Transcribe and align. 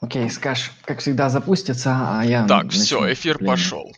Окей, 0.00 0.30
скаж, 0.30 0.72
как 0.84 1.00
всегда, 1.00 1.28
запустится, 1.28 1.94
а 2.20 2.24
я 2.24 2.46
Так, 2.46 2.64
начну 2.64 2.80
все, 2.82 3.12
эфир 3.12 3.34
вступление. 3.34 3.52
пошел. 3.56 3.92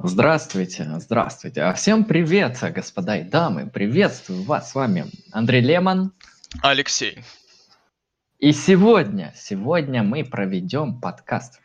Здравствуйте, 0.00 0.86
здравствуйте. 0.98 1.62
А 1.62 1.72
Всем 1.72 2.04
привет, 2.04 2.58
господа 2.74 3.16
и 3.16 3.24
дамы. 3.24 3.68
Приветствую 3.68 4.42
вас. 4.44 4.70
С 4.70 4.74
вами 4.74 5.06
Андрей 5.32 5.60
Лемон. 5.62 6.12
Алексей, 6.62 7.18
И 8.38 8.52
сегодня, 8.52 9.32
сегодня 9.36 10.02
мы 10.02 10.24
проведем 10.24 11.00
подкаст. 11.00 11.60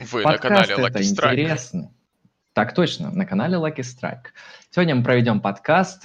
вы 0.00 0.22
на 0.22 0.32
Подкаст 0.32 0.68
канале 0.68 0.72
это 0.88 0.98
Lucky 0.98 1.02
Strike. 1.02 1.32
интересно. 1.32 1.92
Так 2.54 2.74
точно, 2.74 3.10
на 3.10 3.24
канале 3.26 3.56
Lucky 3.56 3.80
Strike. 3.82 4.28
Сегодня 4.70 4.94
мы 4.96 5.04
проведем 5.04 5.40
подкаст. 5.40 6.02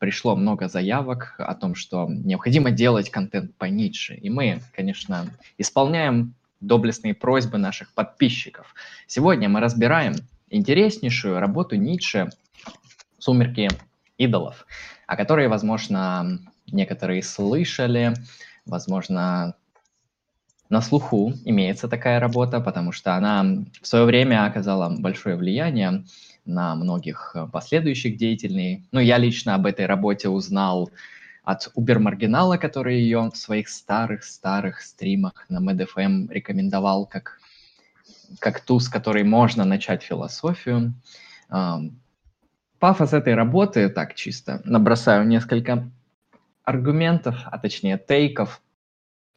Пришло 0.00 0.34
много 0.34 0.66
заявок 0.66 1.34
о 1.36 1.54
том, 1.54 1.74
что 1.74 2.08
необходимо 2.08 2.70
делать 2.70 3.10
контент 3.10 3.54
по 3.56 3.66
Ницше. 3.66 4.14
И 4.14 4.30
мы, 4.30 4.62
конечно, 4.74 5.26
исполняем 5.58 6.34
доблестные 6.60 7.12
просьбы 7.12 7.58
наших 7.58 7.92
подписчиков. 7.92 8.74
Сегодня 9.06 9.50
мы 9.50 9.60
разбираем 9.60 10.14
интереснейшую 10.48 11.38
работу 11.38 11.76
Ницше 11.76 12.30
«Сумерки 13.18 13.68
идолов», 14.16 14.66
о 15.06 15.16
которой, 15.16 15.48
возможно, 15.48 16.40
некоторые 16.72 17.22
слышали, 17.22 18.14
возможно, 18.64 19.54
на 20.70 20.80
слуху 20.80 21.34
имеется 21.44 21.88
такая 21.88 22.20
работа, 22.20 22.60
потому 22.60 22.92
что 22.92 23.16
она 23.16 23.44
в 23.82 23.86
свое 23.86 24.06
время 24.06 24.46
оказала 24.46 24.88
большое 24.88 25.36
влияние 25.36 26.04
на 26.44 26.74
многих 26.74 27.32
э, 27.34 27.46
последующих 27.46 28.16
деятелей. 28.16 28.84
Ну, 28.92 29.00
я 29.00 29.18
лично 29.18 29.54
об 29.54 29.66
этой 29.66 29.86
работе 29.86 30.28
узнал 30.28 30.90
от 31.44 31.70
Убер 31.74 31.98
Маргинала, 31.98 32.56
который 32.56 33.00
ее 33.00 33.30
в 33.32 33.36
своих 33.36 33.68
старых-старых 33.68 34.80
стримах 34.82 35.46
на 35.48 35.58
MedFM 35.58 36.32
рекомендовал 36.32 37.06
как, 37.06 37.40
как 38.38 38.60
ту, 38.60 38.78
с 38.78 38.88
которой 38.88 39.24
можно 39.24 39.64
начать 39.64 40.02
философию. 40.02 40.94
Пафос 42.78 43.12
этой 43.12 43.34
работы, 43.34 43.88
так 43.88 44.14
чисто, 44.14 44.62
набросаю 44.64 45.26
несколько 45.26 45.90
аргументов, 46.64 47.36
а 47.44 47.58
точнее 47.58 47.98
тейков, 47.98 48.62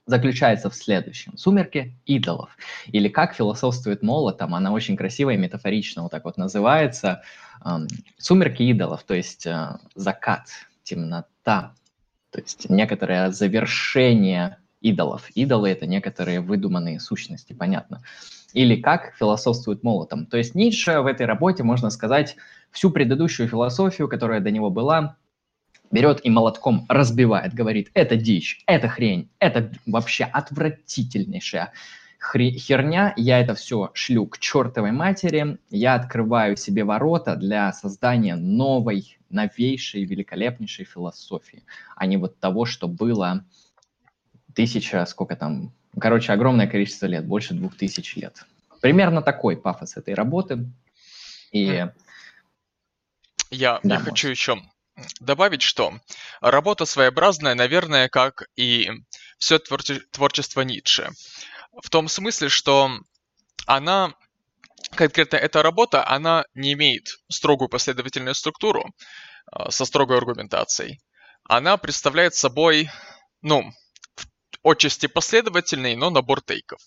заключается 0.06 0.70
в 0.70 0.76
следующем. 0.76 1.38
«Сумерки 1.38 1.96
идолов». 2.06 2.58
Или 2.88 3.08
как 3.08 3.34
философствует 3.34 4.04
молотом, 4.04 4.56
она 4.56 4.72
очень 4.72 4.98
красиво 4.98 5.32
и 5.32 5.38
метафорично 5.38 6.04
вот 6.04 6.12
так 6.12 6.26
вот 6.26 6.38
называется. 6.38 7.24
«Сумерки 8.18 8.64
идолов», 8.64 9.04
то 9.04 9.14
есть 9.14 9.46
э, 9.46 9.78
закат, 9.96 10.48
темнота, 10.84 11.74
то 12.32 12.40
есть 12.42 12.70
некоторое 12.70 13.32
завершение 13.32 14.58
идолов. 14.82 15.30
Идолы— 15.36 15.70
это 15.72 15.88
некоторые 15.88 16.42
выдуманные 16.42 17.00
сущности, 17.00 17.54
понятно. 17.54 18.04
Или 18.54 18.76
как 18.76 19.14
философствует 19.18 19.84
молотом. 19.84 20.26
То 20.26 20.38
есть 20.38 20.54
Ницше 20.54 21.00
в 21.00 21.08
этой 21.08 21.26
работе, 21.26 21.64
можно 21.64 21.90
сказать, 21.90 22.36
всю 22.72 22.90
предыдущую 22.92 23.48
философию, 23.48 24.08
которая 24.08 24.42
до 24.42 24.52
него 24.52 24.70
была, 24.70 25.16
берет 25.94 26.22
и 26.24 26.30
молотком 26.30 26.86
разбивает, 26.90 27.54
говорит, 27.54 27.92
это 27.94 28.16
дичь, 28.16 28.64
это 28.66 28.90
хрень, 28.90 29.30
это 29.40 29.72
вообще 29.86 30.24
отвратительнейшая 30.26 31.72
херня, 32.32 33.14
я 33.16 33.40
это 33.40 33.54
все 33.54 33.92
шлю 33.94 34.26
к 34.26 34.40
чертовой 34.40 34.92
матери, 34.92 35.58
я 35.70 35.96
открываю 35.96 36.58
себе 36.58 36.84
ворота 36.84 37.36
для 37.36 37.72
создания 37.74 38.36
новой, 38.36 39.18
новейшей, 39.30 40.06
великолепнейшей 40.06 40.86
философии, 40.86 41.64
а 41.96 42.06
не 42.06 42.18
вот 42.18 42.40
того, 42.40 42.66
что 42.66 42.88
было 42.88 43.46
тысяча, 44.56 45.06
сколько 45.06 45.36
там, 45.36 45.74
короче, 46.00 46.32
огромное 46.34 46.68
количество 46.68 47.06
лет, 47.08 47.26
больше 47.28 47.54
двух 47.54 47.76
тысяч 47.76 48.16
лет. 48.16 48.46
Примерно 48.82 49.22
такой 49.22 49.58
пафос 49.58 49.98
этой 49.98 50.14
работы. 50.14 50.66
И 51.52 51.66
Мгм. 51.66 51.92
Я, 53.52 53.80
Да, 53.84 53.96
я 53.96 54.00
хочу 54.00 54.30
еще 54.30 54.60
добавить, 55.20 55.62
что 55.62 56.00
работа 56.42 56.86
своеобразная, 56.86 57.56
наверное, 57.56 58.10
как 58.10 58.44
и 58.56 58.90
все 59.38 59.60
творчество 59.60 60.62
Ницше. 60.62 61.10
В 61.82 61.90
том 61.90 62.08
смысле, 62.08 62.50
что 62.50 62.92
она, 63.66 64.14
конкретно 64.96 65.38
эта 65.38 65.64
работа, 65.64 66.08
она 66.08 66.46
не 66.54 66.74
имеет 66.74 67.20
строгую 67.30 67.70
последовательную 67.70 68.36
структуру 68.36 68.86
а, 69.52 69.72
со 69.72 69.86
строгой 69.86 70.18
аргументацией. 70.18 71.00
Она 71.44 71.78
представляет 71.78 72.36
собой, 72.36 72.90
ну, 73.42 73.72
отчасти 74.64 75.08
последовательный, 75.08 75.96
но 75.96 76.10
набор 76.10 76.42
тейков. 76.42 76.80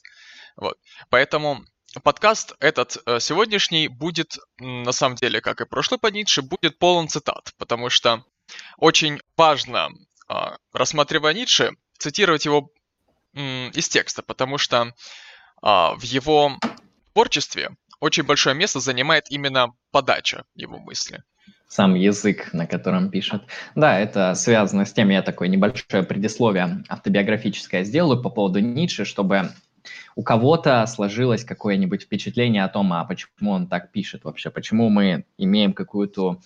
Вот. 0.57 0.79
Поэтому 1.11 1.65
подкаст 2.01 2.55
этот 2.61 2.99
э, 3.07 3.21
сегодняшний 3.21 3.89
будет, 3.89 4.39
на 4.59 4.93
самом 4.93 5.17
деле, 5.17 5.41
как 5.41 5.61
и 5.61 5.67
прошлый 5.67 5.99
по 5.99 6.09
Ницше, 6.09 6.43
будет 6.43 6.79
полон 6.79 7.09
цитат, 7.09 7.53
потому 7.59 7.91
что 7.91 8.25
очень 8.77 9.21
важно, 9.37 9.89
а, 10.29 10.57
рассматривая 10.73 11.35
Ницше, 11.35 11.73
цитировать 11.99 12.45
его 12.45 12.71
из 13.35 13.89
текста, 13.89 14.23
потому 14.23 14.57
что 14.57 14.95
а, 15.63 15.95
в 15.95 16.03
его 16.03 16.53
творчестве 17.13 17.71
очень 18.01 18.23
большое 18.23 18.55
место 18.55 18.81
занимает 18.81 19.31
именно 19.31 19.73
подача 19.91 20.45
его 20.55 20.79
мысли. 20.79 21.23
сам 21.69 21.95
язык, 21.95 22.53
на 22.53 22.67
котором 22.67 23.11
пишет. 23.11 23.43
Да, 23.75 23.99
это 23.99 24.35
связано 24.35 24.85
с 24.85 24.93
тем, 24.93 25.09
я 25.11 25.23
такое 25.23 25.49
небольшое 25.49 26.03
предисловие 26.03 26.85
автобиографическое 26.89 27.85
сделаю 27.85 28.23
по 28.23 28.31
поводу 28.31 28.61
Ницше, 28.61 29.05
чтобы 29.05 29.51
у 30.15 30.23
кого-то 30.23 30.87
сложилось 30.87 31.45
какое-нибудь 31.45 32.03
впечатление 32.03 32.65
о 32.65 32.69
том, 32.69 32.93
а 32.93 33.05
почему 33.05 33.51
он 33.51 33.67
так 33.67 33.93
пишет 33.93 34.25
вообще, 34.25 34.51
почему 34.51 34.89
мы 34.89 35.25
имеем 35.39 35.73
какую-то 35.73 36.41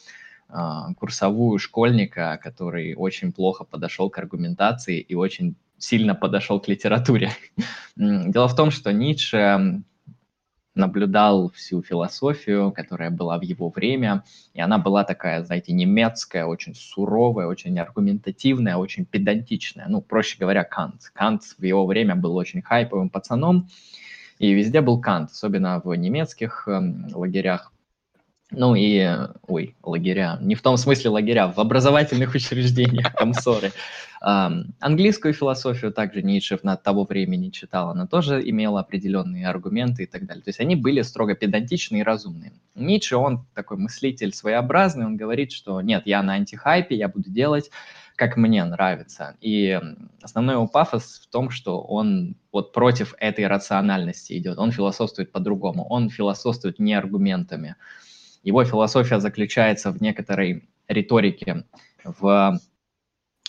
а, 0.49 0.93
курсовую 0.95 1.59
школьника, 1.59 2.39
который 2.43 2.95
очень 2.95 3.33
плохо 3.33 3.65
подошел 3.65 4.11
к 4.11 4.19
аргументации 4.19 5.01
и 5.01 5.15
очень 5.15 5.55
сильно 5.79 6.15
подошел 6.15 6.61
к 6.61 6.69
литературе. 6.69 7.33
Дело 7.97 8.49
в 8.49 8.57
том, 8.57 8.71
что 8.71 8.93
Ницше 8.93 9.83
наблюдал 10.75 11.51
всю 11.51 11.83
философию, 11.83 12.73
которая 12.73 13.11
была 13.11 13.39
в 13.39 13.43
его 13.43 13.71
время, 13.71 14.25
и 14.55 14.61
она 14.61 14.79
была 14.79 15.05
такая, 15.05 15.43
знаете, 15.45 15.73
немецкая, 15.73 16.45
очень 16.45 16.75
суровая, 16.75 17.47
очень 17.47 17.79
аргументативная, 17.79 18.77
очень 18.77 19.05
педантичная. 19.05 19.87
Ну, 19.89 20.01
проще 20.01 20.37
говоря, 20.39 20.65
Кант. 20.65 21.11
Кант 21.13 21.43
в 21.59 21.63
его 21.65 21.87
время 21.87 22.15
был 22.15 22.37
очень 22.37 22.63
хайповым 22.63 23.11
пацаном, 23.11 23.69
и 24.39 24.53
везде 24.53 24.81
был 24.81 25.01
Кант, 25.01 25.31
особенно 25.31 25.81
в 25.85 25.93
немецких 25.95 26.67
эм, 26.67 27.09
лагерях. 27.13 27.73
Ну 28.51 28.75
и, 28.75 29.07
ой, 29.47 29.77
лагеря, 29.83 30.39
не 30.41 30.55
в 30.55 30.63
том 30.63 30.77
смысле 30.77 31.11
лагеря, 31.11 31.49
в 31.49 31.59
образовательных 31.59 32.35
учреждениях, 32.35 33.15
комсоры. 33.15 33.73
Английскую 34.21 35.33
философию 35.33 35.93
также 35.93 36.23
Ницше 36.23 36.59
на 36.63 36.77
того 36.77 37.05
времени 37.05 37.49
читал, 37.49 37.91
она 37.91 38.07
тоже 38.07 38.47
имела 38.47 38.81
определенные 38.81 39.49
аргументы 39.49 40.03
и 40.03 40.07
так 40.07 40.27
далее. 40.27 40.43
То 40.43 40.51
есть 40.51 40.61
они 40.61 40.77
были 40.77 41.01
строго 41.03 41.35
педантичные 41.35 42.01
и 42.01 42.05
разумные. 42.05 42.53
Ницше, 42.75 43.17
он 43.17 43.47
такой 43.55 43.79
мыслитель 43.79 44.35
своеобразный, 44.35 45.07
он 45.07 45.17
говорит, 45.17 45.53
что 45.53 45.81
нет, 45.81 46.03
я 46.05 46.23
на 46.23 46.35
антихайпе, 46.35 46.97
я 46.97 47.09
буду 47.09 47.31
делать, 47.31 47.71
как 48.17 48.37
мне 48.37 48.63
нравится. 48.65 49.37
И 49.41 49.81
основной 50.21 50.57
его 50.57 50.67
пафос 50.67 51.23
в 51.25 51.31
том, 51.31 51.49
что 51.49 51.81
он 51.81 52.37
вот 52.53 52.73
против 52.75 53.15
этой 53.19 53.47
рациональности 53.47 54.37
идет, 54.37 54.59
он 54.59 54.73
философствует 54.73 55.33
по-другому, 55.33 55.87
он 55.89 56.11
философствует 56.11 56.79
не 56.79 56.93
аргументами. 56.93 57.77
Его 58.43 58.65
философия 58.65 59.21
заключается 59.21 59.91
в 59.91 60.01
некоторой 60.01 60.69
риторике, 60.89 61.65
в 62.05 62.59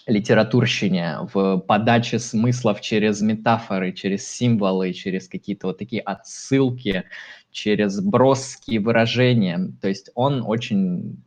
литературщине, 0.08 1.20
в 1.34 1.60
подаче 1.60 2.20
смыслов 2.20 2.82
через 2.82 3.22
метафоры, 3.22 3.94
через 3.94 4.28
символы, 4.28 4.94
через 4.94 5.28
какие-то 5.28 5.68
вот 5.68 5.78
такие 5.78 6.02
отсылки, 6.02 7.04
через 7.52 8.02
броские 8.02 8.80
выражения. 8.80 9.72
То 9.82 9.88
есть 9.88 10.10
он 10.16 10.44
очень 10.46 11.24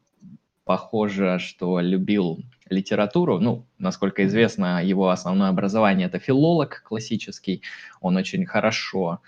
похоже, 0.65 1.39
что 1.39 1.81
любил 1.81 2.41
литературу. 2.69 3.39
Ну, 3.39 3.67
насколько 3.79 4.25
известно, 4.27 4.83
его 4.85 5.11
основное 5.11 5.51
образование 5.51 6.09
это 6.09 6.19
филолог 6.19 6.83
классический. 6.83 7.63
Он 8.01 8.17
очень 8.17 8.47
хорошо 8.47 9.21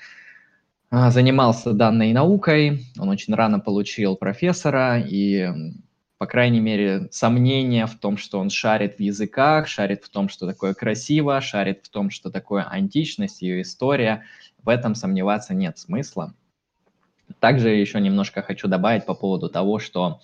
занимался 0.90 1.72
данной 1.72 2.12
наукой, 2.12 2.86
он 2.98 3.08
очень 3.08 3.34
рано 3.34 3.58
получил 3.58 4.16
профессора, 4.16 5.00
и, 5.00 5.48
по 6.18 6.26
крайней 6.26 6.60
мере, 6.60 7.08
сомнения 7.10 7.86
в 7.86 7.96
том, 7.96 8.16
что 8.16 8.38
он 8.38 8.50
шарит 8.50 8.96
в 8.96 9.00
языках, 9.00 9.66
шарит 9.68 10.04
в 10.04 10.08
том, 10.08 10.28
что 10.28 10.46
такое 10.46 10.74
красиво, 10.74 11.40
шарит 11.40 11.84
в 11.84 11.88
том, 11.88 12.10
что 12.10 12.30
такое 12.30 12.62
античность, 12.64 13.42
ее 13.42 13.62
история, 13.62 14.24
в 14.62 14.68
этом 14.68 14.94
сомневаться 14.94 15.54
нет 15.54 15.78
смысла. 15.78 16.34
Также 17.40 17.70
еще 17.70 18.00
немножко 18.00 18.42
хочу 18.42 18.68
добавить 18.68 19.04
по 19.06 19.14
поводу 19.14 19.48
того, 19.48 19.78
что 19.78 20.20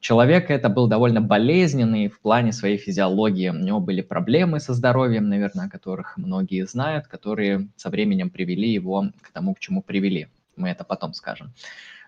Человек 0.00 0.50
это 0.50 0.68
был 0.68 0.86
довольно 0.86 1.20
болезненный 1.20 2.08
в 2.08 2.20
плане 2.20 2.52
своей 2.52 2.78
физиологии. 2.78 3.48
У 3.48 3.54
него 3.54 3.80
были 3.80 4.00
проблемы 4.00 4.60
со 4.60 4.72
здоровьем, 4.72 5.28
наверное, 5.28 5.66
о 5.66 5.70
которых 5.70 6.16
многие 6.16 6.66
знают, 6.66 7.08
которые 7.08 7.68
со 7.76 7.90
временем 7.90 8.30
привели 8.30 8.72
его 8.72 9.06
к 9.20 9.32
тому, 9.32 9.54
к 9.54 9.58
чему 9.58 9.82
привели. 9.82 10.28
Мы 10.56 10.68
это 10.68 10.84
потом 10.84 11.14
скажем. 11.14 11.52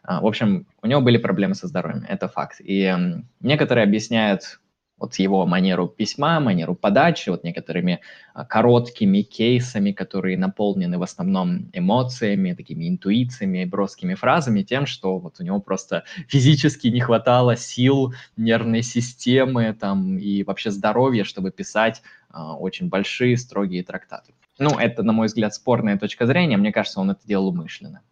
А, 0.02 0.20
в 0.20 0.26
общем, 0.26 0.66
у 0.82 0.86
него 0.86 1.00
были 1.00 1.18
проблемы 1.18 1.54
со 1.54 1.66
здоровьем, 1.66 2.04
это 2.08 2.28
факт. 2.28 2.60
И 2.60 2.94
некоторые 3.40 3.84
объясняют 3.84 4.59
вот 5.00 5.14
его 5.16 5.46
манеру 5.46 5.88
письма, 5.88 6.38
манеру 6.40 6.74
подачи, 6.74 7.30
вот 7.30 7.42
некоторыми 7.42 8.00
а, 8.34 8.44
короткими 8.44 9.22
кейсами, 9.22 9.92
которые 9.92 10.36
наполнены 10.36 10.98
в 10.98 11.02
основном 11.02 11.70
эмоциями, 11.72 12.52
такими 12.52 12.88
интуициями, 12.88 13.64
броскими 13.64 14.14
фразами, 14.14 14.62
тем, 14.62 14.86
что 14.86 15.18
вот 15.18 15.40
у 15.40 15.42
него 15.42 15.60
просто 15.60 16.04
физически 16.28 16.88
не 16.88 17.00
хватало 17.00 17.56
сил 17.56 18.14
нервной 18.36 18.82
системы 18.82 19.72
там 19.72 20.18
и 20.18 20.42
вообще 20.42 20.70
здоровья, 20.70 21.24
чтобы 21.24 21.50
писать 21.50 22.02
а, 22.28 22.54
очень 22.54 22.88
большие, 22.88 23.36
строгие 23.38 23.82
трактаты. 23.82 24.34
Ну, 24.58 24.78
это, 24.78 25.02
на 25.02 25.12
мой 25.12 25.28
взгляд, 25.28 25.54
спорная 25.54 25.98
точка 25.98 26.26
зрения. 26.26 26.58
Мне 26.58 26.70
кажется, 26.70 27.00
он 27.00 27.10
это 27.10 27.26
делал 27.26 27.48
умышленно. 27.48 28.02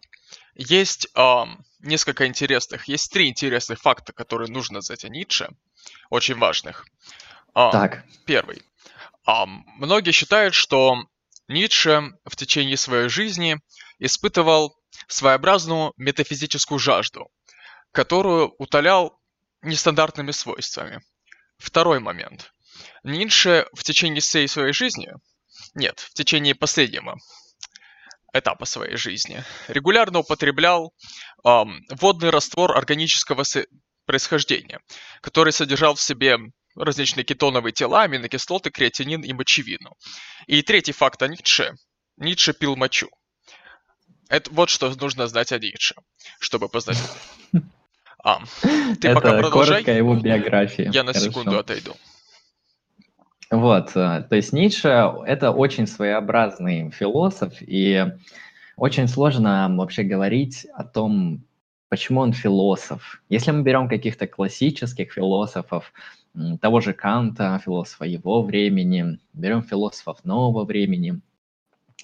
Есть 0.55 1.09
э, 1.15 1.45
несколько 1.81 2.27
интересных, 2.27 2.89
есть 2.89 3.13
три 3.13 3.29
интересных 3.29 3.81
факта, 3.81 4.13
которые 4.13 4.51
нужно 4.51 4.81
знать 4.81 5.05
о 5.05 5.09
Ницше, 5.09 5.51
очень 6.11 6.37
важных. 6.37 6.87
Э, 7.55 7.71
так. 7.73 8.05
Первый. 8.27 8.63
Э, 9.27 9.45
многие 9.77 10.13
считают, 10.13 10.55
что 10.55 10.97
Ницше 11.49 12.13
в 12.25 12.37
течение 12.37 12.77
своей 12.77 13.09
жизни 13.09 13.57
испытывал 13.99 14.77
своеобразную 15.07 15.93
метафизическую 15.97 16.79
жажду, 16.79 17.31
которую 17.93 18.55
утолял 18.59 19.19
нестандартными 19.63 20.31
свойствами. 20.31 21.01
Второй 21.59 22.01
момент. 22.01 22.53
Ницше 23.03 23.67
в 23.73 23.83
течение 23.83 24.21
всей 24.21 24.47
своей 24.47 24.73
жизни, 24.73 25.11
нет, 25.75 25.99
в 25.99 26.15
течение 26.15 26.55
последнего 26.55 27.19
этапа 28.33 28.65
своей 28.65 28.97
жизни. 28.97 29.43
Регулярно 29.69 30.21
употреблял 30.21 30.93
эм, 31.45 31.85
водный 31.91 32.31
раствор 32.31 32.77
органического 32.77 33.45
происхождения, 34.07 34.81
который 35.21 35.53
содержал 35.53 35.95
в 35.95 36.01
себе 36.01 36.39
различные 36.75 37.25
кетоновые 37.25 37.73
тела, 37.73 38.03
аминокислоты, 38.03 38.71
креатинин 38.71 39.23
и 39.23 39.33
мочевину. 39.33 39.95
И 40.47 40.63
третий 40.63 40.93
факт 40.93 41.23
о 41.23 41.29
Ницше. 41.29 41.75
Ницше 42.17 42.53
пил 42.53 42.77
мочу. 42.77 43.09
Это 44.29 44.51
вот 44.51 44.69
что 44.69 44.91
нужно 44.95 45.27
знать 45.27 45.53
о 45.53 45.59
Ницше, 45.59 45.95
чтобы 46.41 46.69
познать. 46.69 46.99
А, 48.25 48.41
ты 49.01 49.09
Это 49.09 49.15
пока 49.15 49.39
продолжай. 49.39 49.85
его 49.97 50.17
биографии. 50.17 50.91
Я 50.93 51.05
на 51.05 51.13
Хорошо. 51.13 51.31
секунду 51.31 51.57
отойду. 51.57 51.97
Вот, 53.51 53.97
э, 53.97 54.25
то 54.29 54.37
есть 54.37 54.53
Ницше– 54.53 54.89
это 55.27 55.53
очень 55.53 55.87
своеобразный 55.87 56.91
философ, 56.91 57.55
и 57.61 58.05
очень 58.77 59.09
сложно 59.09 59.75
вообще 59.75 60.03
говорить 60.03 60.67
о 60.75 60.85
том, 60.85 61.47
почему 61.89 62.21
он 62.21 62.35
философ. 62.35 63.23
Если 63.31 63.51
мы 63.51 63.63
берем 63.63 63.89
каких-то 63.89 64.27
классических 64.27 65.13
философов, 65.13 65.93
того 66.61 66.81
же 66.81 66.93
Канта, 66.93 67.59
философа 67.65 68.05
его 68.05 68.43
времени, 68.43 69.19
берем 69.33 69.63
философов 69.63 70.25
нового 70.25 70.67
времени, 70.67 71.21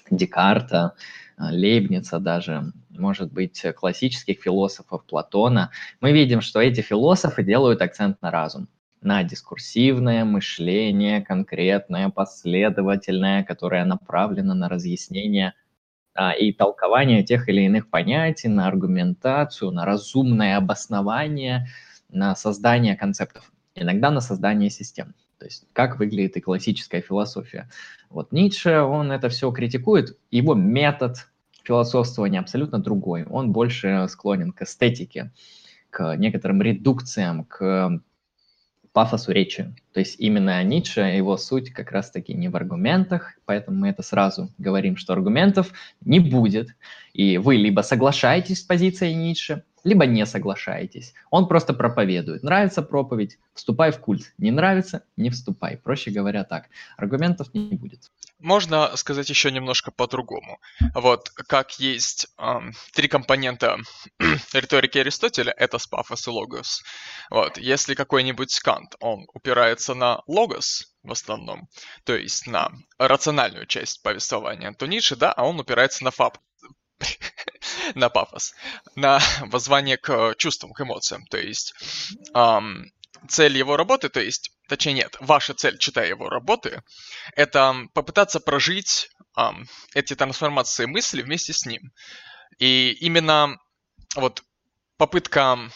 Декарта, 0.09 0.95
э, 1.37 1.43
Лейбница 1.51 2.17
даже, 2.17 2.73
может 2.89 3.31
быть, 3.31 3.63
классических 3.75 4.41
философов 4.41 5.05
Платона, 5.05 5.69
мы 6.01 6.11
видим, 6.11 6.41
что 6.41 6.59
эти 6.59 6.81
философы 6.81 7.43
делают 7.43 7.83
акцент 7.83 8.19
на 8.23 8.31
разум 8.31 8.67
на 9.05 9.23
дискурсивное 9.23 10.25
мышление, 10.25 11.21
конкретное, 11.21 12.09
последовательное, 12.09 13.43
которое 13.43 13.85
направлено 13.85 14.55
на 14.55 14.67
разъяснение 14.67 15.53
а, 16.15 16.31
и 16.31 16.51
толкование 16.51 17.23
тех 17.23 17.47
или 17.47 17.61
иных 17.61 17.87
понятий, 17.89 18.47
на 18.47 18.67
аргументацию, 18.67 19.69
на 19.69 19.85
разумное 19.85 20.57
обоснование, 20.57 21.67
на 22.09 22.35
создание 22.35 22.95
концептов, 22.95 23.51
иногда 23.75 24.09
на 24.09 24.21
создание 24.21 24.71
систем. 24.71 25.13
То 25.37 25.45
есть 25.45 25.67
как 25.73 25.99
выглядит 25.99 26.37
и 26.37 26.41
классическая 26.41 27.01
философия. 27.01 27.69
Вот 28.09 28.31
Ницше, 28.31 28.79
он 28.79 29.11
это 29.11 29.29
все 29.29 29.51
критикует, 29.51 30.17
его 30.31 30.55
метод 30.55 31.27
философствования 31.63 32.39
абсолютно 32.39 32.79
другой. 32.79 33.25
Он 33.25 33.51
больше 33.51 34.07
склонен 34.09 34.51
к 34.51 34.63
эстетике, 34.63 35.31
к 35.91 36.15
некоторым 36.17 36.63
редукциям, 36.63 37.43
к 37.43 38.01
пафосу 38.95 39.33
речи. 39.33 39.75
То 39.91 39.99
есть 39.99 40.15
именно 40.19 40.63
Ницше, 40.63 41.01
его 41.01 41.35
суть 41.35 41.69
как 41.71 41.91
раз-таки 41.91 42.33
не 42.33 42.47
в 42.47 42.55
аргументах, 42.55 43.33
поэтому 43.43 43.77
мы 43.77 43.89
это 43.89 44.01
сразу 44.03 44.49
говорим, 44.57 44.95
что 44.95 45.11
аргументов 45.11 45.73
не 45.99 46.21
будет. 46.21 46.69
И 47.13 47.37
вы 47.37 47.57
либо 47.57 47.81
соглашаетесь 47.81 48.61
с 48.61 48.63
позицией 48.63 49.13
Ницше, 49.15 49.63
либо 49.83 50.05
не 50.05 50.25
соглашаетесь. 50.25 51.13
Он 51.29 51.49
просто 51.49 51.73
проповедует. 51.73 52.41
Нравится 52.41 52.81
проповедь, 52.81 53.37
вступай 53.53 53.91
в 53.91 53.99
культ. 53.99 54.33
Не 54.37 54.51
нравится, 54.51 55.03
не 55.17 55.29
вступай. 55.29 55.75
Проще 55.75 56.09
говоря 56.11 56.45
так. 56.45 56.69
Аргументов 56.95 57.53
не 57.53 57.75
будет. 57.75 58.09
Можно 58.39 58.95
сказать 58.97 59.29
еще 59.29 59.49
немножко 59.49 59.91
по-другому. 59.91 60.59
Вот, 60.93 61.29
как 61.29 61.79
есть 61.79 62.27
эм, 62.37 62.73
три 62.93 63.07
компонента 63.07 63.77
риторики 64.53 64.97
Аристотеля, 64.97 65.53
это 65.55 65.77
спафос 65.79 66.27
и 66.27 66.29
логос. 66.29 66.83
Вот, 67.29 67.57
если 67.57 67.95
какой-нибудь 67.95 68.59
Кант, 68.59 68.95
он 68.99 69.25
упирается 69.33 69.93
на 69.93 70.21
логос, 70.27 70.93
в 71.03 71.11
основном, 71.11 71.69
то 72.03 72.13
есть 72.13 72.45
на 72.45 72.71
рациональную 72.97 73.67
часть 73.67 74.01
повествования, 74.01 74.73
то 74.73 74.85
Ницше, 74.85 75.15
да, 75.15 75.31
а 75.31 75.45
он 75.45 75.59
упирается 75.59 76.03
на 76.03 76.11
фаб, 76.11 76.37
на 77.95 78.09
пафос, 78.09 78.53
на 78.95 79.19
воззвание 79.41 79.97
к 79.97 80.35
чувствам, 80.37 80.73
к 80.73 80.81
эмоциям. 80.81 81.25
То 81.27 81.37
есть 81.37 81.73
эм, 82.33 82.91
цель 83.29 83.57
его 83.57 83.77
работы, 83.77 84.09
то 84.09 84.19
есть, 84.19 84.51
точнее 84.67 84.93
нет, 84.93 85.17
ваша 85.19 85.53
цель, 85.53 85.77
читая 85.77 86.07
его 86.07 86.29
работы, 86.29 86.81
это 87.35 87.75
попытаться 87.93 88.39
прожить 88.39 89.09
эм, 89.37 89.67
эти 89.93 90.15
трансформации 90.15 90.85
мысли 90.85 91.21
вместе 91.21 91.53
с 91.53 91.65
ним. 91.65 91.91
И 92.59 92.91
именно 92.99 93.57
вот 94.15 94.43
попытка 94.97 95.69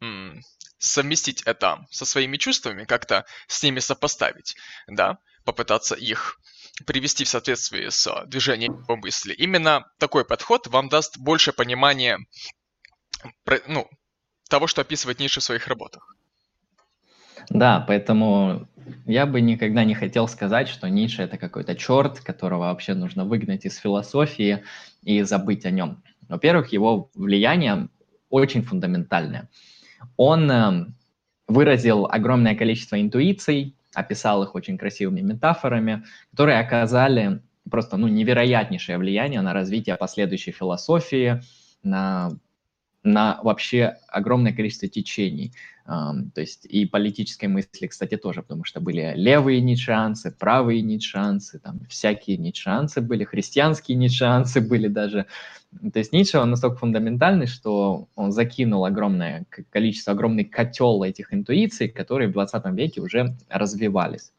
м, 0.00 0.40
совместить 0.78 1.42
это 1.42 1.86
со 1.90 2.04
своими 2.04 2.36
чувствами, 2.36 2.84
как-то 2.84 3.24
с 3.46 3.62
ними 3.62 3.80
сопоставить, 3.80 4.56
да, 4.86 5.18
попытаться 5.44 5.94
их 5.94 6.38
привести 6.86 7.24
в 7.24 7.28
соответствие 7.28 7.90
с 7.90 8.24
движением 8.26 8.80
его 8.80 8.96
мысли. 8.96 9.32
Именно 9.34 9.86
такой 9.98 10.24
подход 10.24 10.66
вам 10.66 10.88
даст 10.88 11.18
больше 11.18 11.52
понимания 11.52 12.18
ну, 13.66 13.88
того, 14.48 14.66
что 14.66 14.80
описывает 14.82 15.20
Ницше 15.20 15.40
в 15.40 15.44
своих 15.44 15.68
работах. 15.68 16.16
Да, 17.50 17.84
поэтому 17.86 18.66
я 19.06 19.26
бы 19.26 19.40
никогда 19.40 19.84
не 19.84 19.94
хотел 19.94 20.28
сказать, 20.28 20.68
что 20.68 20.88
Ницше 20.88 21.22
это 21.22 21.38
какой-то 21.38 21.74
черт, 21.74 22.20
которого 22.20 22.64
вообще 22.64 22.94
нужно 22.94 23.24
выгнать 23.24 23.64
из 23.64 23.76
философии 23.76 24.64
и 25.02 25.22
забыть 25.22 25.66
о 25.66 25.70
нем. 25.70 26.02
Во-первых, 26.28 26.72
его 26.72 27.10
влияние 27.14 27.88
очень 28.30 28.62
фундаментальное. 28.62 29.48
Он 30.16 30.50
э, 30.50 30.86
выразил 31.46 32.06
огромное 32.06 32.54
количество 32.54 33.00
интуиций, 33.00 33.76
описал 33.94 34.42
их 34.42 34.54
очень 34.54 34.76
красивыми 34.76 35.20
метафорами, 35.20 36.04
которые 36.32 36.58
оказали 36.58 37.40
просто 37.70 37.96
ну, 37.96 38.08
невероятнейшее 38.08 38.98
влияние 38.98 39.40
на 39.40 39.52
развитие 39.52 39.96
последующей 39.96 40.52
философии, 40.52 41.42
на, 41.82 42.30
на 43.04 43.38
вообще 43.42 43.98
огромное 44.08 44.52
количество 44.52 44.88
течений. 44.88 45.52
То 45.86 46.40
есть 46.40 46.64
и 46.64 46.86
политической 46.86 47.46
мысли, 47.46 47.86
кстати, 47.86 48.16
тоже, 48.16 48.42
потому 48.42 48.64
что 48.64 48.80
были 48.80 49.12
левые 49.14 49.60
ницшанцы, 49.60 50.32
правые 50.32 50.80
ницшанцы, 50.80 51.58
там 51.58 51.80
всякие 51.90 52.38
ницшанцы 52.38 53.02
были, 53.02 53.24
христианские 53.24 53.98
ницшанцы 53.98 54.62
были 54.62 54.88
даже. 54.88 55.26
То 55.92 55.98
есть 55.98 56.12
Ницше, 56.12 56.38
он 56.38 56.50
настолько 56.50 56.78
фундаментальный, 56.78 57.46
что 57.46 58.08
он 58.14 58.32
закинул 58.32 58.84
огромное 58.84 59.44
количество, 59.70 60.12
огромный 60.12 60.44
котел 60.44 61.02
этих 61.02 61.34
интуиций, 61.34 61.88
которые 61.88 62.28
в 62.28 62.32
20 62.32 62.64
веке 62.66 63.00
уже 63.00 63.36
развивались. 63.50 64.32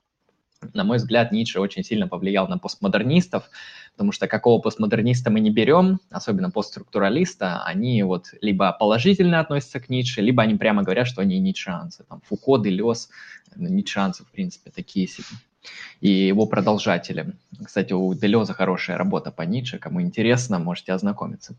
На 0.74 0.84
мой 0.84 0.98
взгляд, 0.98 1.31
Ницше 1.31 1.60
очень 1.60 1.84
сильно 1.84 2.07
повлиял 2.07 2.48
на 2.48 2.57
постмодернистов, 2.57 3.50
потому 3.95 4.11
что 4.11 4.27
какого 4.27 4.61
постмодерниста 4.61 5.31
мы 5.31 5.39
не 5.39 5.51
берем, 5.51 6.01
особенно 6.11 6.51
постструктуралиста, 6.51 7.63
они 7.63 8.03
вот 8.03 8.25
либо 8.41 8.73
положительно 8.73 9.39
относятся 9.39 9.79
к 9.79 9.87
Ницше, 9.87 10.21
либо 10.21 10.43
они 10.43 10.55
прямо 10.55 10.83
говорят, 10.83 11.07
что 11.07 11.21
они 11.21 11.39
ницшеанцы. 11.39 12.03
Там 12.09 12.21
Фуко, 12.27 12.57
Делес, 12.57 13.09
ницшеанцы, 13.55 14.23
в 14.25 14.31
принципе, 14.31 14.69
такие 14.69 15.07
себе. 15.07 15.25
и 16.01 16.09
его 16.09 16.45
продолжатели. 16.45 17.33
Кстати, 17.63 17.93
у 17.93 18.13
Делеза 18.13 18.53
хорошая 18.53 18.97
работа 18.97 19.31
по 19.31 19.43
Ницше, 19.43 19.79
кому 19.79 20.01
интересно, 20.01 20.59
можете 20.59 20.91
ознакомиться. 20.91 21.55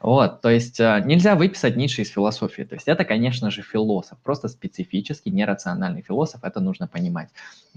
Вот, 0.00 0.40
то 0.40 0.50
есть 0.50 0.80
э, 0.80 1.02
нельзя 1.06 1.36
выписать 1.36 1.76
Ницше 1.76 2.02
из 2.02 2.10
философии. 2.10 2.62
То 2.62 2.74
есть 2.74 2.88
это, 2.88 3.04
конечно 3.04 3.50
же, 3.50 3.62
философ, 3.62 4.18
просто 4.24 4.48
специфический, 4.48 5.30
нерациональный 5.30 6.02
философ, 6.02 6.42
это 6.42 6.58
нужно 6.60 6.88
понимать. 6.88 7.28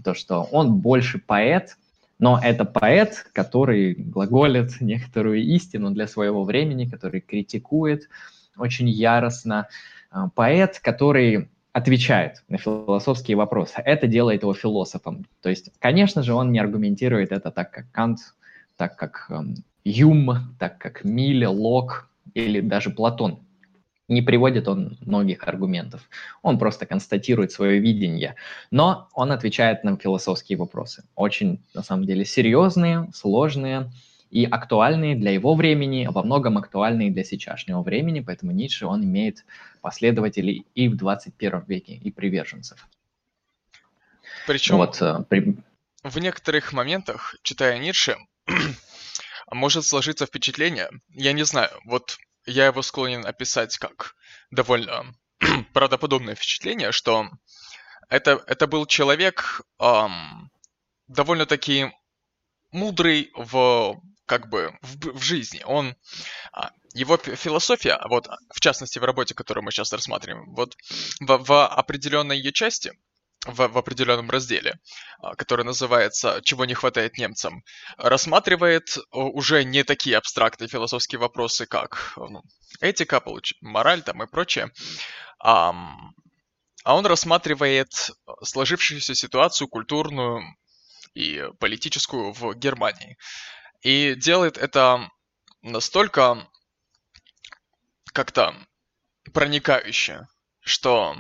То, 0.04 0.16
что 0.16 0.48
он 0.52 0.80
больше 0.80 1.20
поэт, 1.20 1.78
но 2.20 2.40
это 2.42 2.66
поэт, 2.66 3.26
который 3.34 3.94
глаголит 3.94 4.82
некоторую 4.82 5.42
истину 5.42 5.92
для 5.92 6.06
своего 6.08 6.44
времени, 6.44 6.86
который 6.86 7.22
критикует 7.22 8.10
очень 8.58 8.90
яростно. 8.90 9.68
Э, 10.12 10.28
поэт, 10.36 10.80
который 10.80 11.50
отвечает 11.72 12.44
на 12.50 12.58
философские 12.58 13.38
вопросы. 13.38 13.76
Это 13.78 14.08
делает 14.08 14.42
его 14.42 14.54
философом. 14.54 15.26
То 15.42 15.50
есть, 15.50 15.72
конечно 15.80 16.24
же, 16.24 16.34
он 16.34 16.52
не 16.52 16.60
аргументирует 16.60 17.32
это 17.32 17.52
так, 17.52 17.72
как 17.72 17.92
Кант, 17.92 18.20
так 18.76 18.98
как 18.98 19.28
эм, 19.30 19.56
Юм, 19.86 20.56
так 20.60 20.78
как 20.78 21.04
Милле, 21.06 21.48
Лок 21.48 22.10
или 22.34 22.60
даже 22.60 22.90
Платон. 22.90 23.40
Не 24.10 24.22
приводит 24.22 24.68
он 24.68 24.98
многих 25.00 25.48
аргументов. 25.48 26.10
Он 26.42 26.60
просто 26.60 26.86
констатирует 26.86 27.52
свое 27.52 27.80
видение. 27.80 28.36
Но 28.72 29.08
он 29.14 29.32
отвечает 29.32 29.84
на 29.84 29.96
философские 29.98 30.58
вопросы. 30.58 31.04
Очень, 31.16 31.64
на 31.74 31.84
самом 31.84 32.06
деле, 32.06 32.26
серьезные, 32.26 33.10
сложные, 33.14 33.92
и 34.32 34.46
актуальные 34.46 35.16
для 35.16 35.32
его 35.32 35.56
времени, 35.56 36.08
во 36.10 36.24
многом 36.24 36.58
актуальные 36.58 37.12
для 37.12 37.24
сейчасшнего 37.24 37.82
времени, 37.82 38.20
поэтому 38.20 38.52
Ницше, 38.52 38.86
он 38.86 39.04
имеет 39.04 39.44
последователей 39.82 40.66
и 40.76 40.88
в 40.88 40.96
21 40.98 41.64
веке, 41.68 41.94
и 41.94 42.12
приверженцев. 42.12 42.88
Причем 44.46 44.78
вот, 44.78 45.02
э, 45.02 45.24
при... 45.28 45.58
в 46.04 46.20
некоторых 46.20 46.74
моментах, 46.74 47.36
читая 47.42 47.80
Ницше, 47.80 48.18
может 49.52 49.86
сложиться 49.86 50.26
впечатление, 50.26 50.90
я 51.10 51.34
не 51.34 51.44
знаю, 51.44 51.72
вот 51.86 52.18
я 52.50 52.68
его 52.68 52.82
склонен 52.82 53.26
описать 53.26 53.78
как 53.78 54.16
довольно 54.52 55.14
правдоподобное 55.74 56.36
впечатление, 56.36 56.92
что 56.92 57.30
это, 58.10 58.44
это 58.48 58.68
был 58.68 58.86
человек 58.86 59.62
эм, 59.80 60.52
довольно-таки 61.08 61.92
мудрый 62.72 63.32
в 63.36 64.02
как 64.26 64.50
бы 64.50 64.78
в, 64.82 65.18
в 65.18 65.22
жизни. 65.22 65.62
Он 65.66 65.96
а, 66.52 66.72
его 66.94 67.18
философия, 67.18 68.00
вот 68.10 68.28
в 68.54 68.60
частности 68.60 69.00
в 69.00 69.04
работе, 69.04 69.34
которую 69.34 69.64
мы 69.64 69.72
сейчас 69.72 69.92
рассматриваем, 69.94 70.54
вот 70.54 70.76
в, 71.20 71.38
в 71.38 71.68
определенной 71.68 72.38
ее 72.38 72.52
части, 72.52 72.94
в, 73.46 73.68
в 73.68 73.78
определенном 73.78 74.30
разделе, 74.30 74.80
а, 75.20 75.36
который 75.36 75.66
называется 75.66 76.42
«Чего 76.44 76.66
не 76.66 76.74
хватает 76.74 77.18
немцам», 77.18 77.64
рассматривает 77.98 78.98
уже 79.12 79.64
не 79.64 79.84
такие 79.84 80.18
абстрактные 80.18 80.68
философские 80.68 81.20
вопросы, 81.20 81.66
как 81.66 82.14
ну, 82.18 82.44
этика, 82.82 83.24
мораль 83.62 84.02
там 84.02 84.24
и 84.24 84.28
прочее, 84.28 84.72
а, 85.40 85.74
а 86.84 86.96
он 86.96 87.06
рассматривает 87.06 87.92
сложившуюся 88.44 89.16
ситуацию 89.16 89.68
культурную 89.68 90.44
и 91.14 91.46
политическую 91.60 92.34
в 92.34 92.54
Германии. 92.56 93.18
И 93.82 94.16
делает 94.16 94.58
это 94.58 95.10
настолько 95.62 96.48
как-то 98.14 98.56
проникающе, 99.34 100.28
что 100.60 101.16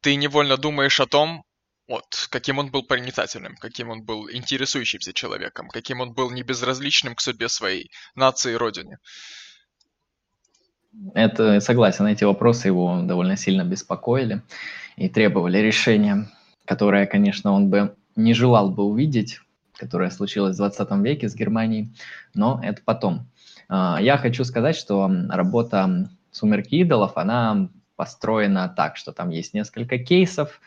ты 0.00 0.16
невольно 0.16 0.56
думаешь 0.56 1.00
о 1.00 1.06
том, 1.06 1.44
вот, 1.86 2.28
каким 2.30 2.58
он 2.58 2.70
был 2.70 2.82
проницательным, 2.82 3.56
каким 3.56 3.90
он 3.90 4.02
был 4.02 4.30
интересующимся 4.30 5.12
человеком, 5.12 5.68
каким 5.68 6.00
он 6.00 6.12
был 6.12 6.30
небезразличным 6.30 7.14
к 7.14 7.20
судьбе 7.20 7.48
своей 7.48 7.90
нации 8.14 8.52
и 8.52 8.56
родине. 8.56 8.98
Это, 11.14 11.60
согласен, 11.60 12.06
эти 12.06 12.24
вопросы 12.24 12.68
его 12.68 13.02
довольно 13.02 13.36
сильно 13.36 13.64
беспокоили 13.64 14.42
и 14.96 15.08
требовали 15.08 15.58
решения, 15.58 16.30
которое, 16.64 17.06
конечно, 17.06 17.52
он 17.52 17.68
бы 17.68 17.96
не 18.16 18.32
желал 18.32 18.70
бы 18.70 18.84
увидеть, 18.84 19.40
которая 19.76 20.10
случилась 20.10 20.54
в 20.54 20.58
20 20.58 20.90
веке 21.04 21.28
с 21.28 21.34
Германией, 21.34 21.92
но 22.32 22.60
это 22.62 22.80
потом. 22.84 23.28
А, 23.68 23.98
я 24.00 24.16
хочу 24.16 24.44
сказать, 24.44 24.76
что 24.76 25.10
работа 25.28 26.08
«Сумерки 26.30 26.76
идолов», 26.76 27.16
она 27.16 27.68
построена 27.96 28.68
так, 28.68 28.96
что 28.96 29.12
там 29.12 29.30
есть 29.30 29.52
несколько 29.52 29.98
кейсов, 29.98 30.60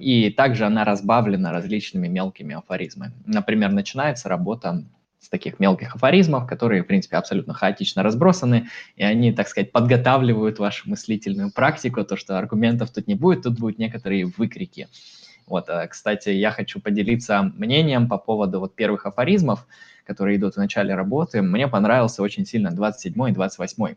и 0.00 0.30
также 0.36 0.66
она 0.66 0.84
разбавлена 0.84 1.52
различными 1.52 2.06
мелкими 2.06 2.54
афоризмами. 2.54 3.12
Например, 3.26 3.72
начинается 3.72 4.28
работа 4.28 4.84
с 5.20 5.28
таких 5.28 5.58
мелких 5.58 5.94
афоризмов, 5.96 6.46
которые, 6.46 6.82
в 6.82 6.86
принципе, 6.86 7.16
абсолютно 7.16 7.54
хаотично 7.54 8.02
разбросаны, 8.02 8.68
и 8.96 9.02
они, 9.02 9.32
так 9.32 9.48
сказать, 9.48 9.72
подготавливают 9.72 10.58
вашу 10.58 10.88
мыслительную 10.88 11.52
практику, 11.52 12.04
то, 12.04 12.16
что 12.16 12.38
аргументов 12.38 12.90
тут 12.90 13.08
не 13.08 13.14
будет, 13.14 13.42
тут 13.42 13.58
будут 13.58 13.78
некоторые 13.78 14.26
выкрики. 14.26 14.88
Вот, 15.46 15.68
э, 15.68 15.86
кстати, 15.88 16.30
я 16.30 16.50
хочу 16.50 16.80
поделиться 16.80 17.42
мнением 17.42 18.08
по 18.08 18.18
поводу 18.18 18.60
вот 18.60 18.76
первых 18.76 19.06
афоризмов, 19.06 19.66
которые 20.04 20.36
идут 20.36 20.54
в 20.54 20.58
начале 20.58 20.94
работы. 20.94 21.42
Мне 21.42 21.68
понравился 21.68 22.22
очень 22.22 22.46
сильно 22.46 22.70
27 22.70 23.30
и 23.30 23.32
28. 23.32 23.94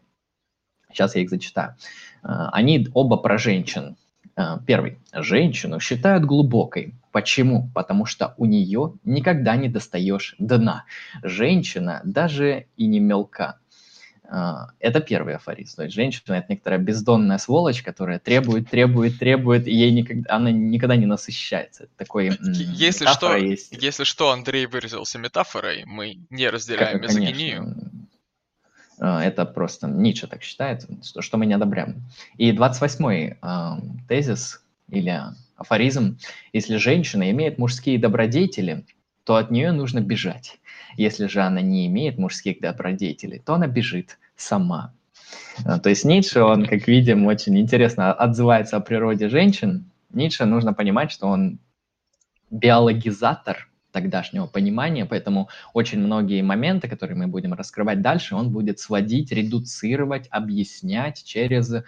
Сейчас 0.92 1.16
я 1.16 1.22
их 1.22 1.30
зачитаю. 1.30 1.76
Э, 2.24 2.48
они 2.52 2.88
оба 2.94 3.18
про 3.18 3.38
женщин. 3.38 3.96
Э, 4.42 4.58
первый. 4.66 4.98
Женщину 5.14 5.80
считают 5.80 6.26
глубокой. 6.26 6.96
Почему? 7.12 7.70
Потому 7.74 8.06
что 8.06 8.34
у 8.38 8.46
нее 8.46 8.94
никогда 9.04 9.56
не 9.56 9.70
достаешь 9.70 10.36
дна. 10.40 10.86
Женщина 11.24 12.02
даже 12.04 12.66
и 12.78 12.88
не 12.88 13.00
мелка. 13.00 13.58
А, 14.34 14.70
это 14.80 15.02
первый 15.02 15.36
афоризм. 15.36 15.76
То 15.76 15.84
есть 15.84 15.94
женщина– 15.94 16.24
это 16.36 16.46
некоторая 16.48 16.80
бездонная 16.80 17.38
сволочь, 17.38 17.84
которая 17.84 18.18
требует, 18.18 18.70
требует, 18.70 19.20
требует, 19.20 19.68
и 19.68 19.76
ей 19.76 19.92
никогда, 19.92 20.34
она 20.34 20.52
никогда 20.52 20.96
не 20.96 21.06
насыщается. 21.06 21.90
такой 21.98 22.32
если 22.40 23.08
что, 23.08 23.36
есть. 23.36 23.74
Если 23.74 24.06
что, 24.06 24.32
Андрей 24.32 24.68
выразился 24.68 25.20
метафорой, 25.20 25.84
мы 25.86 26.20
не 26.30 26.50
разделяем 26.50 27.02
как, 27.02 27.10
мизогинию. 27.10 27.76
А, 27.76 27.91
это 29.06 29.46
просто 29.46 29.88
Ницше 29.88 30.28
так 30.28 30.44
считает, 30.44 30.86
что, 31.04 31.22
что 31.22 31.38
мы 31.38 31.46
не 31.46 31.54
одобряем. 31.54 32.04
И 32.38 32.52
28-й 32.52 33.38
э, 33.42 33.72
тезис 34.08 34.64
или 34.90 35.20
афоризм. 35.56 36.18
Если 36.54 36.78
женщина 36.78 37.32
имеет 37.32 37.58
мужские 37.58 37.98
добродетели, 37.98 38.86
то 39.24 39.36
от 39.36 39.52
нее 39.52 39.72
нужно 39.72 40.02
бежать. 40.02 40.60
Если 40.98 41.28
же 41.28 41.42
она 41.42 41.62
не 41.62 41.88
имеет 41.88 42.18
мужских 42.18 42.60
добродетелей, 42.60 43.40
то 43.40 43.54
она 43.54 43.68
бежит 43.68 44.18
сама. 44.36 44.94
А, 45.66 45.80
то 45.80 45.90
есть 45.90 46.06
Ницше, 46.06 46.42
он, 46.42 46.66
как 46.66 46.88
видим, 46.88 47.26
очень 47.26 47.58
интересно 47.58 48.14
отзывается 48.14 48.78
о 48.78 48.82
природе 48.82 49.30
женщин. 49.30 49.90
Ницше 50.12 50.46
нужно 50.46 50.74
понимать, 50.74 51.12
что 51.12 51.28
он 51.28 51.60
биологизатор 52.50 53.70
тогдашнего 53.92 54.48
понимания, 54.48 55.06
поэтому 55.06 55.50
очень 55.74 56.00
многие 56.00 56.42
моменты, 56.42 56.88
которые 56.88 57.18
мы 57.18 57.28
будем 57.28 57.54
раскрывать 57.54 58.02
дальше, 58.02 58.36
он 58.36 58.52
будет 58.52 58.80
сводить, 58.80 59.32
редуцировать, 59.32 60.28
объяснять 60.30 61.24
через 61.24 61.74
э, 61.74 61.84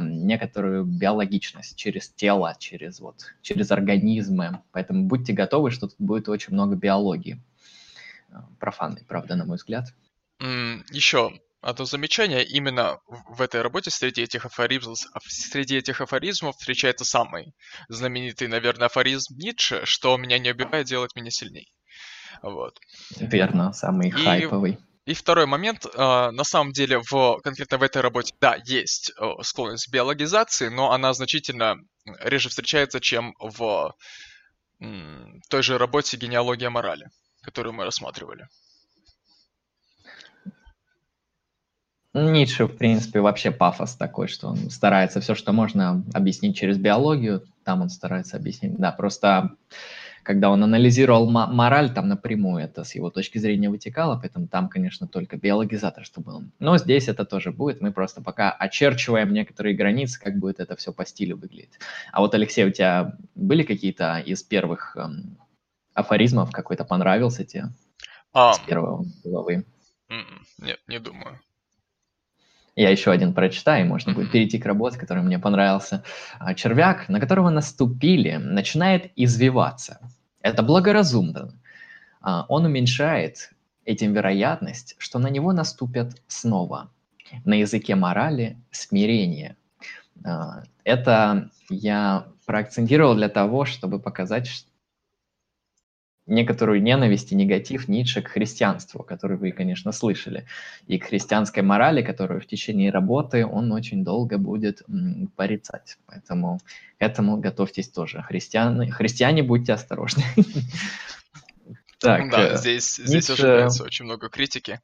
некоторую 0.00 0.84
биологичность, 0.84 1.76
через 1.76 2.08
тело, 2.08 2.54
через 2.58 3.00
вот, 3.00 3.34
через 3.42 3.70
организмы. 3.70 4.60
Поэтому 4.72 5.06
будьте 5.06 5.32
готовы, 5.32 5.70
что 5.70 5.88
тут 5.88 5.96
будет 5.98 6.28
очень 6.28 6.52
много 6.52 6.76
биологии. 6.76 7.40
Э, 8.30 8.38
профанной, 8.58 9.04
правда, 9.06 9.36
на 9.36 9.44
мой 9.44 9.56
взгляд. 9.56 9.94
Еще 10.40 11.40
одно 11.66 11.84
замечание. 11.84 12.44
Именно 12.44 13.00
в 13.08 13.42
этой 13.42 13.60
работе 13.60 13.90
среди 13.90 14.22
этих 14.22 14.46
афоризмов, 14.46 14.98
среди 15.28 15.76
этих 15.76 16.00
афоризмов 16.00 16.56
встречается 16.56 17.04
самый 17.04 17.54
знаменитый, 17.88 18.46
наверное, 18.46 18.86
афоризм 18.86 19.34
Ницше, 19.36 19.84
что 19.84 20.16
меня 20.16 20.38
не 20.38 20.50
убивает, 20.50 20.86
делает 20.86 21.16
меня 21.16 21.30
сильней. 21.30 21.72
Вот. 22.42 22.78
Верно, 23.18 23.72
самый 23.72 24.08
и, 24.08 24.12
хайповый. 24.12 24.78
И 25.06 25.14
второй 25.14 25.46
момент, 25.46 25.86
а, 25.94 26.30
на 26.30 26.44
самом 26.44 26.72
деле, 26.72 26.98
в, 26.98 27.40
конкретно 27.42 27.78
в 27.78 27.82
этой 27.82 28.00
работе, 28.00 28.34
да, 28.40 28.56
есть 28.64 29.12
склонность 29.42 29.88
к 29.88 29.92
биологизации, 29.92 30.68
но 30.68 30.92
она 30.92 31.12
значительно 31.14 31.76
реже 32.20 32.48
встречается, 32.48 33.00
чем 33.00 33.34
в 33.40 33.92
той 34.78 35.62
же 35.62 35.78
работе 35.78 36.16
«Генеалогия 36.16 36.70
морали», 36.70 37.06
которую 37.42 37.72
мы 37.72 37.84
рассматривали. 37.84 38.46
Ницше, 42.16 42.64
в 42.66 42.76
принципе, 42.76 43.20
вообще 43.20 43.50
пафос 43.50 43.94
такой, 43.94 44.26
что 44.28 44.48
он 44.48 44.70
старается 44.70 45.20
все, 45.20 45.34
что 45.34 45.52
можно 45.52 46.02
объяснить 46.14 46.56
через 46.56 46.78
биологию, 46.78 47.42
там 47.62 47.82
он 47.82 47.90
старается 47.90 48.38
объяснить. 48.38 48.76
Да, 48.76 48.90
просто 48.90 49.50
когда 50.22 50.50
он 50.50 50.64
анализировал 50.64 51.30
мораль, 51.30 51.92
там 51.92 52.08
напрямую 52.08 52.64
это 52.64 52.84
с 52.84 52.94
его 52.94 53.10
точки 53.10 53.38
зрения 53.38 53.68
вытекало, 53.68 54.18
поэтому 54.18 54.48
там, 54.48 54.68
конечно, 54.68 55.06
только 55.06 55.36
биологизатор, 55.36 56.04
что 56.04 56.20
был. 56.20 56.42
Но 56.58 56.78
здесь 56.78 57.06
это 57.08 57.24
тоже 57.24 57.52
будет, 57.52 57.80
мы 57.80 57.92
просто 57.92 58.22
пока 58.22 58.50
очерчиваем 58.50 59.32
некоторые 59.32 59.76
границы, 59.76 60.18
как 60.18 60.38
будет 60.38 60.58
это 60.58 60.74
все 60.74 60.92
по 60.92 61.04
стилю 61.04 61.36
выглядеть. 61.36 61.78
А 62.12 62.22
вот, 62.22 62.34
Алексей, 62.34 62.64
у 62.64 62.70
тебя 62.70 63.16
были 63.34 63.62
какие-то 63.62 64.18
из 64.18 64.42
первых 64.42 64.96
эм, 64.96 65.36
афоризмов 65.94 66.50
какой-то 66.50 66.84
понравился 66.84 67.44
тебе 67.44 67.66
А, 68.32 68.54
с 68.54 68.58
первого 68.60 69.04
главы? 69.22 69.64
м, 70.08 70.46
нет, 70.58 70.80
не 70.88 70.98
думаю. 70.98 71.40
Я 72.76 72.90
еще 72.90 73.10
один 73.10 73.32
прочитаю, 73.32 73.84
и 73.86 73.88
можно 73.88 74.12
будет 74.12 74.30
перейти 74.30 74.58
к 74.58 74.66
работе, 74.66 74.98
который 74.98 75.22
мне 75.22 75.38
понравился. 75.38 76.04
А, 76.38 76.54
Червяк, 76.54 77.08
на 77.08 77.18
которого 77.20 77.48
наступили, 77.48 78.36
начинает 78.36 79.10
извиваться. 79.16 79.98
Это 80.42 80.62
благоразумно. 80.62 81.54
А, 82.20 82.44
Он 82.48 82.66
уменьшает 82.66 83.50
этим 83.86 84.12
вероятность, 84.12 84.94
что 84.98 85.18
на 85.18 85.28
него 85.28 85.52
наступят 85.54 86.22
снова. 86.28 86.90
На 87.44 87.54
языке 87.54 87.94
морали 87.94 88.58
смирение. 88.70 89.56
А, 90.24 90.62
Это 90.84 91.50
я 91.70 92.26
проакцентировал 92.44 93.14
для 93.14 93.28
того, 93.30 93.64
чтобы 93.64 93.98
показать 94.00 94.48
ш- 94.48 94.66
некоторую 96.26 96.82
ненависть 96.82 97.32
и 97.32 97.36
негатив 97.36 97.88
Ницше 97.88 98.22
к 98.22 98.28
христианству, 98.28 99.02
который 99.02 99.36
вы, 99.36 99.52
конечно, 99.52 99.92
слышали 99.92 100.46
и 100.86 100.98
к 100.98 101.06
христианской 101.06 101.62
морали, 101.62 102.02
которую 102.02 102.40
в 102.40 102.46
течение 102.46 102.90
работы 102.90 103.46
он 103.46 103.72
очень 103.72 104.04
долго 104.04 104.38
будет 104.38 104.82
порицать. 105.36 105.98
Поэтому 106.06 106.58
к 106.98 107.02
этому 107.02 107.36
готовьтесь 107.38 107.88
тоже. 107.88 108.22
Христиане, 108.22 108.90
христиане 108.90 109.42
будьте 109.42 109.72
осторожны. 109.72 110.24
Так, 111.98 112.30
Да, 112.30 112.52
э, 112.52 112.56
здесь, 112.58 112.96
здесь 112.96 113.30
ожидается 113.30 113.82
очень 113.82 114.04
много 114.04 114.28
критики. 114.28 114.80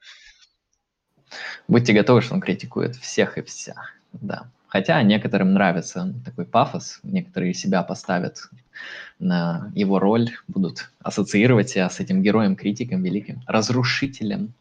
будьте 1.68 1.92
готовы, 1.92 2.22
что 2.22 2.32
он 2.32 2.40
критикует 2.40 2.96
всех 2.96 3.36
и 3.36 3.42
вся. 3.42 3.74
Да. 4.12 4.50
Хотя 4.72 5.02
некоторым 5.02 5.52
нравится 5.52 6.14
такой 6.24 6.46
пафос, 6.46 7.00
некоторые 7.02 7.52
себя 7.52 7.82
поставят 7.82 8.48
на 9.18 9.70
его 9.74 9.98
роль, 9.98 10.30
будут 10.48 10.90
ассоциировать 10.98 11.68
себя 11.68 11.90
с 11.90 12.00
этим 12.00 12.22
героем-критиком, 12.22 13.02
великим 13.02 13.42
разрушителем 13.46 14.54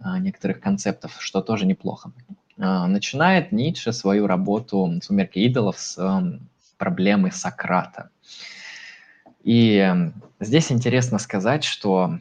а, 0.00 0.18
некоторых 0.18 0.58
концептов, 0.58 1.18
что 1.20 1.42
тоже 1.42 1.64
неплохо. 1.64 2.10
А, 2.58 2.88
Начинает 2.88 3.52
Ницше 3.52 3.92
свою 3.92 4.26
работу 4.26 4.98
«Сумерки 5.00 5.38
идолов» 5.38 5.78
с 5.78 5.96
эм, 5.96 6.48
проблемы 6.76 7.30
Сократа. 7.30 8.10
И 9.44 10.10
здесь 10.40 10.72
интересно 10.72 11.20
сказать, 11.20 11.62
что 11.62 12.18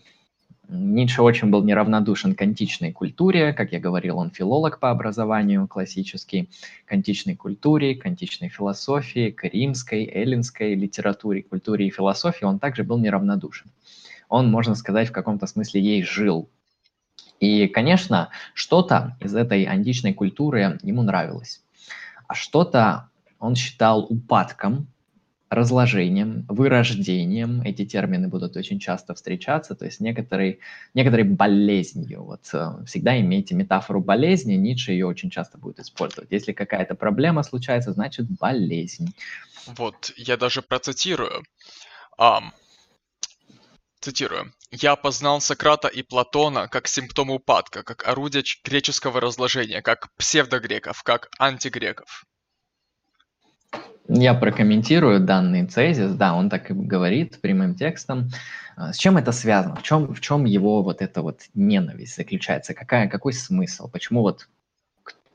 Ницше 0.68 1.22
очень 1.22 1.50
был 1.50 1.64
неравнодушен 1.64 2.36
к 2.36 2.42
античной 2.42 2.92
культуре. 2.92 3.54
Как 3.54 3.72
я 3.72 3.80
говорил, 3.80 4.18
он 4.18 4.32
филолог 4.32 4.80
по 4.80 4.90
образованию 4.90 5.68
классический, 5.68 6.50
к 6.86 6.92
античной 6.92 7.36
культуре, 7.36 7.96
к 7.96 8.06
античной 8.06 8.50
философии, 8.50 9.32
к 9.32 9.44
римской, 9.44 10.06
эллинской 10.06 10.76
литературе, 10.76 11.44
культуре 11.44 11.88
и 11.88 11.92
философии 11.92 12.46
он 12.46 12.60
также 12.60 12.84
был 12.84 12.98
неравнодушен. 12.98 13.72
Он, 14.30 14.50
можно 14.50 14.76
сказать, 14.76 15.10
в 15.10 15.12
каком-то 15.12 15.46
смысле 15.48 15.82
ей 15.82 16.04
жил. 16.04 16.50
И, 17.40 17.68
конечно, 17.68 18.30
что-то 18.54 19.18
из 19.20 19.36
этой 19.36 19.66
античной 19.66 20.14
культуры 20.14 20.80
ему 20.82 21.04
нравилось, 21.04 21.62
а 22.28 22.34
что-то 22.34 23.10
он 23.40 23.56
считал 23.56 24.06
упадком, 24.10 24.88
разложением, 25.50 26.46
вырождением. 26.50 27.62
Эти 27.62 27.86
термины 27.86 28.28
будут 28.28 28.58
очень 28.58 28.80
часто 28.80 29.14
встречаться, 29.14 29.76
то 29.76 29.86
есть 29.86 30.00
некоторой, 30.00 30.60
некоторой 30.94 31.24
болезнью. 31.24 32.24
Вот 32.24 32.50
э, 32.54 32.84
всегда 32.86 33.20
имейте 33.20 33.56
метафору 33.56 34.02
болезни, 34.02 34.56
Ницше 34.56 34.92
ее 34.92 35.06
очень 35.06 35.30
часто 35.30 35.58
будет 35.58 35.80
использовать. 35.80 36.32
Если 36.32 36.52
какая-то 36.52 36.96
проблема 36.96 37.44
случается, 37.44 37.94
значит 37.94 38.28
болезнь. 38.30 39.14
Вот, 39.68 40.14
я 40.18 40.38
даже 40.38 40.62
процитирую. 40.62 41.44
Ам, 42.18 42.52
цитирую. 44.06 44.54
«Я 44.72 44.96
познал 44.96 45.42
Сократа 45.42 45.88
и 45.88 46.04
Платона 46.04 46.68
как 46.68 46.88
симптом 46.88 47.32
упадка, 47.32 47.82
как 47.84 48.08
орудие 48.08 48.44
греческого 48.64 49.20
разложения, 49.20 49.82
как 49.82 50.14
псевдогреков, 50.16 51.02
как 51.04 51.30
антигреков». 51.40 52.26
Я 54.08 54.36
прокомментирую 54.36 55.20
данный 55.20 55.66
тезис. 55.66 56.14
Да, 56.14 56.36
он 56.36 56.50
так 56.50 56.70
и 56.70 56.74
говорит 56.74 57.40
прямым 57.42 57.76
текстом. 57.76 58.30
А, 58.76 58.94
С 58.94 58.98
чем 58.98 59.18
это 59.18 59.32
связано? 59.32 59.76
В 59.76 59.84
чем, 59.84 60.14
в 60.14 60.22
чем 60.22 60.46
его 60.46 60.84
вот 60.84 61.02
эта 61.02 61.22
вот 61.22 61.42
ненависть 61.54 62.16
заключается? 62.16 62.74
Какая, 62.74 63.10
какой 63.10 63.34
смысл? 63.34 63.90
Почему 63.90 64.22
вот 64.22 64.48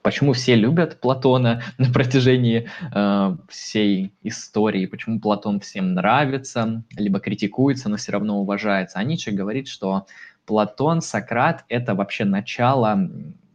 почему 0.02 0.32
все 0.32 0.54
любят 0.54 1.00
Платона 1.00 1.62
на 1.78 1.92
протяжении 1.92 2.70
э, 2.94 3.36
всей 3.48 4.12
истории? 4.22 4.86
Почему 4.86 5.20
Платон 5.20 5.60
всем 5.60 5.94
нравится, 5.94 6.84
либо 6.96 7.18
критикуется, 7.18 7.88
но 7.88 7.96
все 7.96 8.12
равно 8.12 8.40
уважается? 8.40 8.98
А 8.98 9.04
Ницше 9.04 9.32
говорит, 9.32 9.66
что 9.66 10.06
Платон, 10.46 11.00
Сократ– 11.00 11.64
это 11.68 11.94
вообще 11.94 12.24
начало 12.24 13.10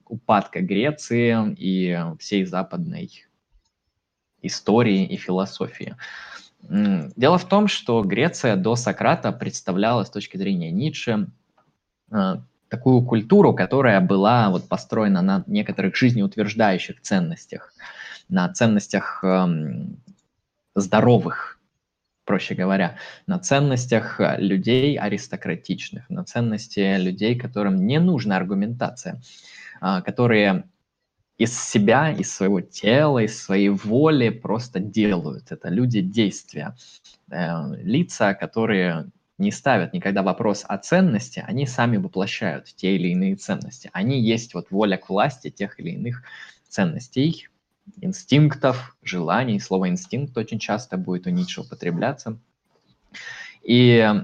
упадка 0.08 0.62
Греции 0.62 1.56
и 1.58 1.98
всей 2.20 2.46
западной 2.46 3.25
истории 4.48 5.06
и 5.06 5.18
философии. 5.18 5.96
Дело 6.70 7.38
в 7.38 7.46
том, 7.46 7.68
что 7.68 8.02
Греция 8.02 8.56
до 8.56 8.76
Сократа 8.76 9.32
представляла 9.32 10.04
с 10.04 10.10
точки 10.10 10.38
зрения 10.38 10.72
Ницше 10.72 11.28
э, 12.12 12.36
такую 12.70 13.04
культуру, 13.04 13.54
которая 13.54 14.02
была 14.02 14.50
вот 14.50 14.68
построена 14.68 15.22
на 15.22 15.44
некоторых 15.46 15.96
жизнеутверждающих 15.96 17.02
ценностях, 17.02 17.72
на 18.30 18.52
ценностях 18.52 19.24
эм, 19.24 19.98
здоровых, 20.74 21.60
проще 22.26 22.56
говоря, 22.56 22.98
на 23.28 23.38
ценностях 23.38 24.20
э, 24.20 24.38
людей 24.40 24.98
аристократичных, 24.98 26.10
на 26.10 26.24
ценности 26.24 26.98
людей, 26.98 27.38
которым 27.38 27.86
не 27.86 28.00
нужна 28.00 28.38
аргументация, 28.38 29.22
а, 29.82 30.02
которые 30.02 30.64
из 31.38 31.60
себя, 31.60 32.12
из 32.12 32.34
своего 32.34 32.62
тела, 32.62 33.20
из 33.20 33.42
своей 33.42 33.70
воли 33.70 34.30
просто 34.30 34.80
делают. 34.80 35.52
Это 35.52 35.70
люди 35.70 36.02
действия. 36.02 36.76
Э, 37.30 37.76
Лица, 37.78 38.34
которые 38.34 39.12
не 39.38 39.52
ставят 39.52 39.94
никогда 39.94 40.24
вопрос 40.24 40.64
о 40.66 40.78
ценности, 40.78 41.44
они 41.46 41.68
сами 41.68 41.98
воплощают 41.98 42.68
те 42.76 42.96
или 42.96 43.10
иные 43.10 43.36
ценности. 43.36 43.90
Они 43.92 44.22
есть 44.22 44.54
вот 44.54 44.72
воля 44.72 44.98
к 44.98 45.10
власти 45.10 45.50
тех 45.50 45.78
или 45.80 45.92
иных 45.92 46.24
ценностей, 46.70 47.50
инстинктов, 48.00 48.96
желаний. 49.04 49.60
Слово 49.60 49.90
инстинкт 49.90 50.38
очень 50.38 50.60
часто 50.60 50.98
будет 50.98 51.28
у 51.28 51.32
Ницше 51.32 51.62
употребляться. 51.62 52.40
И 53.62 54.24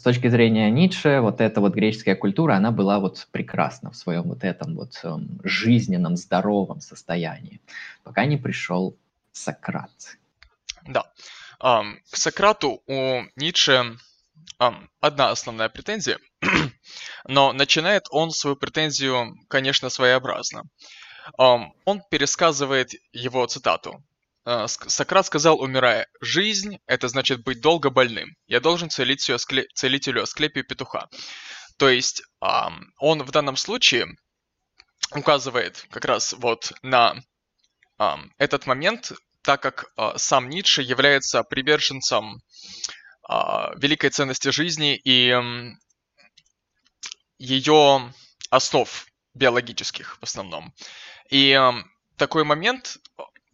с 0.00 0.02
точки 0.02 0.28
зрения 0.30 0.70
Ницше, 0.70 1.20
вот 1.20 1.42
эта 1.42 1.60
вот 1.60 1.74
греческая 1.74 2.16
культура, 2.16 2.54
она 2.54 2.70
была 2.70 3.00
вот 3.00 3.28
прекрасна 3.32 3.90
в 3.90 3.96
своем 3.96 4.22
вот 4.22 4.44
этом 4.44 4.74
вот 4.74 4.98
эм, 5.02 5.38
жизненном, 5.44 6.16
здоровом 6.16 6.80
состоянии, 6.80 7.60
пока 8.02 8.24
не 8.24 8.38
пришел 8.38 8.96
Сократ. 9.32 9.90
Да. 10.88 11.04
Ам, 11.58 11.98
к 12.10 12.16
Сократу 12.16 12.82
у 12.86 13.20
Ницше 13.36 13.98
ам, 14.56 14.88
одна 15.00 15.32
основная 15.32 15.68
претензия, 15.68 16.18
но 17.28 17.52
начинает 17.52 18.06
он 18.10 18.30
свою 18.30 18.56
претензию, 18.56 19.36
конечно, 19.48 19.90
своеобразно. 19.90 20.62
Ам, 21.36 21.74
он 21.84 22.02
пересказывает 22.10 22.92
его 23.12 23.44
цитату. 23.44 24.02
А, 24.44 24.66
Сократ 24.68 25.26
сказал, 25.26 25.60
умирая, 25.60 26.06
«Жизнь– 26.20 26.78
это 26.86 27.08
значит 27.08 27.42
быть 27.44 27.60
долго 27.60 27.90
больным. 27.90 28.34
Я 28.46 28.60
должен 28.60 28.90
целить 28.90 29.28
ее 29.28 29.36
скле- 29.36 29.66
целителю 29.74 30.22
Асклепию 30.22 30.64
петуха». 30.64 31.08
То 31.78 31.88
есть 31.88 32.22
он 32.40 33.22
в 33.22 33.30
данном 33.30 33.56
случае 33.56 34.06
указывает 35.14 35.86
как 35.90 36.04
раз 36.04 36.34
вот 36.34 36.72
на 36.82 37.16
этот 38.38 38.66
момент, 38.66 39.12
так 39.42 39.62
как 39.62 39.92
а, 39.96 40.16
сам 40.18 40.48
Ницше 40.48 40.82
является 40.82 41.42
приверженцем 41.42 42.40
а, 43.26 43.72
великой 43.76 44.10
ценности 44.10 44.50
жизни 44.50 44.96
и 44.96 45.34
ее 47.38 48.12
основ 48.50 49.06
биологических 49.34 50.18
в 50.20 50.22
основном. 50.22 50.74
И 51.30 51.58
такой 52.16 52.44
момент, 52.44 52.98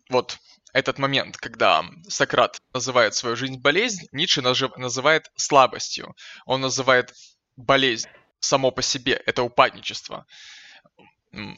вот 0.09 0.39
этот 0.77 0.99
момент, 0.99 1.39
когда 1.39 1.85
Сократ 2.07 2.59
называет 2.75 3.15
свою 3.15 3.35
жизнь 3.35 3.59
болезнь, 3.59 4.07
Ницше 4.13 4.43
называет 4.43 5.31
слабостью. 5.35 6.15
Он 6.45 6.61
называет 6.61 7.15
болезнь 7.57 8.09
само 8.41 8.71
по 8.71 8.83
себе, 8.83 9.15
это 9.27 9.43
упадничество. 9.43 10.27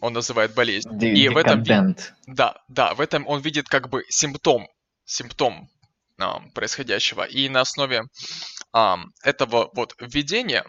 Он 0.01 0.13
называет 0.13 0.55
болезнь. 0.55 0.89
Ди- 0.93 1.13
И 1.15 1.29
в 1.29 1.37
этом 1.37 1.63
Декадент. 1.65 2.15
да, 2.27 2.63
да, 2.69 2.95
в 2.95 3.01
этом 3.01 3.27
он 3.27 3.41
видит 3.41 3.69
как 3.69 3.89
бы 3.89 4.05
симптом, 4.09 4.69
симптом 5.05 5.69
а, 6.21 6.41
происходящего. 6.55 7.25
И 7.25 7.49
на 7.49 7.61
основе 7.63 8.05
а, 8.73 8.99
этого 9.25 9.71
вот 9.75 9.95
введения 10.01 10.65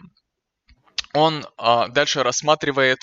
он 1.14 1.46
а, 1.56 1.86
дальше 1.88 2.22
рассматривает 2.24 2.98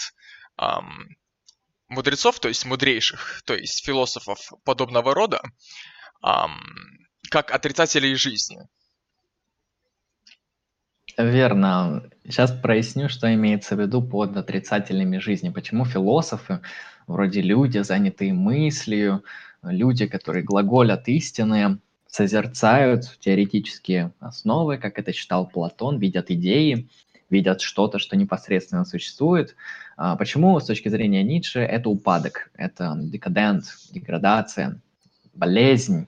мудрецов, 1.89 2.39
то 2.39 2.47
есть 2.47 2.65
мудрейших, 2.65 3.41
то 3.45 3.54
есть 3.56 3.86
философов 3.86 4.52
подобного 4.63 5.13
рода, 5.13 5.41
как 7.30 7.52
отрицателей 7.52 8.15
жизни. 8.15 8.60
Верно. 11.17 12.10
Сейчас 12.23 12.52
проясню, 12.52 13.10
что 13.10 13.34
имеется 13.34 13.76
в 13.76 13.80
виду 13.80 14.04
под 14.04 14.38
отрицательными 14.38 15.17
жизни. 15.17 15.50
Почему 15.50 15.84
философы, 15.84 16.62
вроде 17.08 17.41
люди, 17.41 17.80
занятые 17.80 18.34
мыслью, 18.34 19.23
люди, 19.63 20.06
которые 20.06 20.43
глаголят 20.43 21.08
истины, 21.08 21.80
созерцают 22.06 23.17
теоретические 23.19 24.13
основы, 24.19 24.78
как 24.78 25.00
это 25.00 25.12
считал 25.12 25.47
Платон, 25.47 25.97
видят 25.97 26.30
идеи, 26.30 26.88
видят 27.29 27.61
что-то, 27.61 27.99
что 27.99 28.15
непосредственно 28.15 28.85
существует. 28.85 29.55
А 29.95 30.15
почему, 30.15 30.59
с 30.59 30.65
точки 30.65 30.89
зрения 30.89 31.23
Ницше, 31.23 31.59
это 31.59 31.89
упадок, 31.89 32.51
это 32.55 32.95
декадент, 32.97 33.65
деградация, 33.91 34.81
болезнь. 35.33 36.07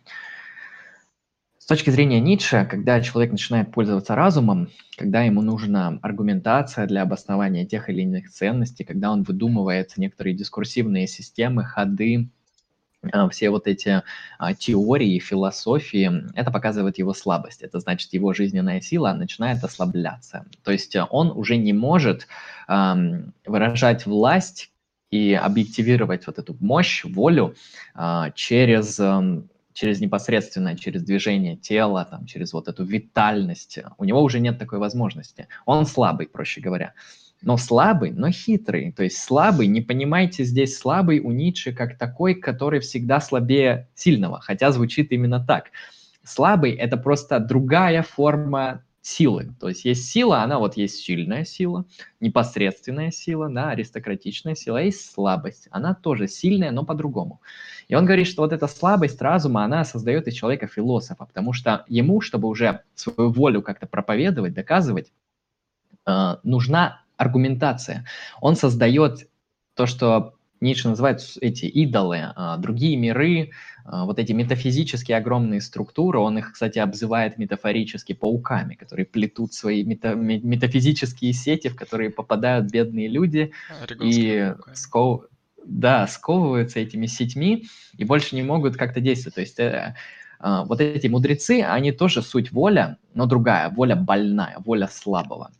С 1.57 1.65
точки 1.65 1.91
зрения 1.91 2.19
Ницше, 2.19 2.67
когда 2.69 2.99
человек 3.01 3.31
начинает 3.31 3.71
пользоваться 3.71 4.15
разумом, 4.15 4.69
когда 4.97 5.21
ему 5.21 5.41
нужна 5.41 5.99
аргументация 6.01 6.87
для 6.87 7.03
обоснования 7.03 7.65
тех 7.65 7.89
или 7.89 8.01
иных 8.01 8.31
ценностей, 8.31 8.83
когда 8.83 9.11
он 9.11 9.23
выдумывает 9.23 9.93
некоторые 9.97 10.35
дискурсивные 10.35 11.07
системы, 11.07 11.63
ходы, 11.63 12.29
все 13.31 13.49
вот 13.49 13.67
эти 13.67 14.03
а, 14.37 14.53
теории, 14.53 15.19
философии, 15.19 16.11
это 16.35 16.51
показывает 16.51 16.97
его 16.97 17.13
слабость. 17.13 17.61
Это 17.61 17.79
значит, 17.79 18.13
его 18.13 18.33
жизненная 18.33 18.81
сила 18.81 19.13
начинает 19.13 19.63
ослабляться. 19.63 20.45
То 20.63 20.71
есть 20.71 20.95
э, 20.95 21.05
он 21.09 21.31
уже 21.31 21.57
не 21.57 21.73
может 21.73 22.27
выражать 22.67 24.05
власть 24.05 24.71
и 25.09 25.33
объективировать 25.33 26.27
вот 26.27 26.37
эту 26.37 26.55
мощь, 26.59 27.03
волю 27.03 27.55
а, 27.95 28.29
через 28.31 28.99
через 29.73 30.01
непосредственное, 30.01 30.75
через 30.75 31.03
движение 31.03 31.55
тела, 31.55 32.03
там, 32.03 32.25
через 32.25 32.51
вот 32.51 32.67
эту 32.67 32.83
витальность. 32.83 33.79
У 33.97 34.03
него 34.03 34.21
уже 34.21 34.41
нет 34.41 34.59
такой 34.59 34.77
возможности. 34.77 35.47
Он 35.65 35.85
слабый, 35.85 36.27
проще 36.27 36.59
говоря 36.59 36.93
но 37.41 37.57
слабый, 37.57 38.11
но 38.11 38.31
хитрый. 38.31 38.91
То 38.91 39.03
есть 39.03 39.17
слабый, 39.17 39.67
не 39.67 39.81
понимайте 39.81 40.43
здесь 40.43 40.77
слабый 40.77 41.19
у 41.19 41.31
Ницше 41.31 41.71
как 41.73 41.97
такой, 41.97 42.35
который 42.35 42.79
всегда 42.79 43.21
слабее 43.21 43.89
сильного, 43.95 44.39
хотя 44.41 44.71
звучит 44.71 45.11
именно 45.11 45.43
так. 45.43 45.65
Слабый– 46.23 46.71
это 46.75 46.97
просто 46.97 47.39
другая 47.39 48.03
форма 48.03 48.83
силы. 49.01 49.53
То 49.59 49.69
есть 49.69 49.85
есть 49.85 50.09
сила, 50.09 50.43
она 50.43 50.59
вот 50.59 50.75
есть 50.77 50.97
сильная 50.97 51.45
сила, 51.45 51.85
непосредственная 52.19 53.11
сила, 53.11 53.49
да, 53.49 53.69
аристократичная 53.69 54.55
сила, 54.55 54.79
а 54.79 54.81
есть 54.81 55.11
слабость. 55.11 55.67
Она 55.71 55.95
тоже 55.95 56.27
сильная, 56.27 56.71
но 56.71 56.85
по-другому. 56.85 57.41
И 57.87 57.95
он 57.95 58.05
говорит, 58.05 58.27
что 58.27 58.43
вот 58.43 58.53
эта 58.53 58.67
слабость 58.67 59.21
разума, 59.21 59.63
она 59.63 59.85
создает 59.85 60.27
из 60.27 60.33
человека 60.33 60.67
философа, 60.67 61.25
потому 61.25 61.53
что 61.53 61.85
ему, 61.87 62.21
чтобы 62.21 62.47
уже 62.47 62.83
свою 62.95 63.31
волю 63.31 63.61
как-то 63.61 63.87
проповедовать, 63.87 64.53
доказывать, 64.53 65.11
э, 66.05 66.35
нужна 66.43 67.01
аргументация. 67.19 68.05
Он 68.41 68.55
создает 68.55 69.27
то, 69.75 69.85
что 69.85 70.33
Ницше 70.61 70.89
называет 70.89 71.21
эти 71.41 71.65
идолы, 71.65 72.33
а, 72.35 72.57
другие 72.57 72.97
миры, 72.97 73.51
а, 73.85 74.05
вот 74.05 74.19
эти 74.19 74.31
метафизические 74.31 75.17
огромные 75.17 75.61
структуры, 75.61 76.19
он 76.19 76.37
их, 76.37 76.53
кстати, 76.53 76.79
обзывает 76.79 77.37
метафорически 77.37 78.13
пауками, 78.13 78.75
которые 78.75 79.05
плетут 79.05 79.53
свои 79.53 79.83
мета, 79.83 80.15
метафизические 80.15 81.33
сети, 81.33 81.67
в 81.67 81.75
которые 81.75 82.09
попадают 82.09 82.71
бедные 82.71 83.07
люди 83.07 83.51
и 84.01 84.53
сков... 84.73 85.25
да, 85.65 86.07
сковываются 86.07 86.79
этими 86.79 87.05
сетьми 87.05 87.67
и 87.97 88.05
больше 88.05 88.35
не 88.35 88.43
могут 88.43 88.77
как-то 88.77 89.01
действовать. 89.01 89.35
То 89.35 89.41
есть 89.41 89.59
э, 89.59 89.95
э, 90.39 90.63
вот 90.65 90.79
эти 90.81 91.07
мудрецы, 91.07 91.61
они 91.61 91.91
тоже 91.91 92.21
суть 92.21 92.51
воля, 92.51 92.97
но 93.13 93.25
другая, 93.25 93.69
воля 93.69 93.95
больная, 93.95 94.57
воля 94.59 94.87
слабого. 94.87 95.51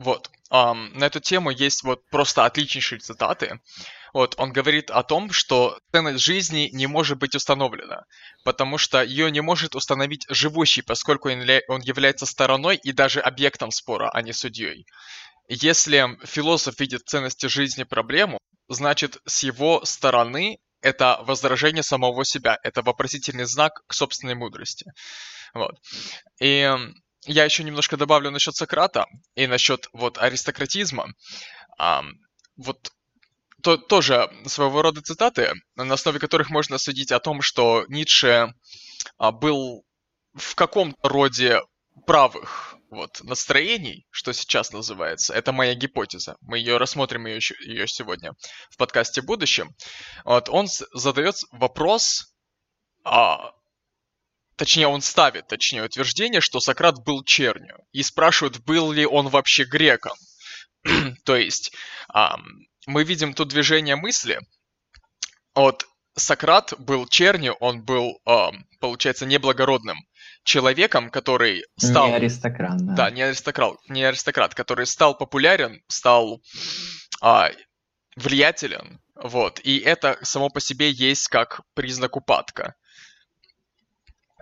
Вот. 0.00 0.30
Um, 0.50 0.90
на 0.94 1.04
эту 1.04 1.20
тему 1.20 1.50
есть 1.50 1.84
вот 1.84 2.04
просто 2.08 2.44
отличнейшие 2.46 2.98
цитаты. 2.98 3.60
Вот, 4.14 4.34
он 4.38 4.50
говорит 4.50 4.90
о 4.90 5.04
том, 5.04 5.30
что 5.30 5.78
ценность 5.92 6.24
жизни 6.24 6.70
не 6.72 6.88
может 6.88 7.18
быть 7.18 7.36
установлена, 7.36 8.04
потому 8.42 8.78
что 8.78 9.02
ее 9.02 9.30
не 9.30 9.42
может 9.42 9.76
установить 9.76 10.26
живущий, 10.28 10.82
поскольку 10.82 11.28
он 11.28 11.80
является 11.82 12.26
стороной 12.26 12.76
и 12.76 12.90
даже 12.90 13.20
объектом 13.20 13.70
спора, 13.70 14.10
а 14.12 14.22
не 14.22 14.32
судьей. 14.32 14.86
Если 15.48 16.18
философ 16.24 16.80
видит 16.80 17.02
ценности 17.06 17.46
жизни 17.46 17.84
проблему, 17.84 18.38
значит, 18.68 19.18
с 19.26 19.44
его 19.44 19.84
стороны 19.84 20.58
это 20.80 21.18
возражение 21.22 21.82
самого 21.82 22.24
себя, 22.24 22.58
это 22.64 22.82
вопросительный 22.82 23.44
знак 23.44 23.82
к 23.86 23.92
собственной 23.92 24.34
мудрости. 24.34 24.86
Вот. 25.54 25.74
И 26.40 26.68
я 27.24 27.44
еще 27.44 27.64
немножко 27.64 27.96
добавлю 27.96 28.30
насчет 28.30 28.54
Сократа 28.54 29.06
и 29.34 29.46
насчет 29.46 29.88
вот 29.92 30.18
аристократизма. 30.18 31.12
А, 31.78 32.02
вот 32.56 32.92
то, 33.62 33.76
тоже 33.76 34.30
своего 34.46 34.82
рода 34.82 35.02
цитаты, 35.02 35.52
на 35.76 35.92
основе 35.92 36.18
которых 36.18 36.50
можно 36.50 36.78
судить 36.78 37.12
о 37.12 37.20
том, 37.20 37.42
что 37.42 37.84
Ницше 37.88 38.54
а, 39.18 39.32
был 39.32 39.84
в 40.34 40.54
каком-то 40.54 40.96
роде 41.08 41.60
правых 42.06 42.76
вот, 42.90 43.20
настроений, 43.22 44.06
что 44.10 44.32
сейчас 44.32 44.72
называется. 44.72 45.34
Это 45.34 45.52
моя 45.52 45.74
гипотеза. 45.74 46.36
Мы 46.40 46.58
ее 46.58 46.76
рассмотрим 46.76 47.26
ее, 47.26 47.40
ее 47.60 47.86
сегодня 47.86 48.32
в 48.70 48.76
подкасте 48.76 49.22
«Будущем». 49.22 49.74
Вот, 50.24 50.48
он 50.48 50.66
задает 50.92 51.36
вопрос, 51.52 52.34
а, 53.04 53.52
точнее 54.60 54.88
он 54.88 55.00
ставит, 55.00 55.46
точнее 55.46 55.84
утверждение, 55.84 56.42
что 56.42 56.60
Сократ 56.60 57.02
был 57.02 57.24
чернью, 57.24 57.78
и 57.92 58.02
спрашивает, 58.02 58.62
был 58.62 58.92
ли 58.92 59.06
он 59.06 59.28
вообще 59.28 59.64
греком. 59.64 60.12
То 61.24 61.34
есть 61.34 61.72
мы 62.86 63.04
видим 63.04 63.32
тут 63.32 63.48
движение 63.48 63.96
мысли. 63.96 64.38
Вот 65.54 65.86
Сократ 66.14 66.74
был 66.78 67.06
чернью, 67.06 67.54
он 67.54 67.82
был, 67.82 68.20
получается, 68.80 69.24
неблагородным 69.24 69.96
человеком, 70.44 71.08
который 71.08 71.64
стал... 71.78 72.08
Не 72.08 72.16
аристократ, 72.16 72.76
да. 72.84 72.92
Да, 72.94 73.10
не 73.10 73.22
аристократ, 73.22 73.76
не 73.88 74.04
аристократ, 74.04 74.54
который 74.54 74.84
стал 74.84 75.16
популярен, 75.16 75.80
стал 75.88 76.42
а, 77.22 77.50
влиятелен, 78.14 79.00
вот, 79.14 79.58
и 79.64 79.78
это 79.78 80.18
само 80.20 80.50
по 80.50 80.60
себе 80.60 80.90
есть 80.90 81.28
как 81.28 81.62
признак 81.72 82.16
упадка 82.16 82.74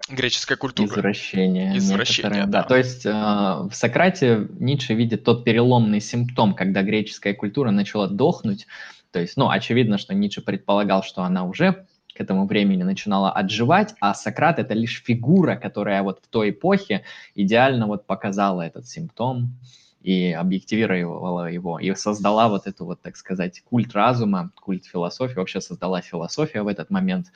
греческой 0.08 0.56
культуры. 0.56 0.88
Извращение. 0.88 1.76
Извращение, 1.76 2.46
да. 2.46 2.62
да. 2.62 2.62
То 2.62 2.76
есть 2.76 3.06
э, 3.06 3.10
в 3.10 3.70
Сократе 3.72 4.48
Ницше 4.58 4.94
видит 4.94 5.24
тот 5.24 5.44
переломный 5.44 6.00
симптом, 6.00 6.54
когда 6.54 6.82
греческая 6.82 7.34
культура 7.34 7.70
начала 7.70 8.08
дохнуть. 8.08 8.66
То 9.10 9.20
есть, 9.20 9.36
ну, 9.36 9.48
очевидно, 9.48 9.98
что 9.98 10.14
Ницше 10.14 10.42
предполагал, 10.42 11.02
что 11.02 11.22
она 11.22 11.44
уже 11.44 11.86
к 12.14 12.20
этому 12.20 12.46
времени 12.46 12.82
начинала 12.82 13.30
отживать, 13.30 13.94
а 14.00 14.12
Сократ 14.12 14.58
это 14.58 14.74
лишь 14.74 15.02
фигура, 15.04 15.54
которая 15.54 16.02
вот 16.02 16.20
в 16.22 16.28
той 16.28 16.50
эпохе 16.50 17.04
идеально 17.34 17.86
вот 17.86 18.06
показала 18.06 18.62
этот 18.62 18.88
симптом 18.88 19.56
и 20.02 20.32
объективировала 20.32 21.50
его, 21.50 21.78
и 21.78 21.94
создала 21.94 22.48
вот 22.48 22.66
эту 22.66 22.84
вот, 22.86 23.00
так 23.02 23.16
сказать, 23.16 23.62
культ 23.64 23.94
разума, 23.94 24.50
культ 24.60 24.84
философии, 24.84 25.34
вообще 25.34 25.60
создала 25.60 26.00
философия 26.00 26.62
в 26.62 26.68
этот 26.68 26.90
момент 26.90 27.28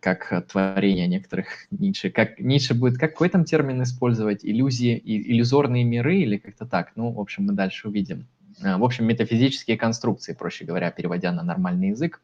как 0.00 0.46
творение 0.50 1.06
некоторых 1.06 1.46
Ницше. 1.70 2.10
Как 2.10 2.38
Ницше 2.38 2.74
будет, 2.74 2.98
какой 2.98 3.28
там 3.28 3.44
термин 3.44 3.82
использовать? 3.82 4.44
Иллюзии, 4.44 5.00
иллюзорные 5.04 5.84
миры 5.84 6.18
или 6.18 6.36
как-то 6.36 6.66
так? 6.66 6.92
Ну, 6.96 7.10
в 7.10 7.20
общем, 7.20 7.44
мы 7.44 7.52
дальше 7.52 7.88
увидим. 7.88 8.26
А, 8.62 8.78
в 8.78 8.84
общем, 8.84 9.06
метафизические 9.06 9.76
конструкции, 9.76 10.32
проще 10.32 10.64
говоря, 10.64 10.90
переводя 10.90 11.32
на 11.32 11.42
нормальный 11.42 11.90
язык. 11.90 12.20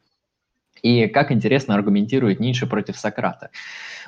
И 0.82 1.06
как 1.06 1.32
интересно 1.32 1.74
аргументирует 1.74 2.40
Ницше 2.40 2.66
против 2.66 2.98
Сократа. 2.98 3.50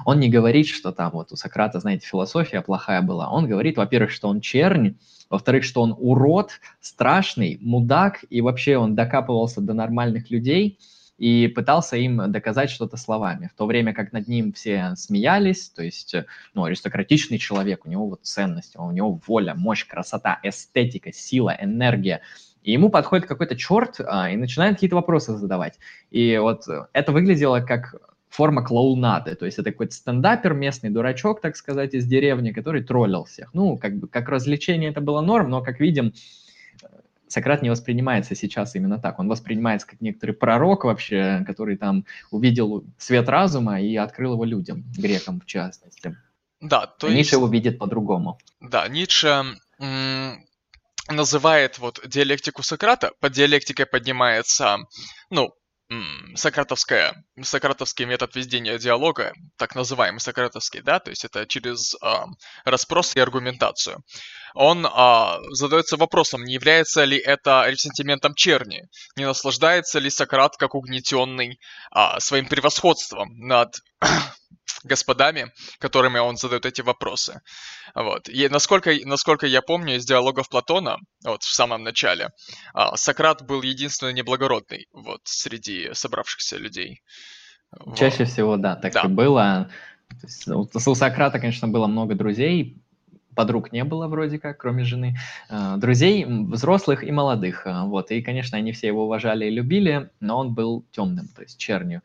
Он 0.04 0.20
не 0.20 0.28
говорит, 0.28 0.66
что 0.66 0.92
там 0.92 1.12
вот 1.12 1.32
у 1.32 1.36
Сократа, 1.36 1.80
знаете, 1.80 2.06
философия 2.06 2.60
плохая 2.60 3.00
была. 3.02 3.30
Он 3.30 3.46
говорит, 3.46 3.76
во-первых, 3.78 4.10
что 4.10 4.28
он 4.28 4.40
чернь, 4.40 4.96
во-вторых, 5.30 5.64
что 5.64 5.80
он 5.80 5.94
урод, 5.96 6.50
страшный, 6.80 7.58
мудак, 7.62 8.24
и 8.28 8.40
вообще 8.40 8.76
он 8.76 8.94
докапывался 8.94 9.60
до 9.60 9.74
нормальных 9.74 10.30
людей– 10.30 10.78
и 11.18 11.48
пытался 11.48 11.96
им 11.96 12.30
доказать 12.30 12.70
что-то 12.70 12.96
словами, 12.96 13.50
в 13.52 13.56
то 13.56 13.66
время 13.66 13.94
как 13.94 14.12
над 14.12 14.28
ним 14.28 14.52
все 14.52 14.92
смеялись, 14.96 15.70
то 15.70 15.82
есть, 15.82 16.14
ну, 16.54 16.64
аристократичный 16.64 17.38
человек, 17.38 17.86
у 17.86 17.88
него 17.88 18.08
вот 18.08 18.20
ценности, 18.22 18.76
у 18.76 18.90
него 18.90 19.20
воля, 19.26 19.54
мощь, 19.54 19.86
красота, 19.86 20.38
эстетика, 20.42 21.12
сила, 21.12 21.56
энергия, 21.58 22.20
и 22.62 22.72
ему 22.72 22.90
подходит 22.90 23.26
какой-то 23.26 23.56
черт 23.56 24.00
а, 24.00 24.28
и 24.28 24.36
начинает 24.36 24.74
какие-то 24.74 24.96
вопросы 24.96 25.36
задавать. 25.36 25.78
И 26.10 26.36
вот 26.36 26.64
это 26.92 27.12
выглядело 27.12 27.60
как 27.60 27.94
форма 28.28 28.64
клоунады, 28.64 29.34
то 29.34 29.46
есть 29.46 29.58
это 29.58 29.70
какой-то 29.70 29.94
стендапер, 29.94 30.52
местный 30.52 30.90
дурачок, 30.90 31.40
так 31.40 31.56
сказать, 31.56 31.94
из 31.94 32.06
деревни, 32.06 32.50
который 32.52 32.82
троллил 32.82 33.24
всех. 33.24 33.54
Ну, 33.54 33.78
как 33.78 33.96
бы 33.96 34.08
как 34.08 34.28
развлечение 34.28 34.90
это 34.90 35.00
было 35.00 35.20
норм, 35.22 35.48
но, 35.48 35.62
как 35.62 35.80
видим, 35.80 36.12
Сократ 37.28 37.62
не 37.62 37.70
воспринимается 37.70 38.34
сейчас 38.34 38.74
именно 38.74 38.98
так. 38.98 39.18
Он 39.18 39.28
воспринимается 39.28 39.86
как 39.86 40.00
некоторый 40.00 40.32
пророк 40.32 40.84
вообще, 40.84 41.44
который 41.46 41.76
там 41.76 42.04
увидел 42.30 42.84
свет 42.98 43.28
разума 43.28 43.80
и 43.80 43.96
открыл 43.96 44.34
его 44.34 44.44
людям, 44.44 44.84
грекам 44.96 45.40
в 45.40 45.46
частности. 45.46 46.16
Да, 46.60 46.86
то 46.86 47.06
а 47.06 47.10
есть... 47.10 47.18
Ницше 47.18 47.36
его 47.36 47.48
видит 47.48 47.78
по-другому. 47.78 48.38
Да, 48.60 48.88
Ницше 48.88 49.44
называет 51.08 51.78
вот 51.78 52.00
диалектику 52.06 52.62
Сократа, 52.62 53.12
под 53.20 53.32
диалектикой 53.32 53.86
поднимается, 53.86 54.78
ну, 55.30 55.54
сократовская, 56.34 57.24
сократовский 57.42 58.06
метод 58.06 58.34
ведения 58.34 58.78
диалога, 58.78 59.32
так 59.56 59.74
называемый 59.74 60.20
сократовский, 60.20 60.82
да, 60.82 60.98
то 60.98 61.10
есть 61.10 61.24
это 61.24 61.46
через 61.46 61.94
э, 61.94 62.24
расспрос 62.64 63.14
и 63.14 63.20
аргументацию. 63.20 64.02
Он 64.54 64.84
э, 64.84 65.38
задается 65.52 65.96
вопросом, 65.96 66.42
не 66.42 66.54
является 66.54 67.04
ли 67.04 67.16
это 67.16 67.64
ресентиментом 67.68 68.34
черни, 68.34 68.82
не 69.16 69.26
наслаждается 69.26 69.98
ли 69.98 70.10
Сократ 70.10 70.56
как 70.56 70.74
угнетенный 70.74 71.60
э, 71.94 72.20
своим 72.20 72.46
превосходством 72.46 73.28
над 73.38 73.76
господами, 74.84 75.52
которыми 75.78 76.18
он 76.18 76.36
задает 76.36 76.66
эти 76.66 76.80
вопросы. 76.80 77.40
Вот. 77.94 78.28
И 78.28 78.48
насколько, 78.48 78.92
насколько 79.04 79.46
я 79.46 79.62
помню 79.62 79.96
из 79.96 80.04
диалогов 80.04 80.48
Платона, 80.48 80.98
вот 81.24 81.42
в 81.42 81.52
самом 81.52 81.82
начале, 81.82 82.30
а, 82.74 82.96
Сократ 82.96 83.42
был 83.44 83.62
единственный 83.62 84.12
неблагородный 84.12 84.86
вот 84.92 85.20
среди 85.24 85.90
собравшихся 85.92 86.56
людей. 86.56 87.02
Чаще 87.96 88.24
вот. 88.24 88.28
всего, 88.32 88.56
да, 88.56 88.76
так 88.76 88.92
да. 88.92 89.02
и 89.02 89.08
было. 89.08 89.70
Есть, 90.22 90.48
у 90.48 90.94
Сократа, 90.94 91.38
конечно, 91.38 91.68
было 91.68 91.86
много 91.86 92.14
друзей, 92.14 92.80
подруг 93.36 93.70
не 93.70 93.84
было 93.84 94.08
вроде 94.08 94.38
как, 94.38 94.58
кроме 94.58 94.84
жены, 94.84 95.16
а, 95.48 95.76
друзей 95.76 96.24
взрослых 96.24 97.04
и 97.04 97.12
молодых, 97.12 97.66
а, 97.66 97.84
вот, 97.84 98.10
и, 98.10 98.22
конечно, 98.22 98.58
они 98.58 98.72
все 98.72 98.88
его 98.88 99.04
уважали 99.04 99.44
и 99.46 99.50
любили, 99.50 100.10
но 100.20 100.38
он 100.38 100.54
был 100.54 100.84
темным, 100.90 101.28
то 101.28 101.42
есть 101.42 101.58
чернью. 101.58 102.02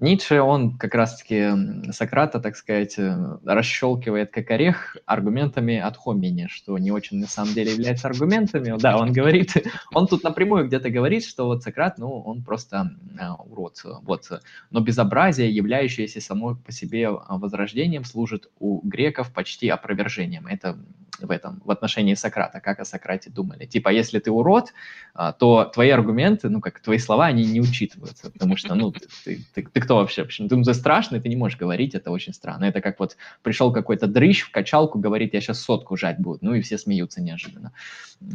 Ницше, 0.00 0.40
он 0.40 0.78
как 0.78 0.94
раз-таки 0.94 1.90
Сократа, 1.90 2.38
так 2.38 2.56
сказать, 2.56 2.96
э, 2.98 3.38
расщелкивает 3.44 4.30
как 4.30 4.48
орех 4.52 4.96
аргументами 5.06 5.76
от 5.76 5.96
хомини, 5.96 6.46
что 6.48 6.78
не 6.78 6.92
очень 6.92 7.18
на 7.18 7.26
самом 7.26 7.52
деле 7.52 7.72
является 7.72 8.06
аргументами. 8.06 8.76
Да, 8.78 8.96
он 8.96 9.12
говорит, 9.12 9.54
он 9.92 10.06
тут 10.06 10.22
напрямую 10.22 10.68
где-то 10.68 10.90
говорит, 10.90 11.24
что 11.24 11.46
вот 11.46 11.64
Сократ, 11.64 11.98
ну, 11.98 12.20
он 12.20 12.44
просто 12.44 12.92
э, 13.18 13.28
урод. 13.28 13.82
Вот. 14.02 14.30
Но 14.70 14.80
безобразие, 14.80 15.50
являющееся 15.50 16.20
само 16.20 16.54
по 16.54 16.70
себе 16.70 17.10
возрождением, 17.10 18.04
служит 18.04 18.50
у 18.60 18.80
греков 18.86 19.32
почти 19.32 19.68
опровержением. 19.68 20.46
Это 20.46 20.78
в 21.20 21.30
этом, 21.30 21.60
в 21.64 21.70
отношении 21.70 22.14
Сократа, 22.14 22.60
как 22.60 22.80
о 22.80 22.84
Сократе 22.84 23.30
думали. 23.30 23.66
Типа, 23.66 23.88
если 23.90 24.18
ты 24.18 24.30
урод, 24.30 24.72
а, 25.14 25.32
то 25.32 25.64
твои 25.64 25.90
аргументы, 25.90 26.48
ну, 26.48 26.60
как 26.60 26.80
твои 26.80 26.98
слова, 26.98 27.26
они 27.26 27.44
не 27.44 27.60
учитываются, 27.60 28.30
потому 28.30 28.56
что, 28.56 28.74
ну, 28.74 28.92
ты, 28.92 29.06
ты, 29.24 29.44
ты, 29.54 29.62
ты 29.62 29.80
кто 29.80 29.96
вообще? 29.96 30.24
Почему? 30.24 30.48
Ты, 30.48 30.62
ты 30.62 30.74
страшный, 30.74 31.20
ты 31.20 31.28
не 31.28 31.36
можешь 31.36 31.58
говорить, 31.58 31.94
это 31.94 32.10
очень 32.10 32.32
странно. 32.32 32.64
Это 32.64 32.80
как 32.80 32.98
вот 33.00 33.16
пришел 33.42 33.72
какой-то 33.72 34.06
дрыщ 34.06 34.42
в 34.42 34.50
качалку, 34.50 34.98
говорит, 34.98 35.34
я 35.34 35.40
сейчас 35.40 35.60
сотку 35.60 35.96
жать 35.96 36.18
буду, 36.18 36.38
ну, 36.42 36.54
и 36.54 36.60
все 36.60 36.78
смеются 36.78 37.20
неожиданно. 37.20 37.72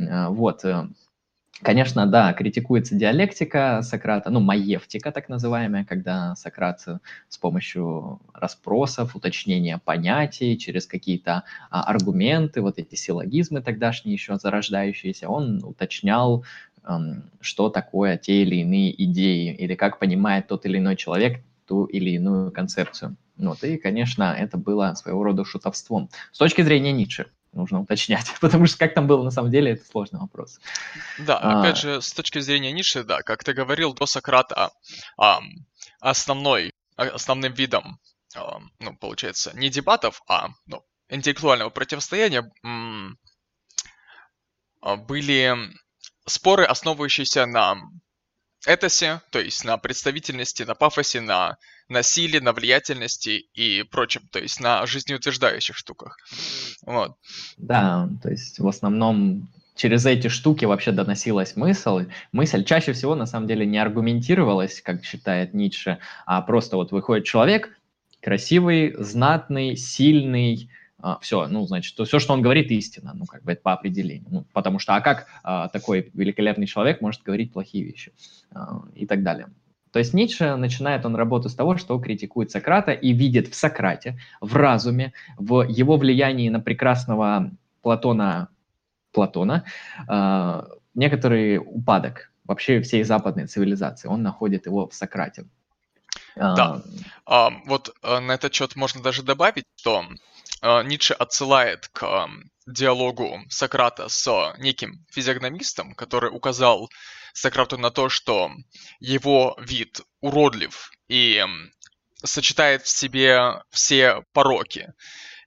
А, 0.09 0.29
вот, 0.29 0.65
э, 0.65 0.87
Конечно, 1.63 2.05
да, 2.07 2.33
критикуется 2.33 2.93
диалектика 2.95 3.79
Сократа, 3.83 4.29
ну, 4.29 4.41
маевтика 4.41 5.11
так 5.13 5.29
называемая, 5.29 5.85
когда 5.85 6.35
Сократ 6.35 6.81
с 7.29 7.37
помощью 7.37 8.19
расспросов, 8.33 9.15
уточнения 9.15 9.79
понятий, 9.83 10.57
через 10.57 10.85
какие-то 10.85 11.43
а, 11.69 11.83
аргументы, 11.83 12.61
вот 12.61 12.79
эти 12.79 12.95
силлогизмы 12.95 13.61
тогдашние 13.61 14.13
еще 14.13 14.35
зарождающиеся, 14.37 15.29
он 15.29 15.63
уточнял, 15.63 16.43
эм, 16.85 17.29
что 17.39 17.69
такое 17.69 18.17
те 18.17 18.41
или 18.41 18.55
иные 18.57 18.91
идеи, 19.05 19.55
или 19.55 19.75
как 19.75 19.99
понимает 19.99 20.47
тот 20.47 20.65
или 20.65 20.79
иной 20.79 20.97
человек 20.97 21.43
ту 21.65 21.85
или 21.85 22.09
иную 22.09 22.51
концепцию. 22.51 23.15
Вот, 23.37 23.63
и, 23.63 23.77
конечно, 23.77 24.35
это 24.37 24.57
было 24.57 24.93
своего 24.95 25.23
рода 25.23 25.45
шутовством. 25.45 26.09
С 26.33 26.37
точки 26.39 26.61
зрения 26.61 26.91
Ницше, 26.91 27.27
нужно 27.53 27.81
уточнять, 27.81 28.33
потому 28.41 28.65
что 28.67 28.77
как 28.77 28.93
там 28.93 29.07
было 29.07 29.23
на 29.23 29.31
самом 29.31 29.51
деле, 29.51 29.73
это 29.73 29.85
сложный 29.85 30.19
вопрос. 30.19 30.59
Да, 31.19 31.37
а... 31.37 31.59
опять 31.59 31.77
же, 31.77 32.01
с 32.01 32.13
точки 32.13 32.39
зрения 32.39 32.71
Ницше, 32.71 33.03
да, 33.03 33.21
как 33.21 33.43
ты 33.43 33.53
говорил, 33.53 33.93
до 33.93 34.05
Сократа 34.05 34.71
основной, 35.99 36.73
а, 36.95 37.03
основным 37.03 37.53
видом, 37.53 37.99
ну, 38.79 38.95
получается, 38.99 39.51
не 39.55 39.69
дебатов, 39.69 40.21
а 40.27 40.49
ну, 40.65 40.83
интеллектуального 41.09 41.69
противостояния 41.69 42.51
а, 44.81 44.95
были 44.95 45.55
споры, 46.25 46.65
основывающиеся 46.65 47.45
на 47.45 47.75
этосе, 48.65 49.21
то 49.29 49.39
есть 49.39 49.63
на 49.65 49.77
представительности, 49.77 50.63
на 50.63 50.75
пафосе, 50.75 51.21
на 51.21 51.57
на 51.89 52.01
силе, 52.01 52.41
на 52.41 52.53
влиятельности 52.53 53.45
и 53.53 53.83
прочем, 53.83 54.21
то 54.31 54.39
есть 54.39 54.59
на 54.59 54.85
жизнеутверждающих 54.85 55.75
штуках. 55.75 56.17
Вот. 56.85 57.15
Да, 57.57 58.09
то 58.21 58.29
есть 58.29 58.59
в 58.59 58.67
основном 58.67 59.49
через 59.75 60.05
эти 60.05 60.27
штуки 60.27 60.65
вообще 60.65 60.91
доносилась 60.91 61.55
мысль. 61.55 62.09
Мысль 62.31 62.63
чаще 62.63 62.93
всего 62.93 63.15
на 63.15 63.25
самом 63.25 63.47
деле 63.47 63.65
не 63.65 63.77
аргументировалась, 63.77 64.81
как 64.81 65.03
считает 65.03 65.53
Ницше, 65.53 65.99
а 66.25 66.41
просто 66.41 66.77
вот 66.77 66.91
выходит 66.91 67.25
человек, 67.25 67.77
красивый, 68.21 68.95
знатный, 68.97 69.75
сильный, 69.75 70.69
а, 71.03 71.19
все, 71.19 71.47
ну, 71.47 71.67
значит, 71.67 71.97
то, 71.97 72.05
все, 72.05 72.17
что 72.17 72.31
он 72.31 72.41
говорит, 72.41 72.71
истина, 72.71 73.11
ну, 73.13 73.25
как 73.25 73.43
бы 73.43 73.51
это 73.51 73.61
по 73.61 73.73
определению. 73.73 74.29
Ну, 74.31 74.45
потому 74.53 74.79
что, 74.79 74.95
а 74.95 75.01
как 75.01 75.27
а, 75.43 75.67
такой 75.67 76.09
великолепный 76.13 76.65
человек 76.65 77.01
может 77.01 77.23
говорить 77.23 77.51
плохие 77.51 77.83
вещи 77.83 78.13
а, 78.51 78.83
и 78.95 79.05
так 79.05 79.21
далее. 79.21 79.47
То 79.91 79.99
есть 79.99 80.13
Ницше 80.13 80.55
начинает 80.55 81.05
он 81.05 81.17
работу 81.17 81.49
с 81.49 81.55
того, 81.55 81.75
что 81.75 81.99
критикует 81.99 82.51
Сократа 82.51 82.93
и 82.93 83.11
видит 83.11 83.49
в 83.49 83.55
Сократе, 83.55 84.17
в 84.39 84.55
разуме, 84.55 85.11
в 85.37 85.63
его 85.63 85.97
влиянии 85.97 86.47
на 86.47 86.61
прекрасного 86.61 87.51
Платона, 87.81 88.47
Платона 89.11 89.65
э, 90.07 90.63
некоторый 90.95 91.57
упадок 91.57 92.31
вообще 92.45 92.81
всей 92.81 93.03
западной 93.03 93.47
цивилизации. 93.47 94.07
Он 94.07 94.23
находит 94.23 94.67
его 94.67 94.87
в 94.87 94.93
Сократе. 94.95 95.45
Да. 96.35 96.81
А, 97.25 97.51
вот 97.65 97.95
а, 98.01 98.19
на 98.19 98.33
этот 98.33 98.53
счет 98.53 98.75
можно 98.75 99.01
даже 99.01 99.23
добавить, 99.23 99.65
что 99.75 100.05
а, 100.61 100.83
Ницше 100.83 101.13
отсылает 101.13 101.87
к 101.89 102.29
диалогу 102.67 103.41
Сократа 103.49 104.09
с 104.09 104.53
неким 104.57 105.05
физиогномистом, 105.11 105.93
который 105.95 106.29
указал 106.29 106.89
Сократу 107.33 107.77
на 107.77 107.91
то, 107.91 108.09
что 108.09 108.51
его 108.99 109.57
вид 109.59 110.01
уродлив 110.21 110.91
и 111.07 111.43
сочетает 112.23 112.83
в 112.83 112.89
себе 112.89 113.61
все 113.71 114.23
пороки. 114.33 114.93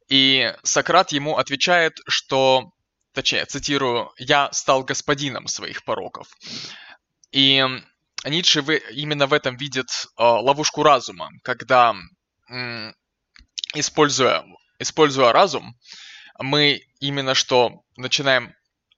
И 0.08 0.52
Сократ 0.62 1.12
ему 1.12 1.36
отвечает, 1.36 1.98
что, 2.06 2.72
точнее, 3.12 3.44
цитирую, 3.46 4.12
«я 4.18 4.52
стал 4.52 4.84
господином 4.84 5.46
своих 5.46 5.84
пороков». 5.84 6.28
И 7.32 7.64
Ницше 8.28 8.60
именно 8.92 9.26
в 9.26 9.32
этом 9.32 9.56
видит 9.56 9.86
э, 9.88 10.22
ловушку 10.22 10.82
разума, 10.82 11.30
когда, 11.42 11.94
используя, 13.74 14.44
используя 14.78 15.32
разум, 15.32 15.76
мы 16.38 16.80
именно 17.00 17.34
что 17.34 17.82
начинаем 17.96 18.54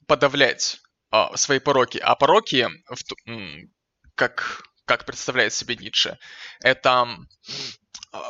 подавлять 0.07 0.81
а, 1.11 1.37
свои 1.37 1.59
пороки. 1.59 1.99
А 1.99 2.14
пороки, 2.17 2.69
как, 4.14 4.62
как 4.85 5.05
представляет 5.05 5.53
себе 5.53 5.77
Ницше, 5.77 6.19
это 6.61 7.07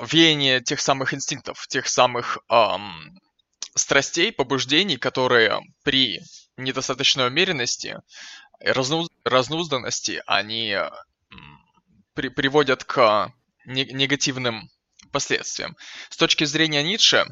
веяние 0.02 0.60
тех 0.60 0.80
самых 0.80 1.14
инстинктов, 1.14 1.66
тех 1.68 1.88
самых 1.88 2.38
эм, 2.50 3.18
страстей, 3.74 4.32
побуждений, 4.32 4.96
которые 4.96 5.60
при 5.84 6.20
недостаточной 6.56 7.28
умеренности, 7.28 7.96
разнуз, 8.60 9.08
разнузданности, 9.24 10.22
они 10.26 10.76
при, 12.14 12.28
приводят 12.28 12.84
к 12.84 13.32
не, 13.64 13.84
негативным 13.84 14.70
последствиям. 15.12 15.76
С 16.10 16.16
точки 16.16 16.44
зрения 16.44 16.82
Ницше, 16.82 17.26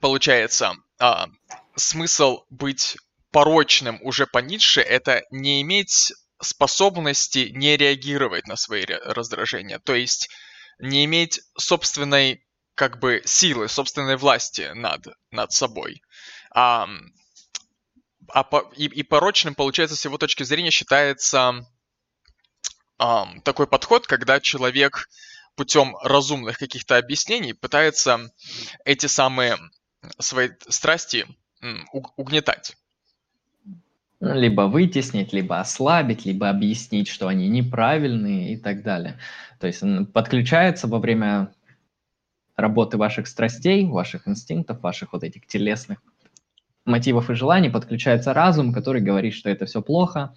получается, 0.00 0.74
а, 0.98 1.28
смысл 1.76 2.44
быть 2.50 2.96
порочным 3.30 3.98
уже 4.02 4.26
по 4.26 4.38
Ницше 4.38 4.80
это 4.80 5.22
не 5.30 5.62
иметь 5.62 6.12
способности 6.40 7.50
не 7.52 7.76
реагировать 7.76 8.46
на 8.46 8.56
свои 8.56 8.84
раздражения, 8.84 9.78
то 9.78 9.94
есть 9.94 10.28
не 10.78 11.04
иметь 11.04 11.40
собственной 11.56 12.44
как 12.74 12.98
бы 12.98 13.22
силы, 13.24 13.68
собственной 13.68 14.16
власти 14.16 14.72
над, 14.74 15.06
над 15.30 15.52
собой. 15.52 16.02
А, 16.54 16.88
а 18.32 18.44
по, 18.44 18.70
и, 18.76 18.86
и 18.86 19.02
порочным, 19.02 19.54
получается, 19.54 19.96
с 19.96 20.04
его 20.04 20.18
точки 20.18 20.42
зрения 20.42 20.70
считается 20.70 21.66
а, 22.98 23.28
такой 23.44 23.66
подход, 23.66 24.06
когда 24.06 24.40
человек 24.40 25.08
путем 25.54 25.96
разумных 26.02 26.58
каких-то 26.58 26.96
объяснений 26.96 27.52
пытается 27.52 28.32
эти 28.84 29.06
самые 29.06 29.58
свои 30.18 30.50
страсти 30.68 31.26
угнетать 32.16 32.76
либо 34.22 34.62
вытеснить, 34.62 35.32
либо 35.32 35.58
ослабить, 35.58 36.24
либо 36.24 36.48
объяснить, 36.48 37.08
что 37.08 37.26
они 37.26 37.48
неправильные 37.48 38.52
и 38.52 38.56
так 38.56 38.84
далее. 38.84 39.18
То 39.58 39.66
есть 39.66 39.82
подключается 40.12 40.86
во 40.86 41.00
время 41.00 41.52
работы 42.54 42.98
ваших 42.98 43.26
страстей, 43.26 43.84
ваших 43.84 44.28
инстинктов, 44.28 44.80
ваших 44.80 45.12
вот 45.12 45.24
этих 45.24 45.48
телесных 45.48 45.98
мотивов 46.84 47.30
и 47.30 47.34
желаний 47.34 47.70
подключается 47.70 48.32
разум, 48.32 48.72
который 48.72 49.00
говорит, 49.00 49.34
что 49.34 49.50
это 49.50 49.66
все 49.66 49.82
плохо, 49.82 50.34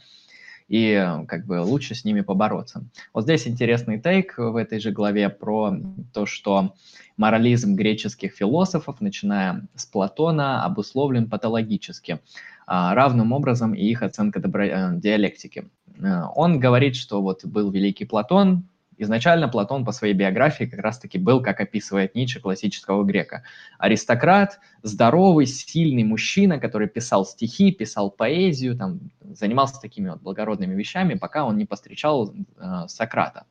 и 0.68 1.06
как 1.28 1.46
бы 1.46 1.62
лучше 1.62 1.94
с 1.94 2.06
ними 2.06 2.22
побороться. 2.22 2.84
Вот 3.14 3.24
здесь 3.24 3.48
интересный 3.48 4.00
тейк 4.00 4.36
в 4.38 4.56
этой 4.56 4.80
же 4.80 4.92
главе 4.92 5.30
про 5.30 5.76
то, 6.14 6.26
что 6.26 6.74
морализм 7.18 7.76
греческих 7.76 8.34
философов, 8.34 9.00
начиная 9.00 9.68
с 9.76 9.86
Платона, 9.86 10.64
обусловлен 10.66 11.30
патологически, 11.30 12.20
а, 12.68 12.96
равным 12.96 13.32
образом 13.32 13.74
и 13.74 13.84
их 13.84 14.02
оценка 14.02 14.40
добро... 14.40 14.66
Э, 14.66 14.92
диалектики. 14.96 15.70
Э, 16.00 16.24
он 16.36 16.60
говорит, 16.60 16.96
что 16.96 17.22
вот 17.22 17.46
был 17.46 17.70
великий 17.70 18.06
Платон, 18.06 18.68
Изначально 18.98 19.48
Платон 19.48 19.84
по 19.84 19.92
своей 19.92 20.14
биографии 20.14 20.66
как 20.66 20.80
раз-таки 20.80 21.18
был, 21.18 21.42
как 21.42 21.60
описывает 21.60 22.16
Ницше, 22.16 22.40
классического 22.40 23.04
грека. 23.04 23.44
Аристократ, 23.78 24.60
здоровый, 24.84 25.46
сильный 25.46 26.04
мужчина, 26.04 26.60
который 26.60 26.88
писал 26.88 27.26
стихи, 27.26 27.72
писал 27.72 28.10
поэзию, 28.10 28.78
там, 28.78 29.00
занимался 29.22 29.82
такими 29.82 30.10
вот 30.10 30.22
благородными 30.22 30.76
вещами, 30.76 31.16
пока 31.16 31.46
он 31.46 31.58
не 31.58 31.66
постречал 31.66 32.34
э, 32.34 32.88
Сократа. 32.88 33.46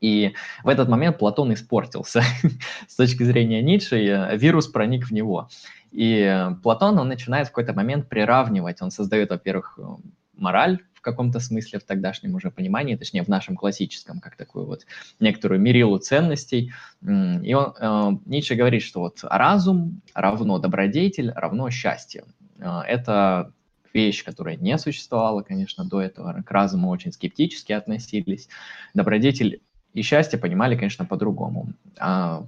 И 0.00 0.34
в 0.62 0.68
этот 0.68 0.88
момент 0.88 1.18
Платон 1.18 1.52
испортился. 1.54 2.22
С 2.88 2.96
точки 2.96 3.22
зрения 3.22 3.62
Ницше 3.62 3.96
э, 3.96 4.36
вирус 4.36 4.66
проник 4.66 5.06
в 5.06 5.12
него. 5.12 5.48
И 5.92 6.18
э, 6.20 6.54
Платон, 6.62 6.98
он 6.98 7.08
начинает 7.08 7.46
в 7.46 7.50
какой-то 7.50 7.72
момент 7.72 8.08
приравнивать, 8.08 8.82
он 8.82 8.90
создает, 8.90 9.30
во-первых, 9.30 9.78
э, 9.78 9.82
мораль, 10.36 10.80
каком-то 11.04 11.38
смысле 11.38 11.78
в 11.78 11.84
тогдашнем 11.84 12.34
уже 12.34 12.50
понимании, 12.50 12.96
точнее 12.96 13.22
в 13.22 13.28
нашем 13.28 13.56
классическом, 13.56 14.20
как 14.20 14.36
такую 14.36 14.66
вот 14.66 14.86
некоторую 15.20 15.60
мерилу 15.60 15.98
ценностей. 15.98 16.72
И 17.02 17.54
он, 17.54 17.74
э, 17.78 18.10
Ницше 18.26 18.56
говорит, 18.56 18.82
что 18.82 19.00
вот 19.00 19.20
разум 19.22 20.00
равно 20.14 20.58
добродетель 20.58 21.30
равно 21.30 21.70
счастье. 21.70 22.24
Э, 22.58 22.80
это 22.86 23.52
вещь, 23.92 24.24
которая 24.24 24.56
не 24.56 24.76
существовала, 24.78 25.42
конечно, 25.42 25.84
до 25.84 26.00
этого. 26.00 26.42
К 26.42 26.50
разуму 26.50 26.88
очень 26.88 27.12
скептически 27.12 27.72
относились. 27.72 28.48
Добродетель 28.92 29.60
и 29.92 30.02
счастье 30.02 30.38
понимали, 30.38 30.76
конечно, 30.76 31.04
по-другому. 31.04 31.68
А 31.98 32.44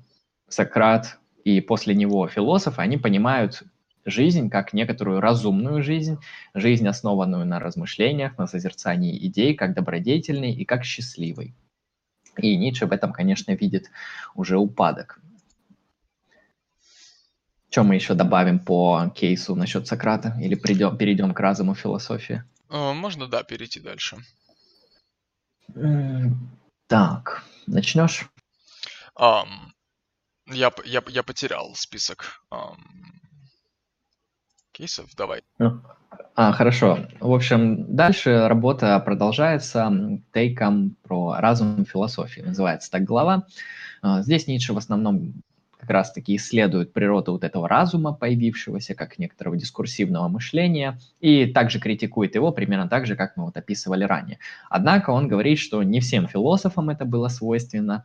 Сократ 0.48 1.18
и 1.44 1.60
после 1.60 1.94
него 1.94 2.26
философы, 2.26 2.82
они 2.82 2.96
понимают 2.96 3.62
жизнь 4.06 4.48
как 4.48 4.72
некоторую 4.72 5.20
разумную 5.20 5.82
жизнь, 5.82 6.18
жизнь, 6.54 6.86
основанную 6.88 7.44
на 7.44 7.58
размышлениях, 7.58 8.38
на 8.38 8.46
созерцании 8.46 9.26
идей, 9.26 9.54
как 9.54 9.74
добродетельной 9.74 10.52
и 10.52 10.64
как 10.64 10.84
счастливой. 10.84 11.54
И 12.38 12.56
Ницше 12.56 12.86
в 12.86 12.92
этом, 12.92 13.12
конечно, 13.12 13.52
видит 13.52 13.90
уже 14.34 14.56
упадок. 14.56 15.20
Что 17.68 17.82
мы 17.82 17.96
еще 17.96 18.14
добавим 18.14 18.58
по 18.58 19.12
кейсу 19.14 19.54
насчет 19.54 19.86
Сократа? 19.86 20.36
Или 20.40 20.54
придем, 20.54 20.96
перейдем 20.96 21.34
к 21.34 21.40
разуму 21.40 21.74
философии? 21.74 22.42
Э, 22.70 22.92
можно, 22.92 23.26
да, 23.26 23.42
перейти 23.42 23.80
дальше. 23.80 24.16
Так, 26.86 27.44
начнешь? 27.66 28.30
Um, 29.18 29.72
я, 30.46 30.72
я, 30.84 31.02
я 31.08 31.22
потерял 31.22 31.74
список. 31.74 32.42
Um, 32.50 32.76
кейсов. 34.76 35.08
Давай. 35.16 35.42
Ну, 35.58 35.80
а, 36.34 36.52
хорошо. 36.52 36.98
В 37.20 37.32
общем, 37.32 37.96
дальше 37.96 38.46
работа 38.46 38.98
продолжается 39.00 40.20
тейком 40.32 40.96
про 41.02 41.36
разум 41.38 41.86
философии. 41.86 42.42
Называется 42.42 42.90
так 42.90 43.04
глава. 43.04 43.46
А, 44.02 44.22
здесь 44.22 44.46
Ницше 44.46 44.74
в 44.74 44.78
основном 44.78 45.32
как 45.78 45.90
раз-таки 45.90 46.36
исследует 46.36 46.92
природу 46.92 47.32
вот 47.32 47.44
этого 47.44 47.68
разума, 47.68 48.12
появившегося, 48.12 48.94
как 48.94 49.18
некоторого 49.18 49.56
дискурсивного 49.56 50.28
мышления, 50.28 50.98
и 51.20 51.46
также 51.46 51.78
критикует 51.78 52.34
его 52.34 52.50
примерно 52.50 52.88
так 52.88 53.06
же, 53.06 53.14
как 53.14 53.36
мы 53.36 53.44
вот 53.44 53.56
описывали 53.56 54.04
ранее. 54.04 54.38
Однако 54.68 55.10
он 55.10 55.28
говорит, 55.28 55.58
что 55.58 55.82
не 55.82 56.00
всем 56.00 56.26
философам 56.26 56.90
это 56.90 57.04
было 57.04 57.28
свойственно, 57.28 58.04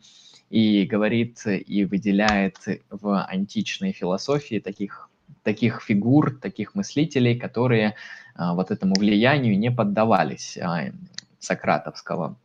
и 0.49 0.85
говорит 0.85 1.39
и 1.45 1.85
выделяет 1.85 2.57
в 2.89 3.23
античной 3.23 3.93
философии 3.93 4.59
таких 4.59 5.10
таких 5.43 5.81
фигур, 5.81 6.37
таких 6.39 6.75
мыслителей, 6.75 7.37
которые 7.37 7.95
а, 8.35 8.53
вот 8.53 8.71
этому 8.71 8.95
влиянию 8.97 9.57
не 9.57 9.71
поддавались 9.71 10.57
а, 10.57 10.91
сократовского 11.39 12.37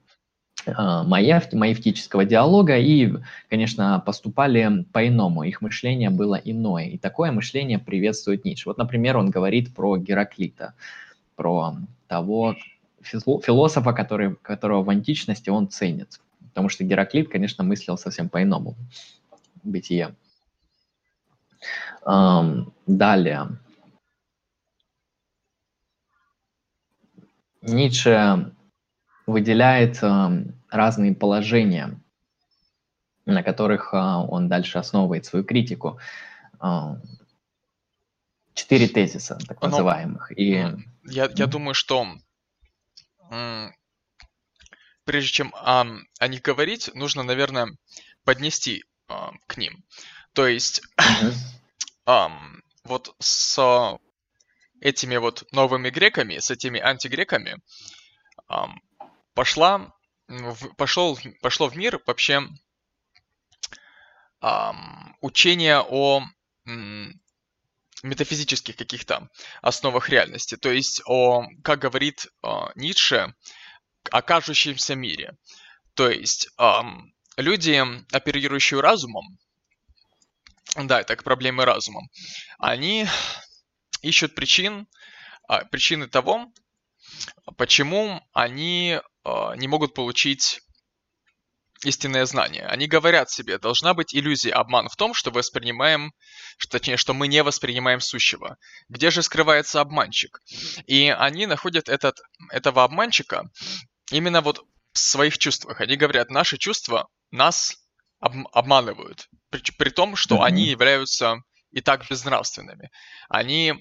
а, 0.66 1.04
маевтического 1.04 2.24
диалога 2.24 2.76
и, 2.76 3.12
конечно, 3.48 4.02
поступали 4.04 4.84
по-иному, 4.92 5.44
их 5.44 5.60
мышление 5.60 6.10
было 6.10 6.34
иное, 6.34 6.86
и 6.86 6.98
такое 6.98 7.30
мышление 7.30 7.78
приветствует 7.78 8.44
Ницше. 8.44 8.68
Вот, 8.68 8.78
например, 8.78 9.16
он 9.16 9.30
говорит 9.30 9.74
про 9.74 9.96
Гераклита, 9.96 10.74
про 11.36 11.76
того 12.08 12.56
философа, 13.02 13.92
который, 13.92 14.34
которого 14.36 14.82
в 14.82 14.90
античности 14.90 15.50
он 15.50 15.68
ценит, 15.68 16.20
потому 16.48 16.68
что 16.68 16.82
Гераклит, 16.82 17.28
конечно, 17.28 17.62
мыслил 17.62 17.96
совсем 17.96 18.28
по-иному 18.28 18.74
бытие. 19.62 20.14
Далее. 22.04 23.58
Ницше 27.62 28.54
выделяет 29.26 30.00
разные 30.70 31.14
положения, 31.14 32.00
на 33.24 33.42
которых 33.42 33.92
а, 33.92 34.22
он 34.22 34.48
дальше 34.48 34.78
основывает 34.78 35.24
свою 35.24 35.44
критику. 35.44 35.98
Четыре 38.54 38.88
тезиса, 38.88 39.36
так 39.46 39.60
ну, 39.60 39.68
называемых. 39.68 40.32
И... 40.38 40.64
Я, 41.04 41.28
я 41.34 41.46
думаю, 41.46 41.74
что 41.74 42.06
прежде 45.04 45.30
чем 45.30 45.54
о, 45.54 45.86
о 46.18 46.28
них 46.28 46.42
говорить, 46.42 46.90
нужно, 46.94 47.22
наверное, 47.22 47.68
поднести 48.24 48.84
к 49.08 49.56
ним. 49.56 49.84
То 50.32 50.46
есть, 50.46 50.82
um, 52.06 52.60
вот 52.84 53.14
с 53.18 53.98
этими 54.80 55.16
вот 55.16 55.44
новыми 55.52 55.90
греками, 55.90 56.38
с 56.38 56.50
этими 56.50 56.80
антигреками, 56.80 57.60
um, 58.50 58.74
пошла, 59.34 59.92
в, 60.28 60.74
пошел, 60.74 61.18
пошло 61.42 61.68
в 61.68 61.76
мир 61.76 62.00
вообще 62.06 62.42
um, 64.42 65.12
учение 65.20 65.80
о 65.80 66.22
метафизических 68.02 68.76
каких-то 68.76 69.28
основах 69.62 70.08
реальности, 70.08 70.56
то 70.56 70.70
есть 70.70 71.02
о, 71.06 71.46
как 71.62 71.80
говорит 71.80 72.26
о, 72.42 72.70
Ницше, 72.74 73.34
о 74.10 74.22
кажущемся 74.22 74.94
мире. 74.94 75.36
То 75.94 76.10
есть 76.10 76.48
эм, 76.58 77.14
люди, 77.36 77.82
оперирующие 78.12 78.80
разумом, 78.80 79.38
да, 80.74 81.00
это 81.00 81.16
к 81.16 81.24
проблеме 81.24 81.64
разума. 81.64 82.02
Они 82.58 83.06
ищут 84.02 84.34
причин, 84.34 84.86
а, 85.48 85.64
причины 85.64 86.08
того, 86.08 86.52
почему 87.56 88.20
они 88.32 89.00
а, 89.24 89.54
не 89.56 89.68
могут 89.68 89.94
получить 89.94 90.60
истинное 91.84 92.24
знание. 92.24 92.66
Они 92.66 92.86
говорят 92.86 93.30
себе, 93.30 93.58
должна 93.58 93.94
быть 93.94 94.14
иллюзия, 94.14 94.52
обман 94.52 94.88
в 94.88 94.96
том, 94.96 95.14
что 95.14 95.30
воспринимаем, 95.30 96.12
что, 96.58 96.78
точнее, 96.78 96.96
что 96.96 97.14
мы 97.14 97.28
не 97.28 97.42
воспринимаем 97.42 98.00
сущего. 98.00 98.56
Где 98.88 99.10
же 99.10 99.22
скрывается 99.22 99.80
обманщик? 99.80 100.40
И 100.86 101.08
они 101.08 101.46
находят 101.46 101.88
этот, 101.88 102.18
этого 102.50 102.82
обманщика 102.82 103.44
именно 104.10 104.40
вот 104.40 104.64
в 104.92 104.98
своих 104.98 105.38
чувствах. 105.38 105.80
Они 105.80 105.96
говорят, 105.96 106.30
наши 106.30 106.56
чувства 106.56 107.08
нас 107.30 107.76
об, 108.26 108.34
обманывают, 108.52 109.28
при, 109.50 109.60
при 109.78 109.90
том, 109.90 110.16
что 110.16 110.36
mm-hmm. 110.36 110.44
они 110.44 110.66
являются 110.66 111.38
и 111.70 111.80
так 111.80 112.08
безнравственными. 112.08 112.90
Они 113.28 113.74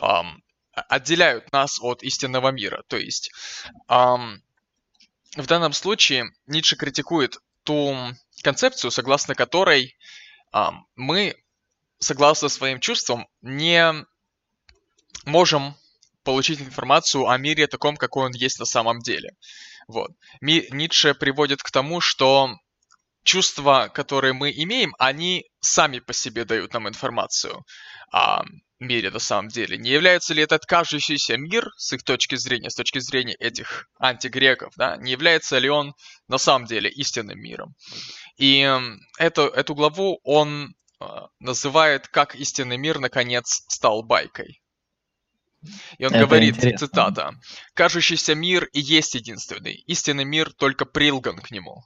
эм, 0.00 0.42
отделяют 0.72 1.52
нас 1.52 1.78
от 1.80 2.02
истинного 2.02 2.50
мира. 2.50 2.82
То 2.88 2.96
есть 2.96 3.30
эм, 3.88 4.42
в 5.36 5.46
данном 5.46 5.72
случае 5.72 6.24
Ницше 6.46 6.76
критикует 6.76 7.38
ту 7.64 7.96
концепцию, 8.42 8.90
согласно 8.90 9.34
которой 9.34 9.96
эм, 10.52 10.86
мы, 10.96 11.36
согласно 11.98 12.48
своим 12.48 12.80
чувствам, 12.80 13.26
не 13.40 13.94
можем 15.24 15.76
получить 16.24 16.60
информацию 16.60 17.28
о 17.28 17.38
мире 17.38 17.66
таком, 17.66 17.96
какой 17.96 18.26
он 18.26 18.32
есть 18.32 18.58
на 18.58 18.66
самом 18.66 19.00
деле. 19.00 19.30
Вот. 19.88 20.10
Ми, 20.40 20.66
Ницше 20.70 21.14
приводит 21.14 21.62
к 21.62 21.70
тому, 21.70 22.00
что 22.00 22.56
чувства, 23.24 23.90
которые 23.92 24.32
мы 24.32 24.50
имеем, 24.50 24.94
они 24.98 25.44
сами 25.60 26.00
по 26.00 26.12
себе 26.12 26.44
дают 26.44 26.72
нам 26.72 26.88
информацию. 26.88 27.64
А 28.12 28.42
мире 28.82 29.10
на 29.10 29.18
самом 29.18 29.48
деле? 29.48 29.78
Не 29.78 29.90
является 29.90 30.34
ли 30.34 30.42
этот 30.42 30.66
кажущийся 30.66 31.36
мир, 31.36 31.70
с 31.76 31.92
их 31.92 32.02
точки 32.02 32.36
зрения, 32.36 32.70
с 32.70 32.74
точки 32.74 32.98
зрения 32.98 33.34
этих 33.34 33.88
антигреков, 33.98 34.74
да, 34.76 34.96
не 34.96 35.12
является 35.12 35.58
ли 35.58 35.70
он 35.70 35.94
на 36.28 36.38
самом 36.38 36.66
деле 36.66 36.90
истинным 36.90 37.38
миром? 37.38 37.74
И 38.36 38.68
эту, 39.18 39.42
эту 39.42 39.74
главу 39.74 40.20
он 40.24 40.74
э, 41.00 41.04
называет 41.38 42.08
«Как 42.08 42.34
истинный 42.34 42.76
мир, 42.76 42.98
наконец, 42.98 43.62
стал 43.68 44.02
байкой». 44.02 44.60
И 45.98 46.04
он 46.04 46.12
Это 46.12 46.26
говорит, 46.26 46.56
интересно. 46.56 46.86
цитата, 46.88 47.30
«Кажущийся 47.74 48.34
мир 48.34 48.64
и 48.72 48.80
есть 48.80 49.14
единственный, 49.14 49.74
истинный 49.86 50.24
мир 50.24 50.52
только 50.52 50.84
прилган 50.84 51.38
к 51.38 51.50
нему». 51.50 51.84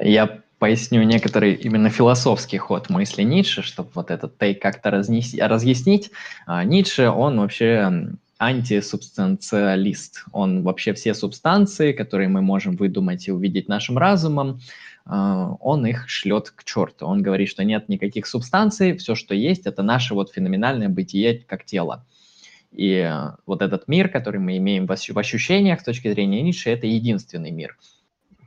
Я 0.00 0.42
поясню 0.62 1.02
некоторый 1.02 1.54
именно 1.54 1.90
философский 1.90 2.58
ход 2.58 2.88
мысли 2.88 3.22
Ницше, 3.22 3.62
чтобы 3.62 3.90
вот 3.94 4.12
этот 4.12 4.38
тейк 4.38 4.62
как-то 4.62 4.92
разнес... 4.92 5.34
разъяснить. 5.34 6.12
А, 6.46 6.62
Ницше, 6.62 7.08
он 7.10 7.40
вообще 7.40 8.12
антисубстанциалист. 8.38 10.24
Он 10.32 10.62
вообще 10.62 10.94
все 10.94 11.14
субстанции, 11.14 11.92
которые 11.92 12.28
мы 12.28 12.42
можем 12.42 12.76
выдумать 12.76 13.26
и 13.26 13.32
увидеть 13.32 13.68
нашим 13.68 13.98
разумом, 13.98 14.60
а, 15.04 15.56
он 15.58 15.84
их 15.84 16.08
шлет 16.08 16.50
к 16.50 16.62
черту. 16.64 17.06
Он 17.06 17.22
говорит, 17.22 17.48
что 17.48 17.64
нет 17.64 17.88
никаких 17.88 18.28
субстанций, 18.28 18.96
все, 18.96 19.16
что 19.16 19.34
есть, 19.34 19.66
это 19.66 19.82
наше 19.82 20.14
вот 20.14 20.32
феноменальное 20.32 20.88
бытие 20.88 21.40
как 21.40 21.64
тело. 21.64 22.06
И 22.70 23.12
вот 23.46 23.62
этот 23.62 23.88
мир, 23.88 24.08
который 24.08 24.40
мы 24.40 24.56
имеем 24.56 24.86
в 24.86 24.92
ощущениях 24.92 25.80
с 25.80 25.84
точки 25.84 26.10
зрения 26.10 26.40
Ницше, 26.40 26.70
это 26.70 26.86
единственный 26.86 27.50
мир– 27.50 27.76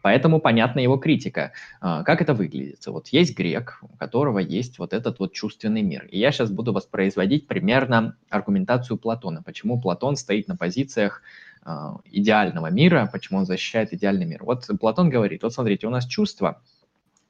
Поэтому 0.05 0.39
понятна 0.39 0.81
его 0.81 0.97
критика. 0.97 1.51
А, 1.81 2.03
как 2.03 2.21
это 2.21 2.35
выглядит? 2.35 2.85
Вот 2.85 3.07
есть 3.07 3.35
грек, 3.35 3.79
у 3.81 3.97
которого 3.97 4.37
есть 4.37 4.77
вот 4.77 4.93
этот 4.93 5.17
вот 5.17 5.33
чувственный 5.33 5.81
мир. 5.81 6.05
И 6.11 6.19
я 6.19 6.31
сейчас 6.31 6.51
буду 6.51 6.73
воспроизводить 6.73 7.47
примерно 7.47 8.15
аргументацию 8.29 8.97
Платона. 8.97 9.41
Почему 9.41 9.81
Платон 9.81 10.15
стоит 10.15 10.47
на 10.47 10.55
позициях 10.55 11.23
а, 11.63 11.97
идеального 12.11 12.69
мира, 12.69 13.09
почему 13.11 13.39
он 13.39 13.47
защищает 13.47 13.93
идеальный 13.93 14.27
мир. 14.27 14.43
Вот 14.43 14.69
Платон 14.79 15.09
говорит, 15.09 15.41
вот 15.41 15.55
смотрите, 15.55 15.87
у 15.87 15.89
нас 15.89 16.05
чувства– 16.05 16.61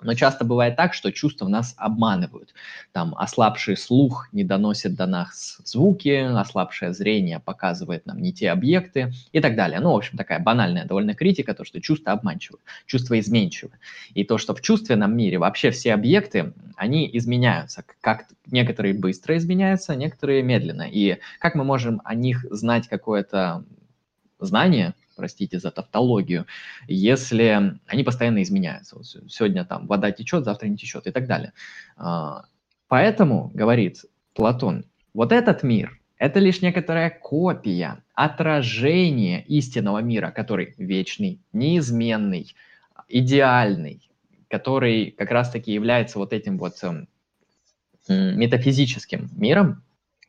но 0.01 0.13
часто 0.13 0.45
бывает 0.45 0.75
так, 0.75 0.93
что 0.93 1.11
чувства 1.11 1.47
нас 1.47 1.73
обманывают. 1.77 2.53
Там 2.91 3.15
ослабший 3.17 3.77
слух 3.77 4.27
не 4.31 4.43
доносит 4.43 4.95
до 4.95 5.05
нас 5.05 5.59
звуки, 5.63 6.09
ослабшее 6.09 6.93
зрение 6.93 7.39
показывает 7.39 8.05
нам 8.05 8.21
не 8.21 8.33
те 8.33 8.51
объекты 8.51 9.13
и 9.31 9.39
так 9.39 9.55
далее. 9.55 9.79
Ну, 9.79 9.93
в 9.93 9.95
общем, 9.95 10.17
такая 10.17 10.39
банальная 10.39 10.85
довольно 10.85 11.15
критика, 11.15 11.53
то, 11.53 11.63
что 11.63 11.81
чувства 11.81 12.11
обманчивы, 12.11 12.59
чувства 12.85 13.19
изменчивы. 13.19 13.71
И 14.13 14.23
то, 14.23 14.37
что 14.37 14.53
в 14.53 14.61
чувственном 14.61 15.15
мире 15.15 15.37
вообще 15.37 15.71
все 15.71 15.93
объекты, 15.93 16.53
они 16.75 17.09
изменяются. 17.13 17.83
Как 18.01 18.25
некоторые 18.47 18.93
быстро 18.93 19.37
изменяются, 19.37 19.95
некоторые 19.95 20.43
медленно. 20.43 20.83
И 20.83 21.19
как 21.39 21.55
мы 21.55 21.63
можем 21.63 22.01
о 22.03 22.15
них 22.15 22.45
знать 22.51 22.87
какое-то 22.87 23.63
знание, 24.39 24.93
простите 25.15 25.59
за 25.59 25.71
тавтологию, 25.71 26.45
если 26.87 27.79
они 27.87 28.03
постоянно 28.03 28.41
изменяются. 28.43 28.97
Вот 28.97 29.05
сегодня 29.05 29.65
там 29.65 29.87
вода 29.87 30.11
течет, 30.11 30.45
завтра 30.45 30.67
не 30.67 30.77
течет 30.77 31.07
и 31.07 31.11
так 31.11 31.27
далее. 31.27 31.53
А, 31.97 32.45
поэтому, 32.87 33.51
говорит 33.53 34.05
Платон, 34.33 34.85
вот 35.13 35.31
этот 35.31 35.63
мир– 35.63 35.99
это 36.17 36.39
лишь 36.39 36.61
некоторая 36.61 37.09
копия, 37.09 38.03
отражение 38.13 39.43
истинного 39.45 39.99
мира, 39.99 40.31
который 40.31 40.73
вечный, 40.77 41.41
неизменный, 41.51 42.55
идеальный, 43.09 44.09
который 44.49 45.11
как 45.11 45.31
раз-таки 45.31 45.73
является 45.73 46.19
вот 46.19 46.31
этим 46.33 46.57
вот 46.57 46.81
эм, 46.83 47.07
метафизическим 48.07 49.29
миром, 49.35 49.83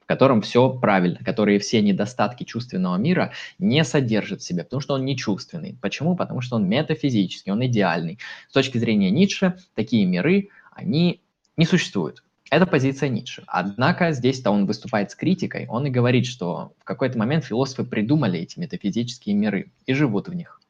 в 0.07 0.09
котором 0.09 0.41
все 0.41 0.71
правильно, 0.71 1.19
которые 1.25 1.59
все 1.59 1.83
недостатки 1.83 2.45
чувственного 2.45 2.97
мира 2.97 3.33
не 3.59 3.83
содержат 3.83 4.41
в 4.41 4.45
себе, 4.45 4.63
потому 4.63 4.81
что 4.81 4.95
он 4.95 5.05
не 5.05 5.17
чувственный. 5.17 5.77
Почему? 5.83 6.15
Потому 6.15 6.41
что 6.41 6.55
он 6.55 6.69
метафизический, 6.69 7.51
он 7.51 7.67
идеальный. 7.67 8.21
С 8.49 8.53
точки 8.53 8.79
зрения 8.79 9.11
Ницше, 9.11 9.59
такие 9.75 10.07
миры, 10.07 10.51
они 10.71 11.23
не 11.57 11.67
существуют. 11.67 12.23
Это 12.53 12.67
позиция 12.67 13.09
Ницше. 13.09 13.43
Однако 13.49 14.13
здесь-то 14.13 14.53
он 14.53 14.67
выступает 14.67 15.11
с 15.11 15.17
критикой. 15.17 15.67
Он 15.67 15.87
и 15.87 15.91
говорит, 15.91 16.27
что 16.27 16.73
в 16.79 16.85
какой-то 16.85 17.19
момент 17.19 17.45
философы 17.45 17.83
придумали 17.83 18.39
эти 18.39 18.61
метафизические 18.61 19.35
миры 19.35 19.73
и 19.87 19.93
живут 19.93 20.29
в 20.29 20.35
них. 20.35 20.61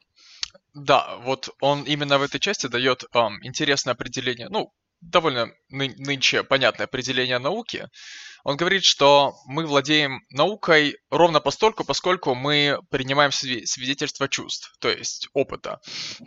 Да, 0.73 1.17
вот 1.23 1.49
он 1.61 1.83
именно 1.83 2.17
в 2.17 2.23
этой 2.23 2.39
части 2.39 2.65
дает 2.65 3.03
эм, 3.13 3.37
интересное 3.43 3.93
определение, 3.93 4.47
ну, 4.49 4.71
довольно 5.01 5.51
ны- 5.69 5.95
нынче 5.97 6.43
понятное 6.43 6.85
определение 6.85 7.39
науки. 7.39 7.87
Он 8.43 8.55
говорит, 8.55 8.85
что 8.85 9.33
мы 9.45 9.65
владеем 9.65 10.21
наукой 10.29 10.97
ровно 11.09 11.41
постольку, 11.41 11.83
поскольку 11.83 12.33
мы 12.33 12.79
принимаем 12.89 13.31
свидетельство 13.31 14.29
чувств, 14.29 14.73
то 14.79 14.89
есть 14.89 15.27
опыта, 15.33 15.79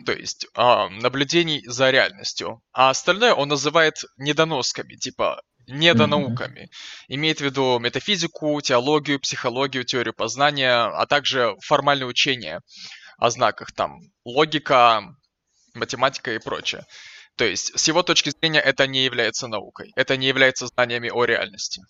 то 0.05 0.11
есть 0.11 0.45
э, 0.55 0.87
наблюдений 0.89 1.63
за 1.65 1.89
реальностью. 1.89 2.61
А 2.73 2.91
остальное 2.91 3.33
он 3.33 3.49
называет 3.49 3.95
недоносками, 4.17 4.95
типа 4.95 5.41
недонауками. 5.67 6.61
Mm-hmm. 6.61 7.15
Имеет 7.15 7.37
в 7.39 7.41
виду 7.41 7.79
метафизику, 7.79 8.59
теологию, 8.61 9.19
психологию, 9.19 9.83
теорию 9.83 10.13
познания, 10.13 10.73
а 10.73 11.05
также 11.05 11.55
формальное 11.65 12.07
учение 12.07 12.59
о 13.17 13.29
знаках, 13.29 13.71
там, 13.71 13.99
логика, 14.25 15.03
математика 15.73 16.33
и 16.33 16.39
прочее. 16.39 16.85
То 17.35 17.45
есть, 17.45 17.77
с 17.77 17.87
его 17.87 18.03
точки 18.03 18.29
зрения, 18.29 18.59
это 18.59 18.87
не 18.87 19.03
является 19.03 19.47
наукой, 19.47 19.91
это 19.95 20.17
не 20.17 20.27
является 20.27 20.67
знаниями 20.67 21.09
о 21.09 21.25
реальности. 21.25 21.81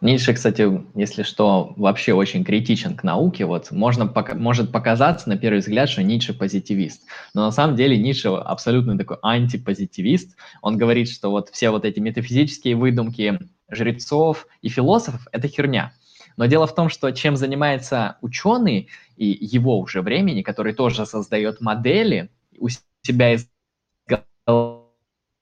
Ницше, 0.00 0.32
кстати, 0.32 0.66
если 0.94 1.22
что, 1.22 1.74
вообще 1.76 2.14
очень 2.14 2.42
критичен 2.42 2.96
к 2.96 3.02
науке. 3.04 3.44
Вот 3.44 3.70
можно, 3.70 4.06
пока, 4.06 4.34
может 4.34 4.72
показаться 4.72 5.28
на 5.28 5.36
первый 5.36 5.58
взгляд, 5.58 5.90
что 5.90 6.02
Ницше 6.02 6.32
позитивист. 6.32 7.02
Но 7.34 7.44
на 7.44 7.50
самом 7.52 7.76
деле 7.76 7.98
Ницше 7.98 8.28
абсолютно 8.28 8.96
такой 8.96 9.18
антипозитивист. 9.22 10.36
Он 10.62 10.78
говорит, 10.78 11.10
что 11.10 11.30
вот 11.30 11.50
все 11.50 11.68
вот 11.68 11.84
эти 11.84 12.00
метафизические 12.00 12.76
выдумки 12.76 13.38
жрецов 13.70 14.46
и 14.62 14.70
философов– 14.70 15.28
это 15.32 15.48
херня. 15.48 15.92
Но 16.38 16.46
дело 16.46 16.66
в 16.66 16.74
том, 16.74 16.88
что 16.88 17.10
чем 17.10 17.36
занимается 17.36 18.16
ученый 18.22 18.88
и 19.16 19.26
его 19.26 19.78
уже 19.78 20.00
времени, 20.00 20.40
который 20.40 20.72
тоже 20.72 21.04
создает 21.04 21.60
модели 21.60 22.30
у 22.58 22.68
себя 23.02 23.34
из 23.34 23.46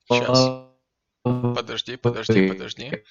Сейчас. 0.09 0.69
Подожди, 1.23 1.97
подожди, 1.97 2.49
подожди. 2.49 3.05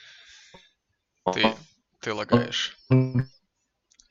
Ты, 1.34 1.54
ты 2.00 2.14
лагаешь. 2.14 2.78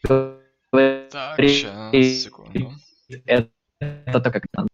Так, 0.02 1.38
сейчас, 1.38 1.92
секунду. 1.92 2.72
Это 3.08 4.20
так 4.20 4.32
как 4.32 4.44
надо. 4.52 4.68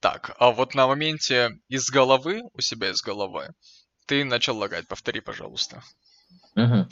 Так, 0.00 0.34
а 0.38 0.50
вот 0.50 0.74
на 0.74 0.86
моменте 0.86 1.60
из 1.68 1.88
головы, 1.90 2.42
у 2.54 2.60
себя 2.60 2.90
из 2.90 3.02
головы, 3.02 3.50
ты 4.06 4.24
начал 4.24 4.56
лагать. 4.58 4.88
Повтори, 4.88 5.20
пожалуйста. 5.20 5.82
Угу. 6.56 6.86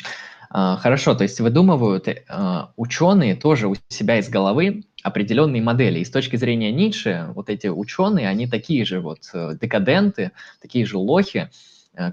А, 0.50 0.76
хорошо, 0.76 1.14
то 1.14 1.24
есть 1.24 1.40
выдумывают 1.40 2.08
а, 2.28 2.72
ученые 2.76 3.36
тоже 3.36 3.68
у 3.68 3.76
себя 3.88 4.18
из 4.18 4.28
головы 4.28 4.84
определенные 5.02 5.62
модели. 5.62 6.00
И 6.00 6.04
с 6.04 6.10
точки 6.10 6.36
зрения 6.36 6.72
Ницше, 6.72 7.28
вот 7.34 7.48
эти 7.48 7.68
ученые, 7.68 8.28
они 8.28 8.46
такие 8.46 8.84
же 8.84 9.00
вот 9.00 9.20
э, 9.32 9.56
декаденты, 9.60 10.32
такие 10.60 10.84
же 10.84 10.98
лохи, 10.98 11.50
Э, 11.94 12.12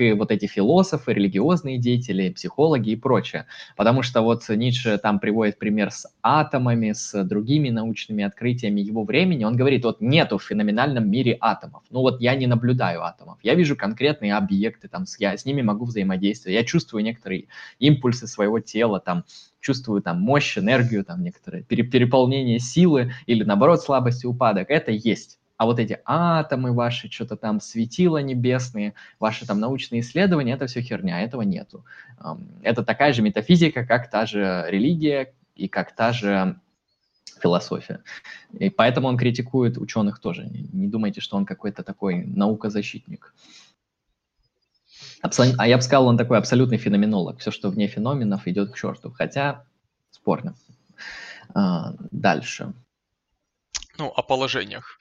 и 0.00 0.12
вот 0.12 0.30
эти 0.30 0.46
философы, 0.46 1.12
религиозные 1.12 1.78
деятели, 1.78 2.30
психологи 2.30 2.90
и 2.90 2.96
прочее. 2.96 3.46
Потому 3.76 4.02
что 4.02 4.22
вот 4.22 4.48
Ницше 4.48 4.98
там 4.98 5.20
приводит 5.20 5.58
пример 5.58 5.90
с 5.90 6.06
атомами, 6.22 6.92
с 6.92 7.24
другими 7.24 7.70
научными 7.70 8.24
открытиями 8.24 8.80
его 8.80 9.04
времени. 9.04 9.44
Он 9.44 9.56
говорит, 9.56 9.84
вот 9.84 10.00
нету 10.00 10.38
в 10.38 10.44
феноменальном 10.44 11.10
мире 11.10 11.36
атомов. 11.40 11.82
Ну 11.90 12.00
вот 12.00 12.20
я 12.20 12.34
не 12.34 12.46
наблюдаю 12.46 13.02
атомов. 13.02 13.38
Я 13.42 13.54
вижу 13.54 13.76
конкретные 13.76 14.34
объекты, 14.34 14.88
там, 14.88 15.04
я 15.18 15.36
с 15.36 15.44
ними 15.44 15.62
могу 15.62 15.84
взаимодействовать. 15.84 16.54
Я 16.54 16.64
чувствую 16.64 17.04
некоторые 17.04 17.46
импульсы 17.78 18.26
своего 18.26 18.60
тела, 18.60 19.00
там, 19.00 19.24
чувствую 19.60 20.02
там 20.02 20.20
мощь, 20.20 20.58
энергию, 20.58 21.04
там 21.04 21.22
некоторые 21.22 21.62
переполнение 21.64 22.58
силы 22.58 23.12
или 23.26 23.44
наоборот 23.44 23.82
слабость 23.82 24.24
и 24.24 24.26
упадок. 24.26 24.70
Это 24.70 24.92
есть. 24.92 25.38
А 25.58 25.66
вот 25.66 25.80
эти 25.80 26.00
атомы 26.04 26.72
ваши, 26.72 27.10
что-то 27.10 27.36
там 27.36 27.60
светила 27.60 28.18
небесные, 28.18 28.94
ваши 29.18 29.44
там 29.44 29.58
научные 29.58 30.00
исследования, 30.00 30.54
это 30.54 30.68
все 30.68 30.80
херня, 30.80 31.20
этого 31.20 31.42
нету. 31.42 31.84
Это 32.62 32.84
такая 32.84 33.12
же 33.12 33.22
метафизика, 33.22 33.84
как 33.84 34.08
та 34.08 34.24
же 34.24 34.64
религия 34.68 35.34
и 35.56 35.66
как 35.66 35.94
та 35.96 36.12
же 36.12 36.60
философия. 37.42 38.04
И 38.52 38.70
поэтому 38.70 39.08
он 39.08 39.16
критикует 39.16 39.78
ученых 39.78 40.20
тоже. 40.20 40.46
Не 40.46 40.86
думайте, 40.86 41.20
что 41.20 41.36
он 41.36 41.44
какой-то 41.44 41.82
такой 41.82 42.24
наукозащитник. 42.24 43.34
Абсол... 45.22 45.46
А 45.58 45.66
я 45.66 45.76
бы 45.76 45.82
сказал, 45.82 46.06
он 46.06 46.16
такой 46.16 46.38
абсолютный 46.38 46.78
феноменолог. 46.78 47.40
Все, 47.40 47.50
что 47.50 47.70
вне 47.70 47.88
феноменов, 47.88 48.46
идет 48.46 48.72
к 48.72 48.76
черту. 48.76 49.10
Хотя 49.10 49.64
спорно. 50.12 50.54
А, 51.52 51.94
дальше. 52.12 52.72
Ну, 53.98 54.06
о 54.06 54.22
положениях. 54.22 54.98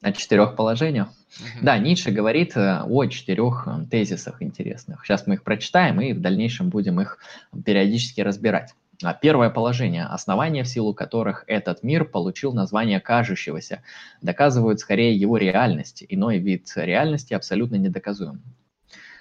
О 0.00 0.12
четырех 0.12 0.54
положениях? 0.54 1.08
Угу. 1.08 1.64
Да, 1.64 1.78
Ницше 1.78 2.10
говорит 2.10 2.56
э, 2.56 2.82
о 2.82 3.06
четырех 3.06 3.66
э, 3.66 3.86
тезисах 3.90 4.42
интересных. 4.42 5.04
Сейчас 5.04 5.26
мы 5.26 5.34
их 5.34 5.42
прочитаем 5.42 6.00
и 6.00 6.12
в 6.12 6.20
дальнейшем 6.20 6.68
будем 6.68 7.00
их 7.00 7.18
периодически 7.64 8.20
разбирать. 8.20 8.74
А 9.02 9.14
первое 9.14 9.50
положение, 9.50 10.04
основания, 10.04 10.64
в 10.64 10.68
силу 10.68 10.92
которых 10.92 11.44
этот 11.46 11.82
мир 11.82 12.04
получил 12.04 12.52
название 12.52 13.00
кажущегося, 13.00 13.82
доказывают 14.22 14.80
скорее 14.80 15.14
его 15.14 15.36
реальность. 15.36 16.04
Иной 16.08 16.38
вид 16.38 16.72
реальности 16.74 17.34
абсолютно 17.34 17.76
недоказуем. 17.76 18.42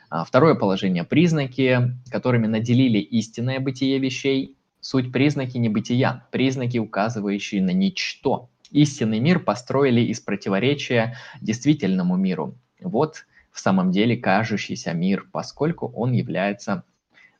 А 0.09 0.23
второе 0.23 0.55
положение, 0.55 1.03
признаки, 1.03 1.95
которыми 2.09 2.47
наделили 2.47 2.99
истинное 2.99 3.59
бытие 3.59 3.99
вещей, 3.99 4.55
суть 4.79 5.11
признаки 5.11 5.57
небытия, 5.57 6.25
признаки, 6.31 6.77
указывающие 6.77 7.61
на 7.61 7.71
ничто. 7.71 8.49
Истинный 8.71 9.19
мир 9.19 9.39
построили 9.39 10.01
из 10.01 10.19
противоречия 10.19 11.15
действительному 11.41 12.15
миру. 12.17 12.55
Вот 12.81 13.25
в 13.51 13.59
самом 13.59 13.91
деле 13.91 14.17
кажущийся 14.17 14.93
мир, 14.93 15.27
поскольку 15.31 15.87
он 15.87 16.11
является 16.11 16.83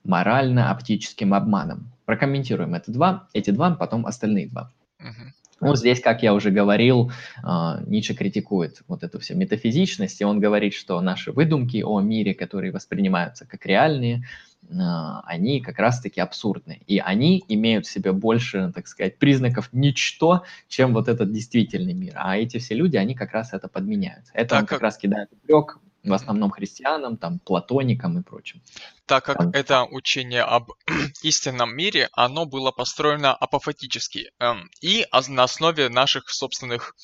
морально-оптическим 0.03 1.33
обманом. 1.33 1.91
Прокомментируем 2.05 2.73
это 2.73 2.91
два, 2.91 3.27
эти 3.33 3.51
два, 3.51 3.75
потом 3.75 4.05
остальные 4.05 4.47
два. 4.47 4.71
Uh-huh. 4.99 5.31
Ну, 5.59 5.75
здесь, 5.75 5.99
как 6.01 6.23
я 6.23 6.33
уже 6.33 6.51
говорил, 6.51 7.11
а, 7.43 7.81
Ницше 7.85 8.13
критикует 8.13 8.83
вот 8.87 9.03
эту 9.03 9.19
всю 9.19 9.35
метафизичность, 9.35 10.21
и 10.21 10.23
он 10.23 10.39
говорит, 10.39 10.73
что 10.73 11.01
наши 11.01 11.31
выдумки 11.31 11.83
о 11.83 11.99
мире, 11.99 12.33
которые 12.35 12.71
воспринимаются 12.71 13.45
как 13.45 13.65
реальные, 13.65 14.23
они 14.69 15.61
как 15.61 15.79
раз-таки 15.79 16.19
абсурдны. 16.19 16.81
И 16.87 16.99
они 16.99 17.43
имеют 17.47 17.85
в 17.85 17.91
себе 17.91 18.11
больше, 18.11 18.71
так 18.73 18.87
сказать, 18.87 19.17
признаков 19.17 19.69
ничто, 19.71 20.43
чем 20.67 20.93
вот 20.93 21.07
этот 21.07 21.31
действительный 21.31 21.93
мир. 21.93 22.13
А 22.15 22.37
эти 22.37 22.57
все 22.57 22.75
люди, 22.75 22.97
они 22.97 23.15
как 23.15 23.31
раз 23.31 23.53
это 23.53 23.67
подменяют. 23.67 24.25
Это 24.33 24.49
так 24.49 24.61
он 24.61 24.65
как 24.67 24.81
раз 24.81 24.97
кидает 24.97 25.29
упрек 25.31 25.79
в 26.03 26.13
основном 26.13 26.51
христианам, 26.51 27.17
там, 27.17 27.39
платоникам 27.39 28.17
и 28.19 28.23
прочим. 28.23 28.61
Так 29.05 29.25
как 29.25 29.37
там... 29.37 29.49
это 29.51 29.83
учение 29.83 30.41
об 30.41 30.71
истинном 31.21 31.75
мире, 31.75 32.09
оно 32.13 32.45
было 32.45 32.71
построено 32.71 33.33
апофатически 33.33 34.31
эм, 34.39 34.69
и 34.81 35.05
на 35.27 35.43
основе 35.43 35.89
наших 35.89 36.29
собственных 36.29 36.95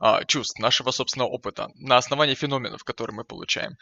э, 0.00 0.24
чувств, 0.26 0.58
нашего 0.58 0.90
собственного 0.90 1.28
опыта, 1.28 1.70
на 1.74 1.98
основании 1.98 2.34
феноменов, 2.34 2.84
которые 2.84 3.16
мы 3.16 3.24
получаем. 3.24 3.76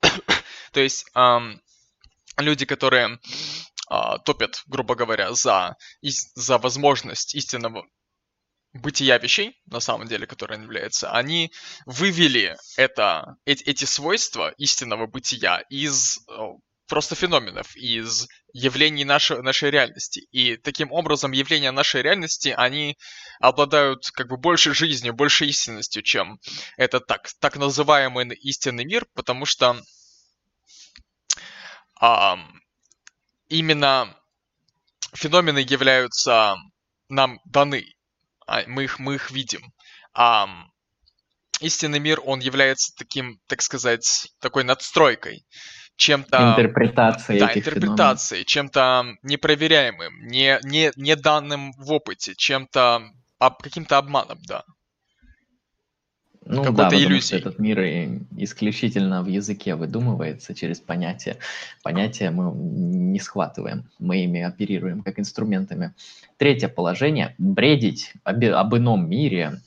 То 0.72 0.80
есть 0.80 1.06
эм, 1.14 1.60
люди, 2.38 2.64
которые 2.64 3.18
э, 3.90 3.94
топят, 4.24 4.62
грубо 4.66 4.94
говоря, 4.94 5.32
за, 5.34 5.76
за 6.02 6.58
возможность 6.58 7.34
истинного 7.34 7.84
бытия 8.72 9.18
вещей, 9.18 9.56
на 9.66 9.80
самом 9.80 10.08
деле, 10.08 10.26
которые 10.26 10.60
являются, 10.62 11.10
они 11.10 11.52
вывели 11.86 12.56
это, 12.76 13.36
эти, 13.44 13.64
эти 13.64 13.84
свойства 13.84 14.52
истинного 14.58 15.06
бытия 15.06 15.60
из 15.70 16.18
просто 16.88 17.14
феноменов, 17.14 17.76
из 17.76 18.26
явлений 18.52 19.04
нашей, 19.04 19.42
нашей 19.42 19.70
реальности. 19.70 20.26
И 20.32 20.56
таким 20.56 20.90
образом 20.90 21.32
явления 21.32 21.70
нашей 21.70 22.02
реальности, 22.02 22.54
они 22.56 22.96
обладают 23.40 24.10
как 24.12 24.28
бы 24.28 24.38
больше 24.38 24.74
жизнью, 24.74 25.12
больше 25.12 25.46
истинностью, 25.46 26.02
чем 26.02 26.40
этот 26.76 27.06
так, 27.06 27.28
так 27.40 27.56
называемый 27.56 28.26
истинный 28.36 28.84
мир, 28.84 29.06
потому 29.14 29.44
что 29.44 29.80
а, 32.00 32.38
именно 33.48 34.14
феномены 35.14 35.58
являются 35.58 36.56
нам 37.08 37.40
даны 37.44 37.84
а, 38.48 38.62
мы, 38.66 38.84
их, 38.84 38.98
мы 38.98 39.16
их 39.16 39.30
видим. 39.30 39.72
А 40.14 40.48
истинный 41.60 41.98
мир, 41.98 42.20
он 42.24 42.40
является 42.40 42.94
таким, 42.96 43.38
так 43.46 43.62
сказать, 43.62 44.32
такой 44.40 44.64
надстройкой, 44.64 45.44
чем-то... 45.96 46.54
Интерпретацией 46.56 47.40
Да, 47.40 47.52
интерпретацией, 47.52 48.44
чем-то 48.44 49.16
непроверяемым, 49.22 50.26
не, 50.26 50.58
не, 50.62 50.92
не 50.96 51.14
данным 51.16 51.72
в 51.72 51.92
опыте, 51.92 52.34
чем-то, 52.36 53.02
об, 53.38 53.62
каким-то 53.62 53.98
обманом, 53.98 54.38
да. 54.46 54.64
Ну 56.50 56.64
да, 56.72 56.88
потому 56.88 57.20
что 57.20 57.36
этот 57.36 57.58
мир 57.58 57.78
исключительно 58.36 59.22
в 59.22 59.26
языке 59.26 59.74
выдумывается 59.74 60.54
через 60.54 60.80
понятия. 60.80 61.36
Понятия 61.82 62.30
мы 62.30 62.52
не 62.54 63.20
схватываем, 63.20 63.84
мы 63.98 64.24
ими 64.24 64.40
оперируем 64.40 65.02
как 65.02 65.18
инструментами. 65.18 65.92
Третье 66.38 66.68
положение. 66.68 67.34
Бредить 67.36 68.14
об, 68.24 68.42
об 68.42 68.74
ином 68.74 69.10
мире, 69.10 69.60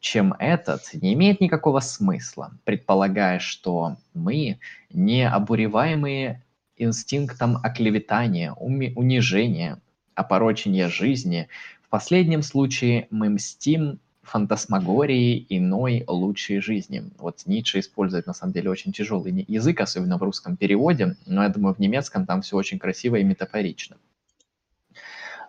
чем 0.00 0.34
этот, 0.40 0.92
не 0.94 1.14
имеет 1.14 1.40
никакого 1.40 1.78
смысла, 1.78 2.52
предполагая, 2.64 3.38
что 3.38 3.96
мы 4.12 4.58
не 4.92 5.28
обуреваемые 5.28 6.42
инстинктом 6.76 7.58
оклеветания, 7.62 8.52
уми, 8.54 8.92
унижения, 8.96 9.80
опорочения 10.16 10.88
жизни. 10.88 11.48
В 11.82 11.88
последнем 11.90 12.42
случае 12.42 13.06
мы 13.10 13.28
мстим 13.30 14.00
фантасмагории 14.28 15.46
иной 15.48 16.04
лучшей 16.06 16.60
жизни. 16.60 17.04
Вот 17.18 17.42
Ницше 17.46 17.80
использует, 17.80 18.26
на 18.26 18.34
самом 18.34 18.52
деле, 18.52 18.70
очень 18.70 18.92
тяжелый 18.92 19.44
язык, 19.48 19.80
особенно 19.80 20.18
в 20.18 20.22
русском 20.22 20.56
переводе, 20.56 21.16
но 21.26 21.42
я 21.42 21.48
думаю, 21.48 21.74
в 21.74 21.78
немецком 21.78 22.26
там 22.26 22.42
все 22.42 22.56
очень 22.56 22.78
красиво 22.78 23.16
и 23.16 23.24
метафорично. 23.24 23.96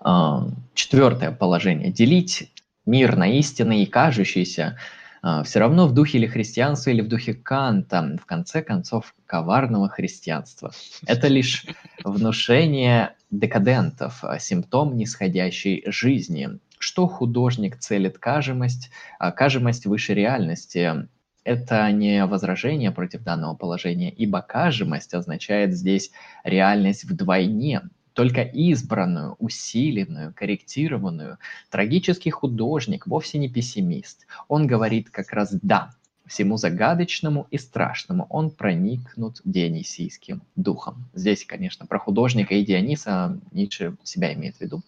А, 0.01 0.47
четвертое 0.73 1.31
положение. 1.31 1.91
Делить 1.91 2.51
мир 2.85 3.15
на 3.15 3.27
истинный 3.27 3.83
и 3.83 3.85
кажущийся 3.85 4.77
а, 5.21 5.43
все 5.43 5.59
равно 5.59 5.87
в 5.87 5.93
духе 5.93 6.17
или 6.17 6.27
христианства, 6.27 6.89
или 6.91 7.01
в 7.01 7.07
духе 7.07 7.33
Канта, 7.33 8.17
в 8.21 8.25
конце 8.25 8.61
концов, 8.61 9.13
коварного 9.25 9.89
христианства. 9.89 10.71
Это 11.05 11.27
лишь 11.27 11.65
внушение 12.03 13.15
декадентов, 13.29 14.23
а, 14.23 14.39
симптом 14.39 14.95
нисходящей 14.95 15.83
жизни, 15.87 16.59
что 16.79 17.07
художник 17.07 17.77
целит 17.77 18.17
кажемость, 18.17 18.89
а 19.19 19.31
кажемость 19.31 19.85
выше 19.85 20.15
реальности. 20.15 21.07
Это 21.43 21.91
не 21.91 22.25
возражение 22.25 22.91
против 22.91 23.23
данного 23.23 23.55
положения, 23.55 24.09
ибо 24.11 24.41
кажемость 24.41 25.13
означает 25.13 25.75
здесь 25.75 26.11
реальность 26.43 27.03
вдвойне, 27.03 27.81
только 28.13 28.41
избранную, 28.41 29.35
усиленную, 29.39 30.33
корректированную. 30.33 31.37
Трагический 31.69 32.31
художник 32.31 33.07
вовсе 33.07 33.37
не 33.37 33.49
пессимист. 33.49 34.25
Он 34.47 34.67
говорит 34.67 35.09
как 35.09 35.31
раз 35.31 35.53
«да», 35.61 35.91
всему 36.29 36.57
загадочному 36.57 37.47
и 37.49 37.57
страшному 37.57 38.27
он 38.29 38.51
проникнут 38.51 39.41
дионисийским 39.43 40.43
духом. 40.55 41.09
Здесь, 41.13 41.43
конечно, 41.43 41.87
про 41.87 41.99
художника 41.99 42.53
и 42.53 42.63
Диониса 42.63 43.39
Ницше 43.51 43.97
себя 44.03 44.33
имеет 44.33 44.57
в 44.57 44.61
виду. 44.61 44.83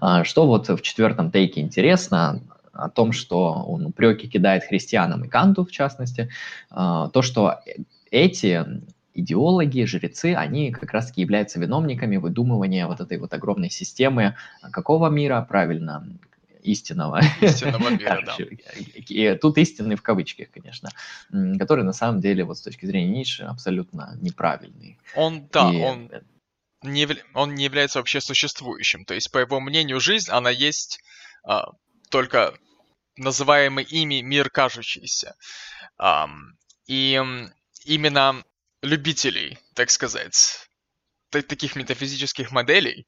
А, 0.00 0.24
что 0.24 0.46
вот 0.46 0.68
в 0.68 0.80
четвертом 0.82 1.30
тейке 1.30 1.60
интересно, 1.60 2.42
о 2.72 2.90
том, 2.90 3.12
что 3.12 3.52
он 3.52 3.86
упреки 3.86 4.28
кидает 4.28 4.64
христианам 4.64 5.24
и 5.24 5.28
Канту, 5.28 5.64
в 5.64 5.70
частности, 5.70 6.30
а, 6.70 7.08
то, 7.08 7.22
что 7.22 7.60
эти 8.10 8.64
идеологи, 9.14 9.84
жрецы, 9.84 10.34
они 10.34 10.70
как 10.72 10.92
раз-таки 10.92 11.22
являются 11.22 11.58
виновниками 11.58 12.18
выдумывания 12.18 12.86
вот 12.86 13.00
этой 13.00 13.18
вот 13.18 13.32
огромной 13.32 13.70
системы 13.70 14.36
какого 14.70 15.08
мира, 15.08 15.44
правильно, 15.48 16.06
истинного. 16.62 17.20
Истинного 17.40 17.88
мира, 17.90 18.22
да. 18.26 18.36
И 18.94 19.38
тут 19.40 19.56
истинный 19.56 19.96
в 19.96 20.02
кавычках, 20.02 20.48
конечно, 20.50 20.90
который 21.58 21.84
на 21.84 21.94
самом 21.94 22.20
деле 22.20 22.44
вот 22.44 22.58
с 22.58 22.60
точки 22.60 22.84
зрения 22.84 23.18
Ницше 23.18 23.44
абсолютно 23.44 24.18
неправильный. 24.20 24.98
Он, 25.14 25.48
да, 25.50 25.72
и... 25.72 25.80
он 25.80 26.10
не, 26.82 27.08
он 27.34 27.54
не 27.54 27.64
является 27.64 27.98
вообще 27.98 28.20
существующим. 28.20 29.04
То 29.04 29.14
есть, 29.14 29.30
по 29.30 29.38
его 29.38 29.60
мнению, 29.60 30.00
жизнь, 30.00 30.30
она 30.30 30.50
есть 30.50 31.00
а, 31.44 31.72
только 32.10 32.54
называемый 33.16 33.84
ими 33.84 34.20
мир 34.20 34.50
кажущийся. 34.50 35.34
А, 35.98 36.28
и 36.86 37.20
именно 37.84 38.44
любителей, 38.82 39.58
так 39.74 39.90
сказать, 39.90 40.68
таких 41.30 41.76
метафизических 41.76 42.50
моделей, 42.50 43.06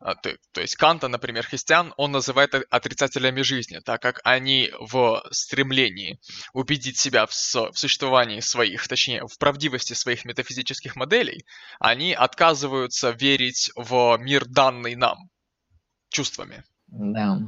то, 0.00 0.36
то 0.52 0.60
есть 0.60 0.76
Канта, 0.76 1.08
например, 1.08 1.44
христиан, 1.44 1.92
он 1.96 2.12
называет 2.12 2.54
отрицателями 2.70 3.42
жизни, 3.42 3.80
так 3.84 4.00
как 4.00 4.20
они 4.24 4.70
в 4.78 5.22
стремлении 5.32 6.20
убедить 6.52 6.98
себя 6.98 7.26
в, 7.26 7.32
в 7.32 7.78
существовании 7.78 8.40
своих, 8.40 8.86
точнее, 8.86 9.26
в 9.26 9.36
правдивости 9.38 9.94
своих 9.94 10.24
метафизических 10.24 10.94
моделей, 10.94 11.44
они 11.80 12.12
отказываются 12.12 13.10
верить 13.10 13.72
в 13.74 14.16
мир, 14.18 14.44
данный 14.46 14.94
нам 14.94 15.30
чувствами. 16.10 16.64
Да. 16.86 17.40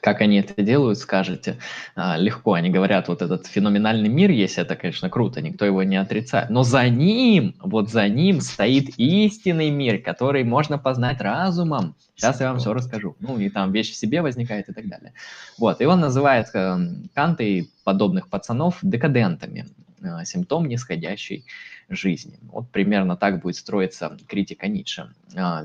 Как 0.00 0.20
они 0.20 0.38
это 0.38 0.62
делают, 0.62 0.98
скажете, 0.98 1.58
а, 1.94 2.16
легко. 2.16 2.54
Они 2.54 2.70
говорят, 2.70 3.08
вот 3.08 3.22
этот 3.22 3.46
феноменальный 3.46 4.08
мир 4.08 4.30
есть, 4.30 4.58
это, 4.58 4.76
конечно, 4.76 5.10
круто, 5.10 5.40
никто 5.40 5.64
его 5.64 5.82
не 5.82 5.96
отрицает. 5.96 6.50
Но 6.50 6.62
за 6.62 6.88
ним, 6.88 7.54
вот 7.60 7.90
за 7.90 8.08
ним 8.08 8.40
стоит 8.40 8.90
истинный 8.98 9.70
мир, 9.70 10.02
который 10.02 10.44
можно 10.44 10.78
познать 10.78 11.20
разумом. 11.20 11.94
Сейчас 12.14 12.40
я 12.40 12.50
вам 12.50 12.58
все 12.58 12.72
расскажу. 12.72 13.16
Ну, 13.20 13.38
и 13.38 13.48
там 13.50 13.72
вещь 13.72 13.92
в 13.92 13.96
себе 13.96 14.22
возникает 14.22 14.68
и 14.68 14.72
так 14.72 14.88
далее. 14.88 15.12
Вот, 15.58 15.80
и 15.80 15.84
он 15.84 16.00
называет 16.00 16.48
э, 16.54 16.78
Канта 17.14 17.42
и 17.42 17.68
подобных 17.84 18.28
пацанов 18.28 18.78
декадентами, 18.82 19.66
э, 20.00 20.24
симптом 20.24 20.66
нисходящей 20.66 21.44
жизни. 21.88 22.38
Вот 22.42 22.70
примерно 22.70 23.16
так 23.16 23.40
будет 23.42 23.56
строиться 23.56 24.16
критика 24.26 24.66
Ницше. 24.66 25.12
А, 25.36 25.64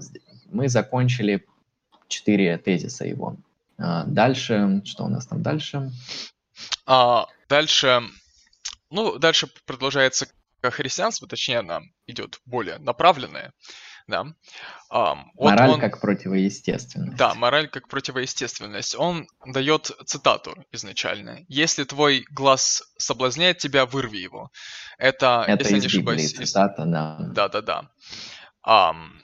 мы 0.52 0.70
закончили 0.70 1.46
четыре 2.08 2.58
тезиса 2.58 3.06
его. 3.06 3.38
А, 3.82 4.04
дальше, 4.06 4.82
что 4.86 5.06
у 5.06 5.08
нас 5.10 5.28
там 5.28 5.42
дальше? 5.42 5.92
А, 6.86 7.28
дальше, 7.50 8.02
ну, 8.90 9.18
дальше 9.18 9.48
продолжается 9.66 10.28
христианство, 10.62 11.28
точнее, 11.28 11.60
она 11.60 11.82
идет 12.06 12.40
более 12.46 12.78
направленная, 12.78 13.54
да. 14.08 14.26
Вот 14.90 15.26
мораль 15.38 15.70
он, 15.70 15.80
как 15.80 16.02
противоестественность. 16.02 17.18
Да, 17.18 17.34
мораль 17.34 17.70
как 17.70 17.88
противоестественность. 17.88 18.96
Он 18.98 19.28
дает 19.46 19.92
цитату 20.06 20.56
изначально. 20.72 21.40
Если 21.48 21.86
твой 21.86 22.26
глаз 22.30 22.84
соблазняет 22.98 23.60
тебя, 23.60 23.86
вырви 23.86 24.18
его. 24.18 24.52
Это, 24.98 25.46
Это 25.48 25.64
если 25.64 25.80
не 25.80 25.86
ошибаюсь, 25.86 26.34
цитата, 26.34 26.84
из... 26.84 26.92
да. 26.92 27.18
Да, 27.20 27.48
да, 27.48 27.62
да. 27.62 27.92
Um, 28.64 29.22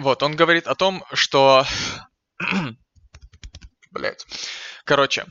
Вот, 0.00 0.22
он 0.22 0.34
говорит 0.34 0.66
о 0.66 0.74
том, 0.74 1.04
что... 1.12 1.66
Блять. 3.90 4.26
Короче, 4.84 5.26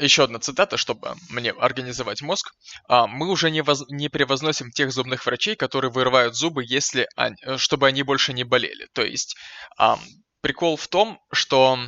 еще 0.00 0.24
одна 0.24 0.40
цитата, 0.40 0.76
чтобы 0.76 1.14
мне 1.28 1.52
организовать 1.52 2.20
мозг. 2.20 2.52
А, 2.88 3.06
мы 3.06 3.28
уже 3.30 3.48
не, 3.48 3.62
воз... 3.62 3.84
не 3.88 4.08
превозносим 4.08 4.72
тех 4.72 4.90
зубных 4.90 5.24
врачей, 5.24 5.54
которые 5.54 5.92
вырывают 5.92 6.34
зубы, 6.34 6.64
если 6.66 7.06
они... 7.14 7.36
чтобы 7.58 7.86
они 7.86 8.02
больше 8.02 8.32
не 8.32 8.42
болели. 8.42 8.88
То 8.92 9.02
есть 9.02 9.36
а, 9.78 10.00
прикол 10.40 10.76
в 10.76 10.88
том, 10.88 11.20
что 11.30 11.78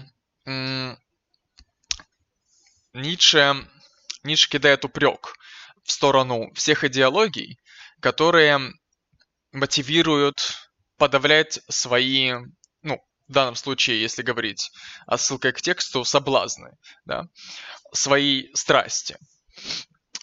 Ницше, 2.94 3.68
Ницше 4.22 4.48
кидает 4.48 4.84
упрек 4.84 5.34
в 5.82 5.90
сторону 5.90 6.52
всех 6.54 6.84
идеологий, 6.84 7.58
которые 7.98 8.72
мотивируют 9.50 10.67
подавлять 10.98 11.60
свои, 11.68 12.32
ну, 12.82 12.98
в 13.28 13.32
данном 13.32 13.54
случае, 13.54 14.00
если 14.00 14.22
говорить 14.22 14.70
ссылкой 15.16 15.52
к 15.52 15.60
тексту, 15.60 16.04
соблазны, 16.04 16.76
да, 17.04 17.28
свои 17.92 18.48
страсти. 18.54 19.16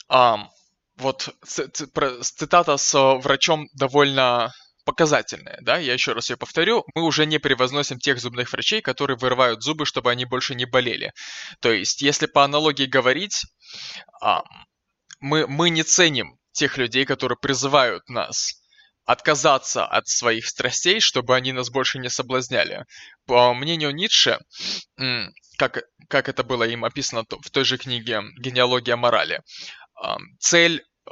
А, 0.07 0.49
вот 0.97 1.35
цитата 1.43 2.77
с 2.77 3.17
врачом 3.17 3.67
довольно 3.73 4.53
показательная, 4.85 5.57
да, 5.61 5.77
я 5.77 5.93
еще 5.93 6.13
раз 6.13 6.29
ее 6.29 6.37
повторю, 6.37 6.85
мы 6.93 7.03
уже 7.03 7.25
не 7.25 7.39
превозносим 7.39 7.99
тех 7.99 8.19
зубных 8.19 8.51
врачей, 8.51 8.81
которые 8.81 9.17
вырывают 9.17 9.63
зубы, 9.63 9.85
чтобы 9.85 10.11
они 10.11 10.25
больше 10.25 10.53
не 10.53 10.65
болели. 10.65 11.11
То 11.59 11.71
есть, 11.71 12.01
если 12.01 12.27
по 12.27 12.43
аналогии 12.43 12.85
говорить, 12.85 13.45
а, 14.21 14.43
мы, 15.19 15.47
мы 15.47 15.69
не 15.69 15.83
ценим 15.83 16.37
тех 16.51 16.77
людей, 16.77 17.05
которые 17.05 17.37
призывают 17.37 18.07
нас 18.09 18.61
отказаться 19.05 19.85
от 19.85 20.07
своих 20.07 20.47
страстей, 20.47 20.99
чтобы 20.99 21.35
они 21.35 21.51
нас 21.51 21.69
больше 21.69 21.99
не 21.99 22.09
соблазняли. 22.09 22.85
По 23.25 23.53
мнению 23.53 23.91
Ницше, 23.91 24.39
как, 25.57 25.83
как 26.09 26.29
это 26.29 26.43
было 26.43 26.63
им 26.63 26.83
описано 26.83 27.23
в 27.29 27.49
той 27.49 27.63
же 27.63 27.77
книге 27.77 28.21
«Генеалогия 28.37 28.95
морали», 28.95 29.41
цель 30.39 30.83
э, 31.07 31.11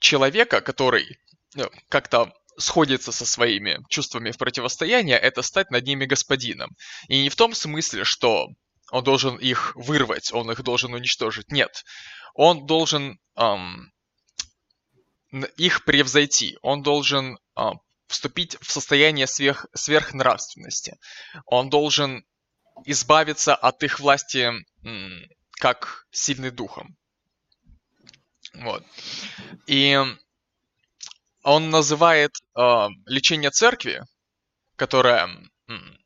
человека, 0.00 0.60
который 0.60 1.18
э, 1.56 1.64
как-то 1.88 2.32
сходится 2.58 3.12
со 3.12 3.24
своими 3.24 3.78
чувствами 3.88 4.30
в 4.30 4.38
противостоянии, 4.38 5.14
это 5.14 5.42
стать 5.42 5.70
над 5.70 5.86
ними 5.86 6.06
господином. 6.06 6.70
И 7.08 7.22
не 7.22 7.30
в 7.30 7.36
том 7.36 7.54
смысле, 7.54 8.04
что 8.04 8.48
он 8.90 9.04
должен 9.04 9.36
их 9.36 9.72
вырвать, 9.76 10.32
он 10.32 10.50
их 10.50 10.62
должен 10.62 10.92
уничтожить. 10.92 11.50
Нет. 11.50 11.84
Он 12.34 12.66
должен 12.66 13.18
эм, 13.36 13.92
их 15.56 15.84
превзойти. 15.84 16.58
Он 16.62 16.82
должен 16.82 17.38
а, 17.54 17.72
вступить 18.06 18.56
в 18.60 18.70
состояние 18.70 19.26
сверх, 19.26 19.66
сверхнравственности. 19.74 20.98
Он 21.46 21.68
должен 21.68 22.24
избавиться 22.84 23.54
от 23.54 23.82
их 23.82 24.00
власти 24.00 24.52
как 25.52 26.06
сильный 26.10 26.50
духом. 26.50 26.96
Вот. 28.54 28.84
И 29.66 29.98
он 31.42 31.70
называет 31.70 32.32
э, 32.56 32.88
лечение 33.06 33.50
церкви, 33.50 34.02
которая 34.76 35.28
м, 35.68 35.98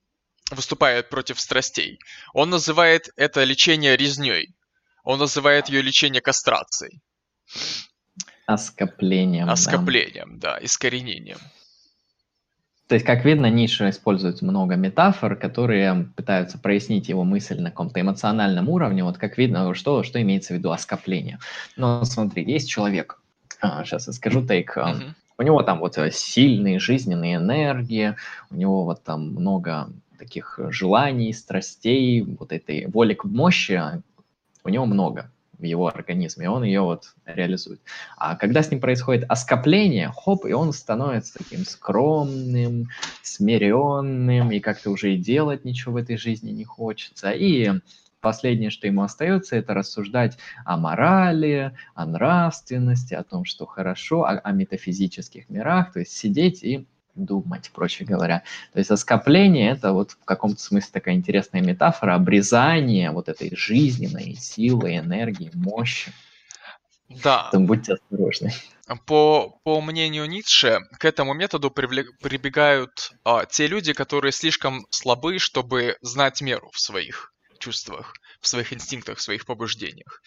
выступает 0.50 1.08
против 1.08 1.40
страстей, 1.40 1.98
он 2.32 2.50
называет 2.50 3.08
это 3.16 3.44
лечение 3.44 3.96
резней. 3.96 4.54
Он 5.04 5.18
называет 5.18 5.68
ее 5.68 5.82
лечение 5.82 6.22
кастрацией. 6.22 7.00
Оскоплением. 8.52 9.50
Оскоплением, 9.50 10.38
да, 10.38 10.58
да 10.58 10.64
искоренением. 10.64 11.38
То 12.92 12.96
есть, 12.96 13.06
как 13.06 13.24
видно, 13.24 13.46
Ницше 13.46 13.88
использует 13.88 14.42
много 14.42 14.74
метафор, 14.76 15.34
которые 15.34 16.08
пытаются 16.14 16.58
прояснить 16.58 17.08
его 17.08 17.24
мысль 17.24 17.58
на 17.58 17.70
каком-то 17.70 18.00
эмоциональном 18.00 18.68
уровне. 18.68 19.02
Вот 19.02 19.16
как 19.16 19.38
видно, 19.38 19.72
что, 19.74 20.02
что 20.02 20.20
имеется 20.20 20.52
в 20.52 20.58
виду 20.58 20.70
оскопление. 20.72 21.38
Но 21.76 22.04
смотри, 22.04 22.44
есть 22.44 22.68
человек, 22.68 23.18
а, 23.62 23.82
сейчас 23.84 24.08
я 24.08 24.12
скажу 24.12 24.46
тейк, 24.46 24.76
uh-huh. 24.76 25.12
у 25.38 25.42
него 25.42 25.62
там 25.62 25.78
вот 25.78 25.96
сильные 26.12 26.78
жизненные 26.78 27.36
энергии, 27.36 28.14
у 28.50 28.56
него 28.56 28.84
вот 28.84 29.02
там 29.02 29.30
много 29.30 29.88
таких 30.18 30.60
желаний, 30.68 31.32
страстей, 31.32 32.20
вот 32.20 32.52
этой 32.52 32.88
воли 32.88 33.14
к 33.14 33.24
мощи, 33.24 34.02
у 34.64 34.68
него 34.68 34.84
много 34.84 35.30
в 35.62 35.64
его 35.64 35.86
организме, 35.88 36.44
и 36.44 36.48
он 36.48 36.64
ее 36.64 36.82
вот 36.82 37.14
реализует. 37.24 37.80
А 38.18 38.36
когда 38.36 38.62
с 38.62 38.70
ним 38.70 38.80
происходит 38.80 39.24
оскопление, 39.28 40.12
хоп, 40.14 40.44
и 40.44 40.52
он 40.52 40.72
становится 40.72 41.38
таким 41.38 41.64
скромным, 41.64 42.88
смиренным, 43.22 44.50
и 44.50 44.60
как-то 44.60 44.90
уже 44.90 45.14
и 45.14 45.18
делать 45.18 45.64
ничего 45.64 45.94
в 45.94 45.96
этой 45.96 46.16
жизни 46.16 46.50
не 46.50 46.64
хочется. 46.64 47.30
И 47.30 47.70
последнее, 48.20 48.70
что 48.70 48.86
ему 48.86 49.02
остается, 49.02 49.56
это 49.56 49.74
рассуждать 49.74 50.38
о 50.64 50.76
морали, 50.76 51.76
о 51.94 52.06
нравственности, 52.06 53.14
о 53.14 53.24
том, 53.24 53.44
что 53.44 53.66
хорошо, 53.66 54.24
о, 54.24 54.38
о 54.38 54.52
метафизических 54.52 55.48
мирах, 55.48 55.92
то 55.92 56.00
есть 56.00 56.12
сидеть 56.12 56.62
и 56.62 56.86
думать, 57.14 57.70
проще 57.72 58.04
говоря. 58.04 58.42
То 58.72 58.78
есть 58.78 58.90
оскопление– 58.90 59.70
это 59.72 59.92
вот 59.92 60.12
в 60.12 60.24
каком-то 60.24 60.60
смысле 60.60 60.90
такая 60.92 61.14
интересная 61.14 61.60
метафора 61.60 62.14
обрезания 62.14 63.10
вот 63.10 63.28
этой 63.28 63.54
жизненной 63.54 64.34
силы, 64.34 64.96
энергии, 64.96 65.50
мощи. 65.54 66.12
Да. 67.08 67.48
Там 67.52 67.66
будьте 67.66 67.94
осторожны. 67.94 68.52
По, 69.06 69.58
по 69.64 69.80
мнению 69.80 70.26
Ницше, 70.26 70.80
к 70.98 71.04
этому 71.04 71.34
методу 71.34 71.70
прибегают 71.70 73.12
а, 73.24 73.46
те 73.46 73.66
люди, 73.66 73.92
которые 73.92 74.32
слишком 74.32 74.86
слабы, 74.90 75.38
чтобы 75.38 75.96
знать 76.00 76.40
меру 76.42 76.70
в 76.72 76.80
своих 76.80 77.32
чувствах 77.58 78.14
в 78.42 78.48
своих 78.48 78.72
инстинктах, 78.72 79.18
в 79.18 79.22
своих 79.22 79.46
побуждениях. 79.46 80.20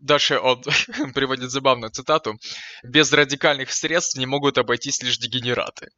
Дальше 0.00 0.38
он 0.38 0.62
приводит 1.14 1.50
забавную 1.50 1.90
цитату. 1.90 2.38
«Без 2.82 3.12
радикальных 3.12 3.70
средств 3.70 4.18
не 4.18 4.26
могут 4.26 4.58
обойтись 4.58 5.02
лишь 5.02 5.18
дегенераты». 5.18 5.90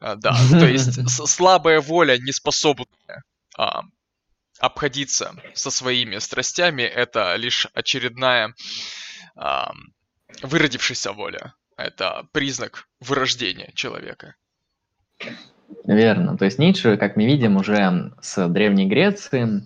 А, 0.00 0.14
да, 0.14 0.36
то 0.50 0.66
есть 0.66 1.08
слабая 1.28 1.80
воля, 1.80 2.18
не 2.18 2.32
способная 2.32 3.24
обходиться 4.60 5.34
со 5.54 5.70
своими 5.70 6.18
страстями, 6.18 6.82
это 6.82 7.34
лишь 7.36 7.66
очередная 7.74 8.54
выродившаяся 10.42 11.12
воля. 11.12 11.54
Это 11.76 12.26
признак 12.32 12.88
вырождения 13.00 13.70
человека. 13.74 14.34
Верно. 15.84 16.36
То 16.36 16.44
есть 16.44 16.58
Ницше, 16.58 16.96
как 16.96 17.16
мы 17.16 17.26
видим, 17.26 17.56
уже 17.56 18.12
с 18.20 18.48
Древней 18.48 18.86
Греции 18.86 19.62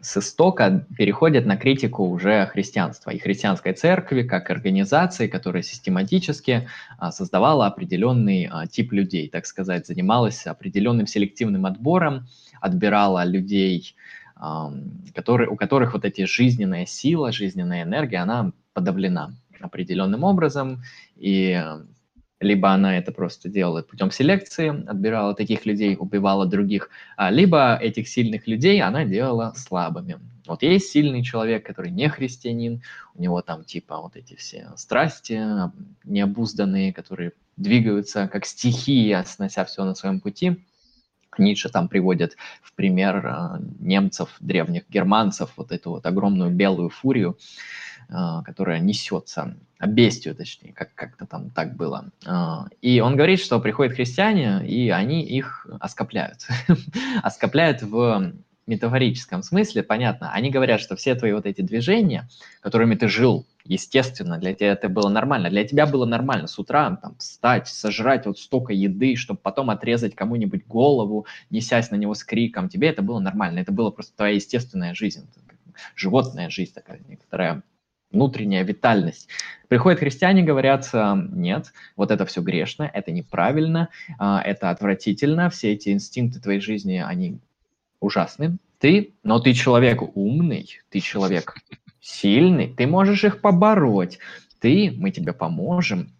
с 0.00 0.16
истока 0.16 0.86
переходит 0.96 1.46
на 1.46 1.56
критику 1.56 2.04
уже 2.04 2.46
христианства. 2.46 3.10
И 3.10 3.18
христианской 3.18 3.72
церкви 3.74 4.22
как 4.22 4.50
организации, 4.50 5.26
которая 5.26 5.62
систематически 5.62 6.68
а, 6.98 7.12
создавала 7.12 7.66
определенный 7.66 8.48
а, 8.50 8.66
тип 8.66 8.92
людей, 8.92 9.28
так 9.28 9.46
сказать, 9.46 9.86
занималась 9.86 10.46
определенным 10.46 11.06
селективным 11.06 11.66
отбором, 11.66 12.26
отбирала 12.60 13.24
людей, 13.24 13.94
которые, 15.14 15.50
у 15.50 15.56
которых 15.56 15.92
вот 15.92 16.04
эти 16.06 16.24
жизненная 16.24 16.86
сила, 16.86 17.30
жизненная 17.30 17.82
энергия, 17.82 18.18
она 18.18 18.52
подавлена 18.72 19.34
определенным 19.60 20.24
образом, 20.24 20.82
и 21.16 21.62
либо 22.40 22.70
она 22.70 22.96
это 22.96 23.12
просто 23.12 23.48
делала 23.48 23.82
путем 23.82 24.10
селекции, 24.10 24.68
отбирала 24.88 25.34
таких 25.34 25.66
людей, 25.66 25.96
убивала 25.98 26.46
других, 26.46 26.88
а, 27.16 27.30
либо 27.30 27.76
этих 27.76 28.08
сильных 28.08 28.46
людей 28.46 28.82
она 28.82 29.04
делала 29.04 29.52
слабыми. 29.56 30.18
Вот 30.46 30.62
есть 30.62 30.90
сильный 30.90 31.22
человек, 31.22 31.64
который 31.64 31.90
не 31.90 32.08
христианин, 32.08 32.82
у 33.14 33.22
него 33.22 33.42
там 33.42 33.62
типа 33.64 34.00
вот 34.00 34.16
эти 34.16 34.34
все 34.34 34.72
страсти 34.76 35.40
необузданные, 36.04 36.92
которые 36.92 37.32
двигаются 37.56 38.26
как 38.26 38.46
стихия, 38.46 39.22
снося 39.24 39.64
все 39.64 39.84
на 39.84 39.94
своем 39.94 40.20
пути. 40.20 40.64
Ницше 41.38 41.68
там 41.68 41.88
приводит 41.88 42.36
в 42.62 42.72
пример 42.72 43.24
а, 43.26 43.60
немцев, 43.78 44.34
древних 44.40 44.88
германцев, 44.88 45.52
вот 45.56 45.72
эту 45.72 45.90
вот 45.90 46.06
огромную 46.06 46.50
белую 46.50 46.88
фурию, 46.88 47.38
а, 48.08 48.42
которая 48.42 48.80
несется, 48.80 49.56
бестию 49.86 50.34
точнее, 50.34 50.72
как- 50.72 50.94
как-то 50.94 51.26
там 51.26 51.50
так 51.50 51.76
было. 51.76 52.10
А, 52.26 52.66
и 52.82 53.00
он 53.00 53.16
говорит, 53.16 53.40
что 53.40 53.58
приходят 53.60 53.94
христиане, 53.94 54.66
и 54.66 54.90
они 54.90 55.22
их 55.22 55.66
оскопляют. 55.80 56.46
оскопляют 57.22 57.82
в 57.82 58.32
метафорическом 58.66 59.42
смысле, 59.42 59.82
понятно. 59.82 60.32
Они 60.32 60.50
говорят, 60.50 60.80
что 60.80 60.96
все 60.96 61.14
твои 61.14 61.32
вот 61.32 61.44
эти 61.44 61.60
движения, 61.60 62.28
которыми 62.60 62.94
ты 62.94 63.08
жил, 63.08 63.46
естественно, 63.64 64.38
для 64.38 64.54
тебя 64.54 64.72
это 64.72 64.88
было 64.88 65.08
нормально. 65.08 65.50
Для 65.50 65.64
тебя 65.64 65.86
было 65.86 66.06
нормально 66.06 66.46
с 66.46 66.58
утра 66.58 66.96
там, 67.02 67.16
встать, 67.18 67.66
сожрать 67.68 68.26
вот 68.26 68.38
столько 68.38 68.72
еды, 68.72 69.16
чтобы 69.16 69.40
потом 69.42 69.70
отрезать 69.70 70.14
кому-нибудь 70.14 70.66
голову, 70.66 71.26
несясь 71.50 71.90
на 71.90 71.96
него 71.96 72.14
с 72.14 72.22
криком. 72.22 72.68
Тебе 72.68 72.88
это 72.88 73.02
было 73.02 73.18
нормально. 73.18 73.58
Это 73.58 73.72
была 73.72 73.90
просто 73.90 74.16
твоя 74.16 74.34
естественная 74.34 74.94
жизнь, 74.94 75.28
животная 75.96 76.48
жизнь 76.48 76.72
такая 76.72 77.00
некоторая 77.08 77.62
внутренняя 78.10 78.64
витальность. 78.64 79.28
Приходят 79.68 80.00
христиане, 80.00 80.42
говорят, 80.42 80.88
«А, 80.92 81.16
нет, 81.16 81.72
вот 81.96 82.10
это 82.10 82.26
все 82.26 82.40
грешно, 82.40 82.90
это 82.92 83.12
неправильно, 83.12 83.88
а, 84.18 84.42
это 84.42 84.70
отвратительно, 84.70 85.48
все 85.50 85.72
эти 85.72 85.90
инстинкты 85.90 86.40
твоей 86.40 86.60
жизни, 86.60 87.02
они 87.04 87.38
ужасны. 88.00 88.58
Ты, 88.78 89.14
но 89.22 89.38
ты 89.40 89.52
человек 89.52 90.16
умный, 90.16 90.80
ты 90.88 91.00
человек 91.00 91.54
сильный, 92.00 92.74
ты 92.74 92.86
можешь 92.86 93.24
их 93.24 93.40
побороть, 93.40 94.18
ты, 94.58 94.92
мы 94.96 95.10
тебе 95.10 95.32
поможем, 95.32 96.12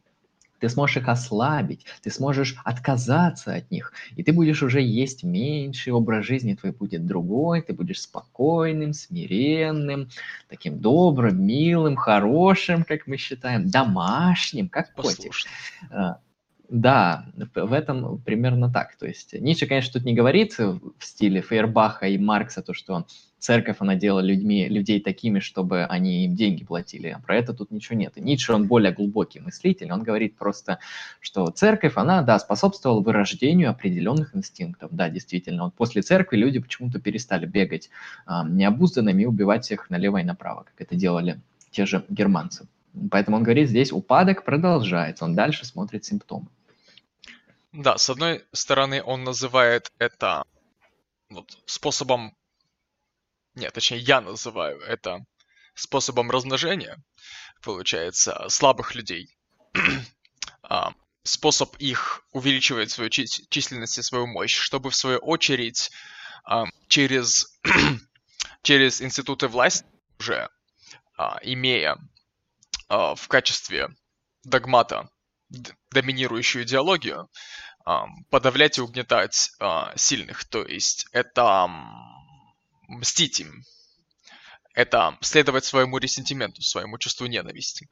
ты 0.61 0.69
сможешь 0.69 0.99
их 0.99 1.09
ослабить, 1.09 1.87
ты 2.03 2.11
сможешь 2.11 2.57
отказаться 2.65 3.55
от 3.55 3.71
них, 3.71 3.93
и 4.17 4.23
ты 4.23 4.33
будешь 4.33 4.63
уже 4.63 4.81
есть 4.81 5.25
меньше, 5.25 5.93
образ 5.93 6.25
жизни 6.25 6.55
твой 6.55 6.73
будет 6.73 7.07
другой, 7.07 7.63
ты 7.63 7.73
будешь 7.73 8.03
спокойным, 8.03 8.93
смиренным, 8.93 10.09
таким 10.49 10.79
добрым, 10.79 11.45
милым, 11.45 11.97
хорошим, 11.97 12.85
как 12.85 13.07
мы 13.07 13.17
считаем, 13.17 13.69
домашним, 13.69 14.69
как 14.69 14.93
котик. 14.95 15.33
Да, 16.71 17.27
в 17.57 17.73
этом 17.73 18.19
примерно 18.19 18.73
так. 18.73 18.95
То 18.95 19.05
есть 19.05 19.33
Ницше, 19.33 19.67
конечно, 19.67 19.95
тут 19.95 20.05
не 20.05 20.15
говорит 20.15 20.57
в 20.57 20.81
стиле 21.01 21.43
Фейербаха 21.43 22.07
и 22.07 22.17
Маркса 22.17 22.63
то, 22.63 22.75
что 22.75 23.07
церковь, 23.41 23.79
она 23.81 23.97
делала 23.97 24.21
людьми, 24.21 24.69
людей 24.69 25.01
такими, 25.01 25.41
чтобы 25.41 25.83
они 25.85 26.27
им 26.27 26.37
деньги 26.37 26.65
платили. 26.65 27.19
Про 27.27 27.39
это 27.39 27.55
тут 27.55 27.73
ничего 27.73 27.99
нет. 27.99 28.13
И 28.15 28.21
Ницше, 28.21 28.53
он 28.53 28.69
более 28.69 28.93
глубокий 28.93 29.41
мыслитель. 29.41 29.91
Он 29.91 30.05
говорит 30.05 30.37
просто, 30.37 30.79
что 31.19 31.51
церковь, 31.51 31.95
она, 31.97 32.23
да, 32.23 32.39
способствовала 32.39 33.01
вырождению 33.01 33.71
определенных 33.71 34.37
инстинктов. 34.37 34.93
Да, 34.93 35.09
действительно. 35.09 35.65
Вот 35.65 35.75
после 35.75 36.03
церкви 36.03 36.37
люди 36.37 36.61
почему-то 36.61 37.01
перестали 37.01 37.47
бегать 37.47 37.91
э, 38.29 38.33
необузданными 38.49 39.23
и 39.23 39.27
убивать 39.27 39.65
всех 39.65 39.91
налево 39.91 40.19
и 40.19 40.25
направо, 40.25 40.63
как 40.63 40.87
это 40.87 40.95
делали 40.95 41.41
те 41.73 41.85
же 41.85 42.05
германцы. 42.09 42.69
Поэтому 43.11 43.39
он 43.39 43.43
говорит, 43.43 43.69
здесь 43.69 43.91
упадок 43.91 44.45
продолжается, 44.45 45.25
он 45.25 45.35
дальше 45.35 45.67
смотрит 45.67 46.05
симптомы. 46.05 46.47
Да, 47.73 47.99
с 47.99 48.11
одной 48.11 48.45
стороны, 48.53 49.03
он 49.03 49.25
называет 49.25 49.93
это 49.99 50.45
вот, 51.29 51.57
способом... 51.67 52.37
Нет, 53.55 53.73
точнее, 53.73 53.99
я 53.99 54.21
называю 54.21 54.81
это 54.81 55.25
способом 55.75 56.31
размножения, 56.31 56.99
получается, 57.63 58.47
слабых 58.49 58.95
людей. 58.95 59.29
а, 60.63 60.93
способ 61.23 61.77
их 61.77 62.25
увеличивать 62.33 62.91
свою 62.91 63.11
численность 63.11 63.99
и 63.99 64.03
свою 64.03 64.27
мощь, 64.27 64.57
чтобы 64.57 64.91
в 64.91 64.97
свою 64.97 65.19
очередь 65.19 65.91
а, 66.45 66.65
через, 66.89 67.61
через 68.63 69.01
институты 69.01 69.47
власти 69.49 69.87
уже 70.19 70.49
а, 71.17 71.39
имея 71.43 71.97
а, 72.89 73.15
в 73.15 73.29
качестве 73.29 73.89
догмата 74.43 75.09
доминирующую 75.93 76.65
идеологию, 76.65 77.29
подавлять 78.31 78.79
и 78.79 78.83
угнетать 78.83 79.51
а, 79.59 79.93
сильных. 79.97 80.45
То 80.45 80.65
есть 80.65 81.07
это 81.13 81.69
мстить 82.89 83.41
им. 83.41 83.65
Это 84.75 85.17
следовать 85.21 85.65
своему 85.65 85.99
ресентименту, 85.99 86.63
своему 86.63 86.99
чувству 86.99 87.27
ненависти. 87.27 87.89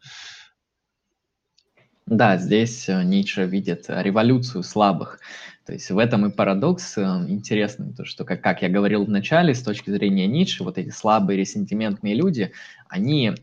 Да, 2.06 2.38
здесь 2.38 2.88
э, 2.88 3.02
Ницше 3.02 3.44
видит 3.44 3.84
революцию 3.88 4.62
слабых. 4.62 5.20
То 5.66 5.74
есть 5.74 5.90
в 5.90 5.98
этом 5.98 6.24
и 6.24 6.30
парадокс 6.30 6.96
э, 6.96 7.02
интересный, 7.28 7.92
то 7.92 8.06
что, 8.06 8.24
как, 8.24 8.42
как 8.42 8.62
я 8.62 8.70
говорил 8.70 9.04
в 9.04 9.10
начале, 9.10 9.54
с 9.54 9.62
точки 9.62 9.90
зрения 9.90 10.26
Ницше, 10.26 10.64
вот 10.64 10.78
эти 10.78 10.88
слабые 10.88 11.38
ресентиментные 11.38 12.14
люди, 12.14 12.52
они 12.88 13.34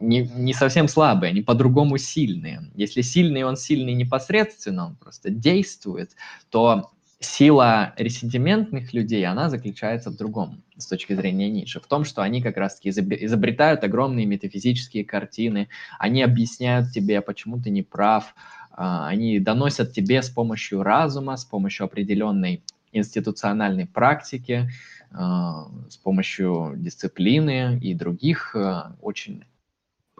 не, 0.00 0.22
не 0.22 0.52
совсем 0.52 0.88
слабые, 0.88 1.30
они 1.30 1.42
по-другому 1.42 1.98
сильные. 1.98 2.70
Если 2.74 3.02
сильный, 3.02 3.42
он 3.44 3.56
сильный 3.56 3.94
непосредственно, 3.94 4.86
он 4.86 4.96
просто 4.96 5.30
действует, 5.30 6.12
то 6.50 6.90
сила 7.20 7.94
ресентиментных 7.96 8.92
людей, 8.92 9.26
она 9.26 9.50
заключается 9.50 10.10
в 10.10 10.16
другом, 10.16 10.62
с 10.76 10.86
точки 10.86 11.14
зрения 11.14 11.50
Ницше, 11.50 11.80
в 11.80 11.86
том, 11.86 12.04
что 12.04 12.22
они 12.22 12.40
как 12.40 12.56
раз-таки 12.56 12.90
изобретают 12.90 13.82
огромные 13.82 14.24
метафизические 14.24 15.04
картины, 15.04 15.68
они 15.98 16.22
объясняют 16.22 16.92
тебе, 16.92 17.20
почему 17.20 17.60
ты 17.60 17.70
не 17.70 17.82
прав, 17.82 18.34
а, 18.70 19.08
они 19.08 19.40
доносят 19.40 19.92
тебе 19.92 20.22
с 20.22 20.30
помощью 20.30 20.84
разума, 20.84 21.36
с 21.36 21.44
помощью 21.44 21.86
определенной 21.86 22.62
институциональной 22.92 23.86
практики, 23.86 24.70
а, 25.10 25.66
с 25.88 25.96
помощью 25.96 26.74
дисциплины 26.76 27.80
и 27.80 27.94
других 27.94 28.54
а, 28.54 28.96
очень 29.00 29.44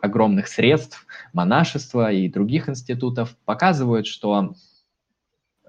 огромных 0.02 0.48
средств, 0.48 1.06
монашества 1.32 2.12
и 2.12 2.28
других 2.28 2.68
институтов 2.68 3.36
показывают, 3.44 4.06
что 4.06 4.54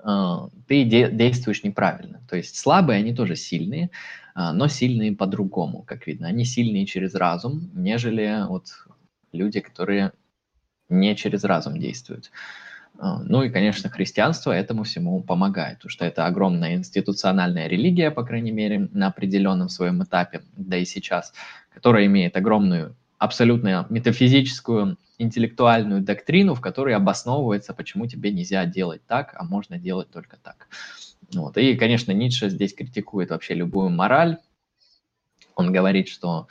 э, 0.03 0.37
ты 0.67 0.83
де- 0.83 1.11
действуешь 1.11 1.63
неправильно. 1.63 2.21
То 2.29 2.35
есть 2.37 2.57
слабые, 2.57 2.99
они 2.99 3.13
тоже 3.13 3.35
сильные, 3.35 3.89
э, 4.35 4.51
но 4.51 4.67
сильные 4.67 5.13
по-другому, 5.15 5.83
как 5.83 6.07
видно. 6.07 6.27
Они 6.27 6.45
сильные 6.45 6.85
через 6.85 7.15
разум, 7.15 7.69
нежели 7.73 8.45
вот 8.47 8.67
люди, 9.31 9.59
которые 9.59 10.13
не 10.89 11.15
через 11.15 11.43
разум 11.43 11.79
действуют. 11.79 12.31
Э, 12.99 13.17
ну 13.23 13.43
и, 13.43 13.49
конечно, 13.49 13.89
христианство 13.89 14.51
этому 14.51 14.83
всему 14.83 15.21
помогает, 15.21 15.77
потому 15.77 15.89
что 15.91 16.05
это 16.05 16.25
огромная 16.25 16.75
институциональная 16.75 17.67
религия, 17.67 18.11
по 18.11 18.23
крайней 18.23 18.51
мере, 18.51 18.89
на 18.91 19.07
определенном 19.07 19.69
своем 19.69 20.03
этапе, 20.03 20.41
да 20.57 20.77
и 20.77 20.85
сейчас, 20.85 21.33
которая 21.73 22.05
имеет 22.05 22.35
огромную 22.35 22.95
абсолютно 23.19 23.85
метафизическую 23.89 24.97
интеллектуальную 25.19 26.01
доктрину, 26.01 26.55
в 26.55 26.61
которой 26.61 26.95
обосновывается, 26.95 27.73
почему 27.73 28.07
тебе 28.07 28.31
нельзя 28.31 28.65
делать 28.65 29.01
так, 29.05 29.35
а 29.37 29.43
можно 29.43 29.77
делать 29.77 30.09
только 30.09 30.37
так. 30.37 30.69
Вот. 31.33 31.57
И, 31.57 31.75
конечно, 31.75 32.11
Ницше 32.13 32.49
здесь 32.49 32.73
критикует 32.73 33.29
вообще 33.29 33.53
любую 33.53 33.89
мораль. 33.89 34.37
Он 35.55 35.71
говорит, 35.73 36.07
что 36.07 36.47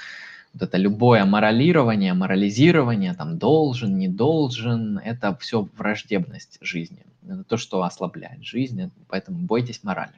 вот 0.53 0.63
это 0.63 0.77
любое 0.77 1.25
моралирование, 1.25 2.13
морализирование, 2.13 3.15
там 3.15 3.39
должен, 3.39 3.97
не 3.97 4.09
должен, 4.09 4.99
это 4.99 5.37
все 5.41 5.67
враждебность 5.77 6.59
жизни. 6.61 7.05
Это 7.27 7.45
то, 7.45 7.57
что 7.57 7.83
ослабляет 7.83 8.45
жизнь, 8.45 8.91
поэтому 9.09 9.39
бойтесь 9.39 9.83
морали. 9.83 10.13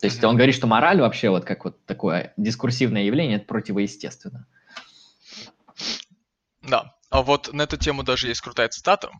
То 0.00 0.06
есть 0.06 0.22
он 0.24 0.36
говорит, 0.36 0.54
что 0.54 0.66
мораль 0.66 1.00
вообще 1.00 1.30
вот 1.30 1.44
как 1.44 1.64
вот 1.64 1.84
такое 1.86 2.32
дискурсивное 2.36 3.04
явление, 3.04 3.36
это 3.36 3.46
противоестественно. 3.46 4.46
Да, 6.70 6.94
а 7.10 7.22
вот 7.22 7.52
на 7.52 7.62
эту 7.62 7.76
тему 7.76 8.04
даже 8.04 8.28
есть 8.28 8.40
крутая 8.40 8.68
цитата. 8.68 9.10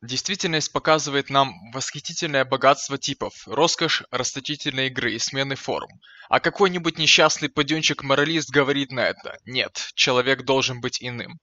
Действительность 0.00 0.72
показывает 0.72 1.28
нам 1.28 1.52
восхитительное 1.72 2.44
богатство 2.44 2.98
типов, 2.98 3.34
роскошь 3.46 4.04
расточительной 4.12 4.86
игры 4.86 5.12
и 5.12 5.18
смены 5.18 5.56
форм. 5.56 5.88
А 6.28 6.38
какой-нибудь 6.38 6.98
несчастный 6.98 7.48
паденчик-моралист 7.48 8.50
говорит 8.50 8.92
на 8.92 9.08
это. 9.08 9.36
Нет, 9.44 9.90
человек 9.94 10.44
должен 10.44 10.80
быть 10.80 11.02
иным. 11.02 11.40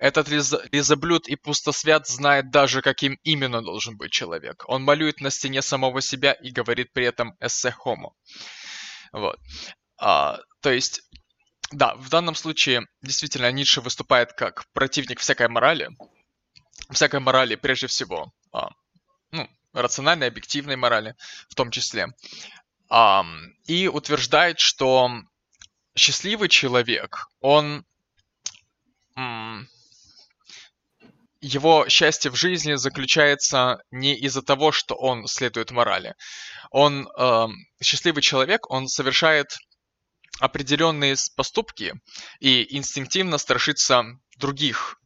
Этот 0.00 0.28
лизоблюд 0.28 1.28
и 1.28 1.36
пустосвят 1.36 2.08
знает 2.08 2.50
даже, 2.50 2.82
каким 2.82 3.16
именно 3.22 3.62
должен 3.62 3.96
быть 3.96 4.10
человек. 4.10 4.64
Он 4.66 4.82
малюет 4.82 5.20
на 5.20 5.30
стене 5.30 5.62
самого 5.62 6.02
себя 6.02 6.32
и 6.32 6.50
говорит 6.50 6.92
при 6.92 7.04
этом 7.06 7.36
«эссе 7.40 7.70
хомо». 7.70 8.12
Вот. 9.12 9.38
А, 10.00 10.38
то 10.62 10.70
есть 10.70 11.02
да, 11.70 11.94
в 11.96 12.08
данном 12.08 12.34
случае 12.34 12.86
действительно 13.02 13.50
Ницше 13.52 13.80
выступает 13.80 14.32
как 14.32 14.64
противник 14.72 15.20
всякой 15.20 15.48
морали, 15.48 15.90
всякой 16.90 17.20
морали 17.20 17.56
прежде 17.56 17.86
всего, 17.86 18.32
а, 18.52 18.70
ну, 19.32 19.48
рациональной, 19.72 20.28
объективной 20.28 20.76
морали 20.76 21.14
в 21.48 21.54
том 21.54 21.70
числе, 21.70 22.08
а, 22.88 23.24
и 23.66 23.88
утверждает, 23.88 24.60
что 24.60 25.10
счастливый 25.94 26.48
человек, 26.48 27.28
он 27.40 27.84
его 31.40 31.88
счастье 31.88 32.30
в 32.30 32.36
жизни 32.36 32.74
заключается 32.74 33.82
не 33.90 34.14
из-за 34.14 34.42
того, 34.42 34.72
что 34.72 34.94
он 34.94 35.26
следует 35.26 35.70
морали. 35.70 36.14
Он 36.70 37.08
э, 37.08 37.46
счастливый 37.82 38.22
человек, 38.22 38.68
он 38.70 38.88
совершает 38.88 39.56
определенные 40.40 41.16
поступки 41.36 41.94
и 42.40 42.76
инстинктивно 42.76 43.38
страшится 43.38 44.04
других 44.36 45.00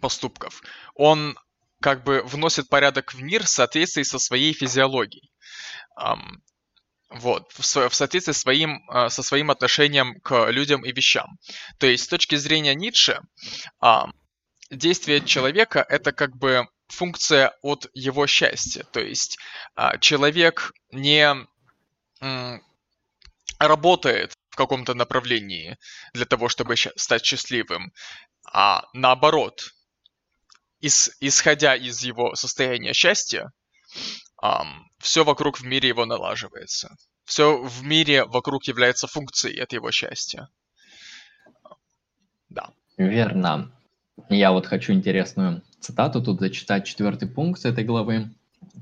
поступков. 0.00 0.62
Он 0.94 1.38
как 1.80 2.04
бы 2.04 2.22
вносит 2.24 2.68
порядок 2.68 3.12
в 3.12 3.22
мир 3.22 3.44
в 3.44 3.48
соответствии 3.48 4.04
со 4.04 4.18
своей 4.18 4.52
физиологией. 4.52 5.30
Вот, 7.10 7.52
в, 7.52 7.62
соответствии 7.62 8.32
своим, 8.32 8.88
uh, 8.90 9.10
со 9.10 9.22
своим 9.22 9.50
отношением 9.50 10.18
к 10.20 10.50
людям 10.50 10.82
и 10.82 10.92
вещам. 10.92 11.38
То 11.78 11.86
есть, 11.86 12.04
с 12.04 12.08
точки 12.08 12.36
зрения 12.36 12.74
Ницше, 12.74 13.20
действие 14.70 15.20
человека 15.22 15.84
это 15.86 16.12
как 16.12 16.34
бы 16.38 16.66
функция 16.88 17.54
от 17.60 17.86
его 17.92 18.26
счастья. 18.26 18.84
То 18.84 19.00
есть 19.00 19.38
uh, 19.76 19.98
человек 20.00 20.72
не 20.90 21.36
работает 23.58 24.32
в 24.50 24.56
каком-то 24.56 24.94
направлении 24.94 25.78
для 26.12 26.26
того, 26.26 26.48
чтобы 26.48 26.76
стать 26.76 27.24
счастливым, 27.24 27.92
а 28.44 28.84
наоборот, 28.92 29.72
ис, 30.80 31.16
исходя 31.20 31.74
из 31.74 32.02
его 32.02 32.34
состояния 32.34 32.92
счастья, 32.92 33.52
um, 34.42 34.66
все 34.98 35.24
вокруг 35.24 35.60
в 35.60 35.64
мире 35.64 35.88
его 35.88 36.04
налаживается. 36.04 36.96
Все 37.24 37.62
в 37.62 37.82
мире 37.84 38.24
вокруг 38.24 38.64
является 38.64 39.06
функцией 39.06 39.62
от 39.62 39.72
его 39.72 39.90
счастья. 39.90 40.48
Да. 42.48 42.70
Верно. 42.96 43.72
Я 44.28 44.52
вот 44.52 44.66
хочу 44.66 44.92
интересную 44.92 45.62
цитату 45.80 46.22
тут 46.22 46.40
зачитать, 46.40 46.86
четвертый 46.86 47.28
пункт 47.28 47.64
этой 47.64 47.84
главы 47.84 48.30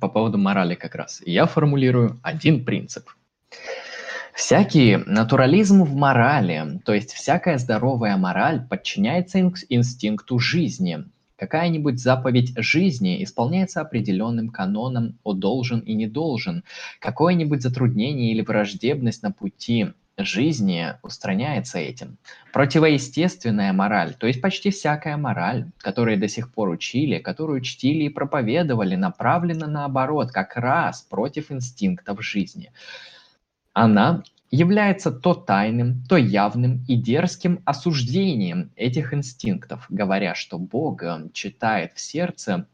по 0.00 0.08
поводу 0.08 0.38
морали 0.38 0.74
как 0.74 0.94
раз. 0.94 1.22
я 1.24 1.46
формулирую 1.46 2.18
один 2.22 2.64
принцип. 2.64 3.08
Всякий 4.34 4.96
натурализм 4.96 5.82
в 5.82 5.94
морали, 5.94 6.80
то 6.84 6.94
есть 6.94 7.12
всякая 7.12 7.58
здоровая 7.58 8.16
мораль 8.16 8.66
подчиняется 8.68 9.40
инстинкту 9.40 10.38
жизни, 10.38 11.04
Какая-нибудь 11.40 11.98
заповедь 11.98 12.52
жизни 12.58 13.24
исполняется 13.24 13.80
определенным 13.80 14.50
каноном 14.50 15.18
о 15.24 15.32
должен 15.32 15.80
и 15.80 15.94
не 15.94 16.06
должен. 16.06 16.64
Какое-нибудь 16.98 17.62
затруднение 17.62 18.32
или 18.32 18.42
враждебность 18.42 19.22
на 19.22 19.32
пути 19.32 19.94
жизни 20.18 20.88
устраняется 21.02 21.78
этим. 21.78 22.18
Противоестественная 22.52 23.72
мораль, 23.72 24.12
то 24.12 24.26
есть 24.26 24.42
почти 24.42 24.68
всякая 24.70 25.16
мораль, 25.16 25.70
которую 25.78 26.18
до 26.18 26.28
сих 26.28 26.52
пор 26.52 26.68
учили, 26.68 27.20
которую 27.20 27.62
чтили 27.62 28.04
и 28.04 28.10
проповедовали, 28.10 28.96
направлена 28.96 29.66
наоборот, 29.66 30.32
как 30.32 30.56
раз 30.56 31.00
против 31.00 31.50
инстинктов 31.50 32.22
жизни. 32.22 32.70
Она 33.72 34.22
является 34.50 35.12
то 35.12 35.34
тайным, 35.34 36.04
то 36.08 36.16
явным 36.16 36.84
и 36.88 36.96
дерзким 36.96 37.62
осуждением 37.64 38.72
этих 38.74 39.14
инстинктов, 39.14 39.86
говоря, 39.88 40.34
что 40.34 40.58
Бог 40.58 41.02
читает 41.32 41.92
в 41.94 42.00
сердце, 42.00 42.66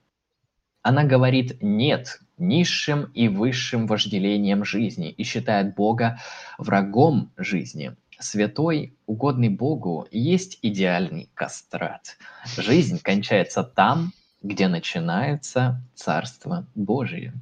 она 0.83 1.05
говорит 1.05 1.59
«нет» 1.61 2.21
низшим 2.39 3.11
и 3.15 3.29
высшим 3.29 3.87
вожделением 3.87 4.65
жизни 4.65 5.11
и 5.11 5.25
считает 5.25 5.75
Бога 5.75 6.19
врагом 6.59 7.33
жизни. 7.37 7.97
Святой, 8.19 8.95
угодный 9.07 9.49
Богу, 9.49 10.07
есть 10.11 10.59
идеальный 10.63 11.31
кастрат. 11.35 12.19
Жизнь 12.57 13.01
кончается 13.03 13.63
там, 13.63 14.13
где 14.43 14.69
начинается 14.69 15.83
Царство 15.95 16.67
Божие. 16.75 17.33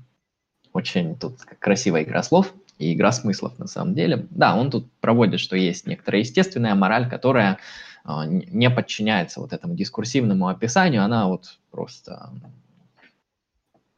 Очень 0.73 1.17
тут 1.17 1.41
красивая 1.59 2.05
игра 2.05 2.23
слов– 2.23 2.53
и 2.79 2.95
игра 2.95 3.13
смыслов 3.13 3.59
на 3.59 3.67
самом 3.67 3.95
деле. 3.95 4.27
Да, 4.31 4.57
он 4.57 4.71
тут 4.71 4.91
проводит, 5.01 5.41
что 5.41 5.57
есть 5.57 5.87
некоторая 5.87 6.21
естественная 6.23 6.75
мораль, 6.75 7.09
которая 7.09 7.59
э, 8.05 8.11
не 8.27 8.71
подчиняется 8.71 9.41
вот 9.41 9.53
этому 9.53 9.75
дискурсивному 9.75 10.49
описанию, 10.49 11.05
она 11.05 11.29
вот 11.29 11.59
просто, 11.71 12.31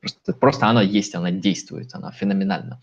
просто, 0.01 0.33
просто 0.35 0.66
она 0.66 0.83
есть, 0.83 1.14
она 1.14 1.31
действует, 1.31 1.95
она 1.95 2.12
феноменальна. 2.12 2.81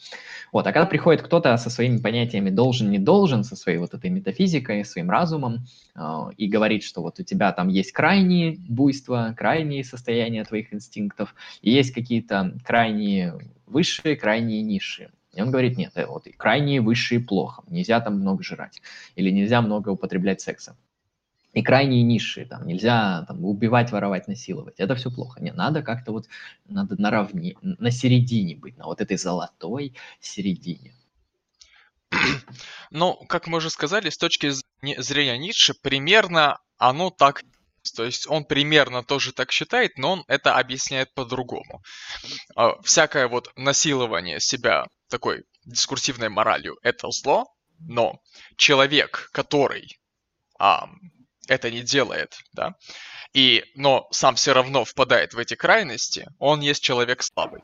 Вот, 0.52 0.66
а 0.66 0.74
когда 0.74 0.86
приходит 0.88 1.22
кто-то 1.22 1.56
со 1.58 1.70
своими 1.70 1.98
понятиями 1.98 2.50
должен, 2.50 2.90
не 2.90 3.00
должен, 3.00 3.44
со 3.44 3.56
своей 3.56 3.78
вот 3.78 3.94
этой 3.94 4.10
метафизикой, 4.10 4.86
своим 4.86 5.12
разумом, 5.12 5.66
э, 5.96 6.30
и 6.38 6.48
говорит, 6.48 6.84
что 6.84 7.02
вот 7.02 7.20
у 7.20 7.24
тебя 7.24 7.52
там 7.52 7.68
есть 7.68 7.92
крайние 7.92 8.58
буйства, 8.58 9.36
крайние 9.38 9.84
состояния 9.84 10.44
твоих 10.44 10.74
инстинктов, 10.74 11.36
и 11.62 11.70
есть 11.70 11.94
какие-то 11.94 12.56
крайние 12.66 13.38
высшие, 13.68 14.16
крайние 14.16 14.64
низшие. 14.64 15.12
И 15.34 15.42
он 15.42 15.52
говорит, 15.52 15.78
нет, 15.78 15.92
э, 15.96 16.06
вот 16.06 16.28
крайние 16.38 16.82
высшие 16.82 17.20
плохо, 17.20 17.64
нельзя 17.68 18.00
там 18.00 18.20
много 18.20 18.44
жрать, 18.44 18.82
или 19.16 19.30
нельзя 19.32 19.62
много 19.62 19.90
употреблять 19.90 20.42
секса. 20.42 20.78
И 21.54 21.62
крайние 21.62 22.02
низшие, 22.02 22.48
там, 22.48 22.66
нельзя 22.66 23.26
там, 23.28 23.46
убивать, 23.46 23.92
воровать, 23.92 24.28
насиловать. 24.28 24.80
Это 24.80 24.96
все 24.96 25.12
плохо. 25.12 25.40
Не, 25.40 25.52
надо 25.52 25.84
как-то 25.84 26.12
вот, 26.12 26.28
надо 26.66 27.00
наравне, 27.00 27.56
на 27.62 27.92
середине 27.92 28.56
быть, 28.56 28.76
на 28.78 28.86
вот 28.86 29.02
этой 29.02 29.18
золотой 29.18 29.94
середине. 30.20 30.94
Ну, 32.92 33.16
как 33.28 33.48
мы 33.48 33.58
уже 33.58 33.70
сказали, 33.70 34.10
с 34.10 34.18
точки 34.18 34.52
зрения 34.82 35.38
Ницше, 35.38 35.74
примерно 35.74 36.60
оно 36.78 37.10
так 37.10 37.44
то 37.96 38.06
есть 38.06 38.28
он 38.30 38.46
примерно 38.46 39.04
тоже 39.04 39.34
так 39.34 39.52
считает, 39.52 39.98
но 39.98 40.14
он 40.14 40.24
это 40.28 40.56
объясняет 40.56 41.14
по-другому. 41.14 41.82
А, 42.56 42.82
всякое 42.82 43.28
вот 43.28 43.52
насилование 43.58 44.40
себя 44.40 44.88
такой 45.14 45.44
дискурсивной 45.64 46.30
моралью 46.30 46.80
это 46.82 47.12
зло, 47.12 47.46
но 47.78 48.20
человек, 48.58 49.30
который 49.32 50.00
а, 50.58 50.90
это 51.48 51.70
не 51.70 51.84
делает, 51.84 52.40
да, 52.52 52.74
и, 53.32 53.64
но 53.76 54.08
сам 54.10 54.34
все 54.34 54.54
равно 54.54 54.86
впадает 54.86 55.36
в 55.36 55.38
эти 55.38 55.54
крайности, 55.54 56.28
он 56.40 56.62
есть 56.62 56.82
человек 56.82 57.22
слабый. 57.22 57.62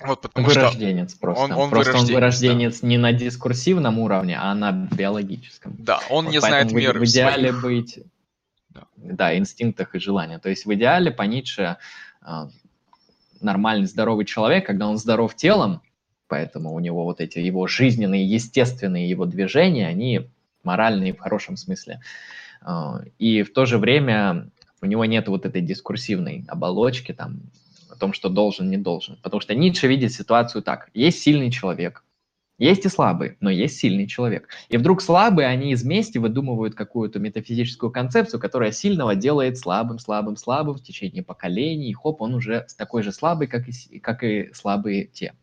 Вот 0.00 0.22
потому 0.22 0.48
вырожденец 0.48 1.12
что 1.12 1.20
просто. 1.20 1.44
Он, 1.44 1.52
он 1.52 1.70
просто 1.70 1.92
вырожденец, 1.92 2.10
он 2.10 2.14
вырожденец 2.16 2.80
да. 2.80 2.86
не 2.88 2.98
на 2.98 3.12
дискурсивном 3.12 4.00
уровне, 4.00 4.36
а 4.36 4.52
на 4.56 4.72
биологическом. 4.72 5.76
Да, 5.78 6.00
он 6.10 6.24
вот 6.24 6.32
не 6.32 6.40
знает 6.40 6.72
меры 6.72 6.98
в, 6.98 7.04
идеале 7.04 7.52
своих... 7.52 7.62
быть 7.62 7.98
да, 8.96 9.38
инстинктах 9.38 9.94
и 9.94 10.00
желаниях. 10.00 10.42
То 10.42 10.48
есть 10.48 10.66
в 10.66 10.74
идеале 10.74 11.12
по 11.12 11.22
Ницше 11.22 11.76
нормальный, 13.46 13.86
здоровый 13.86 14.26
человек, 14.26 14.66
когда 14.66 14.86
он 14.86 14.98
здоров 14.98 15.34
телом, 15.34 15.80
поэтому 16.28 16.74
у 16.74 16.80
него 16.80 17.04
вот 17.04 17.20
эти 17.22 17.38
его 17.38 17.66
жизненные, 17.66 18.28
естественные 18.28 19.08
его 19.08 19.24
движения, 19.24 19.86
они 19.86 20.28
моральные 20.62 21.14
в 21.14 21.18
хорошем 21.18 21.56
смысле. 21.56 22.00
А, 22.60 23.00
и 23.18 23.42
в 23.42 23.52
то 23.54 23.64
же 23.64 23.78
время 23.78 24.50
у 24.82 24.86
него 24.86 25.04
нет 25.06 25.28
вот 25.28 25.46
этой 25.46 25.62
дискурсивной 25.62 26.44
оболочки 26.48 27.12
там 27.12 27.40
о 27.88 27.96
том, 27.96 28.12
что 28.12 28.28
должен, 28.28 28.68
не 28.68 28.76
должен. 28.76 29.16
Потому 29.22 29.40
что 29.40 29.54
Ницше 29.54 29.86
видит 29.86 30.12
ситуацию 30.12 30.62
так. 30.62 30.90
Есть 30.92 31.22
сильный 31.22 31.50
человек, 31.50 32.04
есть 32.58 32.86
и 32.86 32.88
слабый, 32.88 33.36
но 33.40 33.50
есть 33.50 33.78
сильный 33.78 34.06
человек. 34.06 34.48
И 34.68 34.78
вдруг 34.78 35.02
слабые, 35.02 35.48
они 35.48 35.72
из 35.72 35.84
мести 35.84 36.16
выдумывают 36.16 36.74
какую-то 36.74 37.18
метафизическую 37.18 37.92
концепцию, 37.92 38.40
которая 38.40 38.72
сильного 38.72 39.14
делает 39.14 39.58
слабым, 39.58 39.98
слабым, 39.98 40.36
слабым 40.36 40.76
в 40.76 40.82
течение 40.82 41.22
поколений. 41.22 41.90
И 41.90 41.92
хоп, 41.92 42.22
он 42.22 42.34
уже 42.34 42.66
такой 42.78 43.02
же 43.02 43.12
слабый, 43.12 43.46
как 43.46 43.68
и, 43.68 43.98
как 43.98 44.24
и 44.24 44.50
слабые 44.54 45.04
те. 45.04 45.34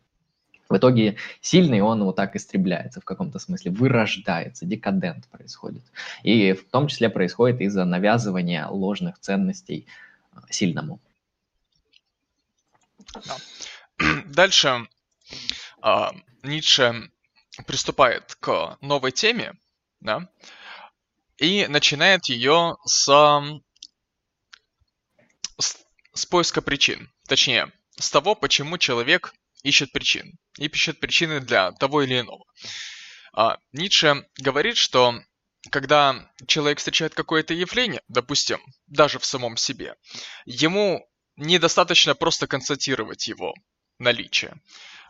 В 0.68 0.76
итоге 0.76 1.16
сильный 1.40 1.82
он 1.82 2.02
вот 2.02 2.16
так 2.16 2.34
истребляется 2.34 3.00
в 3.00 3.04
каком-то 3.04 3.38
смысле, 3.38 3.70
вырождается, 3.70 4.66
декадент 4.66 5.28
происходит. 5.28 5.82
И 6.24 6.52
в 6.52 6.64
том 6.68 6.88
числе 6.88 7.10
происходит 7.10 7.60
из-за 7.60 7.84
навязывания 7.84 8.66
ложных 8.66 9.20
ценностей 9.20 9.86
э, 10.32 10.38
сильному. 10.50 11.00
Дальше 14.26 14.68
а, 14.68 14.86
Ницше 16.42 17.10
приступает 17.66 18.34
к 18.36 18.78
новой 18.80 19.12
теме, 19.12 19.54
да, 20.00 20.28
и 21.36 21.66
начинает 21.66 22.26
ее 22.26 22.76
с, 22.84 23.04
с, 25.58 25.76
с 26.14 26.26
поиска 26.26 26.62
причин. 26.62 27.12
Точнее, 27.28 27.72
с 27.98 28.10
того, 28.10 28.34
почему 28.34 28.78
человек 28.78 29.34
ищет 29.62 29.92
причин. 29.92 30.38
И 30.58 30.66
ищет 30.66 31.00
причины 31.00 31.40
для 31.40 31.72
того 31.72 32.02
или 32.02 32.20
иного. 32.20 32.44
А, 33.32 33.58
Ницше 33.72 34.26
говорит, 34.38 34.76
что 34.76 35.20
когда 35.70 36.30
человек 36.46 36.78
встречает 36.78 37.14
какое-то 37.14 37.54
явление, 37.54 38.02
допустим, 38.08 38.60
даже 38.86 39.18
в 39.18 39.24
самом 39.24 39.56
себе, 39.56 39.96
ему 40.44 41.08
недостаточно 41.36 42.14
просто 42.14 42.46
констатировать 42.46 43.26
его 43.26 43.54
наличие. 43.98 44.54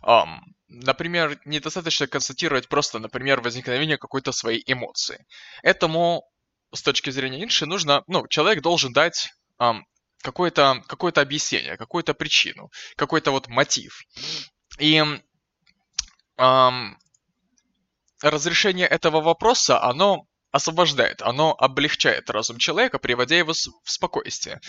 Um, 0.04 0.40
например, 0.68 1.40
недостаточно 1.44 2.06
констатировать 2.06 2.68
просто, 2.68 2.98
например, 2.98 3.40
возникновение 3.40 3.96
какой-то 3.96 4.32
своей 4.32 4.62
эмоции. 4.66 5.24
Этому, 5.62 6.24
с 6.72 6.82
точки 6.82 7.10
зрения 7.10 7.42
Инши, 7.42 7.66
нужно, 7.66 8.02
ну, 8.06 8.26
человек 8.28 8.62
должен 8.62 8.92
дать 8.92 9.32
um, 9.60 9.80
какое-то 10.22 10.82
какое 10.88 11.12
объяснение, 11.12 11.76
какую-то 11.76 12.14
причину, 12.14 12.70
какой-то 12.96 13.30
вот 13.30 13.48
мотив. 13.48 14.02
И 14.78 15.02
um, 16.38 16.90
разрешение 18.22 18.86
этого 18.86 19.20
вопроса, 19.20 19.82
оно 19.82 20.26
освобождает, 20.54 21.20
оно 21.20 21.52
облегчает 21.58 22.30
разум 22.30 22.58
человека, 22.58 23.00
приводя 23.00 23.36
его 23.36 23.52
в 23.52 23.90
спокойствие. 23.90 24.60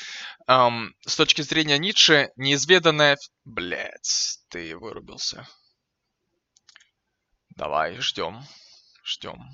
Эм, 0.47 0.95
с 1.05 1.15
точки 1.15 1.43
зрения 1.43 1.77
Ницше, 1.77 2.31
неизведанное... 2.37 3.17
Блять, 3.43 4.39
ты 4.49 4.75
вырубился. 4.75 5.47
Давай, 7.51 7.97
ждем. 7.99 8.43
Ждем. 9.03 9.47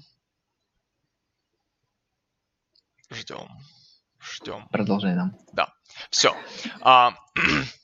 Ждем. 3.10 3.50
Ждем. 4.22 4.70
Продолжай 4.70 5.16
нам. 5.16 5.38
Да. 5.52 5.74
Все. 6.12 6.34
А, 6.80 7.14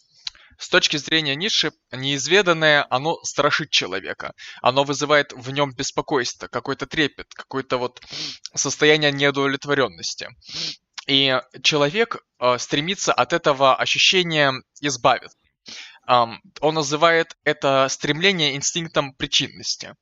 С 0.57 0.69
точки 0.69 0.97
зрения 0.97 1.35
Ницше, 1.35 1.71
неизведанное, 1.91 2.85
оно 2.89 3.17
страшит 3.23 3.69
человека. 3.69 4.33
Оно 4.61 4.83
вызывает 4.83 5.31
в 5.33 5.51
нем 5.51 5.71
беспокойство, 5.73 6.47
какой-то 6.47 6.87
трепет, 6.87 7.27
какое-то 7.33 7.77
вот 7.77 8.01
состояние 8.55 9.11
неудовлетворенности. 9.11 10.29
И 11.07 11.39
человек 11.63 12.17
э, 12.39 12.57
стремится 12.57 13.13
от 13.13 13.33
этого 13.33 13.75
ощущения 13.75 14.53
избавиться. 14.81 15.37
Um, 16.09 16.37
он 16.61 16.75
называет 16.75 17.35
это 17.43 17.87
стремление 17.89 18.55
инстинктом 18.55 19.13
причинности, 19.13 19.93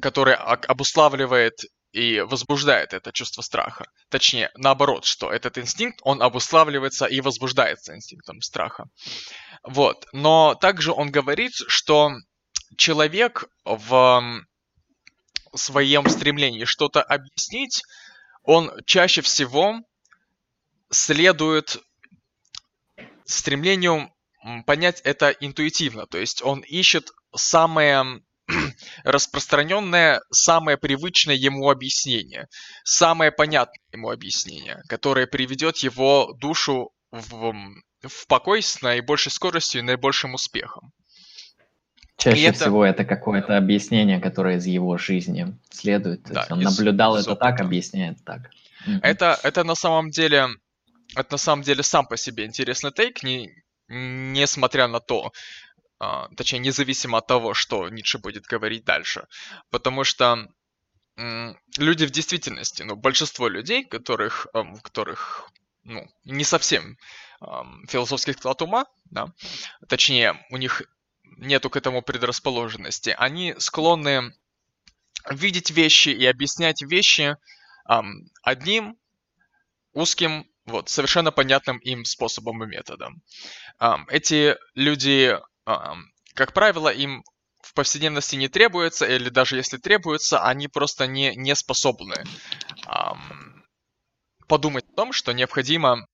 который 0.00 0.34
обуславливает 0.34 1.54
и 1.96 2.20
возбуждает 2.20 2.92
это 2.92 3.10
чувство 3.10 3.40
страха. 3.40 3.86
Точнее, 4.10 4.50
наоборот, 4.54 5.06
что 5.06 5.32
этот 5.32 5.56
инстинкт, 5.56 5.98
он 6.02 6.22
обуславливается 6.22 7.06
и 7.06 7.22
возбуждается 7.22 7.94
инстинктом 7.96 8.42
страха. 8.42 8.84
Вот. 9.62 10.06
Но 10.12 10.54
также 10.54 10.92
он 10.92 11.10
говорит, 11.10 11.52
что 11.54 12.12
человек 12.76 13.48
в 13.64 14.44
своем 15.54 16.06
стремлении 16.10 16.64
что-то 16.64 17.02
объяснить, 17.02 17.82
он 18.42 18.70
чаще 18.84 19.22
всего 19.22 19.80
следует 20.90 21.78
стремлению 23.24 24.12
понять 24.66 25.00
это 25.00 25.30
интуитивно. 25.30 26.06
То 26.06 26.18
есть 26.18 26.42
он 26.42 26.60
ищет 26.60 27.10
самое 27.34 28.20
распространенное, 29.04 30.20
самое 30.30 30.76
привычное 30.76 31.34
ему 31.34 31.70
объяснение, 31.70 32.46
самое 32.84 33.32
понятное 33.32 33.80
ему 33.92 34.10
объяснение, 34.10 34.82
которое 34.88 35.26
приведет 35.26 35.78
его 35.78 36.34
душу 36.40 36.90
в, 37.10 37.54
в 38.02 38.26
покой 38.26 38.62
с 38.62 38.82
наибольшей 38.82 39.32
скоростью 39.32 39.80
и 39.80 39.84
наибольшим 39.84 40.34
успехом. 40.34 40.92
Чаще 42.16 42.48
и 42.48 42.52
всего 42.52 42.84
это... 42.84 43.02
это 43.02 43.14
какое-то 43.14 43.56
объяснение, 43.56 44.20
которое 44.20 44.56
из 44.56 44.66
его 44.66 44.96
жизни 44.96 45.58
следует. 45.70 46.22
Да, 46.22 46.40
есть 46.40 46.52
он 46.52 46.60
наблюдал 46.60 47.16
это 47.16 47.36
так, 47.36 47.60
объясняет 47.60 48.24
так. 48.24 48.50
Это, 49.02 49.38
это 49.42 49.64
на 49.64 49.74
самом 49.74 50.10
деле, 50.10 50.48
это 51.14 51.32
на 51.32 51.38
самом 51.38 51.62
деле 51.62 51.82
сам 51.82 52.06
по 52.06 52.16
себе 52.16 52.46
интересный 52.46 52.92
тейк, 52.92 53.22
не, 53.22 53.50
несмотря 53.88 54.88
на 54.88 55.00
то, 55.00 55.32
а, 55.98 56.28
точнее, 56.36 56.58
независимо 56.60 57.18
от 57.18 57.26
того, 57.26 57.54
что 57.54 57.88
Ницше 57.88 58.18
будет 58.18 58.44
говорить 58.44 58.84
дальше. 58.84 59.26
Потому 59.70 60.04
что 60.04 60.48
люди 61.16 62.04
в 62.04 62.10
действительности, 62.10 62.82
ну, 62.82 62.94
большинство 62.94 63.48
людей, 63.48 63.84
которых, 63.84 64.46
которых 64.82 65.50
ну, 65.82 66.06
не 66.24 66.44
совсем 66.44 66.98
философский 67.88 68.32
склад 68.32 68.60
ума, 68.60 68.84
да, 69.06 69.32
точнее, 69.88 70.44
у 70.50 70.58
них 70.58 70.82
нету 71.38 71.70
к 71.70 71.76
этому 71.76 72.02
предрасположенности, 72.02 73.14
они 73.16 73.54
склонны 73.58 74.34
видеть 75.30 75.70
вещи 75.70 76.10
и 76.10 76.26
объяснять 76.26 76.82
вещи 76.82 77.36
одним 78.42 78.98
узким, 79.92 80.46
вот, 80.66 80.90
совершенно 80.90 81.32
понятным 81.32 81.78
им 81.78 82.04
способом 82.04 82.62
и 82.64 82.66
методом. 82.66 83.22
Эти 84.08 84.56
люди 84.74 85.38
как 86.34 86.52
правило, 86.52 86.88
им 86.88 87.24
в 87.62 87.74
повседневности 87.74 88.36
не 88.36 88.48
требуется, 88.48 89.06
или 89.06 89.28
даже 89.28 89.56
если 89.56 89.76
требуется, 89.76 90.40
они 90.42 90.68
просто 90.68 91.06
не, 91.06 91.34
не 91.34 91.54
способны 91.54 92.24
подумать 94.46 94.84
о 94.92 94.94
том, 94.94 95.12
что 95.12 95.32
необходимо 95.32 96.06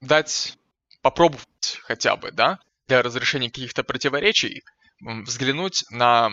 дать 0.00 0.58
попробовать 1.00 1.78
хотя 1.84 2.16
бы, 2.16 2.30
да, 2.30 2.58
для 2.86 3.02
разрешения 3.02 3.48
каких-то 3.48 3.82
противоречий, 3.84 4.62
взглянуть 5.00 5.84
на 5.90 6.32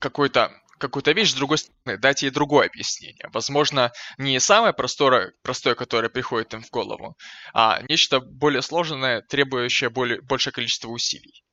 какой-то 0.00 0.52
какую-то 0.80 1.12
вещь 1.12 1.30
с 1.30 1.34
другой 1.34 1.58
стороны, 1.58 2.00
дать 2.00 2.22
ей 2.22 2.30
другое 2.30 2.66
объяснение. 2.66 3.28
Возможно, 3.32 3.92
не 4.18 4.40
самое 4.40 4.72
простое, 4.72 5.32
простое 5.42 5.74
которое 5.74 6.08
приходит 6.08 6.54
им 6.54 6.62
в 6.62 6.70
голову, 6.70 7.16
а 7.54 7.80
нечто 7.88 8.20
более 8.20 8.62
сложное, 8.62 9.20
требующее 9.22 9.90
более, 9.90 10.20
большее 10.22 10.52
количество 10.52 10.88
усилий. 10.88 11.44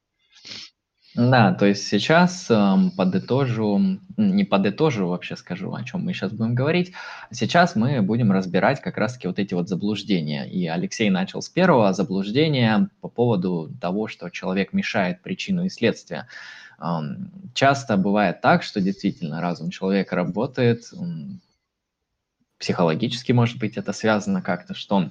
Да, 1.17 1.51
то 1.51 1.65
есть 1.65 1.87
сейчас 1.87 2.45
э, 2.51 2.75
подытожу, 2.95 3.99
не 4.17 4.43
подытожу 4.43 5.07
вообще 5.07 5.35
скажу, 5.35 5.73
о 5.73 5.83
чем 5.83 6.01
мы 6.01 6.13
сейчас 6.13 6.31
будем 6.31 6.53
говорить. 6.53 6.93
Сейчас 7.31 7.75
мы 7.75 8.03
будем 8.03 8.31
разбирать 8.31 8.81
как 8.81 8.97
раз-таки 8.97 9.27
вот 9.27 9.39
эти 9.39 9.55
вот 9.55 9.67
заблуждения. 9.67 10.47
И 10.47 10.67
Алексей 10.67 11.09
начал 11.09 11.41
с 11.41 11.49
первого 11.49 11.91
заблуждения 11.93 12.89
по 13.01 13.09
поводу 13.09 13.71
того, 13.81 14.07
что 14.07 14.29
человек 14.29 14.73
мешает 14.73 15.23
причину 15.23 15.65
и 15.65 15.69
следствие. 15.69 16.27
Часто 17.53 17.97
бывает 17.97 18.41
так, 18.41 18.63
что 18.63 18.81
действительно 18.81 19.41
разум 19.41 19.69
человека 19.71 20.15
работает, 20.15 20.83
психологически, 22.59 23.31
может 23.31 23.59
быть, 23.59 23.77
это 23.77 23.93
связано 23.93 24.41
как-то, 24.41 24.73
что 24.73 25.09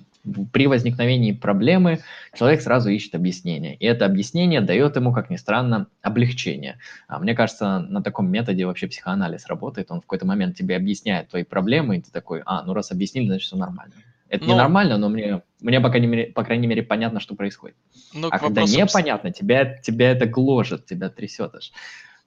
при 0.52 0.66
возникновении 0.66 1.30
проблемы 1.32 2.00
человек 2.34 2.60
сразу 2.60 2.90
ищет 2.90 3.14
объяснение. 3.14 3.76
И 3.76 3.86
это 3.86 4.04
объяснение 4.04 4.60
дает 4.60 4.96
ему, 4.96 5.12
как 5.12 5.30
ни 5.30 5.36
странно, 5.36 5.86
облегчение. 6.02 6.78
А 7.06 7.20
мне 7.20 7.34
кажется, 7.34 7.78
на 7.78 8.02
таком 8.02 8.30
методе 8.30 8.66
вообще 8.66 8.88
психоанализ 8.88 9.46
работает. 9.46 9.90
Он 9.90 9.98
в 9.98 10.02
какой-то 10.02 10.26
момент 10.26 10.56
тебе 10.56 10.76
объясняет 10.76 11.28
твои 11.28 11.44
проблемы, 11.44 11.98
и 11.98 12.00
ты 12.02 12.10
такой, 12.10 12.42
а, 12.44 12.64
ну 12.64 12.74
раз 12.74 12.90
объяснили, 12.90 13.26
значит 13.26 13.46
все 13.46 13.56
нормально. 13.56 13.94
Это 14.28 14.44
но... 14.44 14.54
ненормально, 14.54 14.98
но 14.98 15.08
мне, 15.08 15.42
мне 15.60 15.80
по, 15.80 15.88
крайней 15.88 16.06
мере, 16.06 16.32
по 16.32 16.44
крайней 16.44 16.66
мере 16.66 16.82
понятно, 16.82 17.20
что 17.20 17.34
происходит. 17.34 17.76
Ну, 18.12 18.28
а 18.28 18.38
когда 18.38 18.62
вопросам... 18.62 18.80
непонятно, 18.80 19.32
тебя, 19.32 19.78
тебя 19.78 20.10
это 20.10 20.26
гложет, 20.26 20.86
тебя 20.86 21.10
трясет 21.10 21.54
аж. 21.54 21.72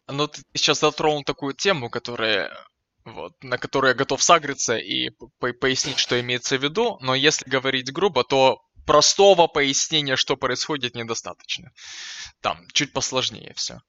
Ну, 0.08 0.28
ты 0.28 0.42
сейчас 0.54 0.80
затронул 0.80 1.24
такую 1.24 1.54
тему, 1.54 1.90
которая 1.90 2.52
вот, 3.06 3.34
на 3.44 3.58
которую 3.58 3.90
я 3.90 3.96
готов 3.96 4.22
сагриться 4.22 4.78
и 4.78 5.10
по 5.40 5.54
пояснить, 5.54 5.98
что 5.98 6.20
имеется 6.20 6.58
в 6.58 6.64
виду, 6.64 6.98
но 7.02 7.16
если 7.16 7.50
говорить 7.50 7.92
грубо, 7.92 8.24
то 8.24 8.62
простого 8.86 9.48
пояснения, 9.48 10.16
что 10.16 10.36
происходит, 10.36 10.96
недостаточно. 10.96 11.72
Там 12.42 12.66
чуть 12.72 12.94
посложнее 12.94 13.54
все. 13.56 13.82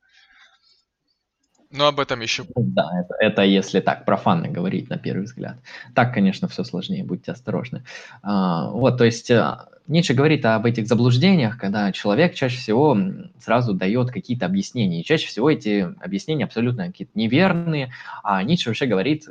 Но 1.71 1.87
об 1.87 2.01
этом 2.01 2.21
еще. 2.21 2.45
Да, 2.57 2.91
это, 2.99 3.15
это 3.21 3.43
если 3.43 3.81
так 3.81 4.05
профанно 4.05 4.49
говорить 4.49 4.91
на 4.91 4.99
первый 4.99 5.25
взгляд. 5.25 5.57
Так, 5.95 6.13
конечно, 6.13 6.49
все 6.49 6.65
сложнее, 6.65 7.05
будьте 7.05 7.31
осторожны. 7.31 7.85
А, 8.23 8.71
вот, 8.71 8.99
то 8.99 9.05
есть 9.05 9.31
э, 9.31 9.57
Ницше 9.87 10.15
говорит 10.15 10.45
об 10.47 10.67
этих 10.67 10.89
заблуждениях, 10.89 11.59
когда 11.59 11.93
человек 11.93 12.35
чаще 12.35 12.59
всего 12.59 12.99
сразу 13.39 13.73
дает 13.73 14.11
какие-то 14.11 14.47
объяснения. 14.47 15.01
И 15.01 15.05
чаще 15.05 15.29
всего 15.29 15.49
эти 15.49 15.95
объяснения 16.01 16.45
абсолютно 16.45 16.87
какие-то 16.89 17.13
неверные. 17.15 17.93
А 18.25 18.43
Ницше 18.43 18.71
вообще 18.71 18.87
говорит, 18.87 19.29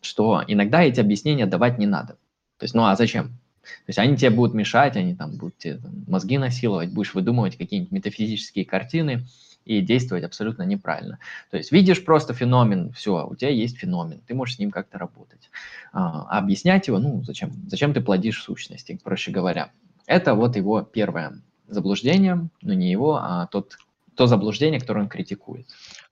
что 0.00 0.42
иногда 0.46 0.82
эти 0.82 0.98
объяснения 0.98 1.46
давать 1.46 1.78
не 1.78 1.86
надо. 1.86 2.14
То 2.58 2.64
есть, 2.64 2.74
ну 2.74 2.84
а 2.84 2.96
зачем? 2.96 3.28
То 3.62 3.88
есть 3.88 3.98
они 3.98 4.16
тебе 4.16 4.30
будут 4.30 4.54
мешать, 4.54 4.96
они 4.96 5.14
там 5.14 5.36
будут 5.36 5.58
тебе 5.58 5.80
мозги 6.06 6.38
насиловать, 6.38 6.92
будешь 6.92 7.14
выдумывать 7.14 7.56
какие-нибудь 7.56 7.92
метафизические 7.92 8.64
картины, 8.64 9.26
и 9.66 9.80
действовать 9.80 10.24
абсолютно 10.24 10.62
неправильно. 10.62 11.18
То 11.50 11.58
есть 11.58 11.72
видишь 11.72 12.04
просто 12.04 12.32
феномен, 12.32 12.92
все, 12.92 13.26
у 13.26 13.34
тебя 13.34 13.50
есть 13.50 13.76
феномен, 13.76 14.22
ты 14.26 14.34
можешь 14.34 14.56
с 14.56 14.58
ним 14.58 14.70
как-то 14.70 14.96
работать. 14.96 15.50
А, 15.92 16.22
объяснять 16.38 16.86
его, 16.86 16.98
ну, 16.98 17.22
зачем? 17.24 17.52
Зачем 17.68 17.92
ты 17.92 18.00
плодишь 18.00 18.42
сущности, 18.42 18.98
проще 19.02 19.32
говоря. 19.32 19.72
Это 20.06 20.34
вот 20.34 20.56
его 20.56 20.82
первое 20.82 21.42
заблуждение, 21.66 22.48
но 22.62 22.72
не 22.72 22.90
его, 22.90 23.16
а 23.16 23.48
тот, 23.48 23.76
то 24.14 24.26
заблуждение, 24.26 24.80
которое 24.80 25.00
он 25.00 25.08
критикует. 25.08 25.66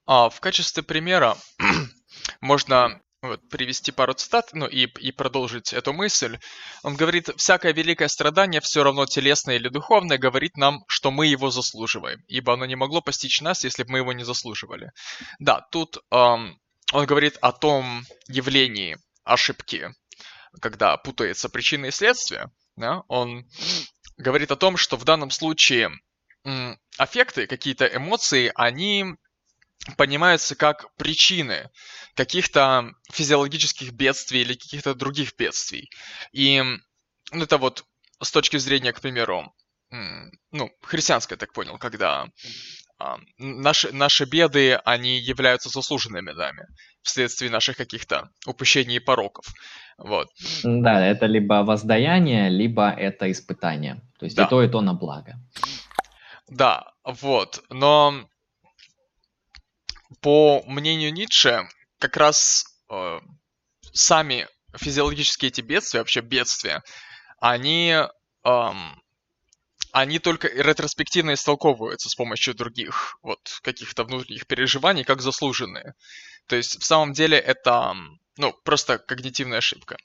А, 0.05 0.29
в 0.29 0.41
качестве 0.41 0.83
примера 0.83 1.37
можно 2.41 3.01
вот, 3.29 3.49
привести 3.49 3.93
пару 3.93 4.15
цитат, 4.15 4.51
ну 4.53 4.67
и, 4.67 4.87
и 4.87 5.13
продолжить 5.13 5.73
эту 5.73 5.93
мысль. 5.93 6.39
Он 6.83 6.97
говорит, 6.97 7.31
всякое 7.37 7.73
великое 7.73 8.09
страдание, 8.09 8.61
все 8.61 8.83
равно 8.83 9.07
телесное 9.07 9.57
или 9.57 9.69
духовное, 9.69 10.19
говорит 10.19 10.57
нам, 10.57 10.85
что 10.89 11.11
мы 11.11 11.27
его 11.27 11.51
заслуживаем, 11.51 12.21
ибо 12.29 12.55
оно 12.55 12.67
не 12.67 12.77
могло 12.77 13.01
постичь 13.01 13.41
нас, 13.41 13.65
если 13.65 13.83
бы 13.83 13.93
мы 13.93 13.99
его 13.99 14.13
не 14.13 14.25
заслуживали. 14.25 14.91
Да, 15.39 15.67
тут 15.71 15.99
эм, 16.11 16.59
он 16.93 17.07
говорит 17.07 17.39
о 17.41 17.53
том 17.53 18.05
явлении 18.29 18.99
ошибки, 19.25 19.91
когда 20.61 20.97
путается 20.97 21.49
причина 21.49 21.87
и 21.87 21.91
следствие. 21.91 22.51
Да? 22.77 23.03
Он 23.09 23.45
говорит 24.17 24.51
о 24.51 24.57
том, 24.57 24.77
что 24.77 24.97
в 24.97 25.05
данном 25.05 25.31
случае 25.31 25.91
аффекты, 26.99 27.47
какие-то 27.47 27.87
эмоции, 27.87 28.53
они 28.55 29.15
понимаются 29.97 30.55
как 30.55 30.95
причины 30.97 31.71
каких-то 32.15 32.93
физиологических 33.13 33.93
бедствий 33.93 34.43
или 34.43 34.55
каких-то 34.55 34.95
других 34.95 35.37
бедствий. 35.37 35.91
И 36.33 36.63
ну, 37.33 37.45
это 37.45 37.59
вот 37.59 37.85
с 38.23 38.31
точки 38.31 38.57
зрения, 38.57 38.93
к 38.93 39.01
примеру, 39.01 39.53
ну, 40.51 40.71
христианской, 40.83 41.37
так 41.37 41.53
понял, 41.53 41.79
когда 41.79 42.29
а, 42.99 43.19
наши, 43.39 43.93
наши 43.93 44.25
беды, 44.25 44.75
они 44.85 45.19
являются 45.19 45.69
заслуженными 45.69 46.31
нами 46.31 46.67
вследствие 47.03 47.51
наших 47.51 47.77
каких-то 47.77 48.31
упущений 48.47 48.97
и 48.97 49.01
пороков. 49.01 49.47
Вот. 49.99 50.29
Да, 50.63 51.05
это 51.05 51.27
либо 51.27 51.65
воздаяние, 51.65 52.49
либо 52.49 52.91
это 52.91 53.31
испытание. 53.31 54.01
То 54.19 54.27
есть 54.27 54.37
да. 54.37 54.45
и 54.45 54.49
то, 54.49 54.63
и 54.63 54.69
то 54.69 54.81
на 54.81 54.95
благо. 54.95 55.35
Да, 56.49 56.93
вот. 57.05 57.63
Но 57.71 58.27
по 60.25 60.65
мнению 60.67 61.13
Ницше, 61.13 61.69
как 61.99 62.17
раз 62.17 62.65
э, 62.91 63.21
сами 63.93 64.49
физиологические 64.75 65.51
эти 65.51 65.61
бедствия, 65.61 66.01
вообще 66.01 66.23
бедствия, 66.23 66.83
они, 67.41 67.95
эм, 68.43 69.03
они 69.93 70.19
только 70.21 70.49
ретроспективно 70.49 71.35
истолковываются 71.35 72.09
с 72.09 72.15
помощью 72.15 72.55
других 72.55 73.19
вот 73.23 73.39
каких-то 73.61 74.05
внутренних 74.05 74.47
переживаний 74.47 75.05
как 75.05 75.21
заслуженные. 75.21 75.93
То 76.47 76.57
есть 76.57 76.81
в 76.81 76.87
самом 76.87 77.13
деле 77.13 77.37
это 77.37 77.93
ну, 78.39 78.55
просто 78.65 78.97
когнитивная 78.97 79.59
ошибка. 79.59 79.99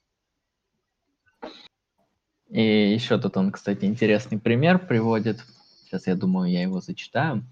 И 2.49 2.61
еще 2.93 3.17
тут 3.19 3.37
он, 3.37 3.53
кстати, 3.53 3.85
интересный 3.85 4.37
пример 4.37 4.85
приводит. 4.85 5.39
Сейчас 5.85 6.07
я 6.07 6.15
думаю, 6.15 6.51
я 6.51 6.61
его 6.61 6.81
зачитаю. 6.81 7.45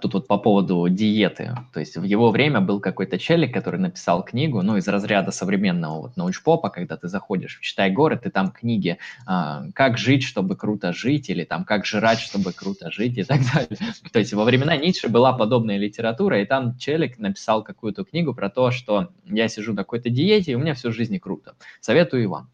Тут 0.00 0.14
вот 0.14 0.26
по 0.26 0.38
поводу 0.38 0.88
диеты. 0.88 1.54
То 1.72 1.80
есть 1.80 1.96
в 1.96 2.02
его 2.02 2.30
время 2.30 2.60
был 2.60 2.80
какой-то 2.80 3.18
челик, 3.18 3.54
который 3.54 3.78
написал 3.78 4.24
книгу, 4.24 4.62
ну, 4.62 4.76
из 4.76 4.88
разряда 4.88 5.30
современного 5.30 6.02
вот 6.02 6.16
научпопа, 6.16 6.68
когда 6.68 6.96
ты 6.96 7.08
заходишь 7.08 7.58
в 7.58 7.62
«Читай 7.62 7.90
город», 7.90 8.26
и 8.26 8.30
там 8.30 8.50
книги 8.50 8.98
а, 9.26 9.64
«Как 9.74 9.96
жить, 9.96 10.24
чтобы 10.24 10.56
круто 10.56 10.92
жить» 10.92 11.30
или 11.30 11.44
там 11.44 11.64
«Как 11.64 11.86
жрать, 11.86 12.18
чтобы 12.18 12.52
круто 12.52 12.90
жить» 12.90 13.16
и 13.18 13.24
так 13.24 13.40
далее. 13.54 13.78
То 14.12 14.18
есть 14.18 14.32
во 14.32 14.44
времена 14.44 14.76
Ницше 14.76 15.08
была 15.08 15.32
подобная 15.32 15.78
литература, 15.78 16.40
и 16.40 16.44
там 16.44 16.76
челик 16.76 17.18
написал 17.18 17.62
какую-то 17.62 18.04
книгу 18.04 18.34
про 18.34 18.50
то, 18.50 18.70
что 18.70 19.10
я 19.24 19.48
сижу 19.48 19.72
на 19.72 19.82
какой-то 19.82 20.10
диете, 20.10 20.52
и 20.52 20.54
у 20.54 20.58
меня 20.58 20.74
всю 20.74 20.92
жизнь 20.92 21.18
круто. 21.18 21.54
Советую 21.80 22.28
вам. 22.28 22.50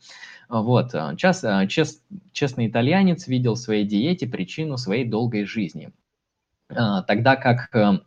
Вот. 0.49 0.95
Час, 1.17 1.45
чест, 1.69 2.03
честный 2.33 2.69
итальянец 2.69 3.27
видел 3.27 3.55
в 3.55 3.59
своей 3.59 3.85
диете 3.85 4.27
причину 4.27 4.77
своей 4.77 5.05
долгой 5.05 5.45
жизни. 5.47 5.91
А, 6.69 7.03
тогда 7.03 7.37
как 7.37 7.75
э, 7.75 7.99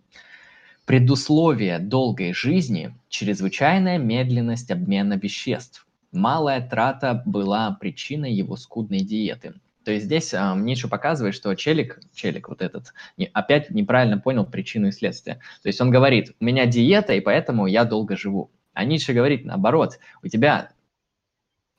предусловие 0.85 1.79
долгой 1.79 2.33
жизни– 2.33 2.95
чрезвычайная 3.09 3.97
медленность 3.97 4.71
обмена 4.71 5.13
веществ. 5.13 5.85
Малая 6.11 6.67
трата 6.67 7.21
была 7.25 7.71
причиной 7.79 8.33
его 8.33 8.55
скудной 8.55 8.99
диеты. 8.99 9.53
То 9.83 9.91
есть 9.91 10.05
здесь 10.05 10.33
а, 10.33 10.55
Ницше 10.55 10.87
показывает, 10.87 11.35
что 11.35 11.53
челик, 11.55 11.99
челик 12.13 12.49
вот 12.49 12.61
этот, 12.61 12.93
не, 13.15 13.29
опять 13.31 13.69
неправильно 13.69 14.17
понял 14.17 14.45
причину 14.45 14.87
и 14.87 14.91
следствие. 14.91 15.39
То 15.61 15.67
есть 15.67 15.79
он 15.79 15.91
говорит, 15.91 16.35
у 16.39 16.45
меня 16.45 16.65
диета, 16.65 17.13
и 17.13 17.21
поэтому 17.21 17.67
я 17.67 17.85
долго 17.85 18.17
живу. 18.17 18.51
А 18.73 18.83
Ницше 18.83 19.13
говорит 19.13 19.45
наоборот, 19.45 19.99
у 20.23 20.27
тебя 20.27 20.71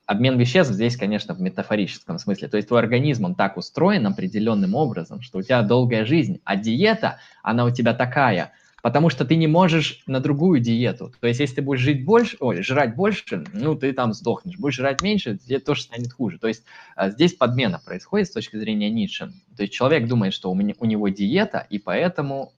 обмен 0.09 0.39
веществ 0.39 0.73
здесь, 0.73 0.97
конечно, 0.97 1.35
в 1.35 1.39
метафорическом 1.39 2.17
смысле. 2.17 2.47
То 2.47 2.57
есть 2.57 2.67
твой 2.67 2.79
организм, 2.79 3.25
он 3.25 3.35
так 3.35 3.57
устроен 3.57 4.07
определенным 4.07 4.73
образом, 4.73 5.21
что 5.21 5.37
у 5.37 5.41
тебя 5.43 5.61
долгая 5.61 6.03
жизнь, 6.03 6.41
а 6.45 6.55
диета, 6.55 7.19
она 7.43 7.63
у 7.63 7.69
тебя 7.69 7.93
такая, 7.93 8.51
потому 8.81 9.11
что 9.11 9.23
ты 9.23 9.35
не 9.35 9.45
можешь 9.45 10.01
на 10.07 10.19
другую 10.19 10.61
диету. 10.61 11.13
То 11.19 11.27
есть 11.27 11.39
если 11.39 11.57
ты 11.57 11.61
будешь 11.61 11.81
жить 11.81 12.05
больше, 12.05 12.37
ой, 12.39 12.63
жрать 12.63 12.95
больше, 12.95 13.43
ну, 13.53 13.75
ты 13.75 13.93
там 13.93 14.13
сдохнешь. 14.13 14.57
Будешь 14.57 14.77
жрать 14.77 15.03
меньше, 15.03 15.37
тебе 15.37 15.59
тоже 15.59 15.83
станет 15.83 16.11
хуже. 16.11 16.39
То 16.39 16.47
есть 16.47 16.63
а, 16.95 17.11
здесь 17.11 17.35
подмена 17.35 17.79
происходит 17.85 18.29
с 18.29 18.31
точки 18.31 18.57
зрения 18.57 18.89
Ницше. 18.89 19.31
То 19.55 19.61
есть 19.61 19.73
человек 19.73 20.07
думает, 20.07 20.33
что 20.33 20.49
у, 20.49 20.55
меня, 20.55 20.73
у 20.79 20.85
него 20.85 21.07
диета, 21.09 21.67
и 21.69 21.77
поэтому 21.77 22.53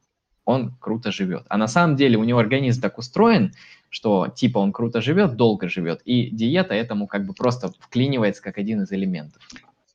он 0.52 0.76
круто 0.80 1.12
живет. 1.12 1.46
А 1.50 1.58
на 1.58 1.68
самом 1.68 1.96
деле 1.96 2.18
у 2.18 2.24
него 2.24 2.40
организм 2.40 2.82
так 2.82 2.98
устроен, 2.98 3.54
что 3.90 4.28
типа 4.28 4.60
он 4.60 4.72
круто 4.72 5.02
живет, 5.02 5.36
долго 5.36 5.68
живет, 5.68 6.02
и 6.06 6.30
диета 6.30 6.74
этому 6.74 7.08
как 7.08 7.26
бы 7.26 7.34
просто 7.34 7.74
вклинивается 7.80 8.42
как 8.42 8.58
один 8.58 8.82
из 8.84 8.92
элементов. 8.92 9.42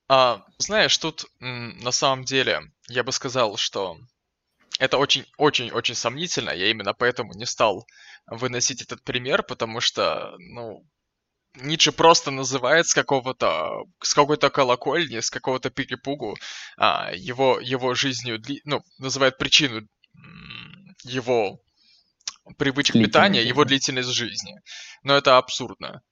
А, 0.09 0.45
знаешь, 0.59 0.97
тут 0.99 1.27
на 1.41 1.91
самом 1.91 2.25
деле 2.25 2.71
я 2.89 3.03
бы 3.03 3.13
сказал, 3.13 3.57
что 3.57 3.99
это 4.79 4.99
очень-очень-очень 4.99 5.95
сомнительно. 5.95 6.51
Я 6.51 6.71
именно 6.71 6.95
поэтому 6.95 7.33
не 7.35 7.47
стал 7.47 7.87
выносить 8.27 8.83
этот 8.83 9.03
пример, 9.03 9.43
потому 9.43 9.81
что, 9.81 10.35
ну, 10.39 10.85
Ницше 11.57 11.93
просто 11.93 12.31
называет 12.31 12.87
с 12.87 12.95
какого-то 12.95 13.85
с 14.03 14.15
какой-то 14.15 14.51
колокольни, 14.51 15.21
с 15.21 15.31
какого-то 15.31 15.71
перепугу 15.71 16.37
а, 16.77 17.13
его 17.15 17.59
его 17.61 17.95
жизнью, 17.95 18.43
ну 18.65 18.83
называет 18.99 19.39
причину 19.39 19.87
его 21.05 21.61
привычек 22.59 22.95
питания, 22.95 23.43
его 23.43 23.65
длительность 23.65 24.13
жизни. 24.13 24.61
Но 25.03 25.17
это 25.17 25.39
абсурдно. 25.39 26.03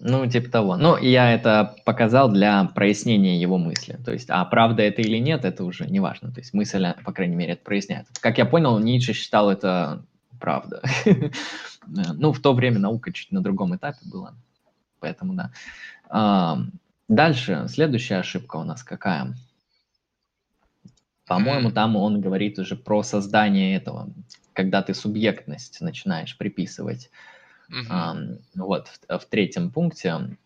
Ну, 0.00 0.26
типа 0.26 0.50
того. 0.50 0.76
Ну, 0.76 0.96
я 0.96 1.32
это 1.32 1.76
показал 1.84 2.30
для 2.30 2.64
прояснения 2.64 3.40
его 3.40 3.58
мысли. 3.58 3.98
То 4.04 4.12
есть, 4.12 4.30
а 4.30 4.44
правда 4.44 4.82
это 4.82 5.02
или 5.02 5.16
нет, 5.18 5.44
это 5.44 5.64
уже 5.64 5.86
не 5.86 5.98
важно. 5.98 6.32
То 6.32 6.40
есть 6.40 6.54
мысль, 6.54 6.86
по 7.04 7.12
крайней 7.12 7.34
мере, 7.34 7.54
это 7.54 7.64
проясняет. 7.64 8.06
Как 8.20 8.38
я 8.38 8.44
понял, 8.44 8.78
Ницше 8.78 9.12
считал 9.12 9.50
это 9.50 10.04
правда. 10.40 10.82
Ну, 11.90 12.34
в 12.34 12.40
то 12.40 12.52
время 12.52 12.78
наука 12.78 13.14
чуть 13.14 13.32
на 13.32 13.40
другом 13.42 13.74
этапе 13.74 14.00
была. 14.02 14.34
Поэтому 15.00 15.32
да. 15.32 16.58
Дальше, 17.08 17.64
следующая 17.68 18.16
ошибка 18.16 18.56
у 18.56 18.64
нас 18.64 18.82
какая? 18.82 19.34
По-моему, 21.28 21.70
там 21.70 21.94
он 21.96 22.20
говорит 22.20 22.58
уже 22.58 22.74
про 22.74 23.02
создание 23.02 23.76
этого, 23.76 24.08
когда 24.54 24.82
ты 24.82 24.94
субъектность 24.94 25.80
начинаешь 25.80 26.36
приписывать. 26.36 27.10
Mm-hmm. 27.70 28.42
Вот, 28.56 28.88
в, 28.88 29.18
в 29.18 29.26
третьем 29.26 29.70
пункте 29.70 30.36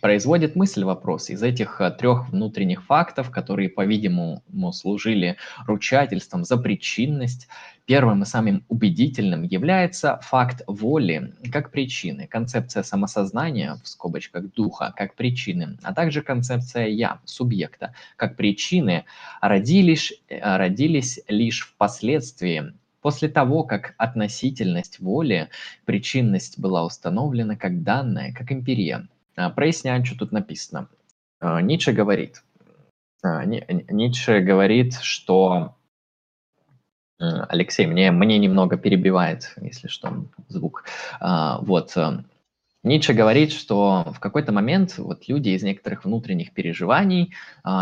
производит 0.00 0.56
мысль 0.56 0.84
вопрос 0.84 1.30
из 1.30 1.42
этих 1.42 1.80
э, 1.80 1.90
трех 1.90 2.28
внутренних 2.30 2.84
фактов, 2.84 3.30
которые, 3.30 3.68
по-видимому, 3.68 4.42
служили 4.72 5.36
ручательством 5.66 6.44
за 6.44 6.56
причинность, 6.56 7.48
первым 7.86 8.22
и 8.22 8.26
самым 8.26 8.64
убедительным 8.68 9.42
является 9.42 10.18
факт 10.22 10.62
воли 10.66 11.32
как 11.52 11.70
причины, 11.70 12.26
концепция 12.26 12.82
самосознания, 12.82 13.78
в 13.82 13.88
скобочках 13.88 14.52
духа, 14.52 14.92
как 14.96 15.14
причины, 15.14 15.78
а 15.82 15.94
также 15.94 16.22
концепция 16.22 16.86
я, 16.88 17.20
субъекта, 17.24 17.94
как 18.16 18.36
причины 18.36 19.04
родились, 19.40 20.12
э, 20.28 20.56
родились 20.56 21.20
лишь 21.28 21.66
впоследствии 21.66 22.72
После 23.06 23.28
того, 23.28 23.62
как 23.62 23.94
относительность 23.98 24.98
воли, 24.98 25.48
причинность 25.84 26.58
была 26.58 26.84
установлена 26.84 27.54
как 27.54 27.84
данная, 27.84 28.32
как 28.32 28.50
империя, 28.50 29.06
проясняем, 29.54 30.04
что 30.04 30.18
тут 30.18 30.32
написано. 30.32 30.88
А, 31.40 31.60
Ницше 31.60 31.92
говорит, 31.92 32.42
а, 33.22 33.44
Ницше 33.44 34.40
говорит, 34.40 34.94
что 35.00 35.74
Алексей, 37.18 37.86
мне, 37.86 38.10
мне 38.10 38.38
немного 38.38 38.76
перебивает, 38.76 39.54
если 39.62 39.88
что, 39.88 40.26
звук. 40.48 40.84
Вот. 41.18 41.96
Ницше 42.82 43.14
говорит, 43.14 43.52
что 43.52 44.12
в 44.14 44.20
какой-то 44.20 44.52
момент 44.52 44.98
вот 44.98 45.26
люди 45.26 45.48
из 45.48 45.62
некоторых 45.62 46.04
внутренних 46.04 46.52
переживаний 46.52 47.32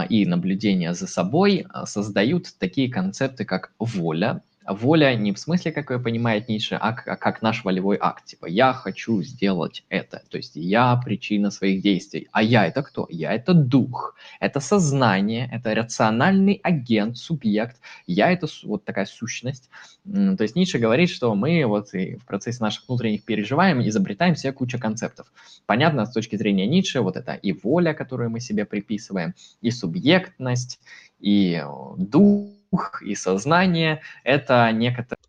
и 0.09 0.25
наблюдения 0.25 0.95
за 0.95 1.09
собой 1.09 1.67
создают 1.85 2.57
такие 2.61 2.89
концепты, 2.89 3.45
как 3.45 3.73
воля, 3.81 4.41
Воля 4.67 5.15
не 5.15 5.33
в 5.33 5.39
смысле, 5.39 5.73
как 5.73 5.91
ее 5.91 5.99
понимает 5.99 6.49
Ницше, 6.49 6.77
а, 6.77 6.91
а 6.91 7.17
как 7.17 7.43
наш 7.43 7.65
волевой 7.65 7.99
акт. 8.01 8.25
Типа, 8.25 8.47
я 8.47 8.73
хочу 8.73 9.23
сделать 9.23 9.85
это. 9.91 10.23
То 10.31 10.39
есть 10.39 10.53
я 10.57 10.97
причина 11.05 11.51
своих 11.51 11.83
действий. 11.83 12.29
А 12.33 12.43
я 12.43 12.67
это 12.67 12.83
кто? 12.83 13.07
Я 13.11 13.33
это 13.33 13.53
дух. 13.53 14.17
Это 14.41 14.61
сознание, 14.61 15.51
это 15.53 15.75
рациональный 15.75 16.61
агент, 16.63 17.19
субъект. 17.19 17.77
Я 18.07 18.33
это 18.33 18.47
вот 18.65 18.85
такая 18.85 19.07
сущность. 19.07 19.69
То 20.05 20.43
есть 20.43 20.57
Ницше 20.57 20.79
говорит, 20.79 21.11
что 21.11 21.35
мы 21.35 21.65
вот 21.67 21.93
и 21.95 22.17
в 22.17 22.25
процессе 22.25 22.63
наших 22.63 22.89
внутренних 22.89 23.25
переживаний 23.25 23.89
изобретаем 23.89 24.37
себе 24.37 24.53
кучу 24.53 24.79
концептов. 24.79 25.31
Понятно, 25.67 26.07
с 26.07 26.13
точки 26.13 26.37
зрения 26.37 26.67
Ницше, 26.67 27.01
вот 27.01 27.17
это 27.17 27.35
и 27.35 27.53
воля, 27.53 27.93
которую 27.93 28.31
мы 28.31 28.41
себе 28.41 28.65
приписываем, 28.65 29.35
и 29.61 29.71
субъектность, 29.71 30.81
и 31.21 31.63
дух, 31.97 32.49
дух 32.75 33.03
и 33.03 33.15
сознание– 33.15 34.01
это 34.25 34.71
некоторые 34.73 35.23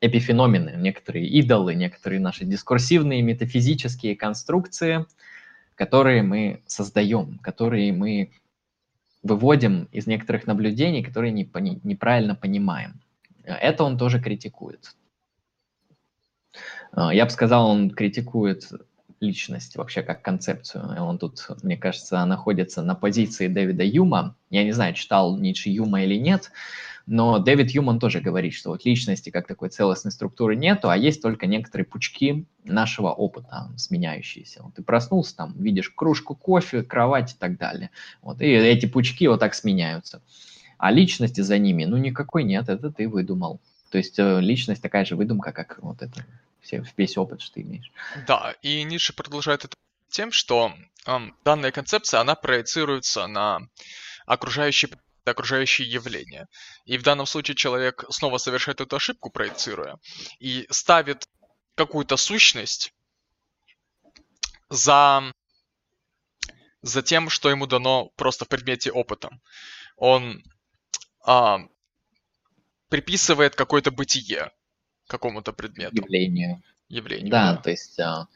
эпифеномены, 0.00 0.74
некоторые 0.76 1.26
идолы, 1.26 1.74
некоторые 1.74 2.20
наши 2.20 2.44
дискурсивные 2.44 3.22
метафизические 3.22 4.14
конструкции, 4.16 5.06
которые 5.74 6.22
мы 6.22 6.62
создаем, 6.66 7.38
которые 7.38 7.92
мы 7.92 8.32
выводим 9.22 9.88
из 9.92 10.06
некоторых 10.06 10.46
наблюдений, 10.46 11.02
которые 11.02 11.32
не, 11.32 11.48
неправильно 11.82 12.34
понимаем. 12.34 13.00
Это 13.44 13.84
он 13.84 13.96
тоже 13.96 14.20
критикует. 14.20 14.94
Я 16.96 17.24
бы 17.24 17.30
сказал, 17.30 17.70
он 17.70 17.90
критикует 17.90 18.70
личность 19.20 19.76
вообще 19.76 20.02
как 20.02 20.22
концепцию. 20.22 21.02
Он 21.02 21.18
тут, 21.18 21.46
мне 21.62 21.76
кажется, 21.76 22.24
находится 22.24 22.82
на 22.82 22.94
позиции 22.94 23.48
Дэвида 23.48 23.84
Юма. 23.84 24.34
Я 24.50 24.64
не 24.64 24.72
знаю, 24.72 24.94
читал 24.94 25.36
Ницше 25.36 25.70
Юма 25.70 26.02
или 26.02 26.16
нет, 26.16 26.50
но 27.06 27.38
Дэвид 27.38 27.70
Юман 27.70 28.00
тоже 28.00 28.20
говорит, 28.20 28.52
что 28.52 28.70
вот 28.70 28.84
личности 28.84 29.30
как 29.30 29.46
такой 29.46 29.68
целостной 29.68 30.12
структуры 30.12 30.56
нету, 30.56 30.90
а 30.90 30.96
есть 30.96 31.22
только 31.22 31.46
некоторые 31.46 31.86
пучки 31.86 32.44
нашего 32.64 33.12
опыта, 33.12 33.70
сменяющиеся. 33.76 34.62
Вот 34.64 34.74
ты 34.74 34.82
проснулся, 34.82 35.36
там, 35.36 35.54
видишь 35.56 35.90
кружку 35.90 36.34
кофе, 36.34 36.82
кровать 36.82 37.34
и 37.34 37.36
так 37.38 37.58
далее. 37.58 37.90
Вот, 38.22 38.40
и 38.40 38.46
эти 38.46 38.86
пучки 38.86 39.28
вот 39.28 39.40
так 39.40 39.54
сменяются. 39.54 40.20
А 40.78 40.90
личности 40.90 41.40
за 41.40 41.58
ними, 41.58 41.84
ну, 41.84 41.96
никакой 41.96 42.44
нет, 42.44 42.68
это 42.68 42.90
ты 42.90 43.08
выдумал. 43.08 43.60
То 43.90 43.98
есть 43.98 44.18
э, 44.18 44.40
личность 44.40 44.82
такая 44.82 45.04
же 45.04 45.14
выдумка, 45.16 45.52
как 45.52 45.78
вот 45.80 46.02
это 46.02 46.24
все, 46.66 46.84
весь 46.96 47.16
опыт, 47.16 47.40
что 47.40 47.54
ты 47.54 47.62
имеешь. 47.62 47.90
Да, 48.26 48.54
и 48.62 48.82
Ницше 48.82 49.12
продолжает 49.12 49.64
это 49.64 49.76
тем, 50.08 50.32
что 50.32 50.72
эм, 51.06 51.36
данная 51.44 51.70
концепция, 51.70 52.20
она 52.20 52.34
проецируется 52.34 53.26
на 53.26 53.60
окружающие 54.26 54.90
окружающие 55.24 55.90
явления. 55.90 56.46
И 56.84 56.96
в 56.98 57.02
данном 57.02 57.26
случае 57.26 57.56
человек 57.56 58.04
снова 58.10 58.38
совершает 58.38 58.80
эту 58.80 58.94
ошибку, 58.94 59.28
проецируя, 59.28 59.98
и 60.38 60.68
ставит 60.70 61.28
какую-то 61.74 62.16
сущность 62.16 62.94
за, 64.68 65.32
за 66.82 67.02
тем, 67.02 67.28
что 67.28 67.50
ему 67.50 67.66
дано 67.66 68.10
просто 68.16 68.44
в 68.44 68.48
предмете 68.48 68.92
опыта. 68.92 69.30
Он 69.96 70.44
а, 71.24 71.58
приписывает 72.88 73.56
какое-то 73.56 73.90
бытие, 73.90 74.52
какому-то 75.06 75.52
предмету. 75.52 75.96
Явлению. 75.96 76.62
Явлению. 76.88 77.30
Да, 77.30 77.52
да. 77.52 77.58
то 77.58 77.70
есть 77.70 77.98
а, 77.98 78.28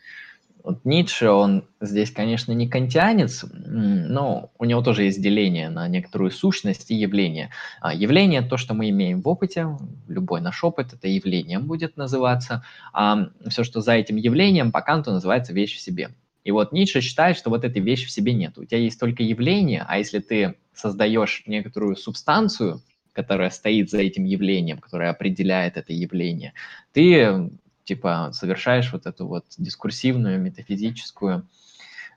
вот 0.62 0.84
Ницше, 0.84 1.30
он 1.30 1.64
здесь, 1.80 2.10
конечно, 2.10 2.52
не 2.52 2.68
кантианец, 2.68 3.44
но 3.52 4.50
у 4.58 4.64
него 4.64 4.82
тоже 4.82 5.04
есть 5.04 5.22
деление 5.22 5.70
на 5.70 5.88
некоторую 5.88 6.30
сущность 6.30 6.90
и 6.90 6.94
явление. 6.94 7.50
А 7.80 7.94
явление– 7.94 8.42
то, 8.50 8.56
что 8.56 8.74
мы 8.74 8.90
имеем 8.90 9.22
в 9.22 9.28
опыте, 9.28 9.68
любой 10.08 10.40
наш 10.40 10.62
опыт– 10.64 10.92
это 10.92 11.08
явлением 11.08 11.66
будет 11.66 11.96
называться, 11.96 12.64
а 12.92 13.28
все, 13.48 13.64
что 13.64 13.80
за 13.80 13.92
этим 13.92 14.16
явлением, 14.16 14.72
по 14.72 14.82
Канту 14.82 15.12
называется 15.12 15.52
вещь 15.52 15.76
в 15.76 15.80
себе. 15.80 16.10
И 16.44 16.50
вот 16.50 16.72
Ницше 16.72 17.00
считает, 17.00 17.36
что 17.36 17.50
вот 17.50 17.64
этой 17.64 17.82
вещи 17.82 18.06
в 18.06 18.10
себе 18.10 18.32
нет. 18.32 18.56
У 18.58 18.64
тебя 18.64 18.80
есть 18.80 18.98
только 18.98 19.22
явление, 19.22 19.84
а 19.86 19.98
если 19.98 20.20
ты 20.20 20.56
создаешь 20.74 21.42
некоторую 21.46 21.96
субстанцию, 21.96 22.80
которая 23.12 23.50
стоит 23.50 23.90
за 23.90 23.98
этим 23.98 24.24
явлением, 24.24 24.78
которая 24.78 25.10
определяет 25.10 25.76
это 25.76 25.92
явление, 25.92 26.52
ты 26.92 27.50
типа 27.84 28.30
совершаешь 28.32 28.92
вот 28.92 29.06
эту 29.06 29.26
вот 29.26 29.44
дискурсивную 29.58 30.40
метафизическую 30.40 31.38
э, 31.38 31.42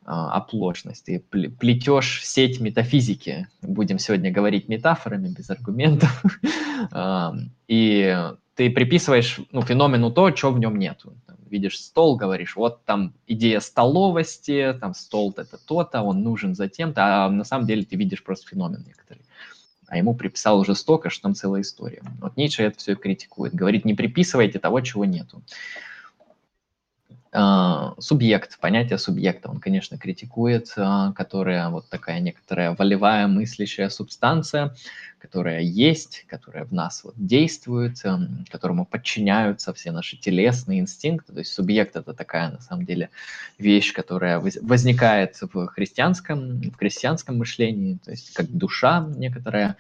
оплошность. 0.06 1.06
Ты 1.06 1.20
плетешь 1.20 2.22
сеть 2.24 2.60
метафизики. 2.60 3.48
Будем 3.62 3.98
сегодня 3.98 4.32
говорить 4.32 4.68
метафорами, 4.70 5.30
без 5.30 5.50
аргументов. 5.50 6.24
И 7.68 8.18
ты 8.56 8.70
приписываешь 8.70 9.40
ну, 9.52 9.62
феномену 9.64 10.12
то, 10.12 10.30
чего 10.32 10.52
в 10.52 10.60
нем 10.60 10.78
нету. 10.78 11.14
Видишь 11.50 11.80
стол, 11.80 12.18
говоришь, 12.18 12.56
вот 12.56 12.84
там 12.86 13.14
идея 13.28 13.60
столовости, 13.60 14.78
там 14.80 14.94
стол 14.94 15.34
это 15.38 15.58
то-то, 15.58 16.02
он 16.02 16.24
нужен 16.24 16.56
за 16.56 16.68
тем-то, 16.68 17.26
а 17.26 17.30
на 17.30 17.44
самом 17.44 17.68
деле 17.68 17.84
ты 17.84 17.96
видишь 17.96 18.24
просто 18.24 18.48
феномен 18.48 18.84
некоторый 18.86 19.22
а 19.94 19.98
ему 19.98 20.16
приписал 20.16 20.60
уже 20.60 20.74
столько, 20.74 21.12
что 21.12 21.22
там 21.22 21.36
целая 21.36 21.62
история. 21.62 22.02
Вот 22.20 22.36
Ницше 22.36 22.64
это 22.64 22.80
все 22.80 22.96
критикует. 22.96 23.54
Говорит, 23.54 23.86
не 23.86 23.94
приписывайте 23.94 24.58
того, 24.58 24.82
чего 24.82 25.06
нету. 25.06 25.44
А, 27.36 27.96
субъект, 27.98 28.60
понятие 28.60 29.00
субъекта, 29.00 29.50
он, 29.50 29.60
конечно, 29.60 29.98
критикует, 29.98 30.72
а, 30.78 31.14
которая 31.14 31.68
вот 31.70 31.90
такая 31.90 32.20
некоторая 32.20 32.76
волевая 32.76 33.26
мыслящая 33.26 33.90
субстанция, 33.90 34.76
которая 35.18 35.62
есть, 35.62 36.26
которая 36.28 36.66
в 36.66 36.74
нас 36.74 37.04
вот 37.04 37.16
действует, 37.18 38.02
эм, 38.04 38.46
которому 38.52 38.86
подчиняются 38.86 39.74
все 39.74 39.92
наши 39.92 40.16
телесные 40.16 40.80
инстинкты. 40.80 41.34
То 41.34 41.40
есть 41.40 41.52
субъект 41.52 41.96
это 41.96 42.14
такая, 42.14 42.52
на 42.52 42.62
самом 42.62 42.86
деле, 42.86 43.10
вещь, 43.58 43.94
которая 43.94 44.40
возникает 44.40 45.40
в 45.42 45.68
христианском, 45.68 46.62
в 46.62 46.76
христианском 46.76 47.40
мышлении, 47.40 47.98
то 48.06 48.12
есть 48.12 48.32
как 48.34 48.48
душа 48.52 49.10
некоторая, 49.16 49.76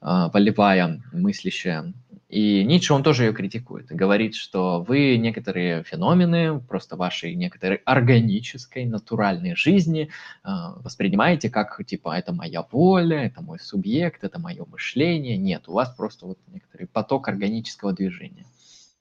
а, 0.00 0.30
волевая, 0.30 1.02
мыслящая, 1.12 1.92
и 2.32 2.64
Ницше, 2.64 2.94
он 2.94 3.02
тоже 3.02 3.24
ее 3.24 3.34
критикует. 3.34 3.88
Говорит, 3.88 4.36
что 4.36 4.80
вы 4.80 5.18
некоторые 5.18 5.84
феномены, 5.84 6.60
просто 6.60 6.96
вашей 6.96 7.34
некоторой 7.34 7.82
органической, 7.84 8.86
натуральной 8.86 9.54
жизни 9.54 10.08
э, 10.42 10.48
воспринимаете 10.76 11.50
как, 11.50 11.78
типа, 11.84 12.16
это 12.16 12.32
моя 12.32 12.62
воля, 12.72 13.18
это 13.26 13.42
мой 13.42 13.58
субъект, 13.58 14.24
это 14.24 14.38
мое 14.38 14.64
мышление. 14.64 15.36
Нет, 15.36 15.64
у 15.68 15.74
вас 15.74 15.94
просто 15.94 16.24
вот 16.24 16.38
некоторый 16.46 16.86
поток 16.86 17.28
органического 17.28 17.92
движения 17.92 18.46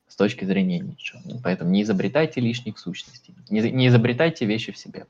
с 0.10 0.18
точки 0.18 0.44
зрения 0.44 0.80
Ницше. 0.80 1.22
Поэтому 1.41 1.72
не 1.72 1.84
изобретайте 1.84 2.41
лишних 2.41 2.78
сущностей, 2.78 3.34
не, 3.49 3.62
не 3.72 3.88
изобретайте 3.88 4.45
вещи 4.45 4.74
в 4.74 4.78
себе. 4.78 5.06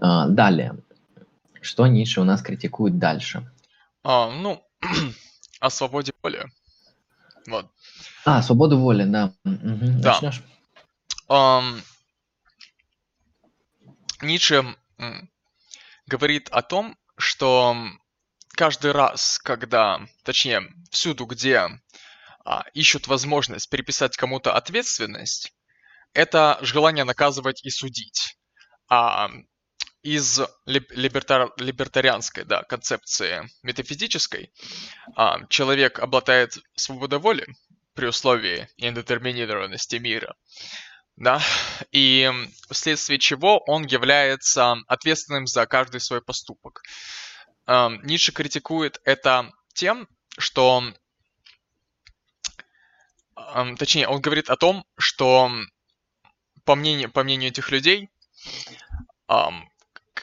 Э, 0.00 0.24
далее. 0.28 0.74
Что 1.60 1.86
Ницше 1.86 2.20
у 2.20 2.24
нас 2.24 2.42
критикует 2.42 2.98
дальше? 2.98 3.48
А, 4.02 4.28
ну, 4.32 4.64
о 5.60 5.70
свободе 5.70 6.12
воли. 6.22 6.46
Вот. 7.46 7.70
А, 8.24 8.42
свободу 8.42 8.78
воли, 8.78 9.04
да. 9.04 9.32
Угу. 9.44 10.00
Да. 10.00 10.20
Начнешь? 10.20 10.42
Um, 11.28 11.82
Ницше 14.22 14.76
говорит 16.06 16.48
о 16.50 16.62
том, 16.62 16.96
что 17.16 17.76
каждый 18.52 18.92
раз, 18.92 19.38
когда, 19.38 20.00
точнее, 20.24 20.62
всюду, 20.90 21.26
где 21.26 21.68
а, 22.44 22.64
ищут 22.74 23.06
возможность 23.06 23.68
переписать 23.70 24.16
кому-то 24.16 24.54
ответственность, 24.54 25.52
это 26.12 26.58
желание 26.62 27.04
наказывать 27.04 27.64
и 27.64 27.70
судить. 27.70 28.36
А 28.88 29.30
из 30.02 30.40
либертар, 30.66 31.52
либертарианской 31.56 32.44
да, 32.44 32.62
концепции 32.62 33.48
метафизической 33.62 34.52
а, 35.16 35.44
человек 35.48 35.98
обладает 35.98 36.58
свободой 36.76 37.18
воли 37.18 37.46
при 37.94 38.06
условии 38.06 38.68
индетерминированности 38.76 39.96
мира, 39.96 40.36
да, 41.16 41.42
и 41.90 42.30
вследствие 42.70 43.18
чего 43.18 43.58
он 43.66 43.84
является 43.84 44.76
ответственным 44.86 45.46
за 45.46 45.66
каждый 45.66 46.00
свой 46.00 46.22
поступок. 46.22 46.82
А, 47.66 47.90
Ницше 48.04 48.32
критикует 48.32 49.00
это 49.04 49.50
тем, 49.74 50.08
что, 50.38 50.84
а, 53.34 53.74
точнее, 53.74 54.06
он 54.06 54.20
говорит 54.20 54.48
о 54.48 54.56
том, 54.56 54.84
что 54.96 55.50
по 56.64 56.74
мнению, 56.76 57.10
по 57.10 57.24
мнению 57.24 57.50
этих 57.50 57.70
людей, 57.70 58.10